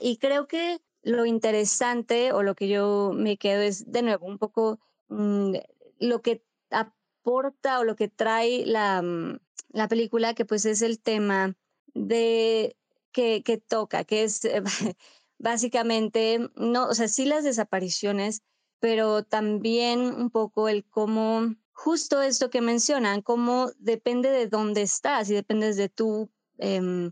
y 0.00 0.18
creo 0.18 0.46
que 0.48 0.80
lo 1.02 1.26
interesante 1.26 2.32
o 2.32 2.42
lo 2.42 2.54
que 2.54 2.68
yo 2.68 3.12
me 3.14 3.36
quedo 3.36 3.62
es, 3.62 3.90
de 3.90 4.02
nuevo, 4.02 4.26
un 4.26 4.38
poco 4.38 4.80
mmm, 5.08 5.54
lo 5.98 6.22
que 6.22 6.44
aporta 6.70 7.80
o 7.80 7.84
lo 7.84 7.96
que 7.96 8.08
trae 8.08 8.64
la, 8.66 9.02
mm, 9.02 9.38
la 9.70 9.88
película, 9.88 10.34
que 10.34 10.44
pues 10.44 10.64
es 10.64 10.82
el 10.82 11.00
tema 11.00 11.56
de 11.94 12.76
que, 13.12 13.42
que 13.42 13.58
toca, 13.58 14.04
que 14.04 14.24
es 14.24 14.40
básicamente, 15.38 16.50
no, 16.56 16.88
o 16.88 16.94
sea, 16.94 17.08
sí 17.08 17.24
las 17.24 17.44
desapariciones, 17.44 18.42
pero 18.80 19.22
también 19.24 20.00
un 20.00 20.30
poco 20.30 20.68
el 20.68 20.84
cómo, 20.84 21.54
justo 21.72 22.22
esto 22.22 22.50
que 22.50 22.60
mencionan, 22.60 23.22
cómo 23.22 23.70
depende 23.78 24.30
de 24.30 24.48
dónde 24.48 24.82
estás 24.82 25.30
y 25.30 25.34
depende 25.34 25.74
de 25.74 25.88
tu 25.88 26.30
eh, 26.58 27.10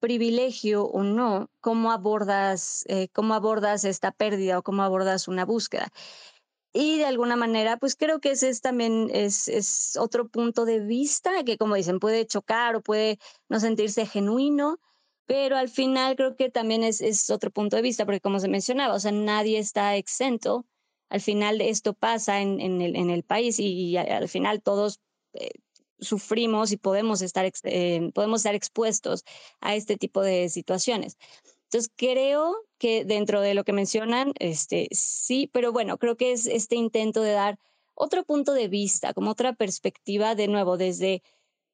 privilegio 0.00 0.84
o 0.84 1.02
no, 1.02 1.50
cómo 1.60 1.92
abordas, 1.92 2.84
eh, 2.88 3.08
cómo 3.12 3.34
abordas 3.34 3.84
esta 3.84 4.12
pérdida 4.12 4.58
o 4.58 4.62
cómo 4.62 4.82
abordas 4.82 5.28
una 5.28 5.44
búsqueda. 5.44 5.92
Y 6.72 6.98
de 6.98 7.06
alguna 7.06 7.34
manera, 7.34 7.78
pues 7.78 7.96
creo 7.96 8.20
que 8.20 8.32
ese 8.32 8.50
es 8.50 8.60
también 8.60 9.08
es 9.12 9.96
otro 9.98 10.28
punto 10.28 10.64
de 10.66 10.80
vista 10.80 11.42
que, 11.44 11.56
como 11.56 11.74
dicen, 11.74 11.98
puede 11.98 12.26
chocar 12.26 12.76
o 12.76 12.82
puede 12.82 13.18
no 13.48 13.58
sentirse 13.58 14.06
genuino, 14.06 14.78
pero 15.28 15.58
al 15.58 15.68
final 15.68 16.16
creo 16.16 16.36
que 16.36 16.48
también 16.48 16.82
es, 16.82 17.02
es 17.02 17.28
otro 17.28 17.50
punto 17.50 17.76
de 17.76 17.82
vista, 17.82 18.06
porque 18.06 18.22
como 18.22 18.40
se 18.40 18.48
mencionaba, 18.48 18.94
o 18.94 18.98
sea, 18.98 19.12
nadie 19.12 19.58
está 19.58 19.94
exento. 19.96 20.66
Al 21.10 21.20
final 21.20 21.60
esto 21.60 21.92
pasa 21.92 22.40
en, 22.40 22.60
en, 22.60 22.80
el, 22.80 22.96
en 22.96 23.10
el 23.10 23.24
país 23.24 23.58
y, 23.60 23.66
y, 23.66 23.96
al 23.98 24.28
final 24.30 24.62
todos 24.62 25.00
eh, 25.34 25.50
sufrimos 26.00 26.72
y 26.72 26.78
podemos 26.78 27.20
estar, 27.20 27.50
eh, 27.64 28.10
podemos 28.14 28.40
estar 28.40 28.54
expuestos 28.54 29.24
a 29.60 29.74
este 29.76 29.98
tipo 29.98 30.22
de 30.22 30.48
situaciones. 30.48 31.18
Entonces, 31.64 31.92
creo 31.94 32.56
que 32.78 33.04
dentro 33.04 33.42
de 33.42 33.52
lo 33.52 33.64
que 33.64 33.74
mencionan, 33.74 34.32
este, 34.38 34.88
sí, 34.92 35.50
pero 35.52 35.72
bueno, 35.72 35.98
creo 35.98 36.16
que 36.16 36.32
es 36.32 36.46
este 36.46 36.76
intento 36.76 37.20
de 37.20 37.32
dar 37.32 37.58
otro 37.94 38.24
punto 38.24 38.54
de 38.54 38.68
vista, 38.68 39.12
como 39.12 39.32
otra 39.32 39.52
perspectiva, 39.52 40.34
de 40.34 40.48
nuevo, 40.48 40.78
desde 40.78 41.22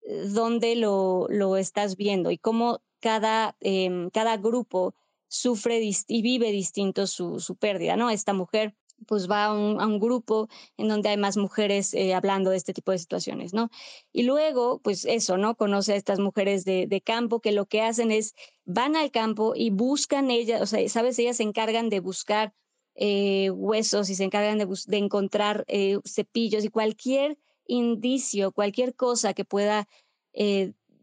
eh, 0.03 0.27
dónde 0.27 0.75
lo, 0.75 1.29
lo 1.29 1.57
estás 1.57 1.97
viendo 1.97 2.33
y 2.33 2.39
cómo 2.39 2.81
cada, 3.05 3.55
eh, 3.61 4.09
cada 4.15 4.39
grupo 4.39 4.95
sufre 5.29 5.79
y 6.09 6.23
vive 6.23 6.51
distinto 6.53 7.07
su, 7.07 7.39
su, 7.39 7.55
pérdida, 7.55 7.97
¿no? 7.97 8.09
Esta 8.09 8.33
mujer 8.33 8.75
pues 9.07 9.29
va 9.31 9.45
a 9.45 9.53
un, 9.53 10.01
grupo 10.01 10.49
en 10.79 10.89
donde 10.89 11.11
hay 11.11 11.19
más 11.19 11.37
mujeres 11.37 11.93
eh, 11.93 12.15
hablando 12.15 12.49
de 12.49 12.57
este 12.57 12.73
tipo 12.73 12.93
de 12.93 12.99
situaciones, 12.99 13.53
¿no? 13.53 13.69
Y 14.11 14.23
luego, 14.23 14.79
pues 14.79 15.05
eso, 15.05 15.37
¿no? 15.37 15.55
Conoce 15.55 15.93
a 15.93 15.97
estas 15.97 16.19
mujeres 16.19 16.65
de, 16.65 17.03
campo 17.05 17.41
que 17.41 17.53
lo 17.53 17.67
que 17.67 17.83
hacen 17.83 18.11
es, 18.11 18.35
van 18.65 18.97
al 18.97 19.11
campo 19.11 19.53
y 19.55 19.69
buscan 19.69 20.31
ellas, 20.31 20.63
o 20.63 20.67
sea, 20.67 20.89
sabes, 20.89 21.19
ellas 21.19 21.37
se 21.37 21.43
encargan 21.43 21.91
de 21.91 22.01
buscar 22.01 22.55
eh, 22.95 23.51
huesos 23.51 24.09
y 24.09 24.15
se 24.15 24.25
encargan 24.25 24.57
de, 24.57 24.67
de 24.87 24.97
encontrar 24.97 25.65
eh, 25.67 25.99
cepillos 26.07 26.65
y 26.65 26.71
cualquier 26.71 27.37
indicio, 27.67 28.51
cualquier 28.53 28.95
cosa 28.95 29.35
que 29.35 29.45
pueda 29.45 29.89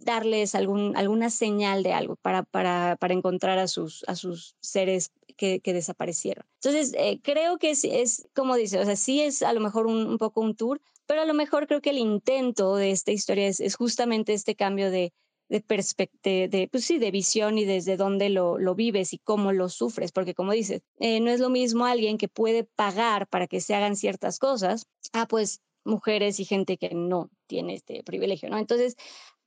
darles 0.03 0.55
algún, 0.55 0.95
alguna 0.95 1.29
señal 1.29 1.83
de 1.83 1.93
algo 1.93 2.15
para, 2.17 2.43
para, 2.43 2.95
para 2.99 3.13
encontrar 3.13 3.59
a 3.59 3.67
sus, 3.67 4.03
a 4.07 4.15
sus 4.15 4.55
seres 4.59 5.11
que, 5.37 5.59
que 5.59 5.73
desaparecieron. 5.73 6.45
Entonces, 6.63 6.93
eh, 6.97 7.19
creo 7.21 7.57
que 7.57 7.71
es, 7.71 7.83
es, 7.83 8.27
como 8.35 8.55
dice, 8.55 8.79
o 8.79 8.85
sea, 8.85 8.95
sí 8.95 9.21
es 9.21 9.41
a 9.41 9.53
lo 9.53 9.61
mejor 9.61 9.87
un, 9.87 10.17
poco 10.17 10.41
un 10.41 10.55
tour, 10.55 10.81
pero 11.05 11.21
a 11.21 11.25
lo 11.25 11.33
mejor 11.33 11.67
creo 11.67 11.81
que 11.81 11.91
el 11.91 11.97
intento 11.97 12.75
de 12.75 12.91
esta 12.91 13.11
historia 13.11 13.47
es, 13.47 13.59
es 13.59 13.75
justamente 13.75 14.33
este 14.33 14.55
cambio 14.55 14.91
de, 14.91 15.13
de 15.49 15.61
perspectiva, 15.61 16.47
de, 16.47 16.67
pues 16.71 16.85
sí, 16.85 16.97
de 16.97 17.11
visión 17.11 17.57
y 17.57 17.65
desde 17.65 17.97
dónde 17.97 18.29
lo, 18.29 18.57
lo 18.57 18.75
vives 18.75 19.13
y 19.13 19.17
cómo 19.19 19.51
lo 19.51 19.69
sufres, 19.69 20.11
porque 20.11 20.33
como 20.33 20.53
dices, 20.53 20.81
eh, 20.99 21.19
no 21.19 21.29
es 21.29 21.39
lo 21.39 21.49
mismo 21.49 21.85
alguien 21.85 22.17
que 22.17 22.29
puede 22.29 22.63
pagar 22.63 23.27
para 23.27 23.47
que 23.47 23.61
se 23.61 23.75
hagan 23.75 23.95
ciertas 23.95 24.39
cosas, 24.39 24.85
a 25.11 25.27
pues 25.27 25.61
mujeres 25.83 26.39
y 26.39 26.45
gente 26.45 26.77
que 26.77 26.91
no 26.93 27.29
tiene 27.47 27.73
este 27.73 28.03
privilegio, 28.03 28.49
¿no? 28.49 28.57
Entonces, 28.57 28.95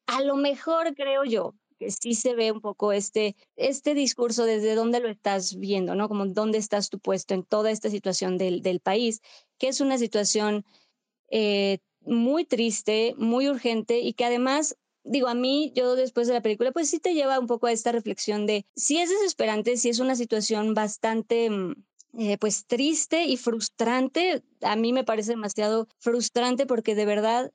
a 0.06 0.22
lo 0.22 0.36
mejor 0.36 0.94
creo 0.94 1.24
yo 1.24 1.54
que 1.78 1.90
sí 1.90 2.14
se 2.14 2.34
ve 2.34 2.52
un 2.52 2.60
poco 2.60 2.92
este, 2.92 3.36
este 3.56 3.94
discurso 3.94 4.44
desde 4.44 4.74
dónde 4.74 5.00
lo 5.00 5.08
estás 5.08 5.56
viendo, 5.56 5.94
¿no? 5.94 6.08
Como 6.08 6.26
dónde 6.26 6.58
estás 6.58 6.88
tú 6.88 7.00
puesto 7.00 7.34
en 7.34 7.42
toda 7.42 7.70
esta 7.70 7.90
situación 7.90 8.38
del, 8.38 8.62
del 8.62 8.80
país, 8.80 9.20
que 9.58 9.68
es 9.68 9.80
una 9.80 9.98
situación 9.98 10.64
eh, 11.30 11.78
muy 12.00 12.44
triste, 12.44 13.14
muy 13.18 13.48
urgente 13.48 13.98
y 14.00 14.12
que 14.12 14.24
además 14.24 14.76
digo, 15.04 15.28
a 15.28 15.34
mí, 15.34 15.72
yo 15.74 15.96
después 15.96 16.26
de 16.26 16.34
la 16.34 16.42
película, 16.42 16.72
pues 16.72 16.88
sí 16.88 16.98
te 16.98 17.14
lleva 17.14 17.38
un 17.38 17.46
poco 17.46 17.66
a 17.66 17.72
esta 17.72 17.92
reflexión 17.92 18.46
de 18.46 18.66
si 18.74 18.98
es 18.98 19.10
desesperante, 19.10 19.76
si 19.76 19.90
es 19.90 20.00
una 20.00 20.16
situación 20.16 20.74
bastante, 20.74 21.50
eh, 22.18 22.38
pues 22.38 22.66
triste 22.66 23.24
y 23.24 23.36
frustrante. 23.36 24.42
A 24.62 24.76
mí 24.76 24.92
me 24.92 25.04
parece 25.04 25.32
demasiado 25.32 25.88
frustrante 25.98 26.66
porque 26.66 26.94
de 26.94 27.04
verdad 27.04 27.52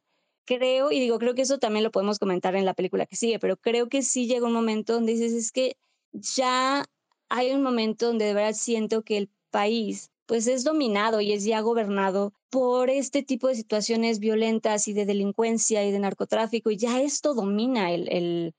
creo, 0.58 0.91
y 0.91 1.00
digo, 1.00 1.20
creo 1.20 1.36
que 1.36 1.43
eso 1.43 1.60
también 1.60 1.84
lo 1.84 1.91
podemos 1.91 2.18
comentar 2.18 2.56
en 2.56 2.66
la 2.66 2.74
película 2.74 3.06
que 3.06 3.16
sigue, 3.16 3.38
pero 3.38 3.56
creo 3.56 3.88
que 3.88 4.02
sí 4.02 4.26
llega 4.26 4.47
un 4.47 4.54
momento 4.54 4.93
donde 4.93 5.14
dices, 5.14 5.34
es 5.34 5.52
que 5.52 5.78
ya 6.12 6.86
hay 7.30 7.52
un 7.52 7.62
momento 7.62 8.08
donde 8.08 8.26
de 8.26 8.34
verdad 8.34 8.54
siento 8.54 9.04
que 9.04 9.18
el 9.18 9.30
país 9.52 10.10
pues 10.26 10.47
es 10.47 10.64
dominado 10.64 11.22
y 11.22 11.34
es 11.34 11.43
ya 11.43 11.62
gobernado 11.62 12.34
por 12.50 12.89
este 12.89 13.22
tipo 13.24 13.47
de 13.47 13.56
situaciones 13.56 14.20
violentas 14.20 14.88
y 14.88 14.93
de 14.93 15.06
delincuencia 15.06 15.86
y 15.86 15.91
de 15.91 16.00
narcotráfico 16.00 16.72
y 16.72 16.78
ya 16.78 17.00
esto 17.02 17.36
domina 17.36 17.91
el, 17.91 18.12
el, 18.12 18.56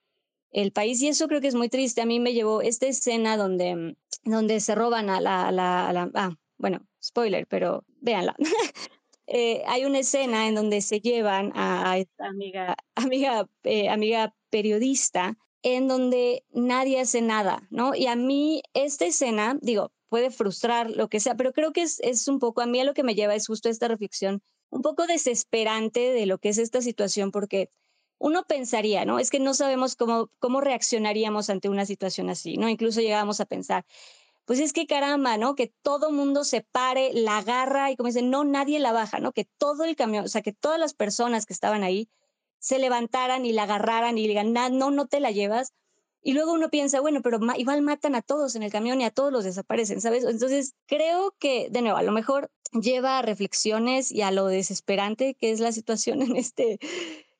el 0.52 0.72
país 0.72 1.00
y 1.02 1.08
eso 1.08 1.26
creo 1.26 1.40
que 1.40 1.48
es 1.48 1.54
muy 1.54 1.68
triste. 1.68 2.02
A 2.02 2.06
mí 2.06 2.20
me 2.20 2.34
llevó 2.34 2.62
esta 2.62 2.86
escena 2.86 3.36
donde, 3.36 3.96
donde 4.24 4.60
se 4.60 4.74
roban 4.74 5.10
a 5.10 5.20
la, 5.20 5.50
la, 5.52 5.92
la 5.92 6.10
ah, 6.14 6.36
bueno, 6.56 6.86
spoiler, 7.02 7.46
pero 7.48 7.84
véanla. 8.00 8.36
Eh, 9.32 9.62
hay 9.68 9.84
una 9.84 10.00
escena 10.00 10.48
en 10.48 10.56
donde 10.56 10.80
se 10.80 11.00
llevan 11.00 11.52
a, 11.54 11.98
esta 11.98 12.26
amiga, 12.26 12.76
amiga, 12.96 13.48
eh, 13.62 13.88
amiga 13.88 14.34
periodista 14.50 15.38
en 15.62 15.86
donde 15.86 16.44
nadie 16.52 17.00
hace 17.00 17.22
nada, 17.22 17.68
¿no? 17.70 17.94
Y 17.94 18.08
a 18.08 18.16
mí 18.16 18.62
esta 18.74 19.04
escena, 19.06 19.56
digo, 19.62 19.92
puede 20.08 20.32
frustrar 20.32 20.90
lo 20.90 21.08
que 21.08 21.20
sea, 21.20 21.36
pero 21.36 21.52
creo 21.52 21.72
que 21.72 21.82
es, 21.82 22.00
es 22.00 22.26
un 22.26 22.40
poco, 22.40 22.60
a 22.60 22.66
mí 22.66 22.82
lo 22.82 22.92
que 22.92 23.04
me 23.04 23.14
lleva 23.14 23.36
es 23.36 23.46
justo 23.46 23.68
esta 23.68 23.86
reflexión, 23.86 24.42
un 24.68 24.82
poco 24.82 25.06
desesperante 25.06 26.12
de 26.12 26.26
lo 26.26 26.38
que 26.38 26.48
es 26.48 26.58
esta 26.58 26.82
situación, 26.82 27.30
porque 27.30 27.70
uno 28.18 28.44
pensaría, 28.48 29.04
¿no? 29.04 29.20
Es 29.20 29.30
que 29.30 29.38
no 29.38 29.54
sabemos 29.54 29.94
cómo, 29.94 30.32
cómo 30.40 30.60
reaccionaríamos 30.60 31.50
ante 31.50 31.68
una 31.68 31.86
situación 31.86 32.30
así, 32.30 32.56
¿no? 32.56 32.68
Incluso 32.68 33.00
llegábamos 33.00 33.40
a 33.40 33.46
pensar, 33.46 33.84
pues 34.50 34.58
es 34.58 34.72
que 34.72 34.88
caramba, 34.88 35.36
¿no? 35.36 35.54
Que 35.54 35.72
todo 35.80 36.10
mundo 36.10 36.42
se 36.42 36.60
pare, 36.60 37.12
la 37.14 37.38
agarra 37.38 37.92
y 37.92 37.96
como 37.96 38.08
dicen, 38.08 38.30
no, 38.30 38.42
nadie 38.42 38.80
la 38.80 38.90
baja, 38.90 39.20
¿no? 39.20 39.30
Que 39.30 39.44
todo 39.44 39.84
el 39.84 39.94
camión, 39.94 40.24
o 40.24 40.28
sea, 40.28 40.42
que 40.42 40.52
todas 40.52 40.76
las 40.76 40.92
personas 40.92 41.46
que 41.46 41.52
estaban 41.52 41.84
ahí 41.84 42.08
se 42.58 42.80
levantaran 42.80 43.46
y 43.46 43.52
la 43.52 43.62
agarraran 43.62 44.18
y 44.18 44.26
digan, 44.26 44.52
no, 44.52 44.90
no 44.90 45.06
te 45.06 45.20
la 45.20 45.30
llevas. 45.30 45.72
Y 46.20 46.32
luego 46.32 46.52
uno 46.52 46.68
piensa, 46.68 47.00
bueno, 47.00 47.22
pero 47.22 47.38
igual 47.58 47.82
matan 47.82 48.16
a 48.16 48.22
todos 48.22 48.56
en 48.56 48.64
el 48.64 48.72
camión 48.72 49.00
y 49.00 49.04
a 49.04 49.12
todos 49.12 49.30
los 49.30 49.44
desaparecen, 49.44 50.00
¿sabes? 50.00 50.24
Entonces, 50.24 50.74
creo 50.86 51.32
que, 51.38 51.68
de 51.70 51.82
nuevo, 51.82 51.98
a 51.98 52.02
lo 52.02 52.10
mejor 52.10 52.50
lleva 52.72 53.20
a 53.20 53.22
reflexiones 53.22 54.10
y 54.10 54.22
a 54.22 54.32
lo 54.32 54.48
desesperante 54.48 55.36
que 55.36 55.52
es 55.52 55.60
la 55.60 55.70
situación 55.70 56.22
en 56.22 56.34
este, 56.34 56.80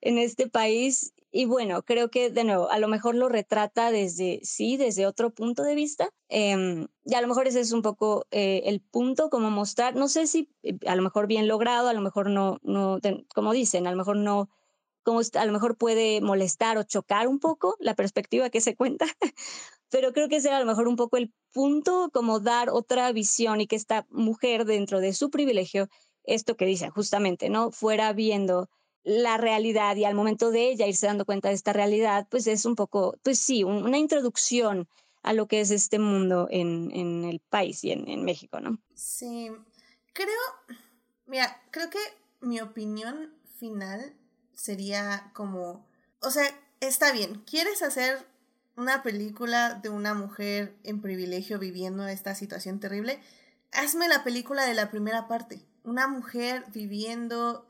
en 0.00 0.16
este 0.16 0.46
país 0.46 1.12
y 1.32 1.44
bueno, 1.44 1.82
creo 1.82 2.10
que 2.10 2.30
de 2.30 2.42
nuevo, 2.44 2.70
a 2.70 2.78
lo 2.78 2.88
mejor 2.88 3.14
lo 3.14 3.28
retrata 3.28 3.92
desde, 3.92 4.40
sí, 4.42 4.76
desde 4.76 5.06
otro 5.06 5.30
punto 5.30 5.62
de 5.62 5.76
vista. 5.76 6.10
Em, 6.28 6.88
y 7.04 7.14
a 7.14 7.20
lo 7.20 7.28
mejor 7.28 7.46
ese 7.46 7.60
es 7.60 7.72
un 7.72 7.82
poco 7.82 8.26
eh, 8.32 8.62
el 8.66 8.80
punto, 8.80 9.30
como 9.30 9.50
mostrar, 9.50 9.94
no 9.94 10.08
sé 10.08 10.26
si 10.26 10.50
eh, 10.62 10.76
a 10.86 10.96
lo 10.96 11.02
mejor 11.02 11.28
bien 11.28 11.46
logrado, 11.46 11.88
a 11.88 11.92
lo 11.92 12.00
mejor 12.00 12.30
no, 12.30 12.58
no 12.62 12.98
como 13.34 13.52
dicen, 13.52 13.86
a 13.86 13.92
lo 13.92 13.96
mejor 13.96 14.16
no, 14.16 14.50
como 15.04 15.20
a 15.20 15.44
lo 15.44 15.52
mejor 15.52 15.76
puede 15.76 16.20
molestar 16.20 16.78
o 16.78 16.82
chocar 16.82 17.28
un 17.28 17.38
poco 17.38 17.76
la 17.78 17.94
perspectiva 17.94 18.50
que 18.50 18.60
se 18.60 18.74
cuenta, 18.74 19.06
pero 19.90 20.12
creo 20.12 20.28
que 20.28 20.36
ese 20.36 20.48
era 20.48 20.56
a 20.58 20.60
lo 20.60 20.66
mejor 20.66 20.88
un 20.88 20.96
poco 20.96 21.16
el 21.16 21.32
punto, 21.52 22.10
como 22.12 22.40
dar 22.40 22.70
otra 22.70 23.12
visión 23.12 23.60
y 23.60 23.66
que 23.66 23.76
esta 23.76 24.06
mujer 24.10 24.64
dentro 24.64 25.00
de 25.00 25.12
su 25.12 25.30
privilegio, 25.30 25.88
esto 26.24 26.56
que 26.56 26.66
dice 26.66 26.90
justamente, 26.90 27.50
¿no? 27.50 27.70
Fuera 27.70 28.12
viendo 28.12 28.68
la 29.02 29.36
realidad 29.36 29.96
y 29.96 30.04
al 30.04 30.14
momento 30.14 30.50
de 30.50 30.70
ella 30.70 30.86
irse 30.86 31.06
dando 31.06 31.24
cuenta 31.24 31.48
de 31.48 31.54
esta 31.54 31.72
realidad, 31.72 32.26
pues 32.30 32.46
es 32.46 32.64
un 32.64 32.76
poco, 32.76 33.16
pues 33.22 33.38
sí, 33.38 33.64
una 33.64 33.98
introducción 33.98 34.88
a 35.22 35.32
lo 35.32 35.46
que 35.46 35.60
es 35.60 35.70
este 35.70 35.98
mundo 35.98 36.48
en, 36.50 36.90
en 36.92 37.24
el 37.24 37.40
país 37.40 37.84
y 37.84 37.92
en, 37.92 38.08
en, 38.08 38.24
México, 38.24 38.60
¿no? 38.60 38.78
Sí, 38.94 39.50
creo, 40.12 40.28
mira, 41.26 41.62
creo 41.70 41.90
que 41.90 41.98
mi 42.40 42.60
opinión 42.60 43.34
final 43.58 44.14
sería 44.54 45.30
como, 45.34 45.86
o 46.20 46.30
sea, 46.30 46.44
está 46.80 47.12
bien, 47.12 47.42
¿quieres 47.44 47.82
hacer 47.82 48.26
una 48.76 49.02
película 49.02 49.74
de 49.74 49.90
una 49.90 50.14
mujer 50.14 50.74
en 50.84 51.02
privilegio 51.02 51.58
viviendo 51.58 52.06
esta 52.06 52.34
situación 52.34 52.80
terrible? 52.80 53.20
Hazme 53.72 54.08
la 54.08 54.24
película 54.24 54.64
de 54.64 54.74
la 54.74 54.90
primera 54.90 55.28
parte, 55.28 55.62
una 55.84 56.08
mujer 56.08 56.64
viviendo 56.72 57.66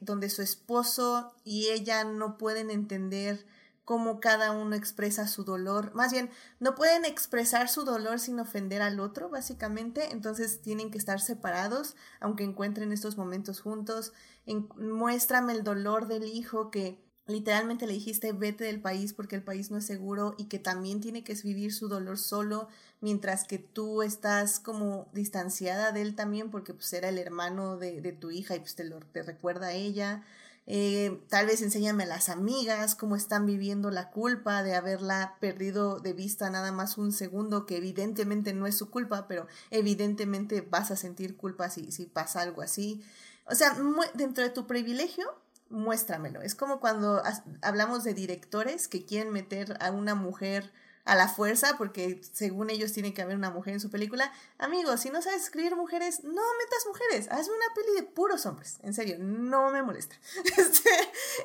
donde 0.00 0.30
su 0.30 0.42
esposo 0.42 1.34
y 1.44 1.68
ella 1.68 2.04
no 2.04 2.38
pueden 2.38 2.70
entender 2.70 3.46
cómo 3.86 4.18
cada 4.18 4.50
uno 4.50 4.74
expresa 4.74 5.28
su 5.28 5.44
dolor. 5.44 5.94
Más 5.94 6.10
bien, 6.10 6.28
no 6.58 6.74
pueden 6.74 7.04
expresar 7.04 7.68
su 7.68 7.84
dolor 7.84 8.18
sin 8.18 8.40
ofender 8.40 8.82
al 8.82 8.98
otro, 8.98 9.30
básicamente. 9.30 10.10
Entonces 10.10 10.60
tienen 10.60 10.90
que 10.90 10.98
estar 10.98 11.20
separados, 11.20 11.94
aunque 12.18 12.42
encuentren 12.42 12.90
estos 12.90 13.16
momentos 13.16 13.60
juntos. 13.60 14.12
En, 14.44 14.68
muéstrame 14.76 15.52
el 15.52 15.62
dolor 15.62 16.08
del 16.08 16.24
hijo 16.24 16.72
que 16.72 17.05
literalmente 17.26 17.86
le 17.86 17.94
dijiste 17.94 18.32
vete 18.32 18.64
del 18.64 18.80
país 18.80 19.12
porque 19.12 19.36
el 19.36 19.42
país 19.42 19.70
no 19.70 19.78
es 19.78 19.86
seguro 19.86 20.34
y 20.38 20.44
que 20.44 20.58
también 20.58 21.00
tiene 21.00 21.24
que 21.24 21.34
vivir 21.34 21.72
su 21.72 21.88
dolor 21.88 22.18
solo 22.18 22.68
mientras 23.00 23.44
que 23.44 23.58
tú 23.58 24.02
estás 24.02 24.60
como 24.60 25.08
distanciada 25.12 25.92
de 25.92 26.02
él 26.02 26.14
también 26.14 26.50
porque 26.50 26.74
pues 26.74 26.92
era 26.92 27.08
el 27.08 27.18
hermano 27.18 27.76
de, 27.76 28.00
de 28.00 28.12
tu 28.12 28.30
hija 28.30 28.54
y 28.56 28.60
pues 28.60 28.74
te, 28.74 28.84
lo, 28.84 29.00
te 29.00 29.22
recuerda 29.22 29.68
a 29.68 29.72
ella. 29.72 30.24
Eh, 30.68 31.20
tal 31.28 31.46
vez 31.46 31.62
enséñame 31.62 32.02
a 32.04 32.06
las 32.06 32.28
amigas 32.28 32.96
cómo 32.96 33.14
están 33.14 33.46
viviendo 33.46 33.90
la 33.92 34.10
culpa 34.10 34.64
de 34.64 34.74
haberla 34.74 35.36
perdido 35.40 36.00
de 36.00 36.12
vista 36.12 36.50
nada 36.50 36.72
más 36.72 36.98
un 36.98 37.12
segundo, 37.12 37.66
que 37.66 37.76
evidentemente 37.76 38.52
no 38.52 38.66
es 38.66 38.76
su 38.76 38.90
culpa, 38.90 39.28
pero 39.28 39.46
evidentemente 39.70 40.62
vas 40.62 40.90
a 40.90 40.96
sentir 40.96 41.36
culpa 41.36 41.70
si, 41.70 41.92
si 41.92 42.06
pasa 42.06 42.40
algo 42.40 42.62
así. 42.62 43.04
O 43.48 43.54
sea, 43.54 43.76
dentro 44.14 44.42
de 44.42 44.50
tu 44.50 44.66
privilegio, 44.66 45.32
muéstramelo. 45.70 46.42
Es 46.42 46.54
como 46.54 46.80
cuando 46.80 47.22
hablamos 47.62 48.04
de 48.04 48.14
directores 48.14 48.88
que 48.88 49.04
quieren 49.04 49.32
meter 49.32 49.76
a 49.80 49.90
una 49.90 50.14
mujer 50.14 50.72
a 51.04 51.14
la 51.14 51.28
fuerza, 51.28 51.76
porque 51.78 52.20
según 52.32 52.68
ellos 52.68 52.92
tiene 52.92 53.14
que 53.14 53.22
haber 53.22 53.36
una 53.36 53.50
mujer 53.50 53.74
en 53.74 53.80
su 53.80 53.90
película. 53.90 54.32
Amigos, 54.58 55.00
si 55.00 55.10
no 55.10 55.22
sabes 55.22 55.42
escribir 55.44 55.76
mujeres, 55.76 56.24
no 56.24 56.32
metas 56.32 56.86
mujeres. 56.86 57.28
Hazme 57.30 57.54
una 57.54 57.74
peli 57.74 57.94
de 57.96 58.02
puros 58.02 58.44
hombres. 58.44 58.78
En 58.82 58.92
serio, 58.92 59.16
no 59.18 59.70
me 59.70 59.82
molesta. 59.82 60.16
Este, 60.56 60.90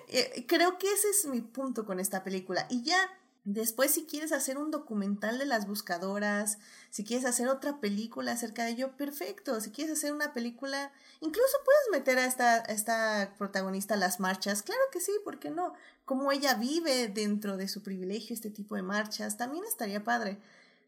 eh, 0.07 0.45
creo 0.47 0.77
que 0.77 0.91
ese 0.91 1.09
es 1.09 1.25
mi 1.27 1.41
punto 1.41 1.85
con 1.85 1.99
esta 1.99 2.23
película. 2.23 2.65
Y 2.69 2.83
ya 2.83 2.97
Después, 3.43 3.89
si 3.91 4.05
quieres 4.05 4.31
hacer 4.33 4.59
un 4.59 4.69
documental 4.69 5.39
de 5.39 5.45
las 5.45 5.65
buscadoras, 5.65 6.59
si 6.91 7.05
quieres 7.05 7.25
hacer 7.25 7.47
otra 7.47 7.79
película 7.79 8.33
acerca 8.33 8.65
de 8.65 8.71
ello, 8.71 8.97
perfecto. 8.97 9.59
Si 9.61 9.71
quieres 9.71 9.97
hacer 9.97 10.11
una 10.11 10.33
película, 10.33 10.91
incluso 11.21 11.57
puedes 11.63 11.99
meter 12.03 12.19
a 12.19 12.25
esta, 12.25 12.57
esta 12.57 13.33
protagonista 13.37 13.93
a 13.93 13.97
las 13.97 14.19
marchas. 14.19 14.61
Claro 14.61 14.81
que 14.91 14.99
sí, 14.99 15.13
¿por 15.23 15.39
qué 15.39 15.51
no? 15.51 15.73
Como 16.03 16.33
ella 16.33 16.55
vive 16.55 17.07
dentro 17.07 17.55
de 17.55 17.69
su 17.69 17.81
privilegio 17.81 18.33
este 18.33 18.49
tipo 18.49 18.75
de 18.75 18.81
marchas, 18.81 19.37
también 19.37 19.63
estaría 19.63 20.03
padre. 20.03 20.37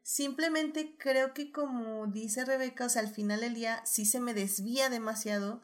Simplemente 0.04 0.94
creo 0.98 1.34
que 1.34 1.54
como 1.54 2.06
dice 2.08 2.44
Rebeca, 2.44 2.86
o 2.86 2.90
sea, 2.90 3.02
al 3.02 3.08
final 3.08 3.40
del 3.40 3.54
día 3.54 3.82
sí 3.86 4.04
se 4.04 4.20
me 4.20 4.34
desvía 4.34 4.90
demasiado 4.90 5.62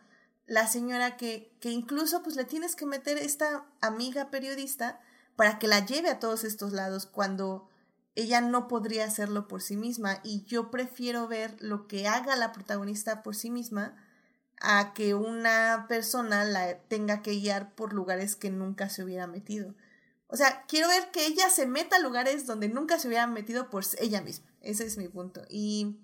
la 0.48 0.68
señora 0.68 1.18
que, 1.18 1.52
que 1.60 1.72
incluso 1.72 2.24
pues 2.24 2.38
le 2.38 2.46
tienes 2.46 2.78
que 2.78 2.86
meter 2.86 3.18
esta 3.18 3.66
amiga 3.82 4.32
periodista 4.32 5.02
para 5.36 5.60
que 5.60 5.68
la 5.68 5.86
lleve 5.86 6.10
a 6.10 6.20
todos 6.20 6.46
estos 6.46 6.72
lados 6.72 7.06
cuando 7.06 7.68
ella 8.20 8.42
no 8.42 8.68
podría 8.68 9.06
hacerlo 9.06 9.48
por 9.48 9.62
sí 9.62 9.78
misma 9.78 10.20
y 10.24 10.44
yo 10.46 10.72
prefiero 10.72 11.28
ver 11.28 11.56
lo 11.60 11.88
que 11.88 12.08
haga 12.08 12.36
la 12.36 12.52
protagonista 12.52 13.24
por 13.24 13.36
sí 13.36 13.50
misma 13.50 13.96
a 14.62 14.94
que 14.94 15.14
una 15.14 15.86
persona 15.88 16.44
la 16.44 16.80
tenga 16.80 17.22
que 17.22 17.32
guiar 17.32 17.74
por 17.76 17.94
lugares 17.94 18.36
que 18.36 18.50
nunca 18.50 18.90
se 18.90 19.04
hubiera 19.04 19.28
metido. 19.28 19.74
O 20.28 20.38
sea, 20.38 20.66
quiero 20.68 20.88
ver 20.88 21.12
que 21.12 21.26
ella 21.26 21.50
se 21.50 21.66
meta 21.66 21.96
a 21.96 22.00
lugares 22.00 22.46
donde 22.46 22.70
nunca 22.70 23.00
se 23.00 23.08
hubiera 23.08 23.26
metido 23.26 23.70
por 23.70 23.84
ella 24.00 24.22
misma. 24.22 24.48
Ese 24.62 24.86
es 24.86 24.98
mi 24.98 25.08
punto. 25.08 25.44
Y, 25.50 25.98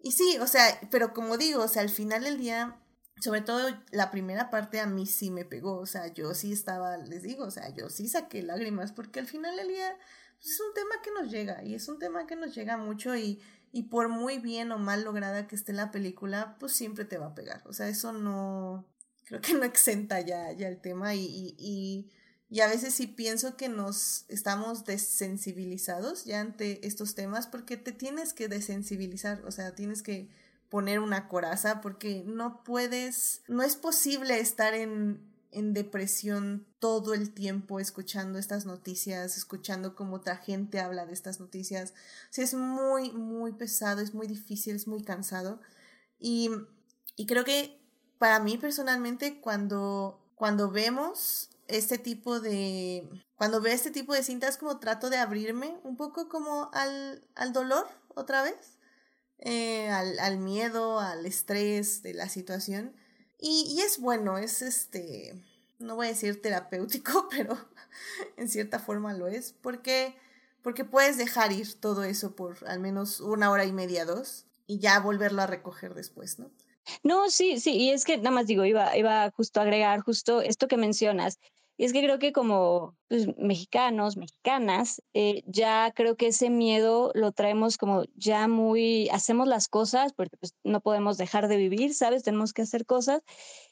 y 0.00 0.12
sí, 0.12 0.36
o 0.40 0.46
sea, 0.46 0.80
pero 0.90 1.12
como 1.14 1.38
digo, 1.38 1.62
o 1.62 1.68
sea, 1.68 1.82
al 1.82 1.88
final 1.88 2.24
del 2.24 2.38
día 2.38 2.76
sobre 3.22 3.40
todo 3.40 3.68
la 3.92 4.10
primera 4.10 4.50
parte 4.50 4.80
a 4.80 4.86
mí 4.86 5.06
sí 5.06 5.30
me 5.30 5.44
pegó, 5.44 5.78
o 5.78 5.86
sea, 5.86 6.08
yo 6.08 6.34
sí 6.34 6.52
estaba, 6.52 6.96
les 6.96 7.22
digo, 7.22 7.44
o 7.44 7.50
sea, 7.52 7.68
yo 7.68 7.88
sí 7.88 8.08
saqué 8.08 8.42
lágrimas 8.42 8.90
porque 8.92 9.20
al 9.20 9.28
final 9.28 9.56
del 9.56 9.68
día 9.68 9.96
es 10.44 10.60
un 10.60 10.74
tema 10.74 11.02
que 11.02 11.10
nos 11.12 11.30
llega 11.30 11.62
y 11.64 11.74
es 11.74 11.88
un 11.88 11.98
tema 11.98 12.26
que 12.26 12.36
nos 12.36 12.54
llega 12.54 12.76
mucho 12.76 13.16
y, 13.16 13.40
y 13.72 13.84
por 13.84 14.08
muy 14.08 14.38
bien 14.38 14.72
o 14.72 14.78
mal 14.78 15.04
lograda 15.04 15.46
que 15.46 15.54
esté 15.56 15.72
la 15.72 15.90
película, 15.90 16.56
pues 16.58 16.72
siempre 16.72 17.04
te 17.04 17.18
va 17.18 17.26
a 17.26 17.34
pegar, 17.34 17.62
o 17.66 17.72
sea, 17.72 17.88
eso 17.88 18.12
no, 18.12 18.86
creo 19.24 19.40
que 19.40 19.54
no 19.54 19.64
exenta 19.64 20.20
ya, 20.20 20.52
ya 20.52 20.68
el 20.68 20.80
tema 20.80 21.14
y, 21.14 21.24
y, 21.24 21.54
y, 21.58 22.10
y 22.48 22.60
a 22.60 22.66
veces 22.66 22.94
sí 22.94 23.06
pienso 23.06 23.56
que 23.56 23.68
nos 23.68 24.26
estamos 24.28 24.84
desensibilizados 24.84 26.24
ya 26.24 26.40
ante 26.40 26.86
estos 26.86 27.14
temas 27.14 27.46
porque 27.46 27.76
te 27.76 27.92
tienes 27.92 28.34
que 28.34 28.48
desensibilizar, 28.48 29.44
o 29.46 29.50
sea, 29.50 29.74
tienes 29.74 30.02
que 30.02 30.28
poner 30.68 31.00
una 31.00 31.28
coraza 31.28 31.80
porque 31.80 32.24
no 32.26 32.62
puedes, 32.64 33.42
no 33.46 33.62
es 33.62 33.76
posible 33.76 34.38
estar 34.40 34.74
en, 34.74 35.31
en 35.52 35.74
depresión 35.74 36.66
todo 36.78 37.14
el 37.14 37.32
tiempo 37.32 37.78
escuchando 37.78 38.38
estas 38.38 38.64
noticias, 38.64 39.36
escuchando 39.36 39.94
cómo 39.94 40.16
otra 40.16 40.36
gente 40.38 40.80
habla 40.80 41.06
de 41.06 41.12
estas 41.12 41.38
noticias. 41.38 41.92
O 42.36 42.40
es 42.40 42.54
muy, 42.54 43.12
muy 43.12 43.52
pesado, 43.52 44.00
es 44.00 44.14
muy 44.14 44.26
difícil, 44.26 44.74
es 44.74 44.88
muy 44.88 45.04
cansado. 45.04 45.60
Y, 46.18 46.50
y 47.16 47.26
creo 47.26 47.44
que 47.44 47.78
para 48.18 48.40
mí 48.40 48.56
personalmente, 48.56 49.40
cuando, 49.40 50.24
cuando 50.34 50.70
vemos 50.70 51.50
este 51.68 51.98
tipo 51.98 52.40
de, 52.40 53.08
cuando 53.36 53.60
veo 53.60 53.74
este 53.74 53.90
tipo 53.90 54.14
de 54.14 54.22
cintas 54.22 54.56
como 54.56 54.78
trato 54.78 55.10
de 55.10 55.18
abrirme 55.18 55.76
un 55.84 55.96
poco 55.96 56.28
como 56.28 56.70
al, 56.72 57.24
al 57.34 57.52
dolor 57.52 57.86
otra 58.14 58.42
vez, 58.42 58.78
eh, 59.38 59.88
al, 59.90 60.18
al, 60.18 60.38
miedo, 60.38 60.98
al 60.98 61.26
estrés 61.26 62.02
de 62.02 62.14
la 62.14 62.28
situación. 62.28 62.94
Y, 63.44 63.74
y 63.76 63.80
es 63.80 63.98
bueno, 63.98 64.38
es 64.38 64.62
este, 64.62 65.34
no 65.80 65.96
voy 65.96 66.06
a 66.06 66.10
decir 66.10 66.40
terapéutico, 66.40 67.28
pero 67.30 67.58
en 68.36 68.48
cierta 68.48 68.78
forma 68.78 69.12
lo 69.14 69.26
es, 69.26 69.52
porque, 69.60 70.14
porque 70.62 70.84
puedes 70.84 71.18
dejar 71.18 71.50
ir 71.50 71.74
todo 71.80 72.04
eso 72.04 72.36
por 72.36 72.56
al 72.68 72.78
menos 72.78 73.20
una 73.20 73.50
hora 73.50 73.64
y 73.64 73.72
media, 73.72 74.04
dos, 74.04 74.46
y 74.68 74.78
ya 74.78 75.00
volverlo 75.00 75.42
a 75.42 75.48
recoger 75.48 75.94
después, 75.94 76.38
¿no? 76.38 76.52
No, 77.02 77.30
sí, 77.30 77.58
sí, 77.60 77.72
y 77.72 77.90
es 77.90 78.04
que 78.04 78.16
nada 78.16 78.30
más 78.30 78.46
digo, 78.46 78.64
iba, 78.64 78.96
iba 78.96 79.30
justo 79.32 79.58
a 79.58 79.64
agregar 79.64 80.00
justo 80.00 80.40
esto 80.40 80.68
que 80.68 80.76
mencionas. 80.76 81.40
Y 81.76 81.84
es 81.84 81.92
que 81.92 82.02
creo 82.02 82.18
que 82.18 82.32
como 82.32 82.96
pues, 83.08 83.26
mexicanos, 83.38 84.16
mexicanas, 84.16 85.02
eh, 85.14 85.42
ya 85.46 85.92
creo 85.94 86.16
que 86.16 86.28
ese 86.28 86.50
miedo 86.50 87.10
lo 87.14 87.32
traemos 87.32 87.78
como 87.78 88.04
ya 88.14 88.46
muy, 88.46 89.08
hacemos 89.10 89.48
las 89.48 89.68
cosas 89.68 90.12
porque 90.12 90.36
pues, 90.36 90.54
no 90.64 90.80
podemos 90.80 91.16
dejar 91.18 91.48
de 91.48 91.56
vivir, 91.56 91.94
¿sabes? 91.94 92.22
Tenemos 92.22 92.52
que 92.52 92.62
hacer 92.62 92.86
cosas. 92.86 93.22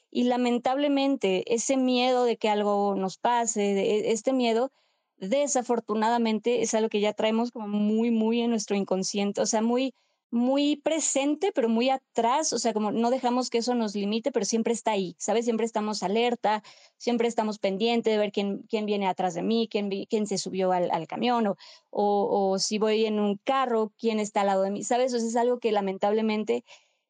Y 0.09 0.23
lamentablemente 0.25 1.53
ese 1.53 1.77
miedo 1.77 2.25
de 2.25 2.37
que 2.37 2.49
algo 2.49 2.95
nos 2.95 3.17
pase, 3.17 3.61
de, 3.61 4.11
este 4.11 4.33
miedo, 4.33 4.71
desafortunadamente 5.17 6.61
es 6.63 6.73
algo 6.73 6.89
que 6.89 6.99
ya 6.99 7.13
traemos 7.13 7.51
como 7.51 7.67
muy, 7.67 8.11
muy 8.11 8.41
en 8.41 8.49
nuestro 8.49 8.75
inconsciente, 8.75 9.41
o 9.41 9.45
sea, 9.45 9.61
muy 9.61 9.93
muy 10.31 10.77
presente, 10.77 11.51
pero 11.53 11.67
muy 11.67 11.89
atrás, 11.89 12.53
o 12.53 12.57
sea, 12.57 12.73
como 12.73 12.91
no 12.91 13.09
dejamos 13.09 13.49
que 13.49 13.57
eso 13.57 13.75
nos 13.75 13.93
limite, 13.93 14.31
pero 14.31 14.45
siempre 14.45 14.73
está 14.73 14.91
ahí, 14.91 15.15
¿sabes? 15.19 15.43
Siempre 15.43 15.65
estamos 15.65 16.03
alerta, 16.03 16.63
siempre 16.97 17.27
estamos 17.27 17.59
pendientes 17.59 18.13
de 18.13 18.17
ver 18.17 18.31
quién, 18.31 18.63
quién 18.69 18.85
viene 18.85 19.07
atrás 19.07 19.33
de 19.33 19.43
mí, 19.43 19.67
quién, 19.69 19.89
quién 20.09 20.27
se 20.27 20.37
subió 20.37 20.71
al, 20.71 20.89
al 20.91 21.05
camión, 21.05 21.47
o, 21.47 21.55
o, 21.89 22.59
si 22.59 22.77
voy 22.77 23.05
en 23.05 23.19
un 23.19 23.37
carro, 23.43 23.91
quién 23.99 24.19
está 24.21 24.41
al 24.41 24.47
lado 24.47 24.63
de 24.63 24.71
mí, 24.71 24.83
¿sabes? 24.83 25.13
O 25.13 25.19
sea, 25.19 25.27
es 25.27 25.35
algo 25.35 25.59
que 25.59 25.73
lamentablemente 25.73 26.63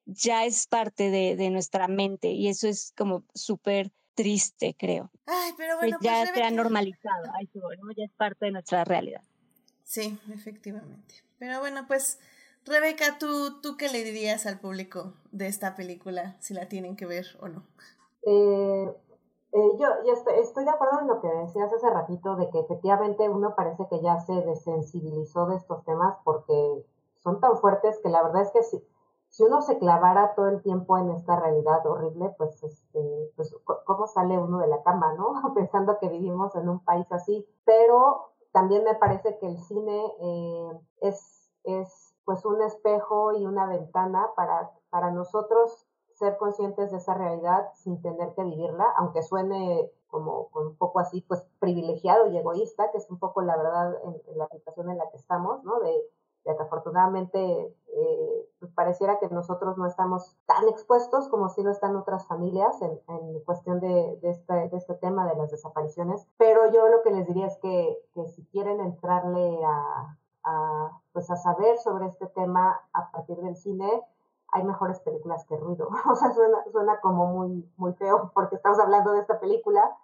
ya 0.06 0.46
es 0.46 0.66
parte 0.66 1.12
de, 1.12 1.36
de 1.36 1.52
nuestra 1.52 1.88
mente 1.88 2.32
y 2.32 2.48
eso 2.48 2.68
es 2.68 2.92
como 2.98 3.24
súper 3.36 3.92
triste, 4.16 4.76
creo. 4.78 5.12
Ay, 5.28 5.52
pero 5.58 5.78
bueno, 5.78 5.98
pues 6.02 6.12
ya 6.12 6.34
se 6.34 6.42
ha 6.42 6.50
normalizado, 6.50 7.28
¿no? 7.28 7.92
ya 7.96 8.06
es 8.06 8.12
parte 8.18 8.46
de 8.46 8.52
nuestra 8.52 8.84
realidad. 8.84 9.22
Sí, 9.84 10.18
efectivamente. 10.34 11.16
Pero 11.38 11.60
bueno, 11.60 11.86
pues 11.88 12.20
Rebeca, 12.66 13.18
¿tú, 13.20 13.60
¿tú 13.62 13.76
qué 13.76 13.90
le 13.90 14.04
dirías 14.04 14.46
al 14.46 14.60
público 14.60 15.14
de 15.32 15.48
esta 15.48 15.76
película, 15.76 16.36
si 16.40 16.54
la 16.54 16.68
tienen 16.70 16.96
que 16.96 17.08
ver 17.08 17.26
o 17.42 17.48
no? 17.48 17.64
Eh, 18.24 18.96
eh, 19.54 19.72
yo, 19.78 19.88
yo 20.06 20.14
estoy, 20.14 20.64
de 20.64 20.70
acuerdo 20.70 21.02
en 21.02 21.08
lo 21.08 21.22
que 21.22 21.28
decías 21.28 21.74
hace 21.74 21.90
ratito, 21.90 22.36
de 22.36 22.50
que 22.50 22.60
efectivamente 22.60 23.28
uno 23.28 23.56
parece 23.56 23.88
que 23.90 24.00
ya 24.02 24.20
se 24.20 24.34
desensibilizó 24.34 25.48
de 25.48 25.58
estos 25.58 25.84
temas 25.84 26.18
porque 26.24 26.86
son 27.20 27.40
tan 27.42 27.58
fuertes 27.58 28.00
que 28.02 28.10
la 28.10 28.24
verdad 28.24 28.44
es 28.44 28.52
que 28.52 28.64
si, 28.64 28.82
si 29.30 29.44
uno 29.44 29.62
se 29.62 29.78
clavara 29.78 30.36
todo 30.36 30.48
el 30.48 30.62
tiempo 30.62 30.98
en 30.98 31.10
esta 31.12 31.38
realidad 31.40 31.86
horrible, 31.86 32.34
pues, 32.38 32.64
este, 32.64 33.32
pues 33.36 33.54
¿cómo 33.86 34.08
sale 34.08 34.38
uno 34.38 34.60
de 34.60 34.68
la 34.68 34.84
cama, 34.84 35.14
no? 35.16 35.34
Pensando 35.56 35.98
que 36.00 36.10
vivimos 36.10 36.56
en 36.56 36.70
un 36.70 36.80
país 36.80 37.08
así. 37.12 37.46
Pero 37.66 38.32
también 38.52 38.84
me 38.84 38.96
parece 38.96 39.38
que 39.40 39.48
el 39.48 39.58
cine 39.58 40.14
eh, 40.22 40.72
es, 41.02 41.52
es 41.64 42.11
pues 42.26 42.46
un 42.46 42.62
espejo 42.62 43.34
y 43.34 43.46
una 43.46 43.66
ventana 43.66 44.30
para, 44.36 44.72
para 44.90 45.12
nosotros 45.12 45.88
ser 46.22 46.38
conscientes 46.38 46.92
de 46.92 46.98
esa 46.98 47.16
realidad 47.16 47.70
sin 47.74 48.02
tener 48.02 48.34
que 48.36 48.44
vivirla, 48.44 48.86
aunque 48.98 49.24
suene 49.24 49.92
como, 50.08 50.50
un 50.54 50.76
poco 50.76 51.00
así, 51.00 51.22
pues 51.22 51.42
privilegiado 51.60 52.28
y 52.28 52.38
egoísta, 52.38 52.92
que 52.92 53.00
es 53.00 53.10
un 53.10 53.18
poco 53.18 53.42
la 53.42 53.58
verdad 53.58 53.96
en, 54.04 54.38
la 54.38 54.48
situación 54.50 54.92
en 54.92 54.98
la 54.98 55.10
que 55.10 55.18
estamos, 55.18 55.64
¿no? 55.64 55.80
De, 55.80 55.92
que 56.44 56.52
afortunadamente 56.60 57.40
eh, 57.40 58.50
pues 58.60 58.72
pareciera 58.74 59.20
que 59.20 59.30
nosotros 59.30 59.78
no 59.78 59.86
estamos 59.86 60.36
tan 60.48 60.68
expuestos 60.70 61.30
como 61.30 61.50
si 61.50 61.62
lo 61.62 61.70
están 61.70 61.96
otras 61.96 62.28
familias 62.28 62.82
en, 62.82 63.00
en 63.08 63.40
cuestión 63.44 63.80
de, 63.80 64.18
de, 64.22 64.32
este, 64.32 64.54
de 64.54 64.76
este 64.76 64.96
tema 64.96 65.30
de 65.30 65.36
las 65.36 65.52
desapariciones. 65.52 66.28
Pero 66.38 66.72
yo 66.72 66.88
lo 66.88 67.04
que 67.04 67.12
les 67.12 67.28
diría 67.28 67.46
es 67.46 67.58
que, 67.60 67.96
que 68.16 68.28
si 68.28 68.44
quieren 68.48 68.80
entrarle 68.80 69.64
a, 69.64 70.18
a, 70.44 71.02
pues 71.14 71.30
a 71.30 71.36
saber 71.36 71.78
sobre 71.78 72.08
este 72.08 72.28
tema 72.28 72.82
a 72.94 73.12
partir 73.12 73.38
del 73.38 73.56
cine, 73.56 74.04
hay 74.52 74.64
mejores 74.64 75.00
películas 75.02 75.46
que 75.46 75.58
Ruido. 75.58 75.90
O 76.10 76.16
sea, 76.16 76.34
suena, 76.34 76.64
suena 76.72 77.00
como 77.00 77.28
muy, 77.28 77.70
muy 77.78 77.94
feo 77.94 78.32
porque 78.34 78.56
estamos 78.56 78.80
hablando 78.80 79.12
de 79.12 79.20
esta 79.20 79.40
película, 79.40 79.96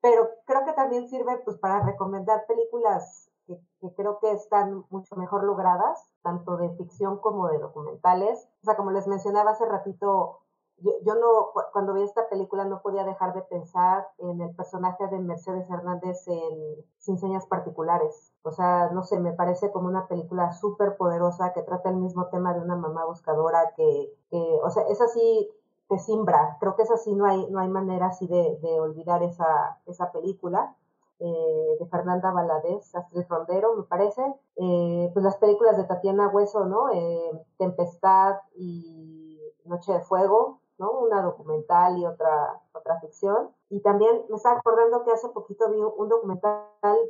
pero 0.00 0.28
creo 0.46 0.64
que 0.64 0.72
también 0.72 1.08
sirve 1.08 1.38
pues 1.38 1.58
para 1.58 1.80
recomendar 1.80 2.46
películas 2.46 3.30
que, 3.46 3.58
que, 3.80 3.94
creo 3.94 4.18
que 4.20 4.32
están 4.32 4.84
mucho 4.90 5.16
mejor 5.16 5.44
logradas, 5.44 6.10
tanto 6.22 6.56
de 6.56 6.70
ficción 6.76 7.18
como 7.18 7.48
de 7.48 7.58
documentales. 7.58 8.48
O 8.62 8.64
sea, 8.64 8.76
como 8.76 8.90
les 8.90 9.06
mencionaba 9.06 9.50
hace 9.50 9.66
ratito, 9.66 10.40
yo, 10.78 10.92
yo, 11.04 11.14
no, 11.14 11.52
cuando 11.72 11.94
vi 11.94 12.02
esta 12.02 12.28
película 12.28 12.64
no 12.64 12.82
podía 12.82 13.04
dejar 13.04 13.34
de 13.34 13.42
pensar 13.42 14.06
en 14.18 14.40
el 14.40 14.54
personaje 14.54 15.06
de 15.08 15.18
Mercedes 15.18 15.70
Hernández 15.70 16.26
en 16.28 16.84
Sin 16.98 17.18
Señas 17.18 17.46
Particulares. 17.46 18.32
O 18.42 18.50
sea, 18.50 18.90
no 18.90 19.02
sé, 19.02 19.20
me 19.20 19.32
parece 19.32 19.70
como 19.72 19.88
una 19.88 20.06
película 20.08 20.52
súper 20.52 20.96
poderosa 20.96 21.52
que 21.52 21.62
trata 21.62 21.90
el 21.90 21.96
mismo 21.96 22.26
tema 22.28 22.54
de 22.54 22.60
una 22.60 22.76
mamá 22.76 23.04
buscadora 23.06 23.72
que, 23.76 24.12
que, 24.30 24.58
o 24.62 24.70
sea, 24.70 24.84
es 24.88 25.00
así, 25.00 25.50
te 25.88 25.98
simbra. 25.98 26.56
Creo 26.60 26.76
que 26.76 26.82
es 26.82 26.90
así, 26.90 27.14
no 27.14 27.26
hay, 27.26 27.46
no 27.50 27.60
hay 27.60 27.68
manera 27.68 28.06
así 28.06 28.26
de, 28.26 28.58
de 28.60 28.80
olvidar 28.80 29.22
esa, 29.22 29.78
esa 29.86 30.12
película. 30.12 30.76
Eh, 31.20 31.76
de 31.78 31.86
Fernanda 31.86 32.32
Valadez, 32.32 32.92
Astrid 32.94 33.24
Rondero, 33.28 33.76
me 33.76 33.84
parece. 33.84 34.20
Eh, 34.56 35.10
pues 35.12 35.24
las 35.24 35.36
películas 35.36 35.76
de 35.76 35.84
Tatiana 35.84 36.28
Hueso, 36.28 36.66
¿no? 36.66 36.90
Eh, 36.92 37.30
Tempestad 37.56 38.36
y 38.56 39.40
Noche 39.64 39.92
de 39.92 40.00
Fuego, 40.00 40.60
¿no? 40.78 40.90
Una 40.90 41.22
documental 41.22 41.98
y 41.98 42.06
otra, 42.06 42.60
otra 42.72 43.00
ficción. 43.00 43.50
Y 43.70 43.80
también 43.80 44.24
me 44.28 44.36
estaba 44.36 44.58
acordando 44.58 45.04
que 45.04 45.12
hace 45.12 45.28
poquito 45.28 45.70
vi 45.70 45.80
un 45.80 46.08
documental 46.08 46.66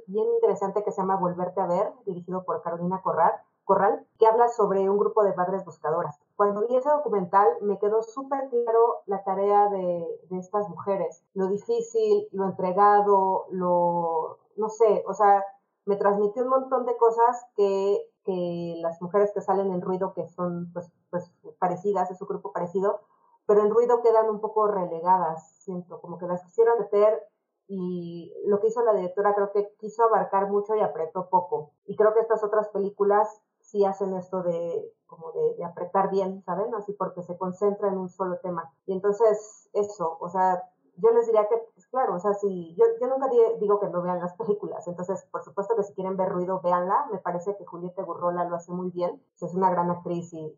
bien 0.07 0.27
interesante 0.35 0.85
que 0.85 0.93
se 0.93 1.01
llama 1.01 1.17
Volverte 1.17 1.61
a 1.61 1.67
ver, 1.67 1.93
dirigido 2.07 2.45
por 2.45 2.63
Carolina 2.63 3.01
Corral, 3.03 3.33
Corral 3.65 4.07
que 4.19 4.27
habla 4.27 4.49
sobre 4.49 4.89
un 4.89 4.99
grupo 4.99 5.25
de 5.25 5.33
padres 5.33 5.65
buscadoras. 5.65 6.19
Cuando 6.37 6.67
vi 6.67 6.77
ese 6.77 6.91
documental 6.91 7.49
me 7.63 7.79
quedó 7.79 8.03
súper 8.03 8.49
claro 8.51 9.03
la 9.07 9.25
tarea 9.25 9.69
de, 9.69 10.07
de 10.31 10.39
estas 10.39 10.69
mujeres, 10.69 11.25
lo 11.35 11.49
difícil, 11.49 12.29
lo 12.33 12.45
entregado, 12.45 13.47
lo, 13.51 14.39
no 14.57 14.69
sé, 14.69 15.03
o 15.07 15.15
sea, 15.15 15.43
me 15.87 15.97
transmitió 15.97 16.43
un 16.43 16.49
montón 16.49 16.87
de 16.87 16.97
cosas 16.97 17.47
que, 17.57 18.11
que 18.25 18.75
las 18.81 19.01
mujeres 19.03 19.33
que 19.33 19.41
salen 19.41 19.73
en 19.73 19.83
ruido, 19.83 20.15
que 20.15 20.27
son 20.29 20.71
pues, 20.73 20.91
pues 21.11 21.31
parecidas, 21.59 22.11
es 22.11 22.21
un 22.21 22.29
grupo 22.29 22.53
parecido, 22.53 23.01
pero 23.47 23.63
en 23.63 23.71
ruido 23.71 24.03
quedan 24.03 24.31
un 24.31 24.41
poco 24.41 24.67
relegadas, 24.69 25.59
siento, 25.61 26.01
como 26.01 26.19
que 26.19 26.27
las 26.27 26.43
quisieron 26.45 26.79
meter 26.79 27.23
y 27.67 28.33
lo 28.47 28.61
que 28.61 28.69
hizo 28.69 28.83
la 28.83 28.95
directora 28.95 29.35
creo 29.35 29.53
que 29.53 29.75
quiso 29.79 30.05
abarcar 30.05 30.51
mucho 30.51 30.75
y 30.75 30.81
apretó 30.81 31.29
poco. 31.29 31.73
Y 31.87 31.97
creo 31.97 32.13
que 32.13 32.21
estas 32.21 32.45
otras 32.45 32.69
películas 32.69 33.29
sí 33.61 33.85
hacen 33.85 34.15
esto 34.15 34.43
de 34.43 34.93
como 35.07 35.33
de, 35.33 35.65
apretar 35.65 36.11
bien, 36.11 36.43
¿saben? 36.43 36.75
Así 36.75 36.93
porque 36.93 37.23
se 37.23 37.39
concentra 37.39 37.89
en 37.89 37.99
un 37.99 38.09
solo 38.09 38.39
tema. 38.41 38.73
Y 38.87 38.93
entonces 38.93 39.71
eso, 39.73 40.17
o 40.21 40.29
sea, 40.29 40.63
yo 40.97 41.11
les 41.11 41.27
diría 41.27 41.47
que, 41.49 41.57
pues 41.75 41.87
claro, 41.87 42.17
o 42.17 42.19
sea, 42.19 42.35
si 42.35 42.75
yo, 42.77 42.85
yo 43.01 43.07
nunca 43.09 43.29
digo 43.61 43.81
que 43.81 43.89
no 43.89 44.03
vean 44.03 44.21
las 44.21 44.35
películas, 44.35 44.87
entonces 44.87 45.27
por 45.31 45.43
supuesto 45.43 45.75
que 45.77 45.83
si 45.83 45.95
quieren 45.95 46.17
ver 46.17 46.31
ruido, 46.31 46.61
véanla, 46.61 47.09
me 47.13 47.19
parece 47.19 47.57
que 47.57 47.65
Julieta 47.65 48.03
Gurrola 48.03 48.45
lo 48.45 48.57
hace 48.57 48.73
muy 48.73 48.91
bien, 48.91 49.23
es 49.41 49.55
una 49.55 49.71
gran 49.71 49.91
actriz 49.91 50.33
y 50.33 50.57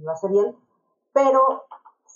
lo 0.00 0.10
hace 0.10 0.28
bien, 0.28 0.56
pero 1.12 1.64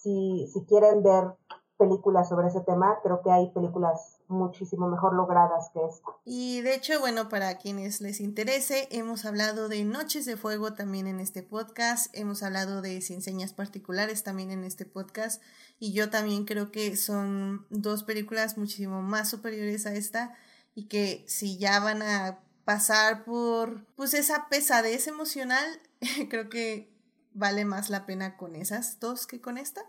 si, 0.02 0.48
si 0.52 0.64
quieren 0.64 1.02
ver 1.02 1.34
películas 1.80 2.28
sobre 2.28 2.48
ese 2.48 2.60
tema, 2.60 2.98
creo 3.02 3.22
que 3.22 3.30
hay 3.30 3.50
películas 3.52 4.18
muchísimo 4.28 4.88
mejor 4.88 5.14
logradas 5.14 5.70
que 5.72 5.80
esta. 5.82 6.10
Y 6.26 6.60
de 6.60 6.74
hecho, 6.74 7.00
bueno, 7.00 7.30
para 7.30 7.56
quienes 7.56 8.02
les 8.02 8.20
interese, 8.20 8.86
hemos 8.90 9.24
hablado 9.24 9.68
de 9.68 9.84
Noches 9.84 10.26
de 10.26 10.36
Fuego 10.36 10.74
también 10.74 11.06
en 11.06 11.20
este 11.20 11.42
podcast, 11.42 12.14
hemos 12.14 12.42
hablado 12.42 12.82
de 12.82 13.00
Sin 13.00 13.22
Señas 13.22 13.54
Particulares 13.54 14.22
también 14.22 14.50
en 14.50 14.62
este 14.64 14.84
podcast, 14.84 15.42
y 15.78 15.92
yo 15.92 16.10
también 16.10 16.44
creo 16.44 16.70
que 16.70 16.96
son 16.96 17.66
dos 17.70 18.04
películas 18.04 18.58
muchísimo 18.58 19.00
más 19.00 19.30
superiores 19.30 19.86
a 19.86 19.94
esta 19.94 20.34
y 20.74 20.86
que 20.86 21.24
si 21.26 21.58
ya 21.58 21.80
van 21.80 22.02
a 22.02 22.40
pasar 22.64 23.24
por 23.24 23.86
pues 23.96 24.12
esa 24.14 24.48
pesadez 24.48 25.08
emocional, 25.08 25.64
creo 26.28 26.50
que 26.50 26.89
vale 27.32 27.64
más 27.64 27.90
la 27.90 28.06
pena 28.06 28.36
con 28.36 28.56
esas 28.56 29.00
dos 29.00 29.26
que 29.26 29.40
con 29.40 29.58
esta. 29.58 29.82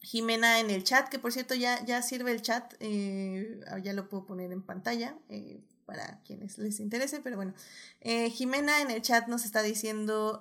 Jimena 0.00 0.60
en 0.60 0.70
el 0.70 0.84
chat, 0.84 1.08
que 1.08 1.18
por 1.18 1.32
cierto 1.32 1.54
ya, 1.54 1.84
ya 1.84 2.02
sirve 2.02 2.30
el 2.30 2.42
chat, 2.42 2.74
eh, 2.80 3.60
ya 3.82 3.92
lo 3.92 4.08
puedo 4.08 4.26
poner 4.26 4.52
en 4.52 4.62
pantalla 4.62 5.16
eh, 5.28 5.60
para 5.86 6.20
quienes 6.24 6.58
les 6.58 6.78
interese, 6.80 7.20
pero 7.20 7.36
bueno. 7.36 7.52
Eh, 8.00 8.30
Jimena 8.30 8.80
en 8.80 8.90
el 8.90 9.02
chat 9.02 9.26
nos 9.26 9.44
está 9.44 9.62
diciendo, 9.62 10.40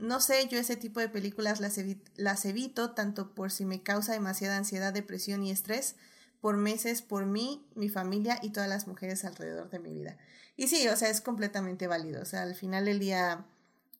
no 0.00 0.20
sé, 0.20 0.48
yo 0.48 0.58
ese 0.58 0.76
tipo 0.76 1.00
de 1.00 1.08
películas 1.08 1.60
las, 1.60 1.78
las 2.16 2.44
evito 2.44 2.92
tanto 2.92 3.34
por 3.34 3.52
si 3.52 3.64
me 3.64 3.82
causa 3.82 4.12
demasiada 4.12 4.56
ansiedad, 4.56 4.92
depresión 4.92 5.42
y 5.44 5.50
estrés, 5.50 5.96
por 6.40 6.56
meses 6.56 7.02
por 7.02 7.26
mí, 7.26 7.64
mi 7.74 7.88
familia 7.88 8.38
y 8.42 8.50
todas 8.50 8.68
las 8.68 8.86
mujeres 8.86 9.24
alrededor 9.24 9.70
de 9.70 9.78
mi 9.78 9.92
vida. 9.92 10.16
Y 10.56 10.68
sí, 10.68 10.88
o 10.88 10.96
sea, 10.96 11.10
es 11.10 11.20
completamente 11.20 11.86
válido. 11.86 12.22
O 12.22 12.24
sea, 12.24 12.42
al 12.42 12.54
final 12.54 12.86
del 12.86 12.98
día, 12.98 13.44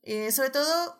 eh, 0.07 0.31
sobre 0.31 0.51
todo, 0.51 0.97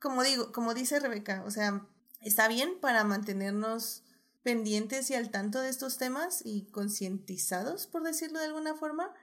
como 0.00 0.24
digo, 0.24 0.50
como 0.50 0.74
dice 0.74 0.98
Rebeca, 0.98 1.44
o 1.46 1.50
sea, 1.52 1.86
está 2.20 2.48
bien 2.48 2.80
para 2.80 3.04
mantenernos 3.04 4.02
pendientes 4.42 5.10
y 5.10 5.14
al 5.14 5.30
tanto 5.30 5.60
de 5.60 5.68
estos 5.68 5.96
temas 5.96 6.42
y 6.44 6.62
concientizados, 6.72 7.86
por 7.86 8.02
decirlo 8.02 8.40
de 8.40 8.46
alguna 8.46 8.74
forma, 8.74 9.14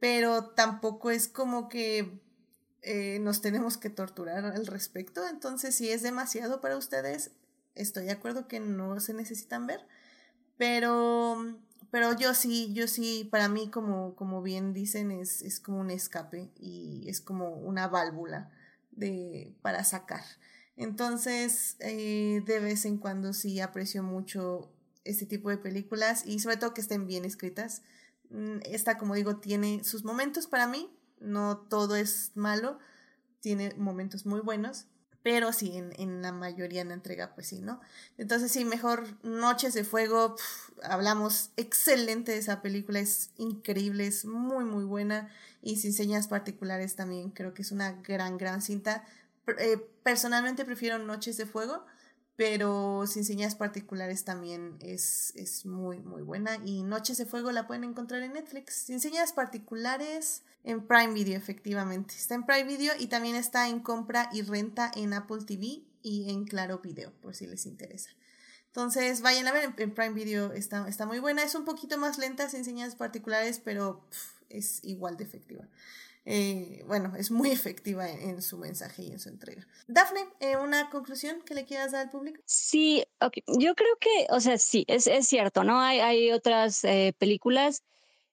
pero 0.00 0.46
tampoco 0.46 1.12
es 1.12 1.28
como 1.28 1.68
que 1.68 2.20
eh, 2.82 3.20
nos 3.20 3.40
tenemos 3.40 3.76
que 3.76 3.88
torturar 3.88 4.44
al 4.46 4.66
respecto. 4.66 5.28
Entonces, 5.28 5.76
si 5.76 5.88
es 5.88 6.02
demasiado 6.02 6.60
para 6.60 6.76
ustedes, 6.76 7.30
estoy 7.76 8.06
de 8.06 8.10
acuerdo 8.12 8.48
que 8.48 8.58
no 8.58 8.98
se 8.98 9.14
necesitan 9.14 9.68
ver, 9.68 9.86
pero, 10.56 11.56
pero 11.92 12.18
yo 12.18 12.34
sí, 12.34 12.72
yo 12.74 12.88
sí, 12.88 13.28
para 13.30 13.48
mí, 13.48 13.70
como, 13.70 14.16
como 14.16 14.42
bien 14.42 14.74
dicen, 14.74 15.12
es, 15.12 15.40
es 15.42 15.60
como 15.60 15.78
un 15.78 15.90
escape 15.92 16.50
y 16.58 17.08
es 17.08 17.20
como 17.20 17.50
una 17.50 17.86
válvula 17.86 18.50
de, 18.92 19.54
para 19.62 19.84
sacar. 19.84 20.24
Entonces, 20.76 21.76
eh, 21.80 22.42
de 22.46 22.60
vez 22.60 22.84
en 22.84 22.98
cuando 22.98 23.32
sí 23.32 23.60
aprecio 23.60 24.02
mucho 24.02 24.72
este 25.04 25.26
tipo 25.26 25.50
de 25.50 25.58
películas 25.58 26.24
y 26.26 26.38
sobre 26.38 26.56
todo 26.56 26.74
que 26.74 26.80
estén 26.80 27.06
bien 27.06 27.24
escritas. 27.24 27.82
Mm, 28.30 28.58
esta, 28.64 28.98
como 28.98 29.14
digo, 29.14 29.36
tiene 29.36 29.84
sus 29.84 30.04
momentos 30.04 30.46
para 30.46 30.66
mí, 30.66 30.90
no 31.20 31.58
todo 31.58 31.96
es 31.96 32.32
malo, 32.34 32.78
tiene 33.40 33.74
momentos 33.76 34.24
muy 34.24 34.40
buenos, 34.40 34.86
pero 35.22 35.52
sí, 35.52 35.76
en, 35.76 35.92
en 35.98 36.22
la 36.22 36.32
mayoría 36.32 36.82
en 36.82 36.88
la 36.88 36.94
entrega, 36.94 37.34
pues 37.34 37.48
sí, 37.48 37.60
¿no? 37.60 37.80
Entonces 38.18 38.50
sí, 38.50 38.64
mejor 38.64 39.06
Noches 39.22 39.74
de 39.74 39.84
Fuego, 39.84 40.36
hablamos 40.82 41.50
excelente 41.56 42.32
de 42.32 42.38
esa 42.38 42.62
película, 42.62 42.98
es 42.98 43.30
increíble, 43.36 44.06
es 44.06 44.24
muy, 44.24 44.64
muy 44.64 44.84
buena 44.84 45.28
y 45.62 45.76
sin 45.76 45.92
señas 45.92 46.28
particulares 46.28 46.96
también 46.96 47.30
creo 47.30 47.54
que 47.54 47.62
es 47.62 47.70
una 47.70 47.92
gran, 48.02 48.36
gran 48.36 48.62
cinta. 48.62 49.04
Eh, 49.58 49.78
personalmente 50.02 50.64
prefiero 50.64 50.98
Noches 50.98 51.36
de 51.36 51.46
Fuego, 51.46 51.84
pero 52.36 53.04
sin 53.06 53.24
señas 53.24 53.54
particulares 53.54 54.24
también 54.24 54.76
es, 54.80 55.32
es 55.36 55.66
muy, 55.66 56.00
muy 56.00 56.22
buena. 56.22 56.56
Y 56.64 56.82
Noches 56.82 57.18
de 57.18 57.26
Fuego 57.26 57.52
la 57.52 57.66
pueden 57.66 57.84
encontrar 57.84 58.22
en 58.22 58.32
Netflix. 58.32 58.74
Sin 58.74 59.00
señas 59.00 59.32
particulares 59.32 60.42
en 60.64 60.86
Prime 60.86 61.12
Video, 61.12 61.36
efectivamente. 61.36 62.14
Está 62.14 62.34
en 62.34 62.46
Prime 62.46 62.64
Video 62.64 62.94
y 62.98 63.08
también 63.08 63.36
está 63.36 63.68
en 63.68 63.80
compra 63.80 64.30
y 64.32 64.42
renta 64.42 64.90
en 64.94 65.12
Apple 65.12 65.44
TV 65.46 65.82
y 66.02 66.30
en 66.30 66.44
Claro 66.44 66.78
Video, 66.78 67.12
por 67.20 67.34
si 67.34 67.46
les 67.46 67.66
interesa. 67.66 68.10
Entonces, 68.68 69.20
vayan 69.20 69.46
a 69.46 69.52
ver, 69.52 69.74
en, 69.76 69.94
Prime 69.94 70.14
Video 70.14 70.52
está, 70.54 70.88
está 70.88 71.04
muy 71.04 71.18
buena. 71.18 71.42
Es 71.42 71.54
un 71.54 71.66
poquito 71.66 71.98
más 71.98 72.16
lenta, 72.16 72.48
sin 72.48 72.64
señas 72.64 72.96
particulares, 72.96 73.60
pero 73.62 74.02
es 74.48 74.82
igual 74.84 75.18
de 75.18 75.24
efectiva. 75.24 75.68
Eh, 76.24 76.84
bueno, 76.86 77.14
es 77.16 77.30
muy 77.30 77.50
efectiva 77.52 78.08
en, 78.08 78.42
su 78.42 78.58
mensaje 78.58 79.02
y 79.02 79.12
en 79.12 79.18
su 79.18 79.28
entrega. 79.28 79.66
Dafne, 79.86 80.20
eh, 80.40 80.56
¿una 80.56 80.90
conclusión 80.90 81.42
que 81.42 81.54
le 81.54 81.64
quieras 81.64 81.92
dar 81.92 82.02
al 82.02 82.10
público? 82.10 82.40
Sí, 82.46 83.04
yo 83.20 83.74
creo 83.74 83.96
que, 84.00 84.26
o 84.30 84.40
sea, 84.40 84.58
sí, 84.58 84.84
es, 84.88 85.06
es 85.06 85.26
cierto, 85.26 85.64
¿no? 85.64 85.80
Hay, 85.80 86.00
hay 86.00 86.32
otras 86.32 86.84
eh, 86.84 87.14
películas 87.18 87.82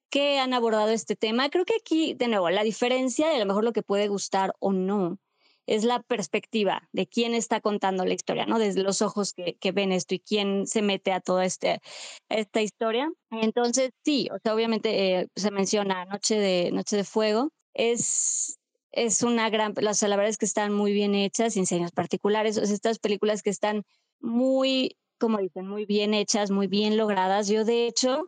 que 0.10 0.40
han 0.40 0.54
abordado 0.54 0.90
este 0.90 1.16
tema. 1.16 1.50
Creo 1.50 1.66
que 1.66 1.76
aquí, 1.80 2.14
de 2.16 2.28
nuevo, 2.28 2.50
la 2.50 2.64
diferencia 2.64 3.28
de 3.28 3.36
a 3.36 3.40
lo 3.40 3.46
mejor 3.46 3.64
lo 3.64 3.74
que 3.74 3.84
puede 3.84 4.08
gustar 4.08 4.56
o 4.60 4.72
no 4.72 5.20
es 5.68 5.84
la 5.84 6.02
perspectiva 6.02 6.90
de 6.94 7.06
quién 7.06 7.36
está 7.36 7.62
contando 7.62 8.04
la 8.04 8.16
historia, 8.16 8.48
¿no? 8.48 8.58
Desde 8.58 8.82
los 8.82 9.04
ojos 9.04 9.34
que, 9.34 9.56
que 9.58 9.72
ven 9.72 9.92
esto 9.92 10.16
y 10.16 10.20
quién 10.20 10.66
se 10.66 10.82
mete 10.82 11.12
a 11.12 11.22
toda 11.22 11.46
este, 11.46 11.80
esta 12.28 12.62
historia. 12.62 13.12
Entonces, 13.30 13.92
sí, 14.04 14.30
o 14.34 14.40
sea, 14.40 14.56
obviamente 14.56 15.30
se 15.36 15.52
menciona 15.52 16.06
Noche 16.06 16.40
de, 16.40 16.72
Noche 16.72 16.98
de 16.98 17.04
Fuego, 17.04 17.52
es, 17.74 18.60
es 18.92 19.24
una 19.24 19.50
gran, 19.50 19.74
verdad 19.74 20.28
es 20.28 20.38
que 20.38 20.46
están 20.46 20.74
muy 20.74 20.94
bien 20.94 21.16
hechas, 21.16 21.54
sin 21.54 21.66
señas 21.66 21.92
particulares, 21.92 22.58
o 22.58 22.66
sea, 22.66 22.76
estas 22.76 23.00
películas 23.00 23.44
que 23.44 23.50
están 23.50 23.84
muy, 24.20 24.98
como 25.18 25.38
dicen, 25.40 25.68
muy 25.68 25.86
bien 25.86 26.14
hechas, 26.14 26.52
muy 26.52 26.68
bien 26.68 26.98
logradas. 26.98 27.48
Yo, 27.48 27.66
de 27.66 27.88
hecho, 27.88 28.28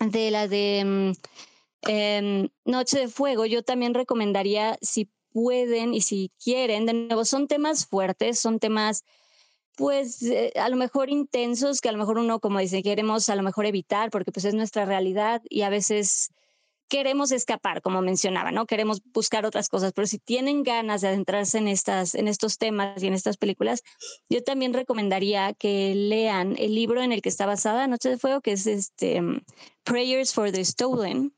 de 0.00 0.30
la 0.30 0.48
de 0.48 0.82
mm, 0.84 1.88
em, 1.88 2.48
Noche 2.64 3.00
de 3.00 3.08
Fuego, 3.08 3.46
yo 3.46 3.62
también 3.62 3.94
recomendaría, 3.94 4.78
si 4.80 5.10
pueden 5.32 5.94
y 5.94 6.00
si 6.00 6.30
quieren, 6.42 6.86
de 6.86 6.94
nuevo, 6.94 7.24
son 7.24 7.48
temas 7.48 7.86
fuertes, 7.86 8.38
son 8.38 8.58
temas 8.58 9.04
pues 9.76 10.22
eh, 10.22 10.52
a 10.56 10.68
lo 10.68 10.76
mejor 10.76 11.10
intensos 11.10 11.80
que 11.80 11.88
a 11.88 11.92
lo 11.92 11.98
mejor 11.98 12.18
uno, 12.18 12.38
como 12.40 12.60
dice, 12.60 12.82
queremos 12.82 13.28
a 13.28 13.36
lo 13.36 13.42
mejor 13.42 13.66
evitar 13.66 14.10
porque 14.10 14.32
pues 14.32 14.44
es 14.44 14.54
nuestra 14.54 14.84
realidad 14.84 15.42
y 15.48 15.62
a 15.62 15.68
veces 15.68 16.30
queremos 16.88 17.32
escapar, 17.32 17.82
como 17.82 18.02
mencionaba, 18.02 18.50
¿no? 18.52 18.66
Queremos 18.66 19.02
buscar 19.12 19.46
otras 19.46 19.68
cosas, 19.68 19.92
pero 19.92 20.06
si 20.06 20.18
tienen 20.18 20.62
ganas 20.62 21.00
de 21.00 21.08
adentrarse 21.08 21.58
en, 21.58 21.68
estas, 21.68 22.14
en 22.14 22.28
estos 22.28 22.58
temas 22.58 23.02
y 23.02 23.06
en 23.06 23.14
estas 23.14 23.36
películas, 23.36 23.82
yo 24.28 24.42
también 24.42 24.72
recomendaría 24.72 25.54
que 25.54 25.94
lean 25.94 26.56
el 26.58 26.74
libro 26.74 27.02
en 27.02 27.12
el 27.12 27.22
que 27.22 27.28
está 27.28 27.46
basada 27.46 27.86
Noche 27.86 28.10
de 28.10 28.18
Fuego, 28.18 28.40
que 28.40 28.52
es 28.52 28.66
este 28.66 29.20
mm, 29.20 29.42
Prayers 29.84 30.32
for 30.34 30.52
the 30.52 30.64
Stolen, 30.64 31.34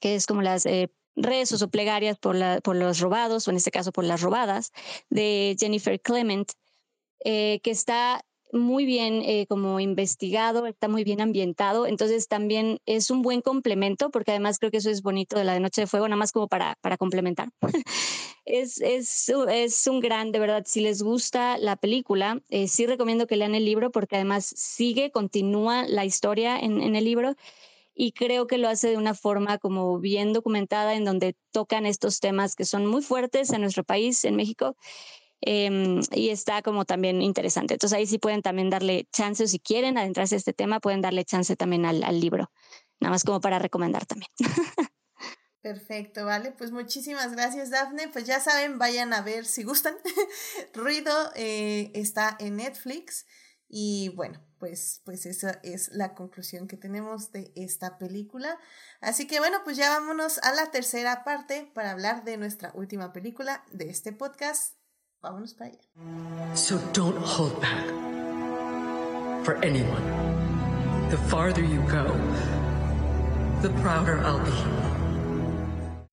que 0.00 0.14
es 0.14 0.26
como 0.26 0.42
las 0.42 0.66
eh, 0.66 0.90
rezos 1.16 1.62
o 1.62 1.70
plegarias 1.70 2.18
por, 2.18 2.36
la, 2.36 2.60
por 2.60 2.76
los 2.76 3.00
robados, 3.00 3.46
o 3.46 3.50
en 3.50 3.56
este 3.56 3.70
caso 3.70 3.92
por 3.92 4.04
las 4.04 4.20
robadas, 4.20 4.72
de 5.10 5.56
Jennifer 5.58 6.00
Clement, 6.00 6.52
eh, 7.24 7.60
que 7.62 7.70
está 7.70 8.24
muy 8.52 8.86
bien 8.86 9.22
eh, 9.24 9.46
como 9.48 9.80
investigado, 9.80 10.66
está 10.66 10.88
muy 10.88 11.04
bien 11.04 11.20
ambientado, 11.20 11.86
entonces 11.86 12.28
también 12.28 12.80
es 12.86 13.10
un 13.10 13.22
buen 13.22 13.40
complemento, 13.42 14.10
porque 14.10 14.30
además 14.30 14.58
creo 14.58 14.70
que 14.70 14.78
eso 14.78 14.90
es 14.90 15.02
bonito 15.02 15.36
de 15.36 15.44
la 15.44 15.54
de 15.54 15.60
Noche 15.60 15.82
de 15.82 15.86
Fuego, 15.86 16.08
nada 16.08 16.18
más 16.18 16.32
como 16.32 16.48
para, 16.48 16.76
para 16.80 16.96
complementar. 16.96 17.50
es, 18.44 18.80
es, 18.80 19.28
es, 19.28 19.86
un 19.86 20.00
gran, 20.00 20.32
de 20.32 20.38
verdad, 20.38 20.64
si 20.66 20.80
les 20.80 21.02
gusta 21.02 21.58
la 21.58 21.76
película, 21.76 22.40
eh, 22.48 22.68
sí 22.68 22.86
recomiendo 22.86 23.26
que 23.26 23.36
lean 23.36 23.54
el 23.54 23.64
libro, 23.64 23.90
porque 23.90 24.16
además 24.16 24.46
sigue, 24.46 25.10
continúa 25.10 25.86
la 25.86 26.04
historia 26.04 26.58
en, 26.58 26.80
en 26.80 26.96
el 26.96 27.04
libro 27.04 27.34
y 28.00 28.12
creo 28.12 28.46
que 28.46 28.58
lo 28.58 28.68
hace 28.68 28.90
de 28.90 28.96
una 28.96 29.12
forma 29.12 29.58
como 29.58 29.98
bien 29.98 30.32
documentada 30.32 30.94
en 30.94 31.04
donde 31.04 31.34
tocan 31.50 31.84
estos 31.84 32.20
temas 32.20 32.54
que 32.54 32.64
son 32.64 32.86
muy 32.86 33.02
fuertes 33.02 33.52
en 33.52 33.60
nuestro 33.60 33.82
país, 33.82 34.24
en 34.24 34.36
México, 34.36 34.76
Em, 35.40 36.00
y 36.12 36.30
está 36.30 36.62
como 36.62 36.84
también 36.84 37.22
interesante. 37.22 37.74
Entonces 37.74 37.96
ahí 37.96 38.06
sí 38.06 38.18
pueden 38.18 38.42
también 38.42 38.70
darle 38.70 39.06
chance, 39.12 39.46
si 39.46 39.60
quieren 39.60 39.98
adentrarse 39.98 40.34
a 40.34 40.38
este 40.38 40.52
tema, 40.52 40.80
pueden 40.80 41.00
darle 41.00 41.24
chance 41.24 41.54
también 41.56 41.86
al, 41.86 42.02
al 42.02 42.20
libro, 42.20 42.50
nada 43.00 43.12
más 43.12 43.24
como 43.24 43.40
para 43.40 43.58
recomendar 43.58 44.06
también. 44.06 44.30
Perfecto, 45.60 46.24
vale. 46.24 46.52
Pues 46.52 46.70
muchísimas 46.70 47.32
gracias, 47.32 47.70
Dafne. 47.70 48.08
Pues 48.08 48.24
ya 48.24 48.40
saben, 48.40 48.78
vayan 48.78 49.12
a 49.12 49.22
ver 49.22 49.44
si 49.44 49.64
gustan. 49.64 49.96
Ruido 50.74 51.12
eh, 51.34 51.90
está 51.94 52.36
en 52.38 52.56
Netflix. 52.56 53.26
Y 53.68 54.10
bueno, 54.16 54.40
pues, 54.58 55.02
pues 55.04 55.26
esa 55.26 55.60
es 55.62 55.90
la 55.92 56.14
conclusión 56.14 56.68
que 56.68 56.76
tenemos 56.76 57.32
de 57.32 57.52
esta 57.54 57.98
película. 57.98 58.58
Así 59.00 59.26
que 59.26 59.40
bueno, 59.40 59.58
pues 59.64 59.76
ya 59.76 59.90
vámonos 59.90 60.38
a 60.38 60.54
la 60.54 60.70
tercera 60.70 61.22
parte 61.24 61.70
para 61.74 61.90
hablar 61.90 62.24
de 62.24 62.38
nuestra 62.38 62.72
última 62.74 63.12
película 63.12 63.64
de 63.72 63.90
este 63.90 64.12
podcast, 64.12 64.77
Para 65.20 65.34
allá. 65.34 66.54
So 66.54 66.78
don't 66.92 67.18
hold 67.18 67.60
back. 67.60 67.84
For 69.44 69.56
anyone. 69.64 70.04
The 71.10 71.16
farther 71.16 71.64
you 71.64 71.80
go, 71.88 72.04
the 73.62 73.70
prouder 73.80 74.20
I'll 74.20 74.38
be. 74.44 74.52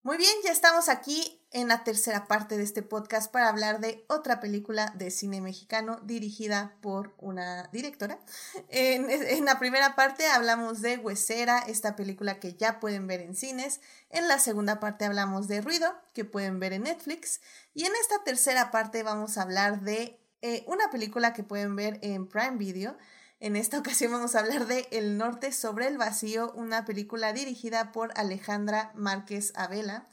Muy 0.04 0.18
bien, 0.18 0.36
ya 0.44 0.52
estamos 0.52 0.88
aquí 0.88 1.45
en 1.56 1.70
la 1.70 1.86
tercera 1.86 2.28
parte 2.28 2.58
de 2.58 2.64
este 2.64 2.82
podcast 2.82 3.32
para 3.32 3.48
hablar 3.48 3.80
de 3.80 4.04
otra 4.10 4.42
película 4.42 4.92
de 4.98 5.10
cine 5.10 5.40
mexicano 5.40 6.02
dirigida 6.04 6.76
por 6.82 7.14
una 7.18 7.70
directora. 7.72 8.20
En, 8.68 9.46
la 9.46 9.58
primera 9.58 9.96
parte 9.96 10.28
hablamos 10.28 10.82
de 10.82 10.98
Huesera, 10.98 11.60
esta 11.60 11.96
película 11.96 12.42
que 12.42 12.56
ya 12.56 12.82
pueden 12.82 13.08
ver 13.08 13.22
en 13.22 13.36
cines. 13.36 13.80
En 14.10 14.28
la 14.28 14.38
segunda 14.38 14.82
parte 14.82 15.06
hablamos 15.06 15.48
de 15.48 15.62
Ruido, 15.62 15.96
que 16.14 16.26
pueden 16.26 16.60
ver 16.60 16.74
en 16.74 16.84
Netflix. 16.84 17.40
Y 17.74 17.86
en 17.86 17.94
esta 18.02 18.22
tercera 18.26 18.70
parte 18.70 19.02
vamos 19.04 19.38
a 19.38 19.44
hablar 19.44 19.80
de 19.80 20.20
eh, 20.42 20.66
una 20.68 20.90
película 20.92 21.32
que 21.32 21.44
pueden 21.44 21.78
ver 21.78 22.00
en 22.02 22.28
Prime 22.28 22.58
Video. 22.58 22.98
En 23.40 23.56
esta 23.56 23.80
ocasión 23.80 24.12
vamos 24.12 24.36
a 24.36 24.40
hablar 24.40 24.68
de 24.68 24.90
El 24.92 25.18
Norte 25.18 25.54
sobre 25.54 25.88
el 25.88 25.98
Vacío, 25.98 26.52
una 26.52 26.84
película 26.84 27.32
dirigida 27.32 27.94
por 27.94 28.12
Alejandra 28.20 28.92
Márquez 28.94 29.54
Abela. 29.56 30.06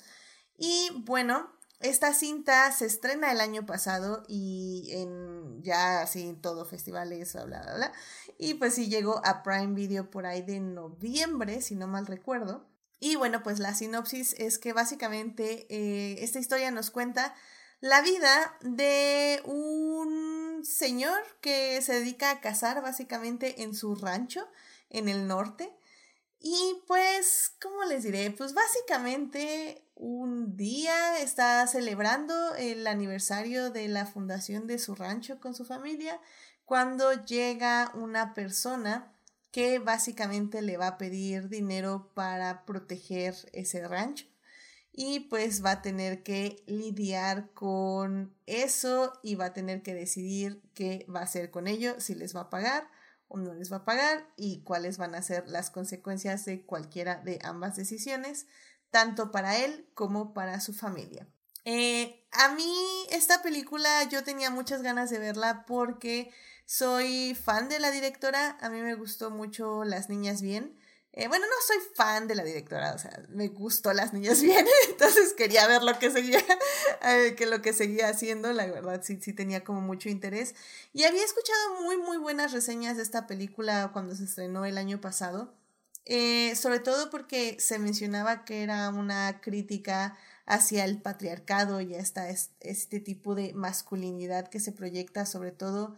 Y 0.64 0.90
bueno, 0.94 1.50
esta 1.80 2.14
cinta 2.14 2.70
se 2.70 2.86
estrena 2.86 3.32
el 3.32 3.40
año 3.40 3.66
pasado 3.66 4.22
y 4.28 4.90
en 4.92 5.60
ya 5.60 6.02
así 6.02 6.38
todo 6.40 6.64
festivales, 6.64 7.32
bla, 7.32 7.44
bla, 7.62 7.74
bla. 7.74 7.92
Y 8.38 8.54
pues 8.54 8.74
sí 8.74 8.88
llegó 8.88 9.20
a 9.26 9.42
Prime 9.42 9.74
Video 9.74 10.08
por 10.08 10.24
ahí 10.24 10.40
de 10.42 10.60
noviembre, 10.60 11.62
si 11.62 11.74
no 11.74 11.88
mal 11.88 12.06
recuerdo. 12.06 12.64
Y 13.00 13.16
bueno, 13.16 13.42
pues 13.42 13.58
la 13.58 13.74
sinopsis 13.74 14.36
es 14.38 14.60
que 14.60 14.72
básicamente 14.72 15.66
eh, 15.68 16.22
esta 16.22 16.38
historia 16.38 16.70
nos 16.70 16.92
cuenta 16.92 17.34
la 17.80 18.00
vida 18.00 18.56
de 18.60 19.42
un 19.44 20.64
señor 20.64 21.20
que 21.40 21.82
se 21.82 21.94
dedica 21.94 22.30
a 22.30 22.40
cazar 22.40 22.80
básicamente 22.82 23.64
en 23.64 23.74
su 23.74 23.96
rancho 23.96 24.46
en 24.90 25.08
el 25.08 25.26
norte. 25.26 25.74
Y 26.38 26.82
pues, 26.86 27.52
¿cómo 27.60 27.84
les 27.84 28.04
diré? 28.04 28.30
Pues 28.30 28.52
básicamente 28.52 29.84
un 30.02 30.56
día 30.56 31.20
está 31.20 31.64
celebrando 31.68 32.56
el 32.56 32.88
aniversario 32.88 33.70
de 33.70 33.86
la 33.86 34.04
fundación 34.04 34.66
de 34.66 34.80
su 34.80 34.96
rancho 34.96 35.38
con 35.38 35.54
su 35.54 35.64
familia 35.64 36.20
cuando 36.64 37.12
llega 37.24 37.92
una 37.94 38.34
persona 38.34 39.12
que 39.52 39.78
básicamente 39.78 40.60
le 40.60 40.76
va 40.76 40.88
a 40.88 40.98
pedir 40.98 41.48
dinero 41.48 42.10
para 42.14 42.64
proteger 42.64 43.36
ese 43.52 43.86
rancho 43.86 44.26
y 44.90 45.20
pues 45.20 45.64
va 45.64 45.70
a 45.70 45.82
tener 45.82 46.24
que 46.24 46.64
lidiar 46.66 47.52
con 47.52 48.34
eso 48.46 49.12
y 49.22 49.36
va 49.36 49.46
a 49.46 49.52
tener 49.52 49.82
que 49.82 49.94
decidir 49.94 50.60
qué 50.74 51.06
va 51.14 51.20
a 51.20 51.24
hacer 51.24 51.52
con 51.52 51.68
ello, 51.68 52.00
si 52.00 52.16
les 52.16 52.34
va 52.34 52.40
a 52.40 52.50
pagar 52.50 52.90
o 53.28 53.38
no 53.38 53.54
les 53.54 53.72
va 53.72 53.78
a 53.78 53.84
pagar 53.84 54.26
y 54.36 54.62
cuáles 54.62 54.98
van 54.98 55.14
a 55.14 55.22
ser 55.22 55.48
las 55.48 55.70
consecuencias 55.70 56.44
de 56.44 56.66
cualquiera 56.66 57.16
de 57.16 57.38
ambas 57.44 57.76
decisiones, 57.76 58.46
tanto 58.92 59.32
para 59.32 59.58
él 59.58 59.88
como 59.94 60.32
para 60.34 60.60
su 60.60 60.72
familia. 60.72 61.26
Eh, 61.64 62.24
a 62.30 62.50
mí 62.54 62.74
esta 63.10 63.42
película 63.42 64.04
yo 64.04 64.22
tenía 64.22 64.50
muchas 64.50 64.82
ganas 64.82 65.10
de 65.10 65.18
verla 65.18 65.64
porque 65.66 66.30
soy 66.66 67.34
fan 67.34 67.68
de 67.68 67.80
la 67.80 67.90
directora, 67.90 68.58
a 68.60 68.68
mí 68.68 68.80
me 68.80 68.94
gustó 68.94 69.30
mucho 69.30 69.82
Las 69.84 70.08
Niñas 70.08 70.42
Bien. 70.42 70.78
Eh, 71.14 71.28
bueno, 71.28 71.44
no 71.46 71.52
soy 71.66 71.76
fan 71.94 72.26
de 72.26 72.34
la 72.34 72.42
directora, 72.42 72.94
o 72.94 72.98
sea, 72.98 73.10
me 73.28 73.48
gustó 73.48 73.92
Las 73.92 74.12
Niñas 74.12 74.40
Bien, 74.40 74.66
entonces 74.88 75.34
quería 75.34 75.66
ver 75.66 75.82
lo 75.82 75.98
que 75.98 76.10
seguía, 76.10 76.38
eh, 77.02 77.34
que 77.36 77.46
lo 77.46 77.60
que 77.62 77.72
seguía 77.72 78.08
haciendo, 78.08 78.52
la 78.52 78.66
verdad 78.66 79.00
sí, 79.02 79.18
sí 79.20 79.32
tenía 79.32 79.64
como 79.64 79.80
mucho 79.80 80.08
interés. 80.08 80.54
Y 80.92 81.04
había 81.04 81.24
escuchado 81.24 81.82
muy, 81.82 81.96
muy 81.96 82.18
buenas 82.18 82.52
reseñas 82.52 82.96
de 82.96 83.02
esta 83.02 83.26
película 83.26 83.90
cuando 83.92 84.14
se 84.14 84.24
estrenó 84.24 84.64
el 84.64 84.78
año 84.78 85.00
pasado, 85.00 85.54
eh, 86.04 86.54
sobre 86.56 86.80
todo 86.80 87.10
porque 87.10 87.56
se 87.60 87.78
mencionaba 87.78 88.44
que 88.44 88.62
era 88.62 88.88
una 88.90 89.40
crítica 89.40 90.16
hacia 90.46 90.84
el 90.84 91.00
patriarcado 91.00 91.80
y 91.80 91.94
hasta 91.94 92.28
este 92.28 93.00
tipo 93.00 93.34
de 93.34 93.52
masculinidad 93.54 94.48
que 94.48 94.60
se 94.60 94.72
proyecta 94.72 95.24
sobre 95.26 95.52
todo 95.52 95.94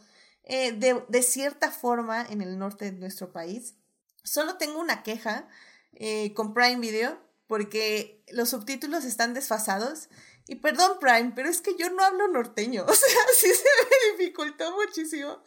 de, 0.47 1.03
de 1.09 1.23
cierta 1.23 1.71
forma 1.71 2.23
en 2.23 2.43
el 2.43 2.59
norte 2.59 2.93
de 2.93 2.99
nuestro 2.99 3.33
país 3.33 3.77
Solo 4.25 4.57
tengo 4.57 4.81
una 4.81 5.03
queja 5.03 5.47
eh, 5.93 6.33
con 6.33 6.55
Prime 6.55 6.81
Video 6.81 7.21
porque 7.47 8.25
los 8.33 8.49
subtítulos 8.49 9.05
están 9.05 9.35
desfasados. 9.35 10.09
Y 10.47 10.57
perdón, 10.57 10.99
Prime, 11.01 11.33
pero 11.35 11.49
es 11.49 11.63
que 11.63 11.75
yo 11.79 11.89
no 11.91 12.05
hablo 12.05 12.29
norteño. 12.29 12.85
O 12.89 12.95
sea, 12.95 13.21
sí 13.35 13.49
se 13.49 13.65
me 13.65 14.19
dificultó 14.19 14.73
muchísimo. 14.77 15.43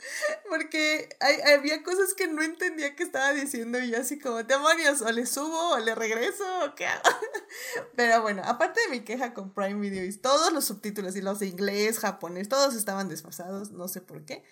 Porque 0.50 1.10
había 1.46 1.84
cosas 1.84 2.16
que 2.16 2.28
no 2.28 2.42
entendía 2.42 2.96
que 2.96 3.04
estaba 3.04 3.32
diciendo. 3.34 3.80
Y 3.80 3.92
yo 3.92 4.00
así 4.00 4.18
como, 4.18 4.42
demonios, 4.44 5.02
o 5.02 5.12
le 5.12 5.28
subo, 5.28 5.74
o 5.74 5.80
le 5.80 5.94
regreso, 5.94 6.44
o 6.66 6.74
qué 6.74 6.88
hago. 6.88 7.04
Pero 7.96 8.24
bueno, 8.24 8.42
aparte 8.46 8.82
de 8.82 8.90
mi 8.90 9.02
queja 9.02 9.34
con 9.36 9.54
Prime 9.54 9.80
Video, 9.80 10.04
todos 10.20 10.52
los 10.52 10.66
subtítulos, 10.66 11.16
y 11.16 11.22
los 11.22 11.40
de 11.40 11.48
inglés, 11.48 12.00
japonés, 12.00 12.50
todos 12.50 12.74
estaban 12.74 13.08
desfasados. 13.08 13.72
No 13.72 13.88
sé 13.88 14.02
por 14.02 14.26
qué. 14.26 14.44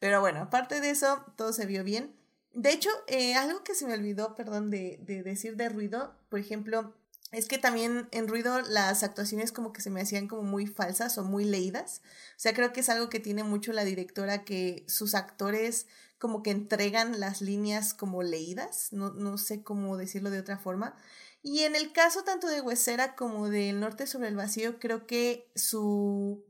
Pero 0.00 0.20
bueno, 0.20 0.40
aparte 0.40 0.80
de 0.80 0.90
eso, 0.90 1.24
todo 1.36 1.52
se 1.52 1.66
vio 1.66 1.84
bien. 1.84 2.16
De 2.52 2.72
hecho, 2.72 2.90
eh, 3.06 3.36
algo 3.36 3.62
que 3.62 3.74
se 3.74 3.86
me 3.86 3.94
olvidó, 3.94 4.34
perdón, 4.34 4.70
de, 4.70 4.98
de 5.02 5.22
decir 5.22 5.56
de 5.56 5.68
ruido, 5.68 6.16
por 6.28 6.40
ejemplo, 6.40 6.94
es 7.34 7.46
que 7.46 7.58
también 7.58 8.08
en 8.12 8.28
ruido 8.28 8.60
las 8.62 9.02
actuaciones 9.02 9.52
como 9.52 9.72
que 9.72 9.82
se 9.82 9.90
me 9.90 10.00
hacían 10.00 10.28
como 10.28 10.42
muy 10.42 10.66
falsas 10.66 11.18
o 11.18 11.24
muy 11.24 11.44
leídas. 11.44 12.00
O 12.36 12.40
sea, 12.40 12.54
creo 12.54 12.72
que 12.72 12.80
es 12.80 12.88
algo 12.88 13.08
que 13.08 13.20
tiene 13.20 13.44
mucho 13.44 13.72
la 13.72 13.84
directora, 13.84 14.44
que 14.44 14.84
sus 14.88 15.14
actores 15.14 15.86
como 16.18 16.42
que 16.42 16.50
entregan 16.50 17.20
las 17.20 17.42
líneas 17.42 17.92
como 17.92 18.22
leídas, 18.22 18.88
no, 18.92 19.10
no 19.12 19.36
sé 19.36 19.62
cómo 19.62 19.96
decirlo 19.96 20.30
de 20.30 20.38
otra 20.38 20.58
forma. 20.58 20.96
Y 21.42 21.64
en 21.64 21.76
el 21.76 21.92
caso 21.92 22.24
tanto 22.24 22.48
de 22.48 22.62
Huesera 22.62 23.16
como 23.16 23.50
de 23.50 23.68
El 23.70 23.80
Norte 23.80 24.06
sobre 24.06 24.28
el 24.28 24.36
Vacío, 24.36 24.78
creo 24.78 25.06
que 25.06 25.50
su 25.54 26.42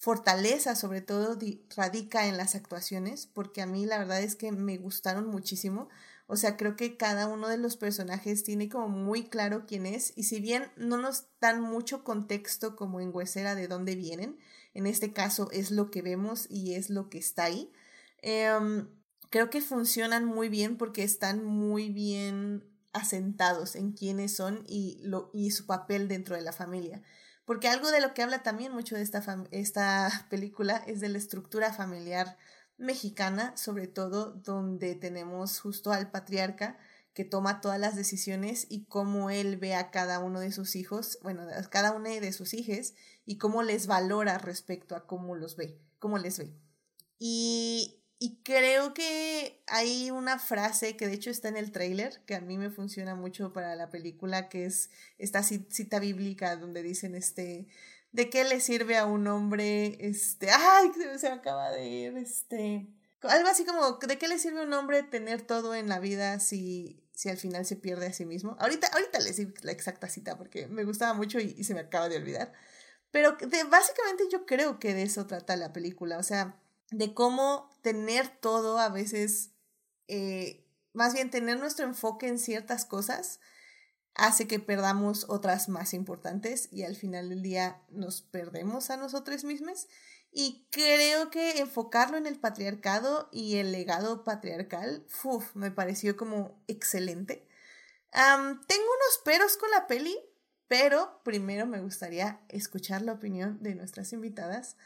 fortaleza 0.00 0.74
sobre 0.74 1.02
todo 1.02 1.38
radica 1.76 2.26
en 2.26 2.38
las 2.38 2.54
actuaciones, 2.54 3.26
porque 3.26 3.62
a 3.62 3.66
mí 3.66 3.84
la 3.84 3.98
verdad 3.98 4.22
es 4.22 4.34
que 4.34 4.50
me 4.50 4.78
gustaron 4.78 5.28
muchísimo. 5.28 5.88
O 6.32 6.36
sea, 6.36 6.56
creo 6.56 6.76
que 6.76 6.96
cada 6.96 7.26
uno 7.26 7.48
de 7.48 7.58
los 7.58 7.76
personajes 7.76 8.44
tiene 8.44 8.68
como 8.68 8.88
muy 8.88 9.24
claro 9.24 9.64
quién 9.66 9.84
es 9.84 10.12
y 10.14 10.22
si 10.22 10.38
bien 10.38 10.70
no 10.76 10.96
nos 10.96 11.24
dan 11.40 11.60
mucho 11.60 12.04
contexto 12.04 12.76
como 12.76 13.00
en 13.00 13.10
Huesera 13.12 13.56
de 13.56 13.66
dónde 13.66 13.96
vienen, 13.96 14.38
en 14.72 14.86
este 14.86 15.12
caso 15.12 15.50
es 15.50 15.72
lo 15.72 15.90
que 15.90 16.02
vemos 16.02 16.46
y 16.48 16.74
es 16.74 16.88
lo 16.88 17.10
que 17.10 17.18
está 17.18 17.42
ahí, 17.46 17.72
em, 18.22 18.88
creo 19.30 19.50
que 19.50 19.60
funcionan 19.60 20.24
muy 20.24 20.48
bien 20.48 20.76
porque 20.76 21.02
están 21.02 21.44
muy 21.44 21.90
bien 21.90 22.64
asentados 22.92 23.74
en 23.74 23.90
quiénes 23.90 24.36
son 24.36 24.62
y, 24.68 25.00
lo, 25.02 25.30
y 25.32 25.50
su 25.50 25.66
papel 25.66 26.06
dentro 26.06 26.36
de 26.36 26.42
la 26.42 26.52
familia. 26.52 27.02
Porque 27.44 27.66
algo 27.66 27.90
de 27.90 28.00
lo 28.00 28.14
que 28.14 28.22
habla 28.22 28.44
también 28.44 28.70
mucho 28.70 28.94
de 28.94 29.02
esta, 29.02 29.24
esta 29.50 30.26
película 30.30 30.76
es 30.86 31.00
de 31.00 31.08
la 31.08 31.18
estructura 31.18 31.72
familiar 31.72 32.38
mexicana, 32.80 33.56
sobre 33.56 33.86
todo 33.86 34.32
donde 34.32 34.94
tenemos 34.94 35.60
justo 35.60 35.92
al 35.92 36.10
patriarca 36.10 36.78
que 37.14 37.24
toma 37.24 37.60
todas 37.60 37.78
las 37.78 37.96
decisiones 37.96 38.66
y 38.68 38.84
cómo 38.86 39.30
él 39.30 39.56
ve 39.56 39.74
a 39.74 39.90
cada 39.90 40.20
uno 40.20 40.40
de 40.40 40.52
sus 40.52 40.76
hijos, 40.76 41.18
bueno, 41.22 41.42
a 41.42 41.62
cada 41.68 41.92
uno 41.92 42.08
de 42.08 42.32
sus 42.32 42.54
hijos 42.54 42.94
y 43.26 43.38
cómo 43.38 43.62
les 43.62 43.86
valora 43.86 44.38
respecto 44.38 44.96
a 44.96 45.06
cómo 45.06 45.34
los 45.36 45.56
ve, 45.56 45.78
cómo 45.98 46.18
les 46.18 46.38
ve. 46.38 46.52
Y 47.18 48.00
y 48.22 48.36
creo 48.42 48.92
que 48.92 49.62
hay 49.66 50.10
una 50.10 50.38
frase 50.38 50.94
que 50.94 51.06
de 51.06 51.14
hecho 51.14 51.30
está 51.30 51.48
en 51.48 51.56
el 51.56 51.72
trailer, 51.72 52.20
que 52.26 52.34
a 52.34 52.42
mí 52.42 52.58
me 52.58 52.68
funciona 52.68 53.14
mucho 53.14 53.54
para 53.54 53.74
la 53.76 53.88
película, 53.88 54.50
que 54.50 54.66
es 54.66 54.90
esta 55.16 55.42
cita 55.42 55.98
bíblica 55.98 56.56
donde 56.56 56.82
dicen 56.82 57.14
este, 57.14 57.66
¿de 58.12 58.30
qué 58.30 58.44
le 58.44 58.60
sirve 58.60 58.96
a 58.96 59.06
un 59.06 59.26
hombre, 59.26 59.96
este, 60.00 60.50
ay, 60.50 60.92
se 61.18 61.28
me 61.28 61.36
acaba 61.36 61.70
de 61.70 61.86
ir, 61.86 62.16
este, 62.16 62.88
algo 63.22 63.48
así 63.48 63.64
como, 63.64 63.92
¿de 63.92 64.18
qué 64.18 64.28
le 64.28 64.38
sirve 64.38 64.60
a 64.60 64.64
un 64.64 64.72
hombre 64.72 65.02
tener 65.02 65.42
todo 65.42 65.74
en 65.74 65.88
la 65.88 65.98
vida 65.98 66.40
si, 66.40 67.02
si 67.12 67.28
al 67.28 67.36
final 67.36 67.66
se 67.66 67.76
pierde 67.76 68.06
a 68.06 68.12
sí 68.12 68.24
mismo? 68.24 68.56
Ahorita, 68.58 68.88
ahorita 68.88 69.18
les 69.20 69.36
digo 69.36 69.52
la 69.62 69.72
exacta 69.72 70.08
cita 70.08 70.36
porque 70.38 70.66
me 70.68 70.84
gustaba 70.84 71.14
mucho 71.14 71.38
y, 71.38 71.62
se 71.64 71.74
me 71.74 71.80
acaba 71.80 72.08
de 72.08 72.16
olvidar. 72.16 72.52
Pero 73.10 73.36
básicamente 73.68 74.24
yo 74.30 74.46
creo 74.46 74.78
que 74.78 74.94
de 74.94 75.02
eso 75.02 75.26
trata 75.26 75.56
la 75.56 75.72
película, 75.72 76.18
o 76.18 76.22
sea, 76.22 76.56
de 76.90 77.12
cómo 77.12 77.68
tener 77.82 78.28
todo 78.28 78.78
a 78.78 78.88
veces, 78.88 79.50
eh, 80.08 80.64
más 80.92 81.12
bien 81.12 81.30
tener 81.30 81.58
nuestro 81.58 81.84
enfoque 81.84 82.28
en 82.28 82.38
ciertas 82.38 82.84
cosas, 82.84 83.40
hace 84.14 84.46
que 84.46 84.58
perdamos 84.58 85.26
otras 85.28 85.68
más 85.68 85.94
importantes 85.94 86.68
y 86.72 86.82
al 86.84 86.96
final 86.96 87.28
del 87.28 87.42
día 87.42 87.82
nos 87.90 88.22
perdemos 88.22 88.90
a 88.90 88.96
nosotros 88.96 89.44
mismos. 89.44 89.88
Y 90.32 90.66
creo 90.70 91.30
que 91.30 91.58
enfocarlo 91.58 92.16
en 92.16 92.26
el 92.26 92.38
patriarcado 92.38 93.28
y 93.32 93.56
el 93.56 93.72
legado 93.72 94.22
patriarcal, 94.22 95.04
me 95.54 95.70
pareció 95.70 96.16
como 96.16 96.62
excelente. 96.68 97.48
tengo 98.12 98.84
unos 98.84 99.20
peros 99.24 99.56
con 99.56 99.70
la 99.70 99.86
peli, 99.88 100.16
pero 100.68 101.20
primero 101.24 101.66
me 101.66 101.80
gustaría 101.80 102.40
escuchar 102.48 103.02
la 103.02 103.12
opinión 103.12 103.60
de 103.60 103.74
nuestras 103.74 104.12
invitadas. 104.12 104.76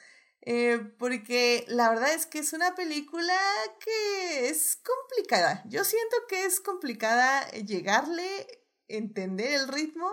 Eh, 0.47 0.79
porque 0.99 1.65
la 1.69 1.89
verdad 1.89 2.13
es 2.13 2.27
que 2.27 2.39
es 2.39 2.53
una 2.53 2.75
película 2.75 3.39
que 3.81 4.49
es 4.49 4.77
complicada. 4.77 5.63
Yo 5.67 5.85
siento 5.85 6.17
que 6.29 6.45
es 6.45 6.61
complicada 6.61 7.51
llegarle, 7.51 8.64
entender 8.89 9.61
el 9.61 9.69
ritmo 9.69 10.09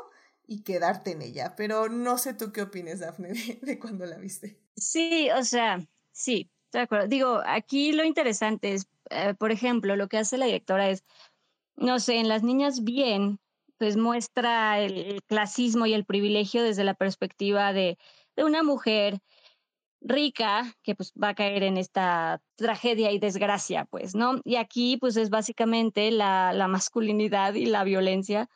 y 0.51 0.63
quedarte 0.63 1.11
en 1.11 1.21
ella. 1.21 1.55
Pero 1.55 1.87
no 1.87 2.17
sé 2.17 2.33
tú 2.33 2.51
qué 2.51 2.63
opinas, 2.63 2.99
Dafne, 2.99 3.31
de, 3.61 3.79
cuando 3.79 4.05
la 4.05 4.17
viste. 4.17 4.59
Sí, 4.75 5.29
o 5.31 5.43
sea, 5.43 5.79
sí, 6.11 6.51
de 6.73 6.79
acuerdo. 6.79 7.07
Digo, 7.07 7.41
aquí 7.45 7.93
lo 7.93 8.03
interesante 8.03 8.73
es, 8.73 8.87
eh, 9.09 9.33
por 9.33 9.51
ejemplo, 9.51 9.95
lo 9.95 10.09
que 10.09 10.17
hace 10.17 10.37
la 10.37 10.45
directora 10.45 10.89
es, 10.89 11.05
no 11.77 11.99
sé, 11.99 12.17
en 12.17 12.27
las 12.27 12.43
niñas 12.43 12.83
bien, 12.83 13.39
pues 13.77 13.95
muestra 13.95 14.81
el, 14.81 15.23
clasismo 15.23 15.85
y 15.85 15.93
el 15.93 16.05
privilegio 16.05 16.63
desde 16.63 16.83
la 16.83 16.95
perspectiva 16.95 17.71
de, 17.71 17.97
una 18.37 18.63
mujer 18.63 19.19
rica 20.01 20.75
que 20.81 20.95
pues 20.95 21.13
va 21.13 21.29
a 21.29 21.35
caer 21.35 21.61
en 21.61 21.77
esta 21.77 22.41
tragedia 22.55 23.11
y 23.11 23.19
desgracia, 23.19 23.85
pues, 23.85 24.15
¿no? 24.15 24.41
Y 24.43 24.55
aquí 24.55 24.97
pues 24.97 25.15
es 25.15 25.29
básicamente 25.29 26.09
la 26.09 26.67
masculinidad 26.67 27.53
y 27.53 27.67
la 27.67 27.83
violencia 27.83 28.49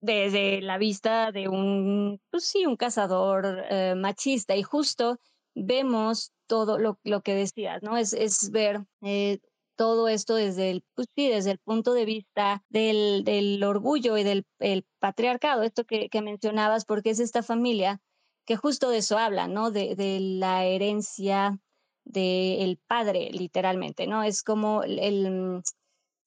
desde 0.00 0.60
la 0.62 0.78
vista 0.78 1.32
de 1.32 1.48
un, 1.48 2.20
pues 2.30 2.44
sí, 2.44 2.66
un 2.66 2.76
cazador 2.76 3.64
eh, 3.70 3.94
machista 3.96 4.56
y 4.56 4.62
justo 4.62 5.18
vemos 5.54 6.32
todo 6.46 6.78
lo, 6.78 6.98
lo 7.02 7.22
que 7.22 7.34
decías, 7.34 7.82
¿no? 7.82 7.96
Es, 7.96 8.12
es 8.12 8.50
ver 8.50 8.84
eh, 9.02 9.40
todo 9.76 10.08
esto 10.08 10.34
desde 10.34 10.70
el, 10.70 10.84
pues 10.94 11.08
sí, 11.14 11.28
desde 11.28 11.52
el 11.52 11.58
punto 11.58 11.94
de 11.94 12.04
vista 12.04 12.62
del, 12.68 13.24
del 13.24 13.62
orgullo 13.64 14.16
y 14.16 14.24
del 14.24 14.46
el 14.58 14.86
patriarcado, 14.98 15.62
esto 15.62 15.84
que, 15.84 16.08
que 16.08 16.22
mencionabas, 16.22 16.84
porque 16.84 17.10
es 17.10 17.20
esta 17.20 17.42
familia 17.42 18.00
que 18.46 18.56
justo 18.56 18.90
de 18.90 18.98
eso 18.98 19.18
habla, 19.18 19.48
¿no? 19.48 19.70
De, 19.70 19.96
de 19.96 20.20
la 20.20 20.64
herencia 20.64 21.58
del 22.04 22.78
padre, 22.86 23.30
literalmente, 23.32 24.06
¿no? 24.06 24.22
Es 24.22 24.42
como 24.42 24.84
el, 24.84 25.62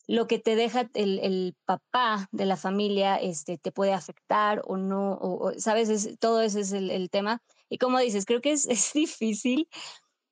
lo 0.10 0.26
que 0.26 0.40
te 0.40 0.56
deja 0.56 0.90
el, 0.96 1.20
el, 1.20 1.56
papá 1.66 2.28
de 2.32 2.48
la 2.48 2.58
familia 2.58 3.18
este, 3.18 3.60
te 3.60 3.72
puede 3.72 3.94
afectar 3.94 4.64
o 4.66 4.76
no, 4.76 5.14
o, 5.22 5.54
sabes, 5.60 6.18
todo 6.18 6.42
ese 6.42 6.62
es 6.62 6.72
el, 6.72 6.90
el, 6.90 7.12
tema. 7.12 7.44
Y 7.70 7.78
como 7.78 8.00
dices, 8.00 8.26
creo 8.26 8.42
que 8.42 8.52
es, 8.54 8.66
es 8.70 8.92
difícil, 8.92 9.70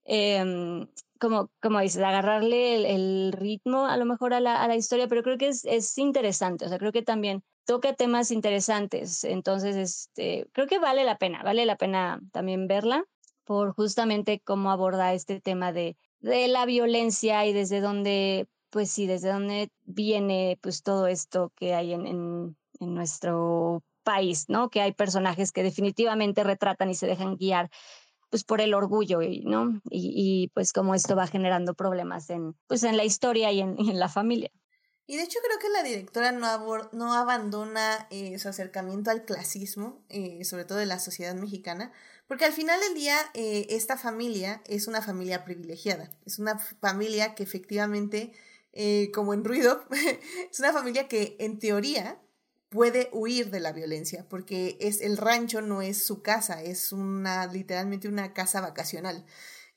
eh, 0.06 0.84
como, 1.20 1.52
como 1.62 1.80
dices, 1.80 2.02
agarrarle 2.02 2.76
el, 2.76 2.86
el, 2.86 3.32
ritmo 3.34 3.86
a 3.86 3.98
lo 3.98 4.06
mejor 4.06 4.34
a 4.34 4.40
la, 4.40 4.64
a 4.64 4.68
la 4.68 4.76
historia, 4.76 5.08
pero 5.08 5.22
creo 5.22 5.38
que 5.38 5.50
es, 5.50 5.64
es 5.64 5.96
interesante, 6.00 6.66
o 6.66 6.70
sea, 6.70 6.80
creo 6.80 6.92
que 6.92 7.04
también 7.04 7.44
toca 7.66 7.94
temas 7.94 8.32
interesantes, 8.32 9.24
entonces, 9.26 9.76
este, 9.76 10.48
creo 10.54 10.66
que 10.66 10.80
vale 10.80 11.04
la 11.04 11.20
pena, 11.20 11.44
vale 11.44 11.68
la 11.68 11.76
pena 11.76 12.20
también 12.32 12.68
verla 12.68 13.06
por 13.44 13.74
justamente 13.76 14.42
cómo 14.44 14.72
aborda 14.72 15.14
este 15.14 15.40
tema 15.40 15.72
de, 15.72 15.98
de 16.20 16.48
la 16.48 16.66
violencia 16.66 17.46
y 17.46 17.54
desde 17.54 17.80
dónde 17.80 18.48
pues 18.70 18.90
sí, 18.92 19.08
desde 19.08 19.32
dónde 19.32 19.70
viene 19.86 20.58
pues 20.62 20.84
todo 20.84 21.08
esto 21.08 21.52
que 21.56 21.74
hay 21.74 21.94
en, 21.94 22.06
en, 22.08 22.56
nuestro 22.80 23.84
país, 24.04 24.46
¿no? 24.50 24.70
Que 24.70 24.82
hay 24.82 24.94
personajes 24.94 25.52
que 25.52 25.64
definitivamente 25.64 26.44
retratan 26.44 26.90
y 26.90 26.96
se 26.96 27.08
dejan 27.08 27.38
guiar 27.38 27.70
pues 28.30 28.44
por 28.44 28.62
el 28.62 28.74
orgullo, 28.74 29.20
¿no? 29.44 29.82
Y, 29.90 30.14
y 30.16 30.48
pues 30.50 30.74
cómo 30.74 30.96
esto 30.96 31.16
va 31.16 31.28
generando 31.28 31.74
problemas 31.74 32.30
en, 32.30 32.56
pues 32.68 32.84
en 32.84 32.98
la 32.98 33.06
historia 33.06 33.52
y 33.52 33.62
en, 33.62 33.76
en 33.80 34.00
la 34.00 34.10
familia. 34.10 34.52
Y 35.10 35.16
de 35.16 35.24
hecho 35.24 35.40
creo 35.42 35.58
que 35.58 35.70
la 35.70 35.84
directora 35.84 36.34
no, 36.34 36.90
no 36.92 37.14
abandona 37.14 38.08
eh, 38.12 38.38
su 38.40 38.50
acercamiento 38.50 39.10
al 39.10 39.24
clasismo, 39.24 40.04
eh, 40.10 40.44
sobre 40.44 40.66
todo 40.66 40.80
de 40.80 40.86
la 40.86 41.00
sociedad 41.00 41.34
mexicana, 41.34 41.94
porque 42.28 42.44
al 42.44 42.52
final 42.52 42.78
del 42.82 42.94
día 42.94 43.18
eh, 43.34 43.68
esta 43.70 43.98
familia 43.98 44.62
es 44.66 44.88
una 44.88 45.02
familia 45.02 45.46
privilegiada, 45.46 46.12
es 46.26 46.40
una 46.40 46.60
familia 46.60 47.36
que 47.36 47.44
efectivamente 47.44 48.34
eh, 48.78 49.10
como 49.12 49.34
en 49.34 49.44
ruido, 49.44 49.84
es 50.52 50.60
una 50.60 50.72
familia 50.72 51.08
que 51.08 51.36
en 51.40 51.58
teoría 51.58 52.22
puede 52.70 53.10
huir 53.12 53.50
de 53.50 53.60
la 53.60 53.72
violencia, 53.72 54.28
porque 54.30 54.78
es 54.80 55.02
el 55.02 55.18
rancho 55.18 55.62
no 55.62 55.82
es 55.82 56.04
su 56.04 56.22
casa, 56.22 56.62
es 56.62 56.92
una 56.92 57.48
literalmente 57.48 58.08
una 58.08 58.34
casa 58.34 58.62
vacacional. 58.62 59.26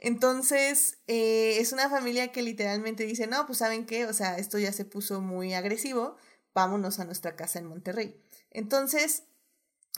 Entonces, 0.01 0.99
eh, 1.07 1.57
es 1.61 1.73
una 1.73 1.89
familia 1.89 2.31
que 2.31 2.43
literalmente 2.43 3.05
dice, 3.05 3.27
no, 3.27 3.47
pues 3.47 3.59
saben 3.59 3.87
qué, 3.87 4.05
o 4.05 4.13
sea, 4.13 4.37
esto 4.37 4.59
ya 4.59 4.73
se 4.73 4.85
puso 4.85 5.23
muy 5.23 5.55
agresivo, 5.55 6.17
vámonos 6.53 7.01
a 7.01 7.07
nuestra 7.07 7.37
casa 7.37 7.59
en 7.59 7.67
Monterrey. 7.67 8.21
Entonces, 8.51 9.25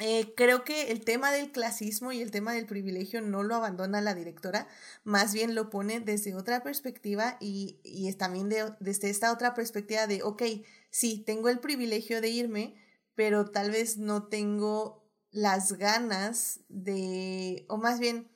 eh, 0.04 0.34
creo 0.36 0.64
que 0.64 0.90
el 0.90 1.04
tema 1.04 1.30
del 1.30 1.52
clasismo 1.52 2.10
y 2.10 2.20
el 2.20 2.32
tema 2.32 2.54
del 2.54 2.66
privilegio 2.66 3.20
no 3.20 3.44
lo 3.44 3.54
abandona 3.54 4.00
la 4.00 4.16
directora, 4.16 4.66
más 5.04 5.32
bien 5.32 5.54
lo 5.54 5.70
pone 5.70 6.00
desde 6.00 6.34
otra 6.34 6.60
perspectiva 6.64 7.36
y, 7.38 7.78
y 7.84 8.08
es 8.08 8.18
también 8.18 8.48
de, 8.48 8.74
desde 8.80 9.10
esta 9.10 9.32
otra 9.32 9.54
perspectiva 9.54 10.08
de, 10.08 10.24
ok, 10.24 10.42
sí, 10.90 11.22
tengo 11.24 11.48
el 11.50 11.60
privilegio 11.60 12.20
de 12.20 12.30
irme, 12.30 12.74
pero 13.14 13.52
tal 13.52 13.70
vez 13.70 13.96
no 13.96 14.24
tengo 14.24 15.08
las 15.30 15.74
ganas 15.74 16.58
de, 16.68 17.64
o 17.68 17.76
más 17.76 18.00
bien, 18.00 18.28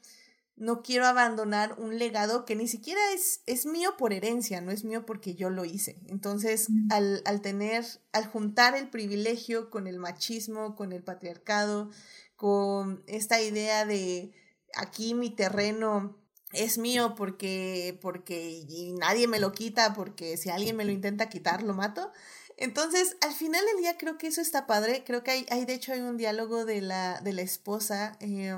no 0.56 0.82
quiero 0.82 1.06
abandonar 1.06 1.78
un 1.78 1.98
legado 1.98 2.46
que 2.46 2.56
ni 2.56 2.66
siquiera 2.66 3.00
es, 3.12 3.42
es 3.46 3.66
mío 3.66 3.94
por 3.98 4.14
herencia, 4.14 4.62
no 4.62 4.70
es 4.70 4.84
mío 4.84 5.04
porque 5.04 5.34
yo 5.34 5.50
lo 5.50 5.66
hice. 5.66 6.00
Entonces, 6.06 6.68
al, 6.90 7.22
al, 7.26 7.42
tener, 7.42 7.84
al 8.12 8.26
juntar 8.26 8.74
el 8.74 8.88
privilegio 8.88 9.68
con 9.68 9.86
el 9.86 9.98
machismo, 9.98 10.74
con 10.74 10.92
el 10.92 11.02
patriarcado, 11.02 11.90
con 12.36 13.02
esta 13.06 13.40
idea 13.40 13.84
de 13.84 14.32
aquí 14.76 15.14
mi 15.14 15.28
terreno 15.28 16.16
es 16.52 16.78
mío 16.78 17.14
porque, 17.16 17.98
porque 18.00 18.64
y 18.66 18.92
nadie 18.94 19.28
me 19.28 19.40
lo 19.40 19.52
quita, 19.52 19.92
porque 19.92 20.38
si 20.38 20.48
alguien 20.48 20.76
me 20.76 20.86
lo 20.86 20.92
intenta 20.92 21.28
quitar, 21.28 21.62
lo 21.62 21.74
mato. 21.74 22.12
Entonces, 22.56 23.18
al 23.20 23.34
final 23.34 23.62
del 23.66 23.82
día 23.82 23.98
creo 23.98 24.16
que 24.16 24.28
eso 24.28 24.40
está 24.40 24.66
padre. 24.66 25.04
Creo 25.04 25.22
que 25.22 25.32
hay, 25.32 25.46
hay 25.50 25.66
de 25.66 25.74
hecho, 25.74 25.92
hay 25.92 26.00
un 26.00 26.16
diálogo 26.16 26.64
de 26.64 26.80
la, 26.80 27.20
de 27.20 27.34
la 27.34 27.42
esposa. 27.42 28.16
Eh, 28.20 28.54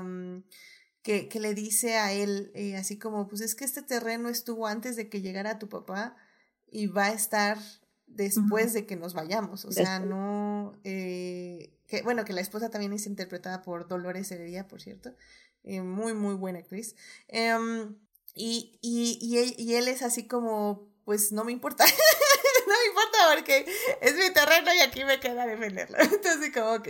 que, 1.09 1.27
que 1.27 1.39
le 1.39 1.55
dice 1.55 1.97
a 1.97 2.13
él, 2.13 2.51
eh, 2.53 2.77
así 2.77 2.99
como, 2.99 3.27
pues 3.27 3.41
es 3.41 3.55
que 3.55 3.65
este 3.65 3.81
terreno 3.81 4.29
estuvo 4.29 4.67
antes 4.67 4.95
de 4.95 5.09
que 5.09 5.23
llegara 5.23 5.57
tu 5.57 5.67
papá 5.67 6.15
y 6.69 6.85
va 6.85 7.05
a 7.05 7.13
estar 7.13 7.57
después 8.05 8.73
de 8.73 8.85
que 8.85 8.95
nos 8.95 9.15
vayamos. 9.15 9.65
O 9.65 9.71
sea, 9.71 9.99
no... 9.99 10.79
Eh, 10.83 11.73
que, 11.87 12.03
bueno, 12.03 12.25
que 12.25 12.33
la 12.33 12.41
esposa 12.41 12.69
también 12.69 12.93
es 12.93 13.07
interpretada 13.07 13.63
por 13.63 13.87
Dolores 13.87 14.31
Heredia, 14.31 14.67
por 14.67 14.83
cierto. 14.83 15.15
Eh, 15.63 15.81
muy, 15.81 16.13
muy 16.13 16.35
buena 16.35 16.59
actriz. 16.59 16.95
Em, 17.27 17.95
y, 18.35 18.77
y, 18.83 19.17
y, 19.19 19.39
él, 19.39 19.55
y 19.57 19.73
él 19.73 19.87
es 19.87 20.03
así 20.03 20.27
como, 20.27 20.93
pues 21.05 21.31
no 21.31 21.43
me 21.43 21.51
importa. 21.51 21.85
porque 23.33 23.65
es 24.01 24.15
mi 24.15 24.33
terreno 24.33 24.73
y 24.73 24.79
aquí 24.79 25.05
me 25.05 25.19
queda 25.19 25.45
defenderlo. 25.45 25.97
Entonces, 26.01 26.51
como, 26.53 26.73
ok. 26.73 26.89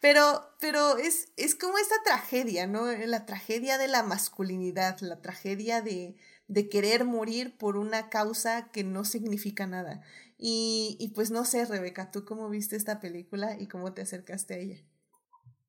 Pero, 0.00 0.22
pero 0.60 0.96
es, 0.96 1.32
es 1.36 1.54
como 1.54 1.78
esta 1.78 1.96
tragedia, 2.04 2.66
¿no? 2.66 2.86
La 2.92 3.26
tragedia 3.26 3.78
de 3.78 3.88
la 3.88 4.02
masculinidad, 4.02 4.98
la 5.00 5.20
tragedia 5.20 5.82
de, 5.82 6.16
de 6.46 6.68
querer 6.68 7.04
morir 7.04 7.58
por 7.58 7.76
una 7.76 8.08
causa 8.08 8.70
que 8.70 8.84
no 8.84 9.04
significa 9.04 9.66
nada. 9.66 10.02
Y, 10.36 10.96
y, 11.00 11.08
pues 11.14 11.30
no 11.32 11.44
sé, 11.44 11.64
Rebeca, 11.64 12.12
¿tú 12.12 12.24
cómo 12.24 12.48
viste 12.48 12.76
esta 12.76 13.00
película 13.00 13.56
y 13.58 13.66
cómo 13.66 13.92
te 13.92 14.02
acercaste 14.02 14.54
a 14.54 14.58
ella? 14.58 14.76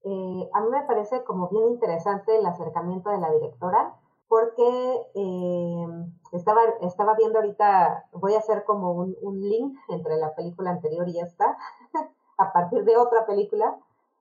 Eh, 0.03 0.49
a 0.53 0.61
mí 0.61 0.69
me 0.69 0.83
parece 0.83 1.23
como 1.23 1.49
bien 1.49 1.73
interesante 1.73 2.37
el 2.37 2.45
acercamiento 2.45 3.09
de 3.09 3.17
la 3.17 3.31
directora, 3.31 3.95
porque 4.29 5.07
eh, 5.15 5.87
estaba, 6.31 6.61
estaba 6.81 7.15
viendo 7.15 7.39
ahorita, 7.39 8.05
voy 8.13 8.35
a 8.35 8.37
hacer 8.37 8.63
como 8.63 8.91
un, 8.93 9.41
link 9.41 9.77
entre 9.89 10.17
la 10.17 10.35
película 10.35 10.69
anterior 10.69 11.09
y 11.09 11.19
esta, 11.19 11.57
a 12.37 12.53
partir 12.53 12.85
de 12.85 12.95
otra 12.95 13.25
película, 13.25 13.77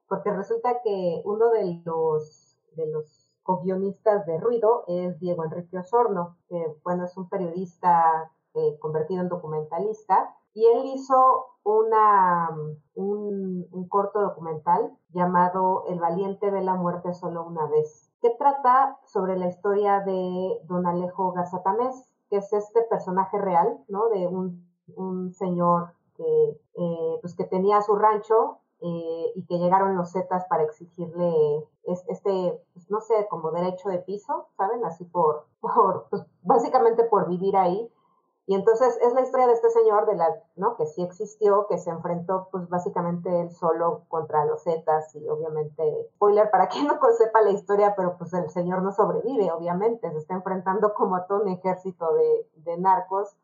porque 0.08 0.32
resulta 0.32 0.80
que 0.82 1.20
uno 1.26 1.50
de 1.50 1.82
los, 1.84 2.56
de 2.72 2.86
los 2.86 3.30
co-guionistas 3.42 4.24
de 4.24 4.38
Ruido 4.38 4.84
es 4.88 5.20
Diego 5.20 5.44
Enrique 5.44 5.78
Osorno, 5.78 6.38
que 6.48 6.74
bueno, 6.82 7.04
es 7.04 7.14
un 7.18 7.28
periodista 7.28 8.32
eh, 8.54 8.78
convertido 8.80 9.20
en 9.20 9.28
documentalista, 9.28 10.34
y 10.54 10.64
él 10.64 10.86
hizo 10.86 11.48
una, 11.64 12.48
un, 12.94 13.68
un 13.70 13.88
corto 13.88 14.22
documental 14.22 14.96
llamado 15.10 15.84
El 15.86 16.00
valiente 16.00 16.50
ve 16.50 16.62
la 16.62 16.74
muerte 16.74 17.12
solo 17.12 17.44
una 17.44 17.66
vez, 17.66 18.07
que 18.20 18.30
trata 18.30 18.98
sobre 19.06 19.36
la 19.36 19.48
historia 19.48 20.00
de 20.00 20.60
don 20.64 20.86
Alejo 20.86 21.32
Garzatamés, 21.32 22.08
que 22.30 22.38
es 22.38 22.52
este 22.52 22.82
personaje 22.82 23.38
real, 23.38 23.78
¿no? 23.88 24.08
De 24.08 24.26
un, 24.26 24.66
un 24.96 25.32
señor 25.32 25.92
que, 26.16 26.60
eh, 26.74 27.18
pues 27.20 27.34
que 27.34 27.44
tenía 27.44 27.80
su 27.80 27.94
rancho 27.94 28.58
eh, 28.80 29.32
y 29.34 29.44
que 29.46 29.58
llegaron 29.58 29.96
los 29.96 30.12
Zetas 30.12 30.44
para 30.46 30.62
exigirle 30.62 31.66
este, 31.84 32.62
pues, 32.74 32.90
no 32.90 33.00
sé, 33.00 33.26
como 33.28 33.50
derecho 33.50 33.88
de 33.88 33.98
piso, 33.98 34.48
¿saben? 34.56 34.84
Así 34.84 35.04
por, 35.04 35.46
por 35.60 36.06
pues, 36.10 36.22
básicamente 36.42 37.04
por 37.04 37.28
vivir 37.28 37.56
ahí. 37.56 37.90
Y 38.48 38.54
entonces 38.54 38.98
es 39.02 39.12
la 39.12 39.20
historia 39.20 39.46
de 39.46 39.52
este 39.52 39.68
señor, 39.68 40.06
de 40.06 40.16
la, 40.16 40.26
¿no? 40.56 40.74
Que 40.76 40.86
sí 40.86 41.02
existió, 41.02 41.66
que 41.68 41.76
se 41.76 41.90
enfrentó, 41.90 42.48
pues 42.50 42.66
básicamente 42.70 43.42
él 43.42 43.50
solo 43.50 44.04
contra 44.08 44.46
los 44.46 44.64
Zetas 44.64 45.14
y 45.14 45.28
obviamente, 45.28 46.08
spoiler 46.14 46.50
para 46.50 46.68
quien 46.68 46.86
no 46.86 46.98
sepa 47.12 47.42
la 47.42 47.50
historia, 47.50 47.94
pero 47.94 48.16
pues 48.16 48.32
el 48.32 48.48
señor 48.48 48.82
no 48.82 48.90
sobrevive, 48.90 49.52
obviamente, 49.52 50.10
se 50.10 50.16
está 50.16 50.32
enfrentando 50.32 50.94
como 50.94 51.16
a 51.16 51.26
todo 51.26 51.42
un 51.42 51.48
ejército 51.48 52.14
de, 52.14 52.48
de 52.56 52.78
narcos 52.78 53.36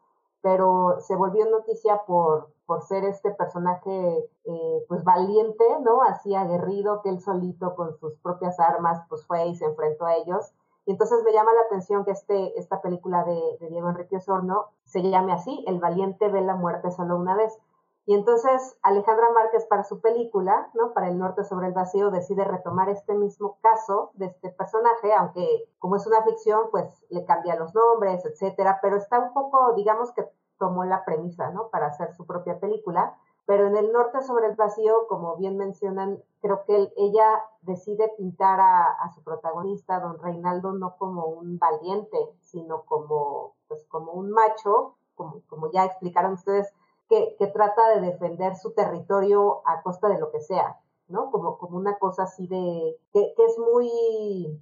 pero 0.45 1.01
se 1.01 1.17
volvió 1.17 1.47
noticia 1.49 2.03
por, 2.07 2.51
por 2.67 2.83
ser 2.83 3.05
este 3.05 3.31
personaje 3.31 4.29
eh, 4.45 4.85
pues 4.89 5.03
valiente, 5.03 5.65
¿no? 5.81 6.03
Así 6.03 6.35
aguerrido 6.35 7.01
que 7.01 7.09
él 7.09 7.21
solito 7.23 7.75
con 7.75 7.97
sus 7.97 8.15
propias 8.19 8.61
armas 8.61 9.01
pues 9.09 9.27
fue 9.27 9.47
y 9.47 9.55
se 9.55 9.65
enfrentó 9.65 10.05
a 10.05 10.17
ellos. 10.17 10.53
Y 10.87 10.93
entonces 10.93 11.23
me 11.25 11.33
llama 11.33 11.53
la 11.55 11.63
atención 11.63 12.05
que 12.05 12.11
este, 12.11 12.59
esta 12.59 12.83
película 12.83 13.25
de, 13.25 13.59
de 13.61 13.69
Diego 13.69 13.89
Enrique 13.89 14.17
Osorno 14.17 14.67
se 14.85 15.03
llame 15.03 15.33
así, 15.33 15.65
El 15.67 15.81
valiente 15.81 16.29
ve 16.29 16.43
la 16.43 16.57
muerte 16.57 16.91
solo 16.91 17.17
una 17.17 17.35
vez. 17.35 17.59
Y 18.07 18.15
entonces 18.15 18.79
Alejandra 18.83 19.31
Márquez 19.33 19.65
para 19.65 19.83
su 19.83 20.01
película, 20.01 20.69
¿no? 20.75 20.93
Para 20.93 21.09
El 21.09 21.19
Norte 21.19 21.43
sobre 21.43 21.69
el 21.69 21.73
Vacío, 21.73 22.11
decide 22.11 22.45
retomar 22.45 22.91
este 22.91 23.15
mismo 23.15 23.57
caso 23.63 24.11
de 24.15 24.27
este 24.27 24.51
personaje, 24.51 25.15
aunque 25.15 25.71
como 25.79 25.97
es 25.97 26.07
una 26.07 26.23
ficción, 26.23 26.69
pues 26.71 27.03
le 27.09 27.25
cambia 27.25 27.57
los 27.57 27.75
nombres, 27.75 28.25
etcétera, 28.27 28.79
pero 28.83 28.97
está 28.97 29.19
un 29.19 29.33
poco, 29.33 29.73
digamos 29.75 30.13
que 30.13 30.29
tomó 30.59 30.85
la 30.85 31.05
premisa, 31.05 31.51
¿no? 31.51 31.69
Para 31.71 31.87
hacer 31.87 32.13
su 32.15 32.27
propia 32.27 32.61
película. 32.61 33.17
Pero 33.47 33.67
en 33.67 33.77
El 33.77 33.93
Norte 33.93 34.23
sobre 34.23 34.47
el 34.47 34.57
Vacío, 34.57 35.07
como 35.07 35.37
bien 35.37 35.57
mencionan, 35.57 36.23
creo 36.41 36.65
que 36.65 36.93
ella 36.97 37.45
decide 37.63 38.13
pintar 38.17 38.59
a, 38.61 38.85
a 38.85 39.11
su 39.13 39.23
protagonista, 39.23 40.01
don 40.01 40.19
Reinaldo, 40.19 40.73
no 40.73 40.97
como 40.97 41.27
un 41.27 41.59
valiente, 41.59 42.19
sino 42.41 42.83
como, 42.85 43.55
pues, 43.69 43.85
como 43.89 44.13
un 44.13 44.31
macho, 44.31 44.97
como, 45.15 45.43
como 45.49 45.71
ya 45.73 45.85
explicaron 45.85 46.35
ustedes, 46.35 46.73
que, 47.09 47.37
que, 47.39 47.47
trata 47.49 47.95
de 47.95 48.01
defender 48.01 48.57
su 48.57 48.73
territorio 48.73 49.61
a 49.67 49.83
costa 49.83 50.09
de 50.09 50.19
lo 50.19 50.31
que 50.31 50.41
sea, 50.41 50.81
¿no? 51.09 51.31
Como, 51.31 51.59
como 51.59 51.77
una 51.77 51.99
cosa 51.99 52.23
así 52.23 52.47
de, 52.47 52.99
que, 53.13 53.35
que 53.37 53.45
es 53.45 53.59
muy, 53.59 54.59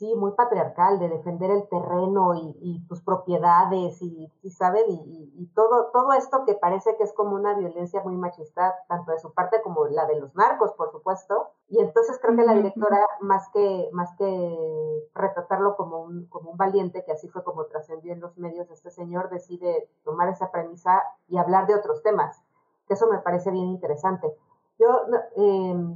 sí, 0.00 0.14
muy 0.16 0.32
patriarcal, 0.32 0.98
de 0.98 1.10
defender 1.10 1.50
el 1.50 1.68
terreno 1.68 2.34
y, 2.34 2.56
y 2.62 2.80
tus 2.88 3.02
propiedades 3.02 4.00
y, 4.00 4.32
y 4.42 4.50
¿saben? 4.50 4.86
Y, 4.88 5.30
y 5.36 5.46
todo, 5.54 5.90
todo 5.92 6.14
esto 6.14 6.46
que 6.46 6.54
parece 6.54 6.96
que 6.96 7.04
es 7.04 7.12
como 7.12 7.36
una 7.36 7.52
violencia 7.52 8.00
muy 8.02 8.16
machista, 8.16 8.76
tanto 8.88 9.12
de 9.12 9.18
su 9.18 9.34
parte 9.34 9.60
como 9.60 9.84
la 9.88 10.06
de 10.06 10.18
los 10.18 10.34
narcos, 10.34 10.72
por 10.72 10.90
supuesto. 10.90 11.50
Y 11.68 11.80
entonces 11.80 12.18
creo 12.18 12.34
que 12.34 12.44
la 12.44 12.54
directora, 12.54 13.06
más 13.20 13.50
que, 13.50 13.90
más 13.92 14.10
que 14.16 15.08
retratarlo 15.14 15.76
como 15.76 16.00
un, 16.02 16.24
como 16.28 16.52
un 16.52 16.56
valiente, 16.56 17.04
que 17.04 17.12
así 17.12 17.28
fue 17.28 17.44
como 17.44 17.66
trascendió 17.66 18.14
en 18.14 18.20
los 18.20 18.38
medios, 18.38 18.70
este 18.70 18.90
señor 18.90 19.28
decide 19.28 19.90
tomar 20.02 20.30
esa 20.30 20.50
premisa 20.50 21.02
y 21.28 21.36
hablar 21.36 21.66
de 21.66 21.74
otros 21.74 22.02
temas, 22.02 22.42
que 22.88 22.94
eso 22.94 23.06
me 23.06 23.18
parece 23.18 23.50
bien 23.50 23.66
interesante. 23.66 24.34
Yo, 24.78 24.88
eh, 25.36 25.94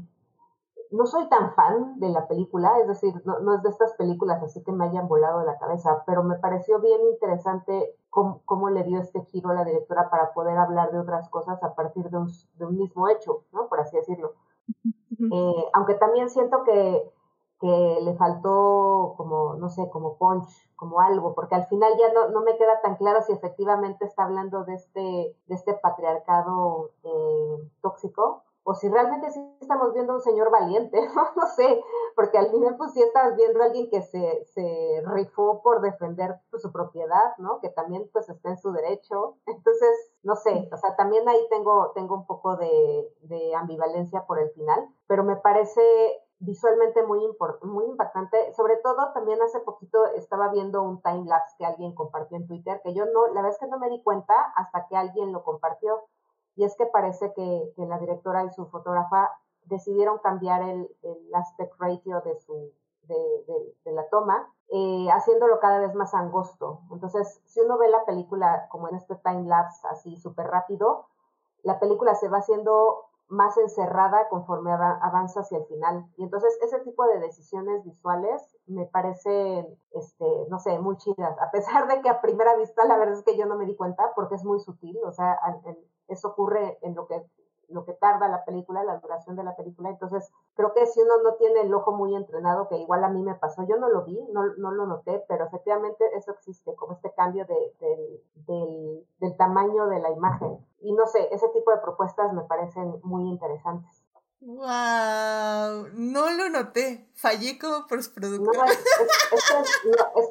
no 0.94 1.06
soy 1.06 1.28
tan 1.28 1.54
fan 1.54 1.98
de 1.98 2.08
la 2.08 2.28
película, 2.28 2.78
es 2.78 2.86
decir, 2.86 3.14
no, 3.24 3.54
es 3.54 3.62
de 3.62 3.68
estas 3.68 3.94
películas 3.94 4.42
así 4.42 4.62
que 4.62 4.70
me 4.70 4.84
hayan 4.84 5.08
volado 5.08 5.44
la 5.44 5.58
cabeza, 5.58 6.04
pero 6.06 6.22
me 6.22 6.36
pareció 6.36 6.78
bien 6.78 7.00
interesante 7.12 7.96
cómo, 8.10 8.70
le 8.70 8.84
dio 8.84 9.00
este 9.00 9.20
giro 9.24 9.50
a 9.50 9.54
la 9.54 9.64
directora 9.64 10.08
para 10.08 10.32
poder 10.32 10.56
hablar 10.56 10.92
de 10.92 11.00
otras 11.00 11.28
cosas 11.30 11.60
a 11.64 11.74
partir 11.74 12.08
de 12.10 12.18
un, 12.18 12.28
de 12.54 12.64
un 12.64 12.78
mismo 12.78 13.08
hecho, 13.08 13.42
¿no? 13.52 13.68
Por 13.68 13.80
así 13.80 13.96
decirlo. 13.96 14.34
Eh, 15.32 15.64
aunque 15.72 15.94
también 15.94 16.30
siento 16.30 16.62
que, 16.62 17.12
que 17.60 17.98
le 18.00 18.14
faltó 18.14 19.14
como, 19.16 19.54
no 19.54 19.70
sé, 19.70 19.90
como 19.90 20.16
punch, 20.16 20.48
como 20.76 21.00
algo, 21.00 21.34
porque 21.34 21.56
al 21.56 21.66
final 21.66 21.92
ya 21.98 22.12
no, 22.12 22.28
no 22.28 22.42
me 22.42 22.56
queda 22.56 22.80
tan 22.82 22.96
claro 22.96 23.20
si 23.22 23.32
efectivamente 23.32 24.04
está 24.04 24.24
hablando 24.24 24.64
de 24.64 24.74
este, 24.74 25.00
de 25.00 25.54
este 25.54 25.74
patriarcado 25.74 26.90
eh, 27.02 27.68
tóxico 27.80 28.44
o 28.64 28.74
si 28.74 28.88
realmente 28.88 29.30
sí 29.30 29.40
estamos 29.60 29.92
viendo 29.92 30.14
un 30.14 30.20
señor 30.20 30.50
valiente, 30.50 30.98
no, 31.36 31.46
sé, 31.48 31.82
porque 32.16 32.38
al 32.38 32.50
final 32.50 32.76
pues 32.76 32.92
sí 32.92 33.02
estás 33.02 33.36
viendo 33.36 33.62
a 33.62 33.66
alguien 33.66 33.90
que 33.90 34.02
se, 34.02 34.44
se 34.46 35.02
rifó 35.06 35.62
por 35.62 35.82
defender 35.82 36.40
pues, 36.50 36.62
su 36.62 36.72
propiedad, 36.72 37.36
¿no? 37.38 37.60
Que 37.60 37.68
también 37.68 38.08
pues 38.12 38.28
está 38.28 38.50
en 38.50 38.58
su 38.58 38.72
derecho. 38.72 39.36
Entonces, 39.46 40.12
no 40.22 40.34
sé, 40.34 40.68
o 40.72 40.76
sea, 40.76 40.96
también 40.96 41.28
ahí 41.28 41.46
tengo, 41.50 41.92
tengo 41.94 42.14
un 42.14 42.26
poco 42.26 42.56
de, 42.56 43.12
de 43.20 43.54
ambivalencia 43.54 44.26
por 44.26 44.38
el 44.38 44.50
final, 44.50 44.88
pero 45.06 45.24
me 45.24 45.36
parece 45.36 45.82
visualmente 46.38 47.02
muy, 47.02 47.20
muy 47.62 47.84
impactante. 47.86 48.52
Sobre 48.54 48.76
todo, 48.78 49.12
también 49.12 49.40
hace 49.42 49.60
poquito 49.60 50.06
estaba 50.14 50.48
viendo 50.48 50.82
un 50.82 51.00
time 51.02 51.24
lapse 51.26 51.54
que 51.58 51.66
alguien 51.66 51.94
compartió 51.94 52.36
en 52.36 52.46
Twitter, 52.46 52.80
que 52.82 52.94
yo 52.94 53.04
no, 53.06 53.26
la 53.28 53.42
verdad 53.42 53.52
es 53.52 53.58
que 53.58 53.66
no 53.66 53.78
me 53.78 53.90
di 53.90 54.02
cuenta 54.02 54.34
hasta 54.56 54.86
que 54.88 54.96
alguien 54.96 55.32
lo 55.32 55.44
compartió 55.44 56.04
y 56.56 56.64
es 56.64 56.76
que 56.76 56.86
parece 56.86 57.32
que, 57.34 57.72
la 57.76 57.98
directora 57.98 58.44
y 58.44 58.50
su 58.50 58.66
fotógrafa 58.66 59.30
decidieron 59.64 60.18
cambiar 60.18 60.62
el, 60.62 60.88
aspect 61.32 61.72
ratio 61.78 62.20
de, 62.20 62.38
su, 62.40 62.72
de, 63.02 63.92
la 63.92 64.08
toma, 64.08 64.52
eh, 64.68 65.08
haciéndolo 65.12 65.58
cada 65.60 65.78
vez 65.78 65.94
más 65.94 66.14
angosto. 66.14 66.80
Entonces, 66.92 67.40
si 67.46 67.60
uno 67.60 67.78
ve 67.78 67.88
la 67.88 68.04
película 68.04 68.68
como 68.70 68.88
en 68.88 68.96
este 68.96 69.16
time 69.16 69.48
lapse 69.48 69.86
así 69.88 70.16
súper 70.16 70.46
rápido, 70.46 71.06
la 71.62 71.78
película 71.80 72.14
se 72.14 72.28
va 72.28 72.38
haciendo 72.38 73.06
más 73.28 73.56
encerrada 73.56 74.28
conforme 74.28 74.70
avanza 74.72 75.40
hacia 75.40 75.58
el 75.58 75.64
final. 75.64 76.06
Y 76.16 76.24
entonces 76.24 76.56
ese 76.62 76.80
tipo 76.80 77.06
de 77.06 77.20
decisiones 77.20 77.82
visuales 77.84 78.56
me 78.66 78.86
parecen, 78.86 79.78
este, 79.92 80.46
no 80.48 80.58
sé, 80.58 80.78
muy 80.78 80.96
chidas. 80.98 81.36
A 81.40 81.50
pesar 81.50 81.88
de 81.88 82.00
que 82.02 82.08
a 82.08 82.20
primera 82.20 82.54
vista 82.56 82.84
la 82.84 82.98
verdad 82.98 83.14
es 83.14 83.24
que 83.24 83.36
yo 83.36 83.46
no 83.46 83.56
me 83.56 83.66
di 83.66 83.76
cuenta 83.76 84.12
porque 84.14 84.34
es 84.34 84.44
muy 84.44 84.60
sutil. 84.60 84.98
O 85.04 85.12
sea, 85.12 85.38
eso 86.08 86.28
ocurre 86.28 86.78
en 86.82 86.94
lo 86.94 87.06
que 87.06 87.24
lo 87.68 87.84
que 87.84 87.92
tarda 87.94 88.28
la 88.28 88.44
película, 88.44 88.84
la 88.84 88.98
duración 88.98 89.36
de 89.36 89.44
la 89.44 89.56
película. 89.56 89.90
Entonces, 89.90 90.30
creo 90.54 90.72
que 90.74 90.86
si 90.86 91.00
uno 91.00 91.22
no 91.22 91.34
tiene 91.34 91.62
el 91.62 91.74
ojo 91.74 91.92
muy 91.92 92.14
entrenado, 92.14 92.68
que 92.68 92.76
igual 92.76 93.04
a 93.04 93.08
mí 93.08 93.22
me 93.22 93.34
pasó, 93.34 93.66
yo 93.66 93.76
no 93.76 93.88
lo 93.88 94.04
vi, 94.04 94.18
no, 94.32 94.44
no 94.56 94.70
lo 94.70 94.86
noté, 94.86 95.24
pero 95.28 95.46
efectivamente 95.46 96.04
eso 96.16 96.32
existe, 96.32 96.74
como 96.74 96.94
este 96.94 97.12
cambio 97.14 97.46
de, 97.46 98.20
del, 98.46 99.06
del 99.18 99.36
tamaño 99.36 99.86
de 99.86 100.00
la 100.00 100.10
imagen. 100.10 100.58
Y 100.80 100.92
no 100.92 101.06
sé, 101.06 101.28
ese 101.32 101.48
tipo 101.48 101.70
de 101.70 101.78
propuestas 101.78 102.32
me 102.32 102.42
parecen 102.42 103.00
muy 103.02 103.28
interesantes. 103.28 104.04
¡Wow! 104.40 105.88
No 105.94 106.30
lo 106.30 106.50
noté. 106.50 107.08
Fallé 107.14 107.58
como 107.58 107.86
postproductor. 107.86 108.54
No, 108.54 108.64
es, 108.64 108.74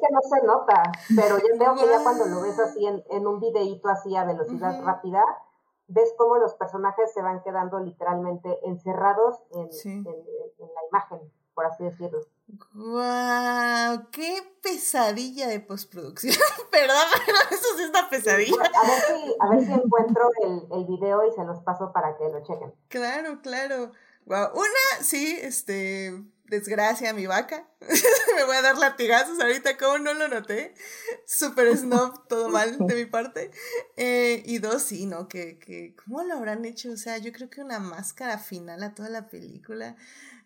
que, 0.00 0.06
no, 0.12 0.20
se 0.20 0.46
nota, 0.46 0.82
pero 1.16 1.36
yo 1.38 1.58
veo 1.58 1.74
que 1.74 1.88
ya 1.90 2.00
cuando 2.00 2.26
lo 2.26 2.42
ves 2.42 2.56
así 2.60 2.86
en, 2.86 3.02
en 3.10 3.26
un 3.26 3.40
videíto 3.40 3.88
así 3.88 4.14
a 4.14 4.24
velocidad 4.24 4.80
rápida, 4.84 5.24
ves 5.88 6.12
cómo 6.16 6.36
los 6.38 6.54
personajes 6.54 7.12
se 7.12 7.22
van 7.22 7.42
quedando 7.42 7.80
literalmente 7.80 8.58
encerrados 8.64 9.42
en, 9.52 10.04
la 10.04 10.80
imagen, 10.90 11.20
por 11.54 11.66
así 11.66 11.84
decirlo. 11.84 12.20
¡Guau! 12.74 14.10
¡Qué 14.10 14.42
pesadilla 14.62 15.48
de 15.48 15.60
postproducción! 15.60 16.34
¿Verdad? 16.72 17.04
Pero 17.26 17.38
eso 17.50 17.76
sí 17.76 17.82
es 17.82 17.90
una 17.90 18.08
pesadilla. 18.08 18.56
A 18.56 18.86
ver 18.86 19.00
si, 19.00 19.36
a 19.40 19.48
ver 19.50 19.64
si 19.64 19.72
encuentro 19.84 20.30
el, 20.42 20.66
el 20.72 20.84
video 20.86 21.26
y 21.26 21.32
se 21.32 21.44
los 21.44 21.60
paso 21.60 21.92
para 21.92 22.16
que 22.16 22.28
lo 22.28 22.42
chequen. 22.42 22.74
Claro, 22.88 23.40
claro. 23.42 23.92
Wow. 24.26 24.52
Una, 24.54 25.02
sí, 25.02 25.38
este, 25.40 26.24
desgracia 26.44 27.12
mi 27.12 27.26
vaca. 27.26 27.68
Me 28.36 28.44
voy 28.44 28.56
a 28.56 28.62
dar 28.62 28.78
latigazos 28.78 29.40
ahorita, 29.40 29.76
¿cómo 29.76 29.98
no 29.98 30.14
lo 30.14 30.28
noté? 30.28 30.74
Super 31.26 31.76
snob, 31.76 32.26
todo 32.28 32.48
mal 32.48 32.76
de 32.78 32.94
mi 32.94 33.06
parte. 33.06 33.50
Eh, 33.96 34.42
y 34.46 34.58
dos, 34.58 34.82
sí, 34.82 35.06
¿no? 35.06 35.28
Que, 35.28 35.58
que, 35.58 35.94
¿cómo 36.04 36.22
lo 36.22 36.34
habrán 36.34 36.64
hecho? 36.64 36.92
O 36.92 36.96
sea, 36.96 37.18
yo 37.18 37.32
creo 37.32 37.50
que 37.50 37.60
una 37.60 37.78
máscara 37.78 38.38
final 38.38 38.82
a 38.82 38.94
toda 38.94 39.08
la 39.08 39.28
película. 39.28 39.96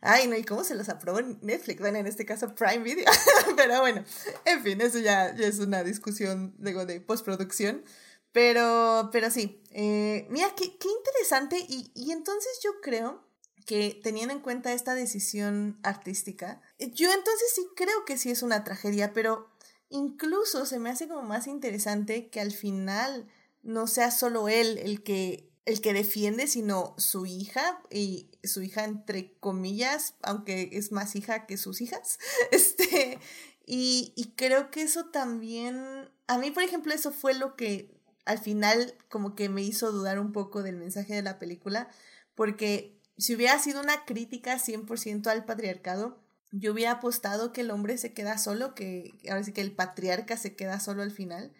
Ay, 0.01 0.29
no, 0.29 0.37
¿y 0.37 0.45
cómo 0.45 0.63
se 0.63 0.77
los 0.77 0.89
aprobó 0.89 1.21
Netflix? 1.21 1.81
Bueno, 1.81 1.99
en 1.99 2.07
este 2.07 2.25
caso 2.25 2.55
Prime 2.55 2.85
Video. 2.85 3.11
Pero 3.57 3.81
bueno, 3.81 4.05
en 4.45 4.63
fin, 4.63 4.81
eso 4.81 4.99
ya, 4.99 5.35
ya 5.35 5.47
es 5.47 5.59
una 5.59 5.83
discusión, 5.83 6.55
digo, 6.59 6.87
de 6.87 7.01
postproducción. 7.01 7.85
Pero, 8.31 9.09
pero 9.11 9.31
sí, 9.31 9.63
eh, 9.71 10.27
mira, 10.29 10.55
qué, 10.55 10.77
qué 10.79 10.89
interesante. 10.89 11.59
Y, 11.67 11.91
y 11.95 12.13
entonces 12.13 12.61
yo 12.63 12.73
creo 12.83 13.28
que 13.69 14.01
teniendo 14.03 14.33
en 14.33 14.41
cuenta 14.41 14.73
esta 14.73 14.95
decisión 14.95 15.79
artística, 15.83 16.63
yo 16.79 17.13
entonces 17.13 17.53
sí 17.55 17.69
creo 17.77 18.07
que 18.07 18.17
sí 18.17 18.31
es 18.31 18.43
una 18.43 18.65
tragedia, 18.65 19.13
pero 19.13 19.51
incluso 19.91 20.65
se 20.65 20.79
me 20.79 20.89
hace 20.89 21.07
como 21.07 21.21
más 21.21 21.47
interesante 21.47 22.31
que 22.31 22.41
al 22.41 22.53
final 22.53 23.29
no 23.63 23.87
sea 23.87 24.11
solo 24.11 24.49
él 24.49 24.79
el 24.79 25.03
que 25.03 25.53
el 25.67 25.83
que 25.83 25.93
defiende, 25.93 26.47
sino 26.47 26.95
su 26.97 27.27
hija, 27.27 27.83
y 27.91 28.31
su 28.43 28.63
hija 28.63 28.85
entre 28.85 29.35
comillas, 29.35 30.15
aunque 30.23 30.71
es 30.73 30.91
más 30.91 31.15
hija 31.15 31.45
que 31.45 31.59
sus 31.59 31.83
hijas. 31.83 32.19
Este, 32.51 33.19
y, 33.67 34.15
y 34.17 34.33
creo 34.35 34.71
que 34.71 34.81
eso 34.81 35.11
también, 35.11 36.09
a 36.27 36.39
mí 36.39 36.51
por 36.53 36.63
ejemplo, 36.63 36.95
eso 36.95 37.13
fue 37.13 37.35
lo 37.35 37.55
que 37.55 38.01
al 38.25 38.39
final 38.39 38.95
como 39.11 39.35
que 39.35 39.51
me 39.51 39.61
hizo 39.61 39.93
dudar 39.93 40.19
un 40.21 40.33
poco 40.33 40.63
del 40.63 40.77
mensaje 40.77 41.13
de 41.15 41.23
la 41.23 41.39
película, 41.39 41.91
porque 42.35 42.98
si 43.19 43.35
hubiera 43.35 43.59
sido 43.59 43.81
una 43.81 44.05
crítica 44.05 44.59
100% 44.59 45.27
al 45.27 45.45
patriarcado, 45.45 46.19
yo 46.51 46.73
hubiera 46.73 46.93
apostado 46.93 47.53
que 47.53 47.61
el 47.61 47.71
hombre 47.71 47.99
se 47.99 48.15
queda 48.15 48.39
solo, 48.39 48.75
que 48.75 49.19
ahora 49.29 49.45
sí 49.45 49.53
que 49.53 49.61
el 49.61 49.75
patriarca 49.75 50.37
se 50.37 50.57
queda 50.57 50.81
solo 50.81 51.03
al 51.03 51.11
final, 51.11 51.53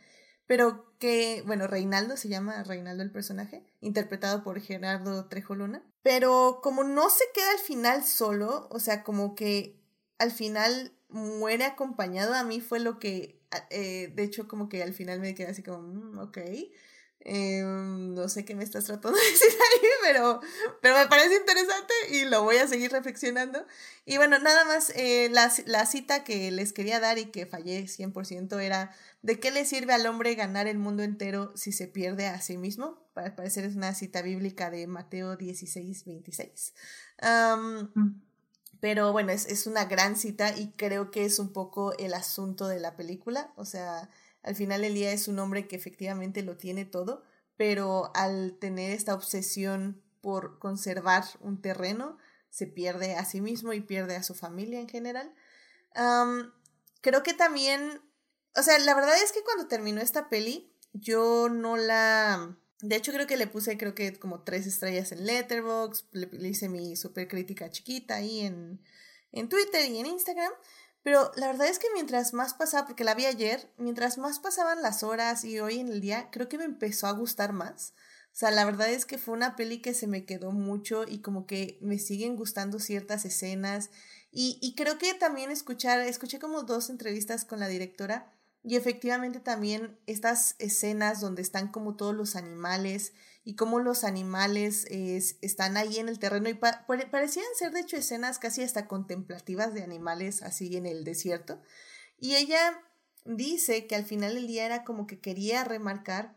pero 0.47 0.97
que, 0.99 1.43
bueno, 1.47 1.67
Reinaldo 1.67 2.17
se 2.17 2.29
llama 2.29 2.63
Reinaldo 2.63 3.03
el 3.03 3.13
personaje, 3.13 3.67
interpretado 3.81 4.43
por 4.43 4.61
Gerardo 4.61 5.27
Trejo 5.27 5.55
Luna, 5.55 5.83
pero 6.03 6.61
como 6.63 6.85
no 6.85 7.11
se 7.11 7.25
queda 7.35 7.51
al 7.51 7.59
final 7.59 8.05
solo, 8.05 8.67
o 8.71 8.81
sea, 8.81 9.03
como 9.03 9.35
que 9.35 9.85
al 10.19 10.31
final 10.31 10.93
muere 11.09 11.65
acompañado, 11.65 12.35
a 12.35 12.45
mí 12.45 12.61
fue 12.61 12.81
lo 12.81 12.99
que, 12.99 13.43
eh, 13.71 14.13
de 14.15 14.23
hecho, 14.23 14.49
como 14.49 14.69
que 14.69 14.83
al 14.83 14.95
final 14.95 15.21
me 15.21 15.35
quedé 15.35 15.49
así 15.49 15.63
como, 15.63 15.83
mm, 15.83 16.19
ok, 16.19 16.39
Em, 17.21 18.15
no 18.15 18.29
sé 18.29 18.45
qué 18.45 18.55
me 18.55 18.63
estás 18.63 18.85
tratando 18.85 19.19
de 19.19 19.25
decir 19.31 19.49
ahí, 19.51 19.89
pero, 20.03 20.41
pero 20.81 20.97
me 20.97 21.09
parece 21.09 21.37
interesante 21.37 21.93
y 22.11 22.25
lo 22.25 22.45
voy 22.45 22.57
a 22.57 22.69
seguir 22.69 22.93
reflexionando. 22.93 23.67
Y 24.05 24.17
bueno, 24.19 24.39
nada 24.39 24.65
más, 24.65 24.91
eh, 24.95 25.29
la, 25.31 25.53
la, 25.67 25.85
cita 25.85 26.23
que 26.23 26.51
les 26.51 26.73
quería 26.73 27.01
dar 27.01 27.19
y 27.19 27.27
que 27.27 27.47
fallé 27.47 27.85
100% 27.85 28.61
era, 28.61 28.93
¿de 29.23 29.41
qué 29.41 29.51
le 29.51 29.65
sirve 29.65 29.93
al 29.93 30.07
hombre 30.07 30.35
ganar 30.37 30.69
el 30.69 30.79
mundo 30.79 31.03
entero 31.03 31.53
si 31.57 31.73
se 31.73 31.89
pierde 31.89 32.27
a 32.29 32.41
sí 32.41 32.57
mismo? 32.57 33.03
Para 33.15 33.35
parecer 33.35 33.65
es 33.65 33.75
una 33.75 33.95
cita 33.95 34.23
bíblica 34.23 34.71
de 34.71 34.87
Mateo 34.87 35.37
16, 35.37 36.05
26. 36.05 36.73
Mm. 37.21 38.21
pero 38.81 39.11
bueno, 39.11 39.33
es, 39.33 39.47
es 39.47 39.67
una 39.67 39.87
gran 39.87 40.15
cita 40.17 40.57
y 40.57 40.71
creo 40.77 41.11
que 41.11 41.25
es 41.25 41.41
un 41.41 41.53
poco 41.53 41.99
el 41.99 42.15
asunto 42.15 42.69
de 42.69 42.79
la 42.79 42.97
película, 42.97 43.53
o 43.57 43.65
sea 43.65 44.09
al 44.43 44.55
final 44.55 44.85
el 44.85 44.95
día 44.95 45.13
es 45.13 45.29
un 45.29 45.39
hombre 45.39 45.69
que 45.69 45.77
efectivamente 45.77 46.43
lo 46.43 46.57
tiene 46.57 46.85
todo, 46.85 47.23
pero 47.57 48.13
al 48.15 48.57
tener 48.59 48.93
esta 48.93 49.15
obsesión 49.15 50.03
por 50.21 50.59
conservar 50.59 51.25
un 51.41 51.61
terreno, 51.61 52.19
se 52.51 52.67
pierde 52.67 53.15
a 53.15 53.25
sí 53.25 53.41
mismo 53.41 53.73
y 53.73 53.81
pierde 53.81 54.17
a 54.17 54.23
su 54.23 54.35
familia 54.35 54.81
en 54.81 54.89
general. 54.89 55.33
creo 57.01 57.23
que 57.23 57.35
también, 57.35 58.01
o 58.57 58.63
sea, 58.63 58.79
la 58.79 58.95
verdad 58.95 59.17
es 59.23 59.33
que 59.33 59.43
cuando 59.43 59.69
terminó 59.69 60.01
esta 60.01 60.29
peli, 60.29 60.73
yo 60.93 61.49
no 61.49 61.77
la... 61.77 62.57
De 62.81 62.95
hecho, 62.95 63.13
creo 63.13 63.27
que 63.27 63.37
le 63.37 63.49
puse, 63.49 63.77
creo 63.77 63.95
que 63.95 64.17
como 64.19 64.45
tres 64.45 64.67
estrellas 64.67 65.11
en 65.11 65.27
Letterboxd, 65.27 66.07
le, 66.13 66.49
hice 66.49 66.69
mi 66.69 66.95
super 66.95 67.27
crítica 67.27 67.71
chiquita 67.71 68.17
ahí 68.17 68.41
en, 68.41 68.81
en 69.33 69.49
Twitter 69.49 69.85
y 69.91 69.99
en 69.99 70.07
Instagram. 70.07 70.53
Pero 71.03 71.31
la 71.37 71.47
verdad 71.47 71.69
es 71.69 71.79
que 71.79 71.89
mientras 71.95 72.35
más 72.35 72.55
pasaba, 72.55 72.87
porque 72.87 73.05
la 73.05 73.15
vi 73.15 73.27
ayer, 73.27 73.73
mientras 73.79 74.19
más 74.19 74.41
pasaban 74.41 74.83
las 74.83 75.03
horas 75.03 75.45
y 75.45 75.59
hoy 75.61 75.79
en 75.79 75.89
el 75.89 76.01
día, 76.01 76.29
creo 76.31 76.49
que 76.49 76.59
me 76.59 76.65
empezó 76.65 77.07
a 77.07 77.13
gustar 77.13 77.53
más. 77.53 77.95
O 78.33 78.37
sea, 78.39 78.51
la 78.51 78.65
verdad 78.65 78.91
es 78.91 79.07
que 79.07 79.19
fue 79.19 79.35
una 79.35 79.57
peli 79.57 79.81
que 79.81 79.95
se 79.95 80.07
me 80.07 80.25
quedó 80.25 80.53
mucho 80.53 81.05
y 81.09 81.21
como 81.23 81.47
que 81.47 81.79
me 81.81 81.99
siguen 81.99 82.37
gustando 82.37 82.79
ciertas 82.79 83.25
escenas. 83.25 83.91
Y, 84.31 84.59
y 84.61 84.75
creo 84.75 84.99
que 84.99 85.15
también 85.15 85.51
escuchar, 85.51 86.01
escuché 86.01 86.39
como 86.39 86.63
dos 86.63 86.91
entrevistas 86.91 87.45
con 87.45 87.59
la 87.59 87.69
directora 87.69 88.33
y 88.63 88.77
efectivamente 88.77 89.41
también 89.41 89.99
estas 90.07 90.55
escenas 90.59 91.21
donde 91.21 91.43
están 91.43 91.69
como 91.69 91.97
todos 91.97 92.15
los 92.15 92.37
animales 92.37 93.13
y 93.49 93.55
cómo 93.55 93.81
los 93.81 94.05
animales 94.05 94.85
están 94.91 95.79
ahí 95.79 95.97
en 95.97 96.11
el 96.11 96.19
terreno 96.19 96.51
y 96.51 96.55
parecían 96.55 97.47
ser 97.59 97.73
de 97.73 97.81
hecho 97.81 97.97
escenas 97.97 98.39
casi 98.39 98.63
hasta 98.63 98.87
contemplativas 98.87 99.73
de 99.73 99.83
animales 99.83 100.43
así 100.43 100.77
en 100.77 100.85
el 100.85 101.03
desierto. 101.03 101.63
Y 102.19 102.35
ella 102.35 102.79
dice 103.25 103.87
que 103.87 103.97
al 103.97 104.05
final 104.05 104.35
del 104.35 104.49
día 104.49 104.67
era 104.67 104.85
como 104.85 105.07
que 105.07 105.19
quería 105.19 105.65
remarcar 105.65 106.37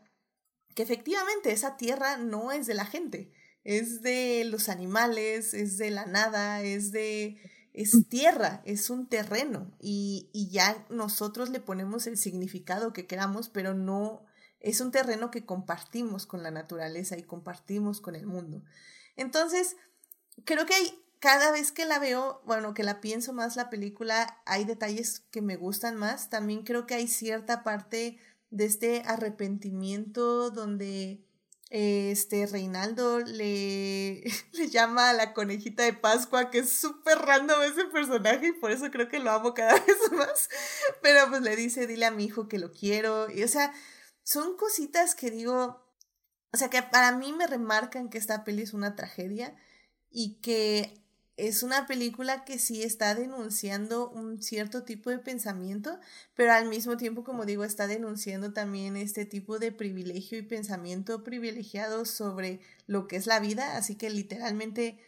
que 0.74 0.84
efectivamente 0.84 1.52
esa 1.52 1.76
tierra 1.76 2.16
no 2.16 2.50
es 2.50 2.66
de 2.66 2.72
la 2.72 2.86
gente, 2.86 3.30
es 3.62 4.00
de 4.00 4.46
los 4.46 4.70
animales, 4.70 5.52
es 5.52 5.76
de 5.76 5.90
la 5.90 6.06
nada, 6.06 6.62
es 6.62 6.92
de 6.92 7.36
es 7.74 8.08
tierra, 8.08 8.62
es 8.64 8.88
un 8.88 9.06
terreno 9.06 9.70
y, 9.78 10.30
y, 10.32 10.48
ya 10.48 10.86
nosotros 10.88 11.50
le 11.50 11.60
ponemos 11.60 12.06
el 12.06 12.16
significado 12.16 12.94
que 12.94 13.06
queramos, 13.06 13.50
pero 13.50 13.74
no 13.74 14.24
es 14.62 14.80
un 14.80 14.90
terreno 14.90 15.30
que 15.30 15.44
compartimos 15.44 16.26
con 16.26 16.42
la 16.42 16.50
naturaleza 16.50 17.18
y 17.18 17.24
compartimos 17.24 18.00
con 18.00 18.14
el 18.14 18.26
mundo. 18.26 18.62
Entonces, 19.16 19.76
creo 20.44 20.66
que 20.66 20.74
hay, 20.74 21.04
cada 21.18 21.50
vez 21.50 21.72
que 21.72 21.84
la 21.84 21.98
veo, 21.98 22.42
bueno, 22.46 22.72
que 22.72 22.84
la 22.84 23.00
pienso 23.00 23.32
más 23.32 23.56
la 23.56 23.70
película, 23.70 24.40
hay 24.46 24.64
detalles 24.64 25.20
que 25.30 25.42
me 25.42 25.56
gustan 25.56 25.96
más. 25.96 26.30
También 26.30 26.62
creo 26.62 26.86
que 26.86 26.94
hay 26.94 27.08
cierta 27.08 27.62
parte 27.64 28.18
de 28.50 28.64
este 28.64 29.02
arrepentimiento 29.06 30.50
donde 30.50 31.24
este 31.72 32.46
Reinaldo 32.46 33.20
le, 33.20 34.22
le 34.52 34.68
llama 34.68 35.08
a 35.08 35.14
la 35.14 35.32
conejita 35.32 35.82
de 35.82 35.94
Pascua, 35.94 36.50
que 36.50 36.58
es 36.58 36.70
súper 36.70 37.18
random 37.18 37.62
ese 37.62 37.86
personaje 37.86 38.48
y 38.48 38.52
por 38.52 38.70
eso 38.70 38.90
creo 38.90 39.08
que 39.08 39.18
lo 39.18 39.30
amo 39.30 39.54
cada 39.54 39.74
vez 39.86 40.12
más. 40.12 40.48
Pero 41.00 41.28
pues 41.30 41.40
le 41.40 41.56
dice, 41.56 41.86
dile 41.86 42.06
a 42.06 42.10
mi 42.10 42.26
hijo 42.26 42.46
que 42.46 42.58
lo 42.58 42.72
quiero. 42.72 43.30
Y 43.30 43.42
o 43.42 43.48
sea, 43.48 43.72
son 44.22 44.56
cositas 44.56 45.14
que 45.14 45.30
digo, 45.30 45.84
o 46.52 46.56
sea, 46.56 46.70
que 46.70 46.82
para 46.82 47.16
mí 47.16 47.32
me 47.32 47.46
remarcan 47.46 48.08
que 48.08 48.18
esta 48.18 48.44
peli 48.44 48.62
es 48.62 48.74
una 48.74 48.94
tragedia 48.94 49.56
y 50.10 50.40
que 50.40 51.02
es 51.36 51.62
una 51.62 51.86
película 51.86 52.44
que 52.44 52.58
sí 52.58 52.82
está 52.82 53.14
denunciando 53.14 54.10
un 54.10 54.42
cierto 54.42 54.84
tipo 54.84 55.08
de 55.08 55.18
pensamiento, 55.18 55.98
pero 56.34 56.52
al 56.52 56.68
mismo 56.68 56.96
tiempo, 56.96 57.24
como 57.24 57.46
digo, 57.46 57.64
está 57.64 57.86
denunciando 57.86 58.52
también 58.52 58.96
este 58.96 59.24
tipo 59.24 59.58
de 59.58 59.72
privilegio 59.72 60.38
y 60.38 60.42
pensamiento 60.42 61.24
privilegiado 61.24 62.04
sobre 62.04 62.60
lo 62.86 63.08
que 63.08 63.16
es 63.16 63.26
la 63.26 63.40
vida, 63.40 63.76
así 63.76 63.96
que 63.96 64.10
literalmente, 64.10 64.98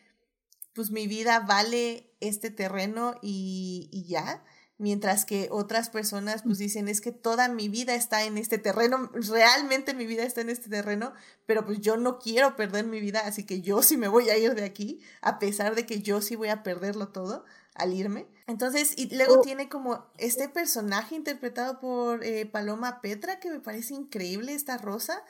pues 0.73 0.91
mi 0.91 1.07
vida 1.07 1.41
vale 1.41 2.11
este 2.21 2.51
terreno 2.51 3.17
y, 3.21 3.89
y 3.93 4.07
ya 4.07 4.43
mientras 4.79 5.25
que 5.25 5.49
otras 5.51 5.91
personas 5.91 6.43
pues 6.43 6.59
dicen 6.59 6.89
es 6.89 7.01
que 7.01 7.13
toda 7.13 7.49
mi 7.49 7.69
vida 7.69 7.95
está 7.95 8.25
en 8.25 8.39
este 8.39 8.59
terreno, 8.59 9.11
realmente 9.15 9.95
mi 9.95 10.07
vida 10.07 10.25
está 10.25 10.41
en 10.41 10.51
este 10.51 10.69
terreno, 10.69 11.13
pero 11.47 11.65
pues 11.65 11.81
yo 11.81 11.97
no 11.97 12.19
quiero 12.19 12.57
perder 12.57 12.85
mi 12.85 13.01
vida, 13.01 13.23
así 13.25 13.45
que 13.45 13.61
yo 13.61 13.83
sí 13.83 13.97
me 13.97 14.09
voy 14.09 14.31
a 14.31 14.37
ir 14.37 14.55
de 14.55 14.65
aquí, 14.65 15.01
a 15.21 15.39
pesar 15.39 15.75
de 15.75 15.87
que 15.87 16.03
yo 16.03 16.21
sí 16.21 16.37
voy 16.37 16.49
a 16.49 16.63
perderlo 16.63 17.09
todo 17.09 17.45
al 17.75 17.93
irme. 17.93 18.27
Entonces, 18.47 18.95
y 18.97 19.15
luego 19.15 19.41
oh. 19.41 19.41
tiene 19.43 19.69
como 19.69 20.07
este 20.19 20.49
personaje 20.49 21.15
interpretado 21.15 21.81
por 21.81 22.25
eh, 22.25 22.47
Paloma 22.47 23.01
Petra, 23.01 23.41
que 23.41 23.51
me 23.51 23.61
parece 23.61 23.95
increíble, 23.95 24.55
esta 24.55 24.79
rosa, 24.79 25.23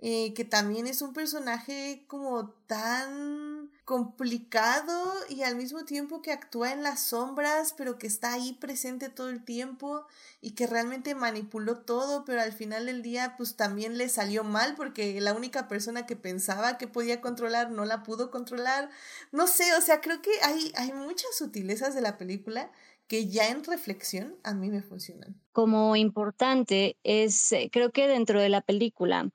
eh, 0.00 0.32
que 0.34 0.44
también 0.44 0.86
es 0.86 1.02
un 1.02 1.12
personaje 1.12 2.04
como 2.06 2.50
tan 2.66 3.70
complicado 3.84 5.12
y 5.28 5.42
al 5.42 5.56
mismo 5.56 5.84
tiempo 5.84 6.22
que 6.22 6.30
actúa 6.30 6.72
en 6.72 6.82
las 6.82 7.00
sombras, 7.02 7.74
pero 7.76 7.98
que 7.98 8.06
está 8.06 8.34
ahí 8.34 8.52
presente 8.52 9.08
todo 9.08 9.30
el 9.30 9.44
tiempo 9.44 10.06
y 10.40 10.50
que 10.52 10.66
realmente 10.66 11.14
manipuló 11.14 11.78
todo, 11.78 12.24
pero 12.24 12.42
al 12.42 12.52
final 12.52 12.86
del 12.86 13.02
día 13.02 13.34
pues 13.36 13.56
también 13.56 13.98
le 13.98 14.08
salió 14.08 14.44
mal 14.44 14.74
porque 14.76 15.20
la 15.20 15.32
única 15.32 15.66
persona 15.68 16.06
que 16.06 16.16
pensaba 16.16 16.78
que 16.78 16.86
podía 16.86 17.20
controlar 17.20 17.70
no 17.70 17.84
la 17.84 18.02
pudo 18.02 18.30
controlar. 18.30 18.90
No 19.32 19.46
sé, 19.46 19.74
o 19.74 19.80
sea, 19.80 20.00
creo 20.00 20.22
que 20.22 20.30
hay, 20.42 20.70
hay 20.76 20.92
muchas 20.92 21.34
sutilezas 21.36 21.94
de 21.94 22.02
la 22.02 22.18
película 22.18 22.70
que 23.08 23.26
ya 23.26 23.48
en 23.48 23.64
reflexión 23.64 24.36
a 24.44 24.52
mí 24.54 24.68
me 24.68 24.82
funcionan. 24.82 25.34
Como 25.52 25.96
importante 25.96 26.98
es, 27.02 27.50
eh, 27.52 27.70
creo 27.72 27.90
que 27.90 28.06
dentro 28.06 28.40
de 28.40 28.50
la 28.50 28.60
película, 28.60 29.30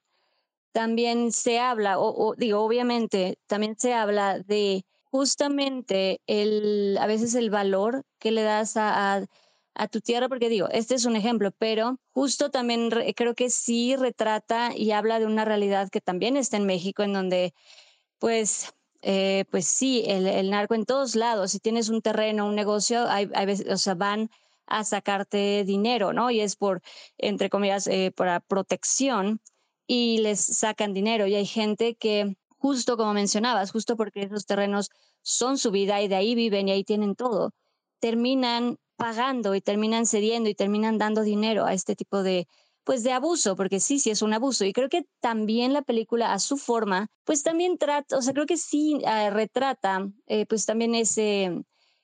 también 0.73 1.31
se 1.31 1.59
habla, 1.59 1.99
o, 1.99 2.35
digo, 2.35 2.59
obviamente, 2.61 3.37
también 3.47 3.75
se 3.77 3.93
habla 3.93 4.39
de 4.39 4.85
justamente 5.03 6.19
el, 6.27 6.97
a 6.99 7.07
veces 7.07 7.35
el 7.35 7.51
valor 7.51 8.03
que 8.19 8.31
le 8.31 8.41
das 8.41 8.75
a, 8.75 9.25
a, 9.75 9.87
tu 9.87 10.01
tierra, 10.01 10.27
porque 10.27 10.49
digo, 10.49 10.67
este 10.71 10.95
es 10.95 11.05
un 11.05 11.15
ejemplo, 11.15 11.51
pero 11.51 11.99
justo 12.11 12.49
también 12.49 12.89
creo 13.15 13.35
que 13.35 13.49
sí 13.51 13.95
retrata 13.95 14.71
y 14.75 14.91
habla 14.91 15.19
de 15.19 15.27
una 15.27 15.45
realidad 15.45 15.89
que 15.89 16.01
también 16.01 16.37
está 16.37 16.57
en 16.57 16.65
México, 16.65 17.03
en 17.03 17.13
donde, 17.13 17.53
pues, 18.19 18.73
eh, 19.03 19.45
pues 19.51 19.67
sí, 19.67 20.03
el, 20.07 20.49
narco 20.49 20.73
en 20.75 20.85
todos 20.85 21.15
lados, 21.15 21.51
si 21.51 21.59
tienes 21.59 21.89
un 21.89 22.01
terreno, 22.01 22.47
un 22.47 22.55
negocio, 22.55 23.07
hay, 23.09 23.29
hay 23.35 23.45
veces, 23.45 23.67
o 23.71 23.77
sea, 23.77 23.95
van 23.95 24.31
a 24.65 24.83
sacarte 24.83 25.63
dinero, 25.65 26.13
¿no? 26.13 26.31
Y 26.31 26.41
es 26.41 26.55
por, 26.55 26.81
entre 27.17 27.49
comillas, 27.49 27.85
eh, 27.87 28.11
para 28.15 28.39
protección 28.39 29.41
y 29.87 30.19
les 30.19 30.39
sacan 30.39 30.93
dinero. 30.93 31.27
Y 31.27 31.35
hay 31.35 31.45
gente 31.45 31.95
que, 31.95 32.35
justo 32.57 32.97
como 32.97 33.13
mencionabas, 33.13 33.71
justo 33.71 33.95
porque 33.95 34.23
esos 34.23 34.45
terrenos 34.45 34.89
son 35.21 35.57
su 35.57 35.71
vida 35.71 36.01
y 36.01 36.07
de 36.07 36.15
ahí 36.15 36.35
viven 36.35 36.67
y 36.67 36.71
ahí 36.71 36.83
tienen 36.83 37.15
todo, 37.15 37.51
terminan 37.99 38.77
pagando 38.95 39.55
y 39.55 39.61
terminan 39.61 40.05
cediendo 40.05 40.49
y 40.49 40.55
terminan 40.55 40.97
dando 40.97 41.23
dinero 41.23 41.65
a 41.65 41.73
este 41.73 41.95
tipo 41.95 42.23
de 42.23 42.47
pues 42.83 43.03
de 43.03 43.11
abuso, 43.13 43.55
porque 43.55 43.79
sí, 43.79 43.99
sí 43.99 44.09
es 44.09 44.21
un 44.21 44.33
abuso. 44.33 44.65
Y 44.65 44.73
creo 44.73 44.89
que 44.89 45.05
también 45.21 45.73
la 45.73 45.83
película 45.83 46.33
a 46.33 46.39
su 46.39 46.57
forma, 46.57 47.07
pues 47.23 47.43
también 47.43 47.77
trata, 47.77 48.17
o 48.17 48.21
sea, 48.21 48.33
creo 48.33 48.45
que 48.45 48.57
sí 48.57 48.99
eh, 49.05 49.29
retrata, 49.29 50.09
eh, 50.27 50.45
pues 50.45 50.65
también 50.65 50.93
ese, 50.95 51.63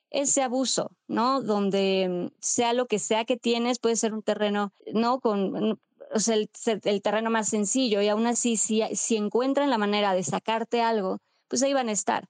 ese 0.10 0.42
abuso, 0.42 0.92
¿no? 1.08 1.42
Donde 1.42 2.32
sea 2.40 2.74
lo 2.74 2.88
que 2.88 3.00
sea 3.00 3.26
que 3.26 3.38
tienes, 3.38 3.80
puede 3.80 3.96
ser 3.98 4.14
un 4.14 4.24
terreno, 4.24 4.74
¿no? 4.94 5.20
Con, 5.20 5.80
o 6.14 6.20
sea, 6.20 6.36
el, 6.36 7.02
terreno 7.02 7.30
más 7.30 7.50
sencillo 7.50 8.02
y 8.02 8.08
aún 8.08 8.28
así, 8.28 8.58
si, 8.58 8.84
si 8.96 9.16
encuentran 9.18 9.70
la 9.70 9.78
manera 9.78 10.14
de 10.14 10.24
sacarte 10.24 10.82
algo, 10.82 11.20
pues 11.48 11.64
ahí 11.64 11.74
van 11.74 11.90
a 11.90 11.94
estar. 11.94 12.28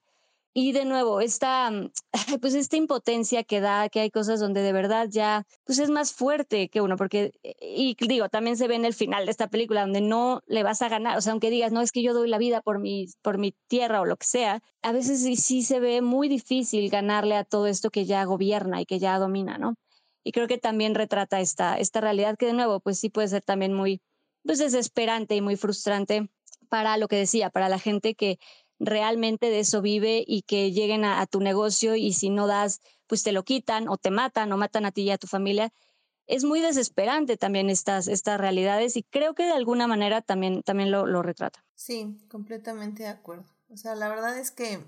Y 0.54 0.72
de 0.72 0.84
nuevo, 0.84 1.22
esta, 1.22 1.72
pues 2.42 2.56
esta 2.56 2.76
impotencia 2.76 3.44
que 3.44 3.62
da, 3.62 3.88
que 3.90 4.00
hay 4.00 4.10
cosas 4.12 4.40
donde 4.40 4.62
de 4.62 4.74
verdad 4.74 5.08
ya, 5.10 5.46
pues 5.64 5.78
es 5.80 5.90
más 5.90 6.12
fuerte 6.12 6.70
que 6.70 6.82
uno, 6.82 6.98
porque, 6.98 7.32
y 7.62 7.96
digo, 8.08 8.30
también 8.30 8.58
se 8.58 8.68
ve 8.68 8.76
en 8.76 8.86
el 8.86 8.94
final 8.96 9.26
de 9.26 9.32
esta 9.32 9.48
película 9.48 9.82
donde 9.82 10.02
no 10.02 10.42
le 10.48 10.64
vas 10.64 10.82
a 10.82 10.90
ganar, 10.90 11.18
o 11.18 11.22
sea, 11.22 11.34
aunque 11.34 11.52
digas, 11.52 11.72
no, 11.72 11.82
es 11.82 11.92
que 11.92 12.02
yo 12.02 12.14
doy 12.14 12.30
la 12.30 12.40
vida 12.40 12.62
por 12.62 12.80
mi, 12.80 13.08
por 13.22 13.38
mi 13.38 13.54
tierra 13.68 14.02
o 14.02 14.06
lo 14.06 14.18
que 14.18 14.26
sea, 14.26 14.62
a 14.82 14.92
veces 14.92 15.22
sí, 15.22 15.36
sí 15.36 15.62
se 15.62 15.80
ve 15.80 16.02
muy 16.02 16.28
difícil 16.30 16.90
ganarle 16.90 17.36
a 17.36 17.44
todo 17.44 17.68
esto 17.68 17.92
que 17.92 18.06
ya 18.06 18.24
gobierna 18.26 18.82
y 18.82 18.86
que 18.86 19.00
ya 19.00 19.20
domina, 19.20 19.58
¿no? 19.58 19.76
Y 20.24 20.32
creo 20.32 20.48
que 20.48 20.58
también 20.58 20.96
retrata 20.96 21.40
esta, 21.40 21.78
esta 21.78 22.02
realidad 22.02 22.38
que 22.38 22.48
de 22.48 22.54
nuevo, 22.54 22.80
pues 22.80 23.00
sí 23.00 23.10
puede 23.10 23.28
ser 23.28 23.42
también 23.42 23.74
muy 23.74 24.02
pues 24.44 24.60
desesperante 24.60 25.36
y 25.36 25.42
muy 25.42 25.56
frustrante 25.56 26.30
para 26.70 26.98
lo 26.98 27.08
que 27.08 27.18
decía, 27.18 27.50
para 27.50 27.70
la 27.70 27.80
gente 27.80 28.16
que 28.16 28.40
realmente 28.80 29.50
de 29.50 29.60
eso 29.60 29.82
vive 29.82 30.24
y 30.26 30.44
que 30.44 30.72
lleguen 30.72 31.04
a, 31.04 31.26
tu 31.26 31.42
negocio 31.42 31.96
y 31.96 32.14
si 32.14 32.30
no 32.30 32.48
das, 32.48 32.80
pues 33.08 33.24
te 33.24 33.32
lo 33.32 33.44
quitan 33.44 33.90
o 33.90 33.98
te 33.98 34.12
matan 34.12 34.52
o 34.52 34.58
matan 34.58 34.86
a 34.86 34.92
ti 34.92 35.04
y 35.04 35.12
a 35.12 35.18
tu 35.18 35.28
familia. 35.28 35.72
Es 36.28 36.44
muy 36.44 36.62
desesperante 36.62 37.38
también 37.38 37.70
estas, 37.70 38.08
estas 38.08 38.40
realidades 38.40 38.96
y 38.96 39.04
creo 39.04 39.34
que 39.34 39.44
de 39.44 39.52
alguna 39.52 39.88
manera 39.88 40.22
también, 40.22 40.64
también 40.64 40.92
lo, 40.92 41.06
lo 41.06 41.22
retrata. 41.22 41.66
Sí, 41.76 42.18
completamente 42.30 43.04
de 43.04 43.10
acuerdo. 43.10 43.46
O 43.72 43.78
sea, 43.78 43.96
la 43.96 44.08
verdad 44.10 44.38
es 44.38 44.52
que 44.52 44.80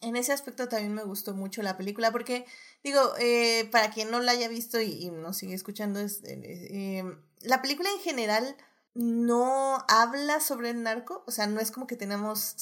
en 0.00 0.16
ese 0.16 0.32
aspecto 0.32 0.68
también 0.68 0.94
me 0.94 1.04
gustó 1.04 1.34
mucho 1.34 1.62
la 1.62 1.76
película 1.76 2.12
porque, 2.12 2.46
digo, 2.84 3.00
eh, 3.18 3.68
para 3.72 3.90
quien 3.90 4.10
no 4.10 4.20
la 4.20 4.32
haya 4.32 4.48
visto 4.48 4.80
y, 4.80 4.90
y 4.92 5.10
nos 5.10 5.38
sigue 5.38 5.54
escuchando, 5.54 6.00
es, 6.00 6.22
eh, 6.24 6.40
eh, 6.44 7.04
la 7.40 7.62
película 7.62 7.90
en 7.90 8.00
general 8.00 8.56
no 8.94 9.84
habla 9.88 10.40
sobre 10.40 10.70
el 10.70 10.82
narco, 10.82 11.22
o 11.26 11.30
sea, 11.30 11.46
no 11.46 11.60
es 11.60 11.70
como 11.70 11.86
que 11.86 11.96
tenemos 11.96 12.56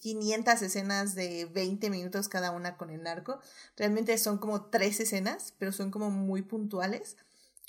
500 0.00 0.62
escenas 0.62 1.14
de 1.14 1.44
20 1.46 1.90
minutos 1.90 2.28
cada 2.28 2.50
una 2.50 2.76
con 2.76 2.90
el 2.90 3.02
narco, 3.02 3.40
realmente 3.76 4.16
son 4.18 4.38
como 4.38 4.66
tres 4.66 4.98
escenas, 5.00 5.54
pero 5.58 5.72
son 5.72 5.90
como 5.90 6.10
muy 6.10 6.42
puntuales 6.42 7.16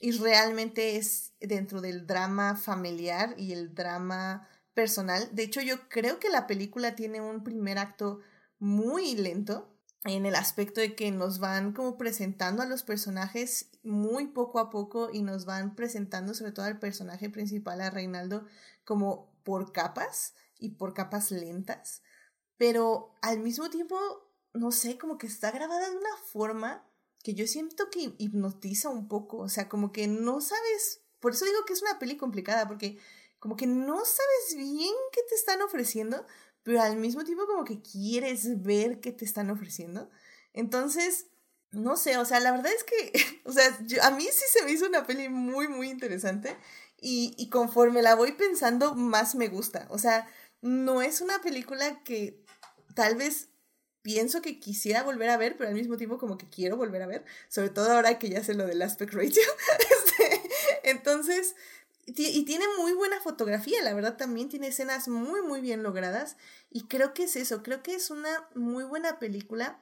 y 0.02 0.11
realmente 0.11 0.95
es 0.95 1.34
dentro 1.40 1.81
del 1.81 2.07
drama 2.07 2.56
familiar 2.56 3.36
y 3.38 3.52
el 3.52 3.76
drama 3.76 4.48
personal. 4.73 5.30
De 5.34 5.44
hecho, 5.44 5.61
yo 5.61 5.90
creo 5.90 6.19
que 6.19 6.30
la 6.30 6.48
película 6.48 6.95
tiene 6.95 7.22
un 7.22 7.44
primer 7.44 7.77
acto 7.77 8.22
muy 8.60 9.15
lento 9.15 9.76
en 10.06 10.26
el 10.26 10.36
aspecto 10.36 10.80
de 10.80 10.95
que 10.95 11.11
nos 11.11 11.40
van 11.40 11.73
como 11.73 11.98
presentando 11.98 12.61
a 12.61 12.65
los 12.65 12.84
personajes 12.84 13.69
muy 13.84 14.27
poco 14.27 14.60
a 14.60 14.69
poco 14.69 15.10
y 15.11 15.23
nos 15.23 15.45
van 15.45 15.76
presentando 15.76 16.34
sobre 16.34 16.52
todo 16.52 16.65
al 16.65 16.80
personaje 16.80 17.30
principal, 17.30 17.81
a 17.81 17.90
Reinaldo, 17.90 18.45
como 18.86 19.34
por 19.44 19.72
capas 19.72 20.36
y 20.57 20.69
por 20.76 20.94
capas 20.94 21.31
lentas, 21.31 22.02
pero 22.57 23.15
al 23.22 23.40
mismo 23.40 23.69
tiempo, 23.69 23.98
no 24.53 24.72
sé, 24.72 24.98
como 24.98 25.18
que 25.18 25.27
está 25.27 25.52
grabada 25.52 25.90
de 25.90 25.98
una 25.98 26.18
forma 26.26 26.86
que 27.23 27.34
yo 27.34 27.48
siento 27.48 27.90
que 27.90 28.15
hipnotiza 28.18 28.90
un 28.90 29.07
poco, 29.07 29.38
o 29.38 29.49
sea, 29.49 29.69
como 29.69 29.91
que 29.91 30.07
no 30.07 30.41
sabes, 30.41 31.02
por 31.19 31.34
eso 31.34 31.45
digo 31.45 31.65
que 31.65 31.73
es 31.73 31.81
una 31.81 31.99
peli 31.99 32.18
complicada, 32.18 32.68
porque 32.68 32.99
como 33.40 33.56
que 33.56 33.68
no 33.68 33.98
sabes 33.98 34.56
bien 34.56 34.94
qué 35.14 35.22
te 35.27 35.36
están 35.36 35.61
ofreciendo, 35.61 36.26
pero 36.70 36.84
al 36.84 36.98
mismo 36.98 37.24
tiempo 37.24 37.48
como 37.48 37.66
que 37.66 37.82
quieres 37.82 38.62
ver 38.62 39.00
qué 39.00 39.12
te 39.12 39.26
están 39.26 39.50
ofreciendo. 39.50 40.08
Entonces, 40.54 41.26
no 41.72 41.98
sé, 41.98 42.20
o 42.20 42.26
sea, 42.26 42.40
la 42.41 42.52
verdad 42.52 42.72
es 42.72 42.84
que, 42.84 43.12
o 43.44 43.52
sea, 43.52 43.76
a 44.04 44.12
mí 44.12 44.24
sí 44.24 44.46
se 44.54 44.64
me 44.64 44.72
hizo 44.72 44.86
una 44.86 45.04
peli 45.04 45.30
muy, 45.30 45.68
muy 45.68 45.90
interesante 45.90 46.56
y, 47.02 47.34
y 47.40 47.50
conforme 47.50 48.04
la 48.04 48.14
voy 48.14 48.34
pensando, 48.34 48.94
más 48.94 49.34
me 49.34 49.48
gusta. 49.48 49.88
O 49.90 49.98
sea, 49.98 50.28
no 50.62 51.02
es 51.02 51.22
una 51.22 51.41
película 51.41 52.04
que 52.04 52.46
tal 52.94 53.16
vez 53.16 53.50
pienso 54.04 54.44
que 54.44 54.60
quisiera 54.60 55.02
volver 55.02 55.32
a 55.32 55.38
ver, 55.38 55.58
pero 55.58 55.70
al 55.70 55.76
mismo 55.76 55.98
tiempo 55.98 56.20
como 56.20 56.38
que 56.38 56.50
quiero 56.50 56.78
volver 56.78 57.02
a 57.02 57.08
ver, 57.08 57.26
sobre 57.48 57.70
todo 57.72 57.91
ahora 57.91 58.20
que 58.20 58.30
ya 58.30 58.44
sé 58.44 58.54
lo 58.54 58.68
del 58.68 58.84
aspect 58.84 59.16
ratio. 59.16 59.41
Este, 59.90 60.41
entonces, 60.84 61.56
y 62.15 62.44
tiene 62.44 62.65
muy 62.77 62.94
buena 62.94 63.19
fotografía, 63.22 63.81
la 63.84 63.94
verdad 63.94 64.18
también 64.18 64.49
tiene 64.49 64.68
escenas 64.68 65.07
muy, 65.07 65.41
muy 65.41 65.61
bien 65.61 65.84
logradas. 65.84 66.38
Y 66.69 66.88
creo 66.88 67.14
que 67.14 67.23
es 67.23 67.36
eso, 67.36 67.64
creo 67.64 67.84
que 67.84 67.95
es 67.95 68.10
una 68.10 68.48
muy 68.56 68.84
buena 68.84 69.19
película 69.19 69.81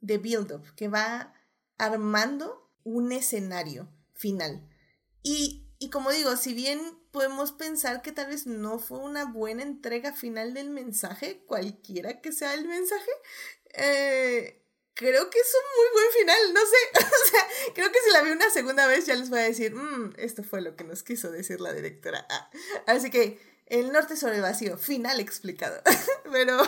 de 0.00 0.18
build-up 0.18 0.74
que 0.74 0.88
va 0.88 1.34
armando 1.76 2.70
un 2.84 3.12
escenario 3.12 3.88
final. 4.14 4.68
Y, 5.22 5.66
y 5.78 5.90
como 5.90 6.10
digo, 6.10 6.36
si 6.36 6.54
bien 6.54 6.80
podemos 7.10 7.52
pensar 7.52 8.02
que 8.02 8.12
tal 8.12 8.28
vez 8.28 8.46
no 8.46 8.78
fue 8.78 8.98
una 8.98 9.24
buena 9.24 9.62
entrega 9.62 10.12
final 10.12 10.54
del 10.54 10.70
mensaje, 10.70 11.44
cualquiera 11.46 12.20
que 12.20 12.32
sea 12.32 12.54
el 12.54 12.66
mensaje, 12.66 13.10
eh, 13.74 14.57
creo 14.98 15.30
que 15.30 15.38
es 15.38 15.54
un 15.54 15.62
muy 15.78 15.92
buen 15.92 16.12
final, 16.12 16.54
no 16.54 16.60
sé, 16.60 17.06
o 17.06 17.28
sea, 17.30 17.72
creo 17.72 17.92
que 17.92 18.00
si 18.04 18.10
la 18.10 18.22
vi 18.22 18.32
una 18.32 18.50
segunda 18.50 18.86
vez 18.88 19.06
ya 19.06 19.14
les 19.14 19.30
voy 19.30 19.38
a 19.38 19.44
decir, 19.44 19.72
mmm, 19.72 20.12
esto 20.16 20.42
fue 20.42 20.60
lo 20.60 20.74
que 20.74 20.82
nos 20.82 21.04
quiso 21.04 21.30
decir 21.30 21.60
la 21.60 21.72
directora. 21.72 22.26
Ah, 22.28 22.50
así 22.86 23.08
que 23.08 23.40
el 23.66 23.92
norte 23.92 24.16
sobre 24.16 24.36
el 24.36 24.42
vacío, 24.42 24.76
final 24.76 25.20
explicado, 25.20 25.80
pero, 26.32 26.58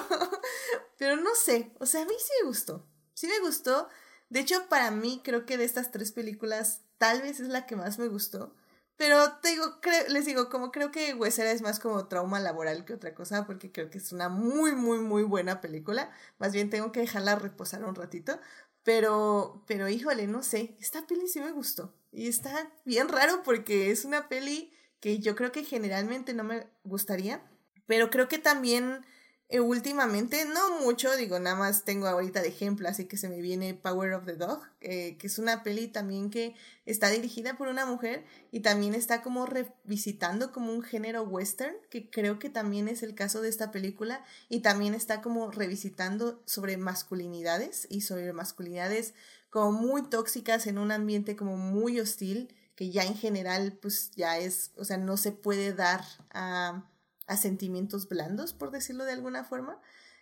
pero 0.97 1.17
no 1.17 1.35
sé, 1.35 1.73
o 1.81 1.87
sea, 1.87 2.03
a 2.03 2.05
mí 2.05 2.15
sí 2.19 2.33
me 2.41 2.47
gustó, 2.47 2.87
sí 3.15 3.27
me 3.27 3.41
gustó, 3.41 3.89
de 4.29 4.41
hecho 4.41 4.69
para 4.69 4.93
mí 4.93 5.23
creo 5.25 5.45
que 5.45 5.59
de 5.59 5.65
estas 5.65 5.91
tres 5.91 6.13
películas 6.13 6.83
tal 6.99 7.23
vez 7.23 7.41
es 7.41 7.49
la 7.49 7.67
que 7.67 7.75
más 7.75 7.99
me 7.99 8.07
gustó. 8.07 8.55
Pero 9.01 9.33
te 9.41 9.49
digo, 9.49 9.81
les 10.11 10.27
digo, 10.27 10.51
como 10.51 10.71
creo 10.71 10.91
que 10.91 11.15
Huesera 11.15 11.53
es 11.53 11.63
más 11.63 11.81
como 11.81 12.07
trauma 12.07 12.39
laboral 12.39 12.85
que 12.85 12.93
otra 12.93 13.15
cosa, 13.15 13.47
porque 13.47 13.73
creo 13.73 13.89
que 13.89 13.97
es 13.97 14.13
una 14.13 14.29
muy, 14.29 14.75
muy, 14.75 14.99
muy 14.99 15.23
buena 15.23 15.63
película. 15.63 16.11
Más 16.39 16.53
bien 16.53 16.69
tengo 16.69 16.93
que 16.93 17.01
dejarla 17.01 17.37
reposar 17.37 17.83
un 17.83 17.95
ratito. 17.95 18.39
Pero, 18.83 19.65
pero 19.67 19.89
híjole, 19.89 20.27
no 20.27 20.43
sé, 20.43 20.77
esta 20.81 21.07
peli 21.07 21.29
sí 21.29 21.41
me 21.41 21.51
gustó. 21.51 21.95
Y 22.13 22.29
está 22.29 22.71
bien 22.85 23.09
raro 23.09 23.43
porque 23.43 23.91
es 23.91 24.05
una 24.05 24.29
peli 24.29 24.71
que 25.01 25.19
yo 25.19 25.35
creo 25.35 25.51
que 25.51 25.65
generalmente 25.65 26.35
no 26.35 26.45
me 26.45 26.67
gustaría. 26.85 27.43
Pero 27.87 28.11
creo 28.11 28.29
que 28.29 28.37
también 28.39 29.07
eh, 29.53 29.59
últimamente, 29.59 30.45
no 30.45 30.79
mucho, 30.79 31.17
digo, 31.17 31.41
nada 31.41 31.57
más 31.57 31.85
tengo 31.85 32.07
ahorita 32.07 32.41
de 32.41 32.47
ejemplo, 32.47 32.89
así 32.89 33.07
que 33.07 33.17
se 33.17 33.29
me 33.29 33.41
viene 33.41 33.75
Power 33.75 34.13
of 34.13 34.25
the 34.25 34.37
Dog, 34.37 34.63
eh, 34.81 35.17
que 35.19 35.27
es 35.27 35.41
una 35.41 35.65
peli 35.65 35.89
también 35.89 36.31
que 36.31 36.55
está 36.87 37.09
dirigida 37.09 37.57
por 37.57 37.67
una 37.67 37.85
mujer 37.85 38.25
y 38.53 38.61
también 38.61 38.95
está 38.95 39.23
como 39.23 39.47
revisitando 39.47 40.53
como 40.53 40.73
un 40.73 40.83
género 40.83 41.25
western, 41.25 41.75
que 41.91 42.09
creo 42.11 42.39
que 42.39 42.49
también 42.49 42.87
es 42.87 43.03
el 43.03 43.17
caso 43.17 43.43
de 43.43 43.49
esta 43.49 43.73
película, 43.73 44.25
y 44.49 44.61
también 44.61 44.95
está 44.95 45.21
como 45.21 45.51
revisitando 45.51 46.41
sobre 46.47 46.77
masculinidades 46.77 47.89
y 47.91 48.03
sobre 48.03 48.33
masculinidades 48.33 49.15
como 49.51 49.73
muy 49.73 50.09
tóxicas 50.09 50.69
en 50.69 50.79
un 50.79 50.93
ambiente 50.93 51.35
como 51.35 51.57
muy 51.57 51.99
hostil, 51.99 52.55
que 52.77 52.93
ya 52.93 53.03
en 53.03 53.17
general 53.17 53.77
pues 53.83 54.13
ya 54.13 54.39
es, 54.39 54.71
o 54.77 54.85
sea, 54.85 54.97
no 54.97 55.17
se 55.17 55.33
puede 55.33 55.75
dar 55.75 56.05
a 56.31 56.89
a 57.31 57.37
sentimientos 57.37 58.09
blandos, 58.09 58.53
por 58.53 58.73
decirlo 58.73 59.05
de 59.05 59.13
alguna 59.13 59.45
forma. 59.45 59.81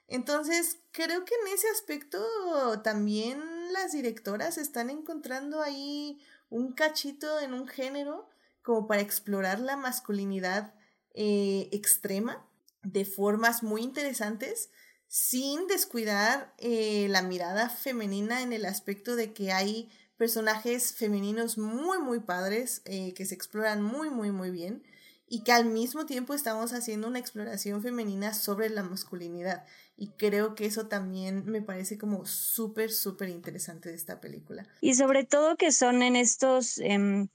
Entonces, 0.09 0.79
creo 0.93 1.25
que 1.25 1.35
en 1.35 1.55
ese 1.55 1.69
aspecto 1.71 2.23
también 2.83 3.41
las 3.73 3.93
directoras 3.93 4.59
están 4.59 4.91
encontrando 4.91 5.63
ahí 5.63 6.21
un 6.51 6.75
cachito 6.75 7.41
en 7.41 7.55
un 7.55 7.67
género 7.67 8.29
como 8.63 8.87
para 8.87 9.01
explorar 9.01 9.59
la 9.59 9.77
masculinidad 9.77 10.75
eh, 11.15 11.71
extrema 11.73 12.47
de 12.83 13.07
formas 13.07 13.63
muy 13.63 13.83
interesantes 13.83 14.69
sin 15.07 15.67
descuidar 15.67 16.53
eh, 16.59 17.07
la 17.09 17.23
mirada 17.23 17.71
femenina 17.71 18.43
en 18.43 18.53
el 18.53 18.67
aspecto 18.67 19.17
de 19.17 19.33
que 19.33 19.53
hay 19.53 19.91
personajes 20.19 20.93
femeninos 20.93 21.57
muy 21.57 21.99
muy 21.99 22.21
padres 22.21 22.83
eh, 22.85 23.15
que 23.15 23.25
se 23.25 23.35
exploran 23.35 23.83
muy 23.83 24.11
muy 24.11 24.31
muy 24.31 24.51
bien 24.51 24.83
y 25.29 25.43
que 25.43 25.53
al 25.53 25.67
mismo 25.67 26.07
tiempo 26.07 26.35
estamos 26.35 26.73
haciendo 26.73 27.07
una 27.07 27.19
exploración 27.19 27.83
femenina 27.83 28.33
sobre 28.33 28.71
la 28.71 28.83
masculinidad. 28.83 29.65
Y 29.97 30.09
creo 30.09 30.55
que 30.55 30.65
eso 30.65 30.87
también 30.87 31.45
me 31.47 31.61
parece 31.61 31.99
como 31.99 32.25
súper, 32.25 32.91
súper 32.91 33.29
interesante 33.29 33.91
de 33.91 33.97
esta 33.97 34.21
película. 34.21 34.67
Y 34.81 34.95
sobre 34.95 35.25
todo 35.25 35.57
que 35.57 35.73
son 35.73 36.03
en 36.03 36.17
estos 36.17 36.79
em, 36.79 37.29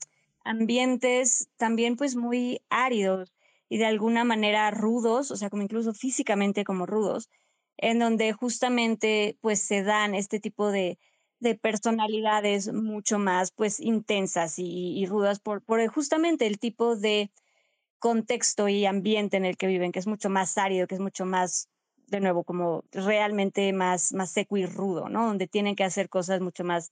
ambientes 0.44 1.49
también 1.57 1.95
pues 1.95 2.15
muy 2.15 2.61
áridos 2.70 3.34
y 3.70 3.78
de 3.78 3.86
alguna 3.86 4.24
manera 4.24 4.70
rudos, 4.72 5.32
o 5.32 5.36
sea, 5.36 5.49
como 5.49 5.64
incluso 5.64 5.94
físicamente 5.94 6.64
como 6.64 6.86
rudos, 6.86 7.30
en 7.78 7.99
donde 7.99 8.34
justamente 8.34 9.38
pues 9.41 9.61
se 9.61 9.84
dan 9.84 10.15
este 10.15 10.40
tipo 10.40 10.72
de, 10.72 10.98
de 11.40 11.56
personalidades 11.56 12.72
mucho 12.72 13.20
más 13.20 13.52
pues 13.52 13.80
intensas 13.80 14.57
y, 14.57 14.98
y 14.98 15.06
rudas 15.06 15.40
por, 15.40 15.61
por 15.61 15.86
justamente 15.88 16.48
el 16.48 16.60
tipo 16.60 16.95
de 16.95 17.32
contexto 18.03 18.67
y 18.67 18.85
ambiente 18.85 19.38
en 19.38 19.45
el 19.45 19.55
que 19.55 19.65
viven, 19.65 19.93
que 19.93 19.99
es 19.99 20.07
mucho 20.07 20.30
más 20.30 20.57
árido, 20.57 20.88
que 20.88 20.95
es 20.95 20.99
mucho 20.99 21.23
más, 21.25 21.69
de 22.07 22.19
nuevo, 22.19 22.43
como 22.43 22.84
realmente 22.91 23.71
más, 23.71 24.11
más 24.11 24.30
seco 24.30 24.57
y 24.57 24.65
rudo, 24.65 25.07
¿no? 25.07 25.25
Donde 25.25 25.47
tienen 25.47 25.77
que 25.77 25.85
hacer 25.85 26.09
cosas 26.09 26.41
mucho 26.41 26.65
más, 26.65 26.91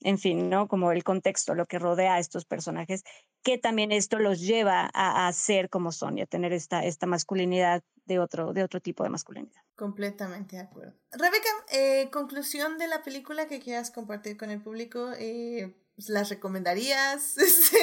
en 0.00 0.18
fin, 0.18 0.50
¿no? 0.50 0.66
Como 0.66 0.90
el 0.90 1.04
contexto, 1.04 1.54
lo 1.54 1.66
que 1.66 1.78
rodea 1.78 2.14
a 2.14 2.18
estos 2.18 2.44
personajes, 2.44 3.04
que 3.44 3.56
también 3.56 3.92
esto 3.92 4.18
los 4.18 4.40
lleva 4.40 4.90
a, 4.92 5.28
a 5.28 5.32
ser 5.32 5.70
como 5.70 5.92
son 5.92 6.18
y 6.18 6.22
a 6.22 6.26
tener 6.26 6.52
esta, 6.52 6.84
esta 6.84 7.06
masculinidad 7.06 7.84
de 8.06 8.18
otro, 8.18 8.52
de 8.52 8.64
otro 8.64 8.80
tipo 8.80 9.04
de 9.04 9.10
masculinidad. 9.10 9.62
Completamente 9.76 10.56
de 10.56 10.62
acuerdo. 10.62 10.94
Rebeca, 11.12 11.50
eh, 11.70 12.08
conclusión 12.10 12.78
de 12.78 12.88
la 12.88 13.04
película 13.04 13.46
que 13.46 13.60
quieras 13.60 13.92
compartir 13.92 14.36
con 14.36 14.50
el 14.50 14.60
público. 14.60 15.12
Eh, 15.20 15.72
pues, 15.94 16.08
¿Las 16.08 16.30
recomendarías? 16.30 17.36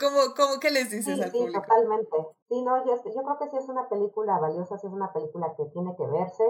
¿Cómo, 0.00 0.34
cómo, 0.36 0.60
qué 0.60 0.70
les 0.70 0.90
dices 0.90 1.20
al 1.20 1.30
público? 1.30 1.60
Sí, 1.60 1.68
totalmente. 1.68 2.16
Sí, 2.48 2.62
no, 2.62 2.84
yo, 2.84 2.96
yo, 3.04 3.22
creo 3.22 3.38
que 3.38 3.48
sí 3.48 3.56
es 3.56 3.68
una 3.68 3.88
película 3.88 4.38
valiosa, 4.38 4.78
sí 4.78 4.86
es 4.86 4.92
una 4.92 5.12
película 5.12 5.54
que 5.56 5.64
tiene 5.66 5.96
que 5.96 6.06
verse. 6.06 6.44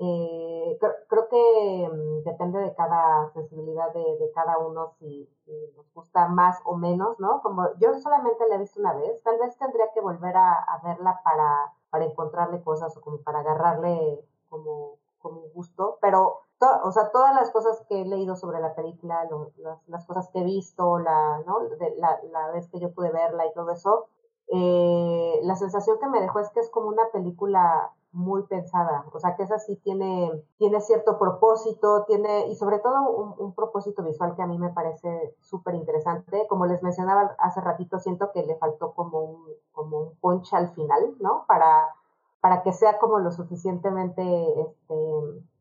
Eh, 0.00 0.78
creo, 1.08 1.28
que 1.28 1.90
mm, 1.92 2.22
depende 2.22 2.60
de 2.60 2.74
cada 2.74 3.30
sensibilidad 3.32 3.92
de, 3.92 4.16
de 4.18 4.30
cada 4.32 4.58
uno 4.58 4.92
si, 4.98 5.28
si, 5.44 5.52
nos 5.76 5.92
gusta 5.92 6.28
más 6.28 6.60
o 6.64 6.76
menos, 6.76 7.18
¿no? 7.18 7.42
Como 7.42 7.68
yo 7.80 7.98
solamente 7.98 8.46
la 8.48 8.54
he 8.54 8.58
visto 8.58 8.78
una 8.78 8.94
vez, 8.94 9.20
tal 9.24 9.38
vez 9.38 9.56
tendría 9.58 9.90
que 9.92 10.00
volver 10.00 10.36
a, 10.36 10.54
a 10.54 10.80
verla 10.84 11.20
para, 11.24 11.72
para 11.90 12.04
encontrarle 12.04 12.62
cosas 12.62 12.96
o 12.96 13.00
como 13.00 13.18
para 13.22 13.40
agarrarle 13.40 14.24
como, 14.48 14.98
como 15.18 15.40
un 15.40 15.52
gusto, 15.52 15.98
pero 16.00 16.42
o 16.60 16.92
sea, 16.92 17.10
todas 17.10 17.34
las 17.34 17.50
cosas 17.50 17.84
que 17.88 18.02
he 18.02 18.04
leído 18.04 18.36
sobre 18.36 18.60
la 18.60 18.74
película, 18.74 19.28
las, 19.58 19.88
las, 19.88 20.06
cosas 20.06 20.28
que 20.30 20.40
he 20.40 20.44
visto, 20.44 20.98
la, 20.98 21.42
¿no? 21.46 21.60
De, 21.60 21.94
la, 21.96 22.20
la, 22.30 22.50
vez 22.50 22.68
que 22.68 22.80
yo 22.80 22.92
pude 22.92 23.10
verla 23.10 23.46
y 23.46 23.52
todo 23.52 23.70
eso, 23.70 24.06
eh, 24.48 25.40
la 25.42 25.56
sensación 25.56 25.98
que 25.98 26.08
me 26.08 26.20
dejó 26.20 26.40
es 26.40 26.50
que 26.50 26.60
es 26.60 26.70
como 26.70 26.88
una 26.88 27.08
película 27.12 27.92
muy 28.10 28.42
pensada, 28.44 29.04
o 29.12 29.20
sea, 29.20 29.36
que 29.36 29.42
esa 29.42 29.58
sí 29.58 29.76
tiene, 29.76 30.32
tiene 30.56 30.80
cierto 30.80 31.18
propósito, 31.18 32.04
tiene, 32.06 32.48
y 32.48 32.56
sobre 32.56 32.78
todo 32.78 33.10
un, 33.10 33.34
un 33.38 33.54
propósito 33.54 34.02
visual 34.02 34.34
que 34.34 34.42
a 34.42 34.46
mí 34.46 34.58
me 34.58 34.70
parece 34.70 35.36
súper 35.40 35.74
interesante. 35.74 36.46
Como 36.48 36.66
les 36.66 36.82
mencionaba 36.82 37.36
hace 37.38 37.60
ratito, 37.60 37.98
siento 37.98 38.32
que 38.32 38.42
le 38.44 38.56
faltó 38.56 38.92
como 38.94 39.20
un, 39.20 39.44
como 39.72 40.00
un 40.00 40.16
punch 40.16 40.54
al 40.54 40.70
final, 40.70 41.14
¿no? 41.20 41.44
Para, 41.46 41.94
para 42.40 42.62
que 42.62 42.72
sea 42.72 42.98
como 42.98 43.18
lo 43.18 43.30
suficientemente, 43.30 44.60
este, 44.60 44.94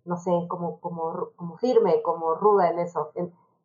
no 0.07 0.17
sé, 0.17 0.31
como, 0.47 0.79
como, 0.79 1.29
como 1.35 1.57
firme, 1.57 2.01
como 2.01 2.33
ruda 2.35 2.69
en 2.69 2.79
eso. 2.79 3.11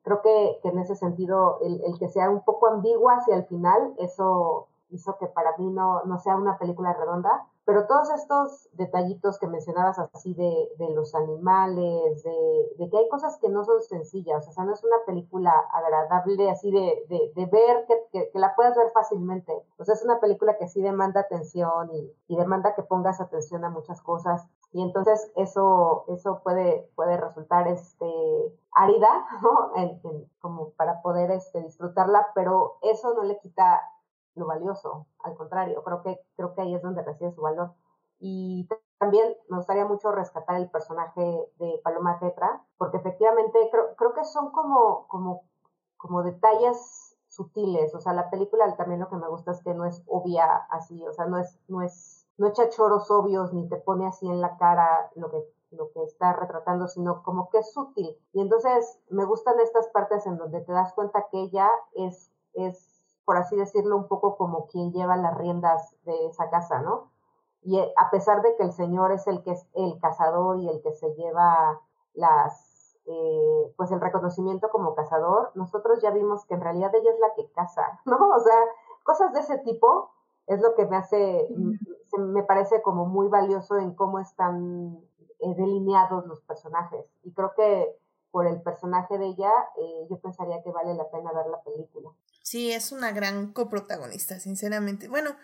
creo 0.02 0.20
que, 0.22 0.58
que, 0.62 0.68
en 0.68 0.78
ese 0.78 0.96
sentido, 0.96 1.58
el, 1.62 1.82
el, 1.84 1.98
que 1.98 2.08
sea 2.08 2.28
un 2.30 2.42
poco 2.42 2.66
ambigua 2.66 3.16
hacia 3.16 3.36
el 3.36 3.44
final, 3.46 3.94
eso 3.98 4.68
hizo 4.90 5.16
que 5.18 5.26
para 5.26 5.56
mí 5.56 5.70
no, 5.70 6.02
no 6.04 6.18
sea 6.18 6.36
una 6.36 6.58
película 6.58 6.92
redonda, 6.92 7.46
pero 7.64 7.86
todos 7.86 8.10
estos 8.10 8.68
detallitos 8.72 9.38
que 9.38 9.46
mencionabas 9.46 9.98
así 9.98 10.34
de, 10.34 10.68
de 10.78 10.90
los 10.90 11.14
animales, 11.14 12.22
de, 12.24 12.74
de, 12.76 12.90
que 12.90 12.98
hay 12.98 13.08
cosas 13.08 13.38
que 13.38 13.48
no 13.48 13.64
son 13.64 13.80
sencillas, 13.82 14.46
o 14.48 14.52
sea, 14.52 14.64
no 14.64 14.72
es 14.72 14.82
una 14.82 14.96
película 15.06 15.52
agradable 15.72 16.50
así 16.50 16.72
de, 16.72 17.06
de, 17.08 17.32
de 17.34 17.46
ver, 17.46 17.86
que, 17.86 17.94
que, 18.10 18.30
que, 18.30 18.38
la 18.38 18.54
puedas 18.56 18.76
ver 18.76 18.90
fácilmente. 18.92 19.52
O 19.78 19.84
sea, 19.84 19.94
es 19.94 20.04
una 20.04 20.18
película 20.18 20.58
que 20.58 20.66
sí 20.66 20.82
demanda 20.82 21.20
atención 21.20 21.90
y, 21.94 22.12
y 22.26 22.36
demanda 22.36 22.74
que 22.74 22.82
pongas 22.82 23.20
atención 23.20 23.64
a 23.64 23.70
muchas 23.70 24.02
cosas. 24.02 24.44
Y 24.72 24.82
entonces 24.82 25.30
eso, 25.36 26.04
eso 26.08 26.40
puede, 26.42 26.90
puede 26.94 27.16
resultar 27.16 27.68
este, 27.68 28.06
árida, 28.72 29.26
¿no? 29.42 29.72
Como 30.40 30.70
para 30.70 31.02
poder 31.02 31.30
este, 31.30 31.62
disfrutarla, 31.62 32.28
pero 32.34 32.78
eso 32.82 33.14
no 33.14 33.22
le 33.22 33.38
quita 33.38 33.82
lo 34.34 34.46
valioso, 34.46 35.06
al 35.20 35.36
contrario, 35.36 35.82
creo 35.84 36.02
que, 36.02 36.18
creo 36.36 36.54
que 36.54 36.62
ahí 36.62 36.74
es 36.74 36.82
donde 36.82 37.02
recibe 37.02 37.32
su 37.32 37.42
valor. 37.42 37.74
Y 38.18 38.66
también 38.98 39.36
me 39.48 39.58
gustaría 39.58 39.84
mucho 39.84 40.12
rescatar 40.12 40.56
el 40.56 40.70
personaje 40.70 41.20
de 41.58 41.80
Paloma 41.84 42.18
Tetra, 42.18 42.64
porque 42.78 42.96
efectivamente 42.96 43.58
creo, 43.70 43.94
creo 43.96 44.14
que 44.14 44.24
son 44.24 44.52
como, 44.52 45.06
como, 45.08 45.42
como 45.96 46.22
detalles 46.22 47.16
sutiles, 47.28 47.94
o 47.94 48.00
sea, 48.00 48.12
la 48.12 48.30
película 48.30 48.76
también 48.76 49.00
lo 49.00 49.08
que 49.08 49.16
me 49.16 49.28
gusta 49.28 49.52
es 49.52 49.62
que 49.62 49.74
no 49.74 49.86
es 49.86 50.02
obvia 50.06 50.46
así, 50.70 51.04
o 51.06 51.12
sea, 51.12 51.26
no 51.26 51.38
es, 51.38 51.58
no 51.66 51.82
es, 51.82 52.21
no 52.42 52.48
echa 52.48 52.68
choros 52.70 53.08
obvios 53.08 53.52
ni 53.52 53.68
te 53.68 53.76
pone 53.76 54.04
así 54.04 54.28
en 54.28 54.40
la 54.40 54.56
cara 54.56 55.12
lo 55.14 55.30
que 55.30 55.46
lo 55.70 55.90
que 55.92 56.02
está 56.02 56.34
retratando, 56.34 56.86
sino 56.88 57.22
como 57.22 57.48
que 57.48 57.58
es 57.58 57.72
sutil. 57.72 58.18
Y 58.34 58.40
entonces 58.40 58.98
me 59.08 59.24
gustan 59.24 59.58
estas 59.60 59.88
partes 59.88 60.26
en 60.26 60.36
donde 60.36 60.60
te 60.60 60.72
das 60.72 60.92
cuenta 60.92 61.28
que 61.30 61.40
ella 61.40 61.70
es, 61.94 62.30
es 62.52 63.16
por 63.24 63.36
así 63.36 63.56
decirlo, 63.56 63.96
un 63.96 64.08
poco 64.08 64.36
como 64.36 64.66
quien 64.66 64.92
lleva 64.92 65.16
las 65.16 65.34
riendas 65.38 65.94
de 66.04 66.26
esa 66.26 66.50
casa, 66.50 66.80
¿no? 66.80 67.10
Y 67.62 67.78
eh, 67.78 67.94
a 67.96 68.10
pesar 68.10 68.42
de 68.42 68.56
que 68.56 68.64
el 68.64 68.72
Señor 68.72 69.12
es 69.12 69.26
el 69.28 69.42
que 69.44 69.52
es 69.52 69.66
el 69.74 69.98
cazador 70.00 70.58
y 70.58 70.68
el 70.68 70.82
que 70.82 70.92
se 70.92 71.14
lleva 71.14 71.80
las, 72.12 72.98
eh, 73.06 73.72
pues 73.76 73.90
el 73.92 74.00
reconocimiento 74.00 74.68
como 74.68 74.94
cazador, 74.94 75.52
nosotros 75.54 76.02
ya 76.02 76.10
vimos 76.10 76.44
que 76.44 76.54
en 76.54 76.60
realidad 76.60 76.94
ella 76.94 77.12
es 77.12 77.20
la 77.20 77.34
que 77.34 77.50
caza, 77.52 78.00
¿no? 78.04 78.16
O 78.16 78.40
sea, 78.40 78.58
cosas 79.04 79.32
de 79.32 79.40
ese 79.40 79.58
tipo 79.58 80.10
es 80.46 80.60
lo 80.60 80.74
que 80.74 80.86
me 80.86 80.96
hace, 80.96 81.48
me 82.18 82.42
parece 82.42 82.82
como 82.82 83.06
muy 83.06 83.28
valioso 83.28 83.78
en 83.78 83.94
cómo 83.94 84.18
están 84.18 84.98
eh, 85.40 85.54
delineados 85.56 86.26
los 86.26 86.40
personajes. 86.42 87.04
Y 87.22 87.32
creo 87.32 87.52
que 87.56 87.96
por 88.30 88.46
el 88.46 88.60
personaje 88.62 89.18
de 89.18 89.26
ella, 89.26 89.50
eh, 89.76 90.06
yo 90.10 90.18
pensaría 90.18 90.62
que 90.62 90.70
vale 90.70 90.94
la 90.94 91.10
pena 91.10 91.32
ver 91.32 91.46
la 91.46 91.62
película. 91.62 92.10
Sí, 92.42 92.72
es 92.72 92.90
una 92.90 93.12
gran 93.12 93.52
coprotagonista, 93.52 94.40
sinceramente. 94.40 95.08
Bueno, 95.08 95.36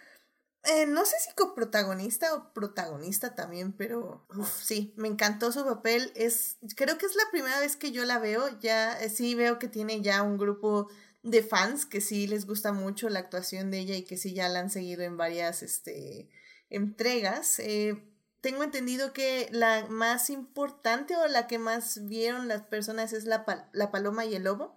eh, 0.65 0.87
no 0.87 1.05
sé 1.05 1.17
si 1.21 1.35
coprotagonista 1.35 2.35
o 2.35 2.53
protagonista 2.53 3.35
también, 3.35 3.73
pero 3.73 4.27
sí, 4.61 4.93
me 4.97 5.09
encantó 5.09 5.53
su 5.53 5.65
papel. 5.65 6.13
Es, 6.17 6.59
creo 6.77 6.99
que 6.99 7.07
es 7.07 7.15
la 7.15 7.25
primera 7.31 7.61
vez 7.61 7.77
que 7.77 7.93
yo 7.93 8.05
la 8.05 8.19
veo. 8.19 8.49
Ya 8.61 8.99
eh, 9.01 9.11
sí 9.11 9.35
veo 9.35 9.59
que 9.59 9.69
tiene 9.69 10.01
ya 10.01 10.23
un 10.23 10.37
grupo 10.37 10.89
de 11.23 11.43
fans 11.43 11.87
que 11.87 12.01
sí 12.01 12.27
les 12.27 12.47
gusta 12.47 12.73
mucho 12.73 13.09
la 13.09 13.19
actuación 13.19 13.71
de 13.71 13.79
ella 13.81 13.97
y 13.97 14.05
que 14.05 14.17
sí 14.17 14.35
ya 14.35 14.49
la 14.49 14.61
han 14.61 14.71
seguido 14.71 15.03
en 15.03 15.17
varias 15.17 15.63
este, 15.63 16.29
entregas. 16.71 17.59
Eh, 17.59 18.05
tengo 18.41 18.63
entendido 18.63 19.13
que 19.13 19.49
la 19.51 19.87
más 19.89 20.31
importante 20.31 21.17
o 21.17 21.27
la 21.27 21.47
que 21.47 21.59
más 21.59 22.07
vieron 22.07 22.49
las 22.49 22.63
personas 22.63 23.13
es 23.13 23.25
la, 23.25 23.69
la 23.73 23.91
Paloma 23.91 24.25
y 24.25 24.35
el 24.35 24.45
Lobo, 24.45 24.77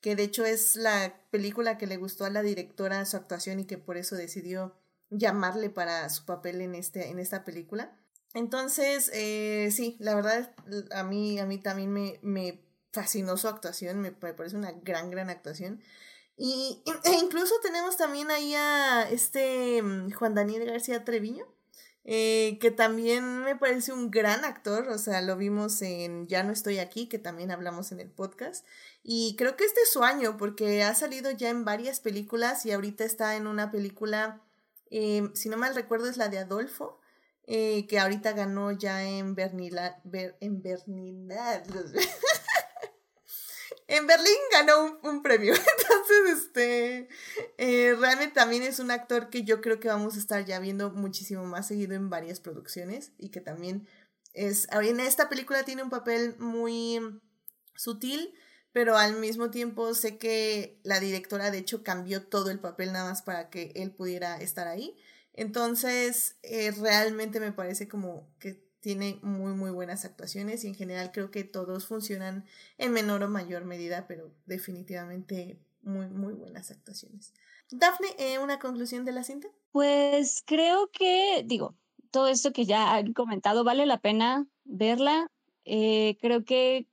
que 0.00 0.16
de 0.16 0.24
hecho 0.24 0.44
es 0.44 0.76
la 0.76 1.20
película 1.30 1.76
que 1.76 1.86
le 1.86 1.96
gustó 1.96 2.24
a 2.24 2.30
la 2.30 2.42
directora 2.42 3.04
su 3.04 3.16
actuación 3.16 3.60
y 3.60 3.66
que 3.66 3.78
por 3.78 3.96
eso 3.96 4.16
decidió 4.16 4.76
llamarle 5.10 5.70
para 5.70 6.08
su 6.08 6.24
papel 6.24 6.60
en, 6.60 6.74
este, 6.74 7.08
en 7.08 7.18
esta 7.18 7.44
película. 7.44 7.96
Entonces, 8.32 9.10
eh, 9.12 9.70
sí, 9.72 9.96
la 9.98 10.14
verdad, 10.14 10.54
a 10.92 11.02
mí, 11.02 11.40
a 11.40 11.46
mí 11.46 11.58
también 11.58 11.92
me, 11.92 12.20
me 12.22 12.64
fascinó 12.92 13.36
su 13.36 13.48
actuación, 13.48 14.00
me, 14.00 14.12
me 14.12 14.34
parece 14.34 14.56
una 14.56 14.72
gran, 14.72 15.10
gran 15.10 15.30
actuación. 15.30 15.82
Y 16.42 16.82
e 17.04 17.12
incluso 17.22 17.52
tenemos 17.62 17.98
también 17.98 18.30
ahí 18.30 18.54
a 18.54 19.06
este 19.10 19.82
mm, 19.82 20.10
Juan 20.12 20.34
Daniel 20.34 20.64
García 20.64 21.04
Treviño, 21.04 21.46
eh, 22.04 22.56
que 22.62 22.70
también 22.70 23.40
me 23.40 23.56
parece 23.56 23.92
un 23.92 24.10
gran 24.10 24.46
actor, 24.46 24.88
o 24.88 24.96
sea, 24.96 25.20
lo 25.20 25.36
vimos 25.36 25.82
en 25.82 26.28
Ya 26.28 26.42
no 26.42 26.50
estoy 26.50 26.78
aquí, 26.78 27.10
que 27.10 27.18
también 27.18 27.50
hablamos 27.50 27.92
en 27.92 28.00
el 28.00 28.10
podcast, 28.10 28.64
y 29.02 29.36
creo 29.36 29.54
que 29.54 29.64
este 29.66 29.82
es 29.82 29.92
su 29.92 30.02
año, 30.02 30.38
porque 30.38 30.82
ha 30.82 30.94
salido 30.94 31.30
ya 31.30 31.50
en 31.50 31.66
varias 31.66 32.00
películas 32.00 32.64
y 32.64 32.72
ahorita 32.72 33.04
está 33.04 33.36
en 33.36 33.46
una 33.46 33.70
película, 33.70 34.40
eh, 34.90 35.28
si 35.34 35.50
no 35.50 35.58
mal 35.58 35.74
recuerdo, 35.74 36.08
es 36.08 36.16
la 36.16 36.30
de 36.30 36.38
Adolfo, 36.38 37.00
eh, 37.46 37.86
que 37.86 37.98
ahorita 37.98 38.32
ganó 38.32 38.72
ya 38.72 39.04
en 39.04 39.34
Bernila, 39.34 40.00
Ber, 40.04 40.38
en 40.40 40.62
Bernilad. 40.62 41.64
en 43.90 44.06
Berlín 44.06 44.38
ganó 44.52 45.00
un, 45.02 45.20
premio. 45.20 45.52
Entonces, 45.78 46.38
este, 46.38 47.08
eh, 47.58 47.96
realmente 47.98 48.34
también 48.34 48.62
es 48.62 48.78
un 48.78 48.92
actor 48.92 49.30
que 49.30 49.42
yo 49.42 49.60
creo 49.60 49.80
que 49.80 49.88
vamos 49.88 50.14
a 50.14 50.20
estar 50.20 50.44
ya 50.44 50.60
viendo 50.60 50.90
muchísimo 50.90 51.44
más 51.44 51.66
seguido 51.66 51.94
en 51.94 52.08
varias 52.08 52.38
producciones 52.38 53.12
y 53.18 53.30
que 53.30 53.40
también 53.40 53.88
es, 54.32 54.68
en 54.70 55.00
esta 55.00 55.28
película 55.28 55.64
tiene 55.64 55.82
un 55.82 55.90
papel 55.90 56.36
muy 56.38 57.00
sutil, 57.74 58.32
pero 58.70 58.96
al 58.96 59.16
mismo 59.16 59.50
tiempo 59.50 59.92
sé 59.94 60.18
que 60.18 60.80
la 60.84 61.00
directora 61.00 61.50
de 61.50 61.58
hecho 61.58 61.82
cambió 61.82 62.22
todo 62.22 62.50
el 62.50 62.60
papel 62.60 62.92
nada 62.92 63.10
más 63.10 63.22
para 63.22 63.50
que 63.50 63.72
él 63.74 63.90
pudiera 63.90 64.36
estar 64.36 64.68
ahí. 64.68 64.96
Entonces, 65.32 66.36
eh, 66.42 66.70
realmente 66.70 67.40
me 67.40 67.50
parece 67.50 67.88
como 67.88 68.32
que 68.38 68.69
tiene 68.80 69.18
muy 69.22 69.52
muy 69.54 69.70
buenas 69.70 70.04
actuaciones 70.04 70.64
y 70.64 70.68
en 70.68 70.74
general 70.74 71.12
creo 71.12 71.30
que 71.30 71.44
todos 71.44 71.86
funcionan 71.86 72.44
en 72.78 72.92
menor 72.92 73.22
o 73.22 73.28
mayor 73.28 73.64
medida, 73.64 74.06
pero 74.06 74.32
definitivamente 74.46 75.58
muy 75.82 76.08
muy 76.08 76.32
buenas 76.32 76.70
actuaciones. 76.70 77.32
Dafne, 77.70 78.08
¿eh, 78.18 78.38
¿una 78.38 78.58
conclusión 78.58 79.04
de 79.04 79.12
la 79.12 79.22
cinta? 79.22 79.48
Pues 79.70 80.42
creo 80.44 80.90
que, 80.90 81.44
digo, 81.46 81.76
todo 82.10 82.28
esto 82.28 82.52
que 82.52 82.66
ya 82.66 82.94
han 82.94 83.12
comentado 83.12 83.62
vale 83.62 83.86
la 83.86 83.98
pena 83.98 84.46
verla. 84.64 85.30
Eh, 85.64 86.16
creo 86.20 86.44
que 86.44 86.88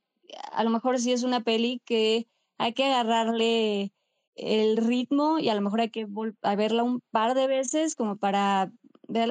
a 0.52 0.62
lo 0.62 0.70
mejor 0.70 1.00
sí 1.00 1.12
es 1.12 1.24
una 1.24 1.42
peli 1.42 1.82
que 1.84 2.28
hay 2.58 2.74
que 2.74 2.84
agarrarle 2.84 3.92
el 4.36 4.76
ritmo 4.76 5.40
y 5.40 5.48
a 5.48 5.54
lo 5.54 5.60
mejor 5.60 5.80
hay 5.80 5.90
que 5.90 6.06
a 6.42 6.54
verla 6.54 6.84
un 6.84 7.00
par 7.10 7.34
de 7.34 7.48
veces 7.48 7.96
como 7.96 8.16
para 8.16 8.70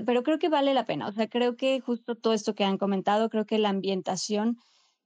pero 0.06 0.24
creo 0.24 0.40
que 0.40 0.50
vale 0.50 0.74
la 0.74 0.86
pena. 0.86 1.08
O 1.08 1.12
sea, 1.12 1.28
creo 1.28 1.56
que 1.56 1.80
justo 1.82 2.16
todo 2.16 2.34
esto 2.34 2.56
que 2.56 2.64
han 2.64 2.78
comentado, 2.78 3.30
creo 3.30 3.46
que 3.46 3.60
la 3.60 3.70
ambientación, 3.70 4.58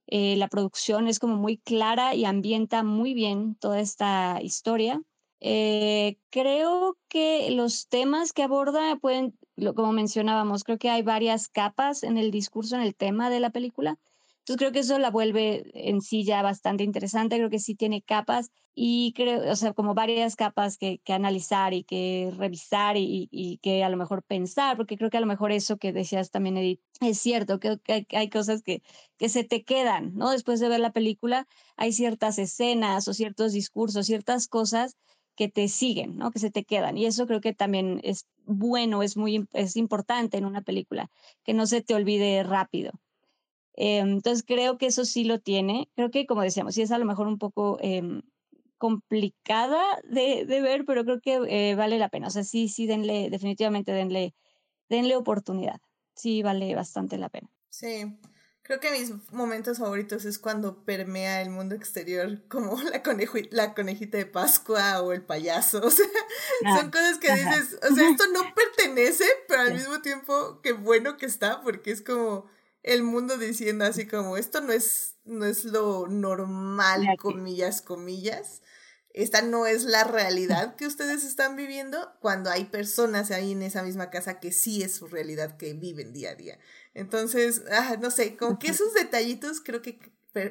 eh, 0.06 0.36
la 0.36 0.48
producción 0.48 1.08
es 1.08 1.18
como 1.18 1.36
muy 1.36 1.58
clara 1.58 2.14
y 2.14 2.24
ambienta 2.24 2.82
muy 2.82 3.14
bien 3.14 3.56
toda 3.56 3.80
esta 3.80 4.40
historia. 4.42 5.02
Eh, 5.40 6.18
creo 6.30 6.96
que 7.08 7.50
los 7.50 7.88
temas 7.88 8.32
que 8.32 8.44
aborda 8.44 8.96
pueden, 8.96 9.36
como 9.74 9.92
mencionábamos, 9.92 10.64
creo 10.64 10.78
que 10.78 10.90
hay 10.90 11.02
varias 11.02 11.48
capas 11.48 12.02
en 12.04 12.16
el 12.16 12.30
discurso, 12.30 12.76
en 12.76 12.82
el 12.82 12.94
tema 12.94 13.28
de 13.30 13.40
la 13.40 13.50
película. 13.50 13.98
Entonces 14.42 14.58
creo 14.58 14.72
que 14.72 14.80
eso 14.80 14.98
la 14.98 15.10
vuelve 15.10 15.70
en 15.72 16.00
sí 16.00 16.24
ya 16.24 16.42
bastante 16.42 16.82
interesante, 16.82 17.36
creo 17.36 17.48
que 17.48 17.60
sí 17.60 17.76
tiene 17.76 18.02
capas 18.02 18.50
y 18.74 19.12
creo, 19.14 19.48
o 19.48 19.54
sea, 19.54 19.72
como 19.72 19.94
varias 19.94 20.34
capas 20.34 20.78
que, 20.78 20.98
que 21.04 21.12
analizar 21.12 21.74
y 21.74 21.84
que 21.84 22.32
revisar 22.36 22.96
y, 22.96 23.28
y, 23.30 23.58
que 23.58 23.84
a 23.84 23.88
lo 23.88 23.96
mejor 23.96 24.24
pensar, 24.24 24.76
porque 24.76 24.96
creo 24.96 25.10
que 25.10 25.18
a 25.18 25.20
lo 25.20 25.26
mejor 25.26 25.52
eso 25.52 25.76
que 25.76 25.92
decías 25.92 26.30
también, 26.30 26.56
Edith, 26.56 26.80
es 27.00 27.18
cierto, 27.20 27.60
que, 27.60 27.78
hay, 27.86 28.06
hay, 28.10 28.30
cosas 28.30 28.62
que, 28.62 28.82
que 29.16 29.28
se 29.28 29.44
te 29.44 29.62
quedan, 29.62 30.14
¿no? 30.16 30.30
Después 30.30 30.58
de 30.58 30.68
ver 30.68 30.80
la 30.80 30.92
película, 30.92 31.46
hay 31.76 31.92
ciertas 31.92 32.38
escenas 32.38 33.06
o 33.08 33.14
ciertos 33.14 33.52
discursos, 33.52 34.06
ciertas 34.06 34.48
cosas 34.48 34.96
que 35.36 35.48
te 35.48 35.68
siguen, 35.68 36.16
¿no? 36.16 36.30
Que 36.32 36.38
se 36.40 36.50
te 36.50 36.64
quedan. 36.64 36.98
Y 36.98 37.06
eso 37.06 37.26
creo 37.26 37.40
que 37.40 37.54
también 37.54 38.00
es 38.02 38.26
bueno, 38.44 39.02
es 39.02 39.16
muy 39.16 39.46
es 39.52 39.76
importante 39.76 40.36
en 40.38 40.46
una 40.46 40.62
película, 40.62 41.10
que 41.44 41.54
no 41.54 41.66
se 41.66 41.82
te 41.82 41.94
olvide 41.94 42.42
rápido. 42.42 42.92
Eh, 43.74 43.98
entonces 43.98 44.44
creo 44.46 44.78
que 44.78 44.86
eso 44.86 45.04
sí 45.04 45.24
lo 45.24 45.40
tiene. 45.40 45.90
Creo 45.94 46.10
que, 46.10 46.26
como 46.26 46.42
decíamos, 46.42 46.74
sí 46.74 46.82
es 46.82 46.90
a 46.90 46.98
lo 46.98 47.04
mejor 47.04 47.26
un 47.26 47.38
poco 47.38 47.78
eh, 47.80 48.22
complicada 48.78 49.80
de, 50.04 50.44
de, 50.44 50.60
ver, 50.60 50.84
pero 50.84 51.04
creo 51.04 51.20
que 51.20 51.40
eh, 51.48 51.74
vale 51.74 51.98
la 51.98 52.08
pena. 52.08 52.26
O 52.26 52.30
sea, 52.30 52.44
sí, 52.44 52.68
sí, 52.68 52.86
denle, 52.86 53.30
definitivamente 53.30 53.92
denle, 53.92 54.34
denle 54.88 55.16
oportunidad. 55.16 55.80
Sí, 56.14 56.42
vale 56.42 56.74
bastante 56.74 57.16
la 57.16 57.28
pena. 57.28 57.48
Sí. 57.70 58.18
Creo 58.62 58.78
que 58.78 58.92
mis 58.92 59.12
momentos 59.32 59.78
favoritos 59.78 60.24
es 60.24 60.38
cuando 60.38 60.84
permea 60.84 61.42
el 61.42 61.50
mundo 61.50 61.74
exterior, 61.74 62.42
como 62.48 62.80
la, 62.82 63.02
la 63.50 63.74
conejita 63.74 64.18
de 64.18 64.26
Pascua 64.26 65.02
o 65.02 65.12
el 65.12 65.22
payaso. 65.22 65.80
O 65.84 65.90
sea, 65.90 66.06
ah, 66.66 66.80
son 66.80 66.90
cosas 66.90 67.18
que 67.18 67.30
ajá. 67.30 67.50
dices, 67.50 67.78
o 67.88 67.94
sea, 67.94 68.08
esto 68.08 68.24
no 68.32 68.54
pertenece, 68.54 69.24
pero 69.48 69.62
al 69.62 69.74
mismo 69.74 70.00
tiempo, 70.00 70.60
qué 70.62 70.72
bueno 70.72 71.16
que 71.16 71.26
está, 71.26 71.60
porque 71.62 71.90
es 71.90 72.02
como 72.02 72.46
el 72.82 73.02
mundo 73.02 73.38
diciendo 73.38 73.84
así 73.84 74.06
como 74.06 74.36
esto 74.36 74.60
no 74.60 74.72
es, 74.72 75.16
no 75.24 75.44
es 75.44 75.64
lo 75.64 76.06
normal, 76.08 77.06
comillas, 77.18 77.82
comillas. 77.82 78.62
esta 79.12 79.42
no 79.42 79.66
es 79.66 79.84
la 79.84 80.04
realidad 80.04 80.74
que 80.76 80.86
ustedes 80.86 81.24
están 81.24 81.54
viviendo 81.54 82.12
cuando 82.20 82.50
hay 82.50 82.64
personas 82.64 83.30
ahí 83.30 83.52
en 83.52 83.62
esa 83.62 83.82
misma 83.82 84.10
casa 84.10 84.40
que 84.40 84.52
sí 84.52 84.82
es 84.82 84.94
su 84.94 85.06
realidad 85.06 85.56
que 85.56 85.74
viven 85.74 86.12
día 86.12 86.30
a 86.30 86.34
día. 86.34 86.58
Entonces, 86.94 87.62
ah, 87.70 87.96
no 88.00 88.10
sé, 88.10 88.36
como 88.36 88.58
que 88.58 88.68
esos 88.68 88.94
detallitos 88.94 89.60
creo 89.60 89.82
que 89.82 89.98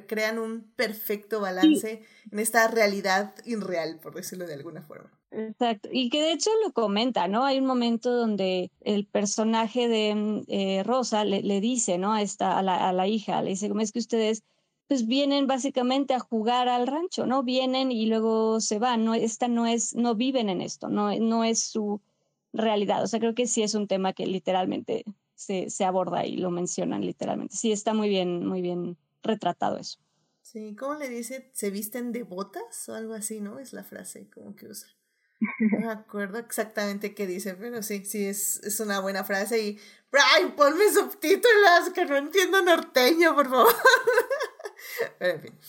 crean 0.07 0.39
un 0.39 0.71
perfecto 0.75 1.41
balance 1.41 2.03
en 2.31 2.39
esta 2.39 2.67
realidad 2.67 3.33
irreal, 3.45 3.99
por 3.99 4.13
decirlo 4.15 4.45
de 4.45 4.53
alguna 4.53 4.81
forma. 4.81 5.11
Exacto, 5.31 5.87
y 5.91 6.09
que 6.09 6.21
de 6.21 6.33
hecho 6.33 6.49
lo 6.65 6.73
comenta, 6.73 7.29
¿no? 7.29 7.45
Hay 7.45 7.59
un 7.59 7.65
momento 7.65 8.11
donde 8.11 8.69
el 8.81 9.05
personaje 9.05 9.87
de 9.87 10.43
eh, 10.49 10.83
Rosa 10.83 11.23
le, 11.23 11.41
le, 11.41 11.61
dice, 11.61 11.97
¿no? 11.97 12.11
A, 12.11 12.21
esta, 12.21 12.59
a, 12.59 12.61
la, 12.61 12.89
a 12.89 12.91
la 12.91 13.07
hija, 13.07 13.41
le 13.41 13.51
dice, 13.51 13.69
¿cómo 13.69 13.79
es 13.79 13.93
que 13.93 13.99
ustedes 13.99 14.43
pues 14.89 15.07
vienen 15.07 15.47
básicamente 15.47 16.13
a 16.13 16.19
jugar 16.19 16.67
al 16.67 16.85
rancho, 16.85 17.25
¿no? 17.25 17.43
Vienen 17.43 17.93
y 17.93 18.07
luego 18.07 18.59
se 18.59 18.77
van, 18.77 19.05
no, 19.05 19.13
esta 19.13 19.47
no 19.47 19.65
es, 19.65 19.95
no 19.95 20.15
viven 20.15 20.49
en 20.49 20.59
esto, 20.59 20.89
no, 20.89 21.17
no 21.17 21.45
es 21.45 21.63
su 21.63 22.01
realidad. 22.51 23.01
O 23.01 23.07
sea, 23.07 23.21
creo 23.21 23.33
que 23.33 23.47
sí 23.47 23.63
es 23.63 23.73
un 23.73 23.87
tema 23.87 24.11
que 24.11 24.27
literalmente 24.27 25.05
se, 25.33 25.69
se 25.69 25.85
aborda 25.85 26.25
y 26.25 26.35
lo 26.35 26.51
mencionan 26.51 27.05
literalmente. 27.05 27.55
Sí, 27.55 27.71
está 27.71 27.93
muy 27.93 28.09
bien, 28.09 28.45
muy 28.45 28.61
bien 28.61 28.97
retratado 29.23 29.77
eso. 29.77 29.97
Sí, 30.41 30.75
¿cómo 30.75 30.95
le 30.95 31.07
dice? 31.07 31.49
¿Se 31.53 31.69
visten 31.69 32.11
de 32.11 32.23
botas 32.23 32.89
o 32.89 32.93
algo 32.93 33.13
así, 33.13 33.39
no? 33.39 33.59
Es 33.59 33.71
la 33.71 33.85
frase 33.85 34.29
como 34.29 34.57
que 34.57 34.67
usa. 34.67 34.89
No 35.59 35.80
me 35.80 35.91
acuerdo 35.91 36.38
exactamente 36.38 37.15
qué 37.15 37.26
dice, 37.26 37.55
pero 37.55 37.81
sí, 37.81 38.05
sí, 38.05 38.27
es, 38.27 38.57
es 38.63 38.80
una 38.80 38.99
buena 38.99 39.23
frase. 39.23 39.59
Y, 39.59 39.80
Brian, 40.11 40.55
ponme 40.55 40.91
subtítulos, 40.93 41.89
que 41.93 42.05
no 42.05 42.18
entiendo 42.18 42.61
norteño, 42.61 43.34
por 43.34 43.49
favor. 43.49 43.73
Pero 45.19 45.34
en 45.34 45.41
fin, 45.41 45.59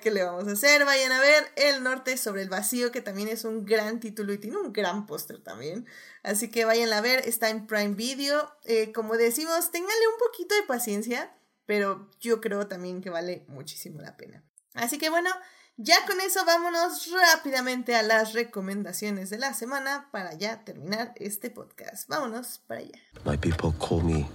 ¿qué 0.00 0.10
le 0.10 0.22
vamos 0.22 0.46
a 0.46 0.52
hacer? 0.52 0.84
Vayan 0.84 1.12
a 1.12 1.20
ver 1.20 1.50
El 1.56 1.82
Norte 1.82 2.16
sobre 2.16 2.42
el 2.42 2.48
Vacío, 2.48 2.92
que 2.92 3.00
también 3.00 3.28
es 3.28 3.44
un 3.44 3.64
gran 3.64 4.00
título 4.00 4.32
y 4.32 4.38
tiene 4.38 4.58
un 4.58 4.72
gran 4.72 5.06
póster 5.06 5.42
también. 5.42 5.86
Así 6.22 6.50
que 6.50 6.64
vayan 6.64 6.92
a 6.92 7.00
ver, 7.00 7.26
está 7.26 7.50
en 7.50 7.66
Prime 7.66 7.94
Video. 7.94 8.54
Eh, 8.64 8.92
como 8.92 9.16
decimos, 9.16 9.70
ténganle 9.70 10.08
un 10.12 10.18
poquito 10.18 10.54
de 10.54 10.62
paciencia, 10.62 11.34
pero 11.66 12.10
yo 12.20 12.40
creo 12.40 12.66
también 12.66 13.00
que 13.00 13.10
vale 13.10 13.44
muchísimo 13.48 14.00
la 14.00 14.16
pena. 14.16 14.44
Así 14.74 14.98
que 14.98 15.10
bueno, 15.10 15.30
ya 15.76 15.96
con 16.06 16.20
eso 16.20 16.44
vámonos 16.44 17.10
rápidamente 17.10 17.96
a 17.96 18.02
las 18.02 18.32
recomendaciones 18.32 19.30
de 19.30 19.38
la 19.38 19.54
semana 19.54 20.08
para 20.12 20.34
ya 20.34 20.64
terminar 20.64 21.12
este 21.16 21.50
podcast. 21.50 22.08
Vámonos 22.08 22.60
para 22.66 22.80
allá. 22.80 22.98
My 23.24 23.36
people 23.36 23.72
call 23.78 24.02
me 24.02 24.26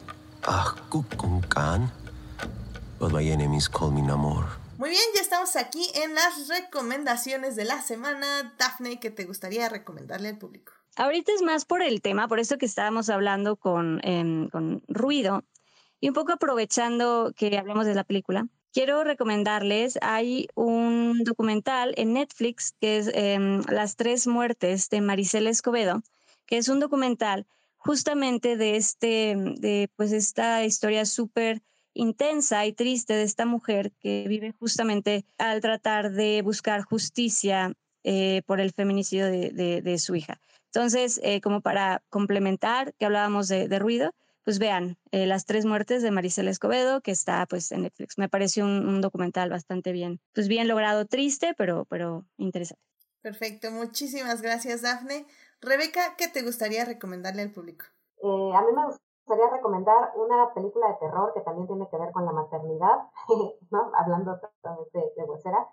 But 3.00 3.14
my 3.14 3.32
enemies 3.32 3.70
call 3.70 3.92
me 3.92 4.02
Namor. 4.02 4.46
Muy 4.78 4.90
bien, 4.90 5.04
ya 5.16 5.22
estamos 5.22 5.56
aquí 5.56 5.90
en 5.96 6.16
las 6.16 6.48
recomendaciones 6.48 7.56
de 7.56 7.66
la 7.66 7.82
semana. 7.82 8.56
Daphne, 8.58 9.00
¿qué 9.00 9.10
te 9.10 9.26
gustaría 9.26 9.68
recomendarle 9.70 10.30
al 10.30 10.38
público? 10.38 10.74
Ahorita 10.96 11.32
es 11.34 11.42
más 11.42 11.66
por 11.66 11.82
el 11.82 12.02
tema, 12.02 12.28
por 12.28 12.40
eso 12.40 12.58
que 12.58 12.66
estábamos 12.66 13.10
hablando 13.10 13.56
con, 13.56 14.02
em, 14.04 14.50
con 14.50 14.84
ruido 14.88 15.44
y 16.00 16.10
un 16.10 16.14
poco 16.14 16.34
aprovechando 16.34 17.34
que 17.36 17.58
hablamos 17.58 17.86
de 17.86 17.96
la 17.96 18.04
película. 18.04 18.48
Quiero 18.72 19.04
recomendarles, 19.04 19.98
hay 20.02 20.48
un 20.54 21.24
documental 21.24 21.94
en 21.98 22.14
Netflix 22.14 22.76
que 22.80 22.98
es 22.98 23.10
em, 23.14 23.62
Las 23.70 23.96
tres 23.96 24.28
muertes 24.28 24.90
de 24.90 25.02
Maricela 25.02 25.50
Escobedo, 25.50 26.04
que 26.46 26.58
es 26.58 26.70
un 26.70 26.80
documental 26.80 27.48
justamente 27.78 28.58
de 28.58 28.76
este, 28.76 29.36
de 29.58 29.90
pues 29.96 30.12
esta 30.12 30.64
historia 30.66 31.06
súper 31.06 31.64
intensa 31.94 32.66
y 32.66 32.74
triste 32.74 33.14
de 33.14 33.24
esta 33.24 33.46
mujer 33.46 33.92
que 34.00 34.26
vive 34.28 34.54
justamente 34.60 35.26
al 35.38 35.62
tratar 35.62 36.12
de 36.12 36.42
buscar 36.44 36.84
justicia 36.84 37.74
eh, 38.04 38.44
por 38.46 38.60
el 38.62 38.72
feminicidio 38.72 39.26
de, 39.26 39.98
su 39.98 40.16
hija. 40.16 40.40
Entonces, 40.66 41.20
eh, 41.24 41.42
como 41.42 41.62
para 41.62 42.04
complementar 42.10 42.94
que 42.94 43.06
hablábamos 43.06 43.48
de, 43.48 43.80
ruido, 43.80 44.14
pues 44.44 44.60
vean 44.60 44.98
eh, 45.12 45.26
Las 45.26 45.46
tres 45.46 45.66
muertes 45.66 46.02
de 46.02 46.12
Maricela 46.12 46.50
Escobedo, 46.50 47.02
que 47.02 47.12
está 47.12 47.46
pues 47.46 47.72
en 47.72 47.84
Netflix. 47.84 48.18
Me 48.18 48.30
pareció 48.30 48.66
un, 48.66 49.02
documental 49.02 49.50
bastante 49.50 49.92
bien, 49.92 50.20
pues 50.34 50.48
bien 50.48 50.68
logrado, 50.68 51.06
triste, 51.06 51.54
pero, 51.58 51.86
pero 51.86 52.26
interesante. 52.38 52.84
Perfecto, 53.22 53.72
muchísimas 53.72 54.42
gracias, 54.42 54.82
Dafne. 54.82 55.26
Rebeca, 55.62 56.16
¿qué 56.18 56.28
te 56.28 56.42
gustaría 56.42 56.86
recomendarle 56.86 57.42
al 57.42 57.52
público? 57.52 57.86
a 58.22 58.62
mí 58.62 58.74
me 58.76 58.86
gustaría 58.86 59.50
recomendar 59.50 60.12
una 60.16 60.54
película 60.54 60.88
de 60.90 60.96
terror 60.96 61.32
que 61.34 61.40
también 61.42 61.68
tiene 61.68 61.88
que 61.90 61.98
ver 61.98 62.12
con 62.12 62.26
la 62.26 62.34
maternidad, 62.34 62.98
¿no? 63.72 63.92
hablando 63.96 64.40
de, 64.94 65.00
de 65.16 65.24
huesera. 65.24 65.68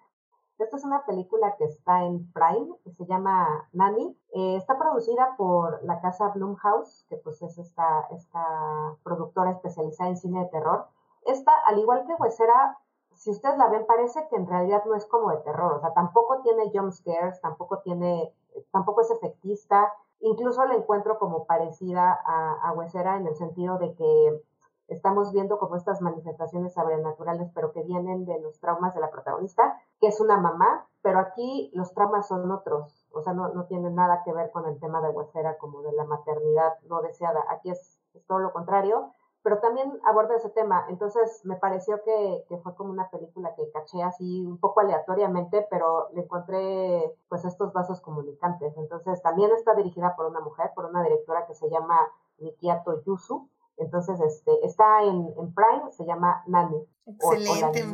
Esta 0.58 0.76
es 0.76 0.84
una 0.84 1.04
película 1.04 1.54
que 1.56 1.64
está 1.64 2.04
en 2.04 2.32
Prime, 2.32 2.74
que 2.82 2.90
se 2.92 3.04
llama 3.04 3.68
Nanny. 3.72 4.16
Eh, 4.32 4.56
está 4.56 4.78
producida 4.78 5.34
por 5.36 5.84
la 5.84 6.00
casa 6.00 6.28
Blumhouse, 6.28 7.04
que 7.10 7.18
pues 7.18 7.42
es 7.42 7.58
esta, 7.58 8.08
esta 8.10 8.96
productora 9.02 9.50
especializada 9.50 10.08
en 10.08 10.16
cine 10.16 10.40
de 10.40 10.46
terror. 10.46 10.86
Esta, 11.26 11.52
al 11.66 11.78
igual 11.78 12.06
que 12.06 12.14
Huesera, 12.14 12.78
si 13.14 13.30
ustedes 13.30 13.58
la 13.58 13.68
ven, 13.68 13.84
parece 13.86 14.26
que 14.28 14.36
en 14.36 14.46
realidad 14.46 14.82
no 14.86 14.94
es 14.94 15.04
como 15.04 15.30
de 15.30 15.38
terror. 15.38 15.74
O 15.74 15.80
sea, 15.80 15.92
tampoco 15.92 16.40
tiene 16.40 16.70
jump 16.72 16.90
scares, 16.90 17.38
tampoco 17.42 17.80
tiene, 17.80 18.32
tampoco 18.72 19.02
es 19.02 19.10
efectista. 19.10 19.92
Incluso 20.20 20.64
la 20.64 20.74
encuentro 20.74 21.18
como 21.18 21.44
parecida 21.44 22.18
a, 22.24 22.54
a 22.62 22.72
Huesera 22.72 23.18
en 23.18 23.26
el 23.26 23.36
sentido 23.36 23.76
de 23.76 23.94
que 23.94 24.42
estamos 24.88 25.32
viendo 25.32 25.58
como 25.58 25.76
estas 25.76 26.00
manifestaciones 26.00 26.74
sobrenaturales, 26.74 27.50
pero 27.54 27.72
que 27.72 27.82
vienen 27.82 28.24
de 28.24 28.40
los 28.40 28.58
traumas 28.60 28.94
de 28.94 29.00
la 29.00 29.10
protagonista, 29.10 29.80
que 30.00 30.08
es 30.08 30.20
una 30.20 30.38
mamá, 30.38 30.86
pero 31.02 31.18
aquí 31.18 31.70
los 31.74 31.92
traumas 31.94 32.28
son 32.28 32.50
otros, 32.50 33.06
o 33.12 33.22
sea, 33.22 33.32
no, 33.32 33.48
no 33.48 33.66
tienen 33.66 33.94
nada 33.94 34.22
que 34.24 34.32
ver 34.32 34.50
con 34.50 34.66
el 34.66 34.78
tema 34.78 35.00
de 35.00 35.10
Huesera 35.10 35.56
como 35.58 35.82
de 35.82 35.92
la 35.92 36.04
maternidad 36.04 36.74
no 36.88 37.00
deseada. 37.02 37.44
Aquí 37.48 37.70
es, 37.70 38.00
todo 38.26 38.38
lo 38.38 38.52
contrario, 38.52 39.12
pero 39.42 39.60
también 39.60 40.00
aborda 40.04 40.34
ese 40.34 40.50
tema. 40.50 40.86
Entonces 40.88 41.40
me 41.44 41.56
pareció 41.56 42.02
que, 42.02 42.44
que, 42.48 42.58
fue 42.58 42.74
como 42.74 42.90
una 42.90 43.08
película 43.10 43.54
que 43.54 43.70
caché 43.70 44.02
así 44.02 44.44
un 44.44 44.58
poco 44.58 44.80
aleatoriamente, 44.80 45.66
pero 45.70 46.08
le 46.12 46.22
encontré 46.22 47.14
pues 47.28 47.44
estos 47.44 47.72
vasos 47.72 48.00
comunicantes. 48.00 48.76
Entonces 48.76 49.22
también 49.22 49.52
está 49.52 49.74
dirigida 49.74 50.16
por 50.16 50.26
una 50.26 50.40
mujer, 50.40 50.72
por 50.74 50.86
una 50.86 51.02
directora 51.02 51.46
que 51.46 51.54
se 51.54 51.70
llama 51.70 51.96
Nikiato 52.38 53.04
Yusu. 53.04 53.48
Entonces, 53.78 54.18
este, 54.26 54.50
está 54.64 55.02
en, 55.02 55.32
en 55.38 55.54
Prime, 55.54 55.92
se 55.96 56.04
llama 56.04 56.42
Nani. 56.46 56.76
Excelente. 57.06 57.84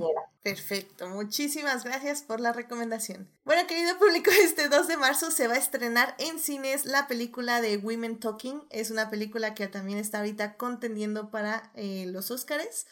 Perfecto. 0.43 1.09
Muchísimas 1.09 1.85
gracias 1.85 2.23
por 2.23 2.41
la 2.41 2.53
recomendación. 2.53 3.29
Bueno, 3.45 3.67
querido 3.69 3.99
público, 3.99 4.31
este 4.43 4.69
2 4.69 4.89
de 4.89 4.97
marzo 4.97 5.31
se 5.31 5.49
va 5.49 5.55
a 5.55 5.59
estrenar 5.59 6.15
en 6.19 6.39
cines 6.39 6.85
la 6.85 7.07
película 7.07 7.61
de 7.61 7.77
Women 7.77 8.19
Talking. 8.19 8.63
Es 8.71 8.91
una 8.91 9.11
película 9.11 9.55
que 9.55 9.69
también 9.69 9.99
está 9.99 10.19
ahorita 10.19 10.57
contendiendo 10.57 11.31
para 11.31 11.71
eh, 11.75 12.07
los 12.07 12.31
Óscares. 12.31 12.87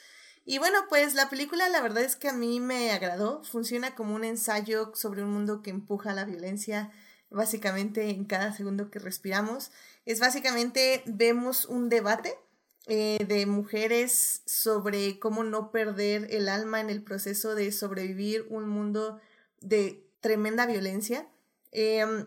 Y 0.44 0.58
bueno, 0.58 0.78
pues 0.88 1.14
la 1.14 1.28
película 1.28 1.68
la 1.68 1.80
verdad 1.80 2.02
es 2.02 2.16
que 2.16 2.28
a 2.28 2.32
mí 2.32 2.60
me 2.60 2.92
agradó. 2.92 3.42
Funciona 3.44 3.94
como 3.94 4.14
un 4.14 4.24
ensayo 4.24 4.92
sobre 4.94 5.22
un 5.22 5.32
mundo 5.32 5.62
que 5.62 5.70
empuja 5.70 6.12
la 6.12 6.24
violencia 6.24 6.90
básicamente 7.30 8.10
en 8.10 8.24
cada 8.24 8.52
segundo 8.52 8.90
que 8.90 8.98
respiramos. 8.98 9.70
Es 10.04 10.20
básicamente, 10.20 11.02
vemos 11.06 11.64
un 11.64 11.88
debate 11.88 12.36
eh, 12.86 13.24
de 13.28 13.46
mujeres 13.46 14.42
sobre 14.46 15.18
cómo 15.18 15.44
no 15.44 15.70
perder 15.70 16.28
el 16.30 16.48
alma 16.48 16.80
en 16.80 16.90
el 16.90 17.02
proceso 17.02 17.54
de 17.54 17.72
sobrevivir 17.72 18.46
un 18.50 18.68
mundo 18.68 19.20
de 19.60 20.06
tremenda 20.20 20.66
violencia. 20.66 21.28
Em, 21.72 22.26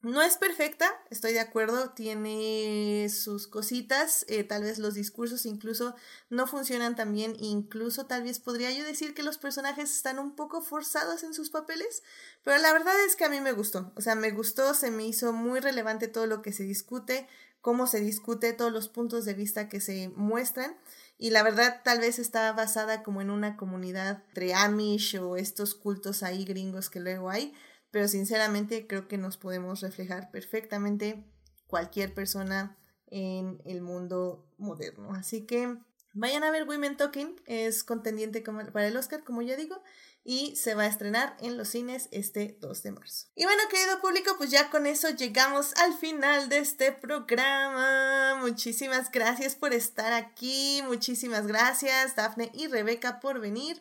no 0.00 0.22
es 0.22 0.36
perfecta, 0.36 0.94
estoy 1.10 1.32
de 1.32 1.40
acuerdo, 1.40 1.90
tiene 1.90 3.08
sus 3.10 3.48
cositas, 3.48 4.24
eh, 4.28 4.44
tal 4.44 4.62
vez 4.62 4.78
los 4.78 4.94
discursos 4.94 5.44
incluso 5.44 5.96
no 6.30 6.46
funcionan 6.46 6.94
tan 6.94 7.12
bien, 7.12 7.34
incluso 7.40 8.06
tal 8.06 8.22
vez 8.22 8.38
podría 8.38 8.70
yo 8.70 8.84
decir 8.84 9.12
que 9.12 9.24
los 9.24 9.38
personajes 9.38 9.92
están 9.92 10.20
un 10.20 10.36
poco 10.36 10.62
forzados 10.62 11.24
en 11.24 11.34
sus 11.34 11.50
papeles, 11.50 12.04
pero 12.44 12.58
la 12.58 12.72
verdad 12.72 12.94
es 13.04 13.16
que 13.16 13.24
a 13.24 13.28
mí 13.28 13.40
me 13.40 13.50
gustó, 13.50 13.92
o 13.96 14.00
sea, 14.00 14.14
me 14.14 14.30
gustó, 14.30 14.72
se 14.72 14.92
me 14.92 15.04
hizo 15.04 15.32
muy 15.32 15.58
relevante 15.58 16.06
todo 16.06 16.28
lo 16.28 16.42
que 16.42 16.52
se 16.52 16.62
discute, 16.62 17.26
cómo 17.68 17.86
se 17.86 18.00
discute, 18.00 18.54
todos 18.54 18.72
los 18.72 18.88
puntos 18.88 19.26
de 19.26 19.34
vista 19.34 19.68
que 19.68 19.82
se 19.82 20.08
muestran. 20.16 20.74
Y 21.18 21.28
la 21.28 21.42
verdad 21.42 21.82
tal 21.84 22.00
vez 22.00 22.18
está 22.18 22.50
basada 22.54 23.02
como 23.02 23.20
en 23.20 23.28
una 23.28 23.58
comunidad 23.58 24.22
entre 24.28 24.54
Amish 24.54 25.18
o 25.18 25.36
estos 25.36 25.74
cultos 25.74 26.22
ahí 26.22 26.46
gringos 26.46 26.88
que 26.88 26.98
luego 26.98 27.28
hay, 27.28 27.52
pero 27.90 28.08
sinceramente 28.08 28.86
creo 28.86 29.06
que 29.06 29.18
nos 29.18 29.36
podemos 29.36 29.82
reflejar 29.82 30.30
perfectamente 30.30 31.30
cualquier 31.66 32.14
persona 32.14 32.78
en 33.08 33.60
el 33.66 33.82
mundo 33.82 34.50
moderno. 34.56 35.12
Así 35.12 35.44
que 35.44 35.76
vayan 36.14 36.44
a 36.44 36.50
ver 36.50 36.66
Women 36.66 36.96
Talking, 36.96 37.38
es 37.44 37.84
contendiente 37.84 38.40
para 38.72 38.88
el 38.88 38.96
Oscar, 38.96 39.24
como 39.24 39.42
ya 39.42 39.56
digo, 39.56 39.82
y 40.24 40.56
se 40.56 40.74
va 40.74 40.82
a 40.82 40.86
estrenar 40.88 41.36
en 41.40 41.56
los 41.56 41.68
cines 41.68 42.08
este 42.12 42.56
2 42.60 42.82
de 42.82 42.92
marzo. 42.92 43.26
Y 43.34 43.44
bueno, 43.44 43.62
querido 43.70 44.00
público, 44.00 44.34
pues 44.36 44.50
ya 44.50 44.70
con 44.70 44.86
eso 44.86 45.08
llegamos 45.10 45.74
al 45.76 45.94
final 45.94 46.48
de 46.48 46.58
este 46.58 46.92
programa. 46.92 48.36
Muchísimas 48.40 49.10
gracias 49.10 49.56
por 49.56 49.72
estar 49.72 50.12
aquí, 50.12 50.82
muchísimas 50.86 51.46
gracias 51.46 52.16
Dafne 52.16 52.50
y 52.54 52.66
Rebeca 52.66 53.20
por 53.20 53.40
venir. 53.40 53.80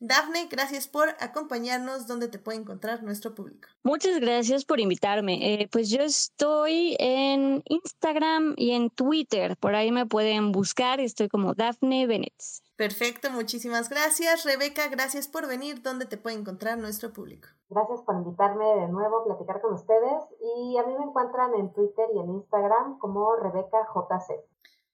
Dafne, 0.00 0.46
gracias 0.48 0.86
por 0.86 1.16
acompañarnos. 1.18 2.06
¿Dónde 2.06 2.28
te 2.28 2.38
puede 2.38 2.58
encontrar 2.58 3.02
nuestro 3.02 3.34
público? 3.34 3.68
Muchas 3.82 4.20
gracias 4.20 4.64
por 4.64 4.78
invitarme. 4.78 5.54
Eh, 5.54 5.68
pues 5.72 5.90
yo 5.90 6.02
estoy 6.02 6.94
en 7.00 7.64
Instagram 7.64 8.54
y 8.56 8.70
en 8.70 8.90
Twitter. 8.90 9.56
Por 9.56 9.74
ahí 9.74 9.90
me 9.90 10.06
pueden 10.06 10.52
buscar. 10.52 11.00
Estoy 11.00 11.28
como 11.28 11.54
Dafne 11.54 12.06
Bennett. 12.06 12.32
Perfecto, 12.78 13.32
muchísimas 13.32 13.88
gracias. 13.88 14.44
Rebeca, 14.44 14.86
gracias 14.86 15.26
por 15.26 15.48
venir. 15.48 15.82
¿Dónde 15.82 16.06
te 16.06 16.16
puede 16.16 16.36
encontrar 16.36 16.78
nuestro 16.78 17.12
público? 17.12 17.48
Gracias 17.68 18.02
por 18.02 18.14
invitarme 18.14 18.64
de 18.64 18.86
nuevo 18.86 19.18
a 19.18 19.24
platicar 19.24 19.60
con 19.60 19.74
ustedes. 19.74 20.22
Y 20.40 20.78
a 20.78 20.84
mí 20.84 20.94
me 20.96 21.02
encuentran 21.02 21.54
en 21.54 21.72
Twitter 21.72 22.06
y 22.14 22.20
en 22.20 22.30
Instagram 22.30 23.00
como 23.00 23.34
Rebeca 23.34 23.78
JC. 23.92 24.44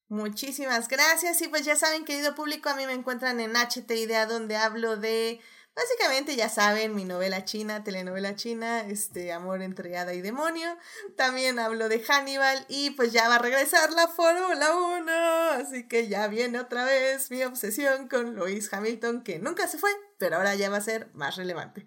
Muchísimas 0.09 0.89
gracias. 0.89 1.43
Y 1.43 1.49
pues 1.49 1.67
ya 1.67 1.77
saben, 1.77 2.07
querido 2.07 2.35
público, 2.35 2.71
a 2.71 2.75
mí 2.75 2.87
me 2.87 2.95
encuentran 2.95 3.39
en 3.39 3.53
HT 3.55 3.91
Idea, 3.91 4.25
donde 4.25 4.57
hablo 4.57 4.97
de, 4.97 5.41
básicamente 5.75 6.37
ya 6.37 6.49
saben, 6.49 6.95
mi 6.95 7.05
novela 7.05 7.45
china, 7.45 7.83
telenovela 7.85 8.37
china, 8.37 8.81
este 8.81 9.33
Amor 9.33 9.63
entre 9.63 9.97
Hada 9.97 10.15
y 10.15 10.21
Demonio. 10.21 10.77
También 11.17 11.59
hablo 11.59 11.89
de 11.89 12.03
Hannibal 12.03 12.65
y 12.69 12.91
pues 12.91 13.13
ya 13.13 13.29
va 13.29 13.37
a 13.37 13.41
regresar 13.41 13.93
la 13.93 14.09
Fórmula 14.09 14.77
1. 14.77 15.13
Así 15.61 15.89
que 15.89 16.09
ya 16.09 16.29
viene 16.29 16.61
otra 16.61 16.85
vez 16.85 17.31
mi 17.31 17.43
obsesión 17.43 18.09
con 18.09 18.37
Lois 18.37 18.73
Hamilton, 18.73 19.23
que 19.23 19.39
nunca 19.39 19.69
se 19.69 19.79
fue, 19.79 19.91
pero 20.19 20.37
ahora 20.37 20.55
ya 20.55 20.71
va 20.71 20.79
a 20.79 20.83
ser 20.83 21.11
más 21.15 21.37
relevante. 21.37 21.87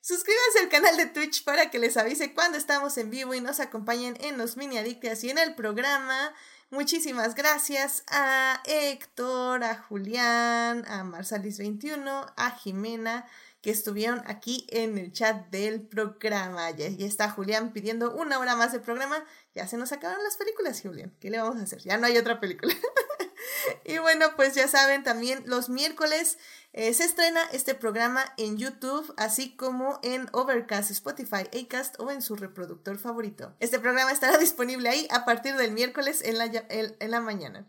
Suscríbanse 0.00 0.60
al 0.60 0.68
canal 0.68 0.96
de 0.96 1.06
Twitch 1.06 1.42
para 1.42 1.68
que 1.68 1.80
les 1.80 1.96
avise 1.96 2.32
cuando 2.32 2.56
estamos 2.56 2.96
en 2.96 3.10
vivo 3.10 3.34
y 3.34 3.40
nos 3.40 3.58
acompañen 3.58 4.16
en 4.20 4.38
los 4.38 4.56
mini 4.56 4.78
adictas 4.78 5.24
y 5.24 5.30
en 5.30 5.38
el 5.38 5.56
programa. 5.56 6.32
Muchísimas 6.70 7.36
gracias 7.36 8.02
a 8.08 8.60
Héctor, 8.64 9.62
a 9.62 9.76
Julián, 9.76 10.84
a 10.88 11.04
Marsalis21, 11.04 12.32
a 12.36 12.50
Jimena, 12.58 13.24
que 13.62 13.70
estuvieron 13.70 14.20
aquí 14.26 14.66
en 14.70 14.98
el 14.98 15.12
chat 15.12 15.48
del 15.50 15.82
programa. 15.82 16.72
Ya, 16.72 16.86
está 16.86 17.30
Julián 17.30 17.72
pidiendo 17.72 18.12
una 18.16 18.40
hora 18.40 18.56
más 18.56 18.72
de 18.72 18.80
programa. 18.80 19.24
Ya 19.54 19.68
se 19.68 19.76
nos 19.76 19.92
acabaron 19.92 20.24
las 20.24 20.36
películas, 20.36 20.80
Julián. 20.82 21.14
¿Qué 21.20 21.30
le 21.30 21.38
vamos 21.38 21.56
a 21.60 21.62
hacer? 21.62 21.82
Ya 21.82 21.98
no 21.98 22.06
hay 22.06 22.18
otra 22.18 22.40
película. 22.40 22.74
y 23.84 23.98
bueno, 23.98 24.26
pues 24.36 24.54
ya 24.54 24.68
saben, 24.68 25.02
también 25.02 25.42
los 25.46 25.68
miércoles 25.68 26.38
eh, 26.72 26.92
se 26.94 27.04
estrena 27.04 27.40
este 27.52 27.74
programa 27.74 28.24
en 28.36 28.58
YouTube, 28.58 29.12
así 29.16 29.56
como 29.56 29.98
en 30.02 30.28
Overcast, 30.32 30.90
Spotify, 30.90 31.48
Acast 31.58 31.98
o 31.98 32.10
en 32.10 32.22
su 32.22 32.36
reproductor 32.36 32.98
favorito. 32.98 33.54
Este 33.60 33.78
programa 33.78 34.12
estará 34.12 34.38
disponible 34.38 34.88
ahí 34.88 35.08
a 35.10 35.24
partir 35.24 35.56
del 35.56 35.72
miércoles 35.72 36.22
en 36.22 36.38
la, 36.38 36.50
en 36.68 37.10
la 37.10 37.20
mañana. 37.20 37.66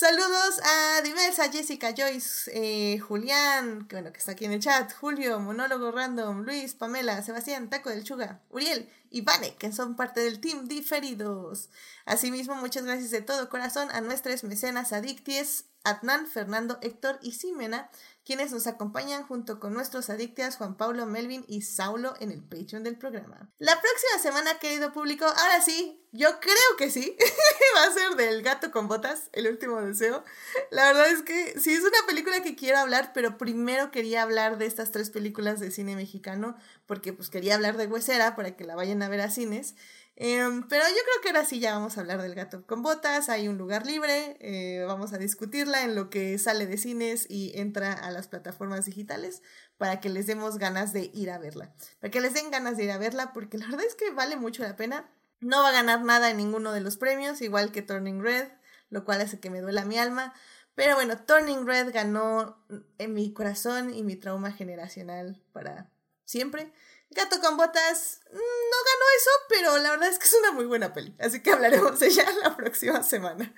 Saludos 0.00 0.58
a 0.64 1.02
Diversa, 1.02 1.52
Jessica, 1.52 1.92
Joyce, 1.94 2.50
eh, 2.54 2.98
Julián, 3.00 3.86
que 3.86 3.96
bueno, 3.96 4.10
que 4.10 4.18
está 4.18 4.32
aquí 4.32 4.46
en 4.46 4.52
el 4.52 4.60
chat, 4.60 4.90
Julio, 4.94 5.38
Monólogo 5.40 5.92
Random, 5.92 6.40
Luis, 6.40 6.74
Pamela, 6.74 7.22
Sebastián, 7.22 7.68
Taco 7.68 7.90
del 7.90 8.02
Chuga, 8.02 8.40
Uriel 8.48 8.88
y 9.10 9.20
Vane, 9.20 9.56
que 9.56 9.72
son 9.72 9.96
parte 9.96 10.20
del 10.20 10.40
team 10.40 10.68
Diferidos. 10.68 11.68
Asimismo, 12.06 12.54
muchas 12.54 12.84
gracias 12.84 13.10
de 13.10 13.20
todo 13.20 13.50
corazón 13.50 13.90
a 13.90 14.00
nuestras 14.00 14.42
mecenas 14.42 14.94
adicties, 14.94 15.66
Adnan, 15.84 16.26
Fernando, 16.26 16.78
Héctor 16.82 17.18
y 17.22 17.32
Simena, 17.32 17.90
quienes 18.24 18.52
nos 18.52 18.66
acompañan 18.66 19.22
junto 19.22 19.58
con 19.58 19.72
nuestros 19.72 20.10
adictias 20.10 20.56
Juan 20.56 20.76
Pablo, 20.76 21.06
Melvin 21.06 21.44
y 21.48 21.62
Saulo 21.62 22.14
en 22.20 22.30
el 22.30 22.42
Patreon 22.42 22.84
del 22.84 22.98
programa. 22.98 23.50
La 23.58 23.80
próxima 23.80 24.22
semana, 24.22 24.58
querido 24.58 24.92
público, 24.92 25.24
ahora 25.24 25.60
sí, 25.62 26.00
yo 26.12 26.38
creo 26.38 26.76
que 26.76 26.90
sí, 26.90 27.16
va 27.76 27.84
a 27.84 27.92
ser 27.92 28.16
del 28.16 28.42
gato 28.42 28.70
con 28.70 28.88
botas, 28.88 29.30
el 29.32 29.48
último 29.48 29.80
deseo. 29.80 30.22
La 30.70 30.86
verdad 30.86 31.10
es 31.10 31.22
que 31.22 31.58
sí 31.58 31.72
es 31.72 31.80
una 31.80 32.06
película 32.06 32.42
que 32.42 32.56
quiero 32.56 32.78
hablar, 32.78 33.12
pero 33.14 33.38
primero 33.38 33.90
quería 33.90 34.22
hablar 34.22 34.58
de 34.58 34.66
estas 34.66 34.92
tres 34.92 35.10
películas 35.10 35.60
de 35.60 35.70
cine 35.70 35.96
mexicano, 35.96 36.56
porque 36.86 37.12
pues 37.12 37.30
quería 37.30 37.54
hablar 37.54 37.76
de 37.76 37.86
Huesera 37.86 38.36
para 38.36 38.56
que 38.56 38.64
la 38.64 38.76
vayan 38.76 39.02
a 39.02 39.08
ver 39.08 39.22
a 39.22 39.30
cines. 39.30 39.74
Em, 40.16 40.68
pero 40.68 40.84
yo 40.86 40.94
creo 40.94 41.22
que 41.22 41.28
ahora 41.30 41.44
sí 41.46 41.60
ya 41.60 41.72
vamos 41.72 41.96
a 41.96 42.00
hablar 42.00 42.20
del 42.20 42.34
gato 42.34 42.66
con 42.66 42.82
botas, 42.82 43.30
hay 43.30 43.48
un 43.48 43.56
lugar 43.56 43.86
libre, 43.86 44.36
eh, 44.40 44.84
vamos 44.86 45.14
a 45.14 45.18
discutirla 45.18 45.82
en 45.82 45.94
lo 45.94 46.10
que 46.10 46.36
sale 46.38 46.66
de 46.66 46.76
cines 46.76 47.26
y 47.28 47.52
entra 47.58 47.92
a 47.94 48.10
las 48.10 48.28
plataformas 48.28 48.84
digitales 48.84 49.42
para 49.78 50.00
que 50.00 50.10
les 50.10 50.26
demos 50.26 50.58
ganas 50.58 50.92
de 50.92 51.10
ir 51.14 51.30
a 51.30 51.38
verla, 51.38 51.72
para 52.00 52.10
que 52.10 52.20
les 52.20 52.34
den 52.34 52.50
ganas 52.50 52.76
de 52.76 52.84
ir 52.84 52.90
a 52.90 52.98
verla 52.98 53.32
porque 53.32 53.56
la 53.56 53.66
verdad 53.66 53.86
es 53.86 53.94
que 53.94 54.10
vale 54.10 54.36
mucho 54.36 54.62
la 54.62 54.76
pena, 54.76 55.10
no 55.40 55.62
va 55.62 55.70
a 55.70 55.72
ganar 55.72 56.02
nada 56.02 56.30
en 56.30 56.36
ninguno 56.36 56.72
de 56.72 56.82
los 56.82 56.98
premios, 56.98 57.40
igual 57.40 57.72
que 57.72 57.80
Turning 57.80 58.20
Red, 58.20 58.48
lo 58.90 59.06
cual 59.06 59.22
hace 59.22 59.40
que 59.40 59.48
me 59.48 59.62
duela 59.62 59.86
mi 59.86 59.96
alma, 59.96 60.34
pero 60.74 60.94
bueno, 60.96 61.16
Turning 61.18 61.66
Red 61.66 61.92
ganó 61.92 62.62
en 62.98 63.14
mi 63.14 63.32
corazón 63.32 63.94
y 63.94 64.02
mi 64.02 64.16
trauma 64.16 64.52
generacional 64.52 65.42
para 65.52 65.90
siempre. 66.24 66.72
Gato 67.12 67.40
con 67.40 67.56
botas 67.56 68.20
mm, 68.30 68.36
no 68.36 68.38
ganó 68.38 69.04
eso, 69.16 69.30
pero 69.48 69.78
la 69.78 69.90
verdad 69.90 70.08
es 70.08 70.18
que 70.18 70.26
es 70.26 70.34
una 70.34 70.52
muy 70.52 70.64
buena 70.64 70.92
peli. 70.92 71.14
Así 71.18 71.42
que 71.42 71.50
hablaremos 71.50 71.98
de 71.98 72.06
ella 72.06 72.24
la 72.42 72.56
próxima 72.56 73.02
semana. 73.02 73.52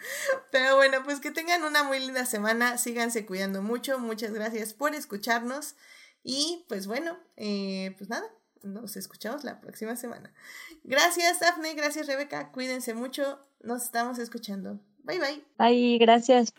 Pero 0.50 0.76
bueno, 0.76 1.02
pues 1.04 1.20
que 1.20 1.30
tengan 1.30 1.62
una 1.64 1.82
muy 1.82 1.98
linda 2.00 2.24
semana. 2.24 2.78
Síganse 2.78 3.26
cuidando 3.26 3.60
mucho. 3.60 3.98
Muchas 3.98 4.32
gracias 4.32 4.72
por 4.72 4.94
escucharnos. 4.94 5.74
Y 6.24 6.64
pues 6.68 6.86
bueno, 6.86 7.18
eh, 7.36 7.94
pues 7.98 8.08
nada, 8.08 8.26
nos 8.62 8.96
escuchamos 8.96 9.44
la 9.44 9.60
próxima 9.60 9.96
semana. 9.96 10.32
Gracias, 10.84 11.40
Daphne. 11.40 11.74
Gracias, 11.74 12.06
Rebeca. 12.06 12.52
Cuídense 12.52 12.94
mucho. 12.94 13.44
Nos 13.60 13.82
estamos 13.84 14.18
escuchando. 14.18 14.80
Bye, 15.04 15.18
bye. 15.18 15.44
Bye, 15.58 15.98
gracias. 15.98 16.54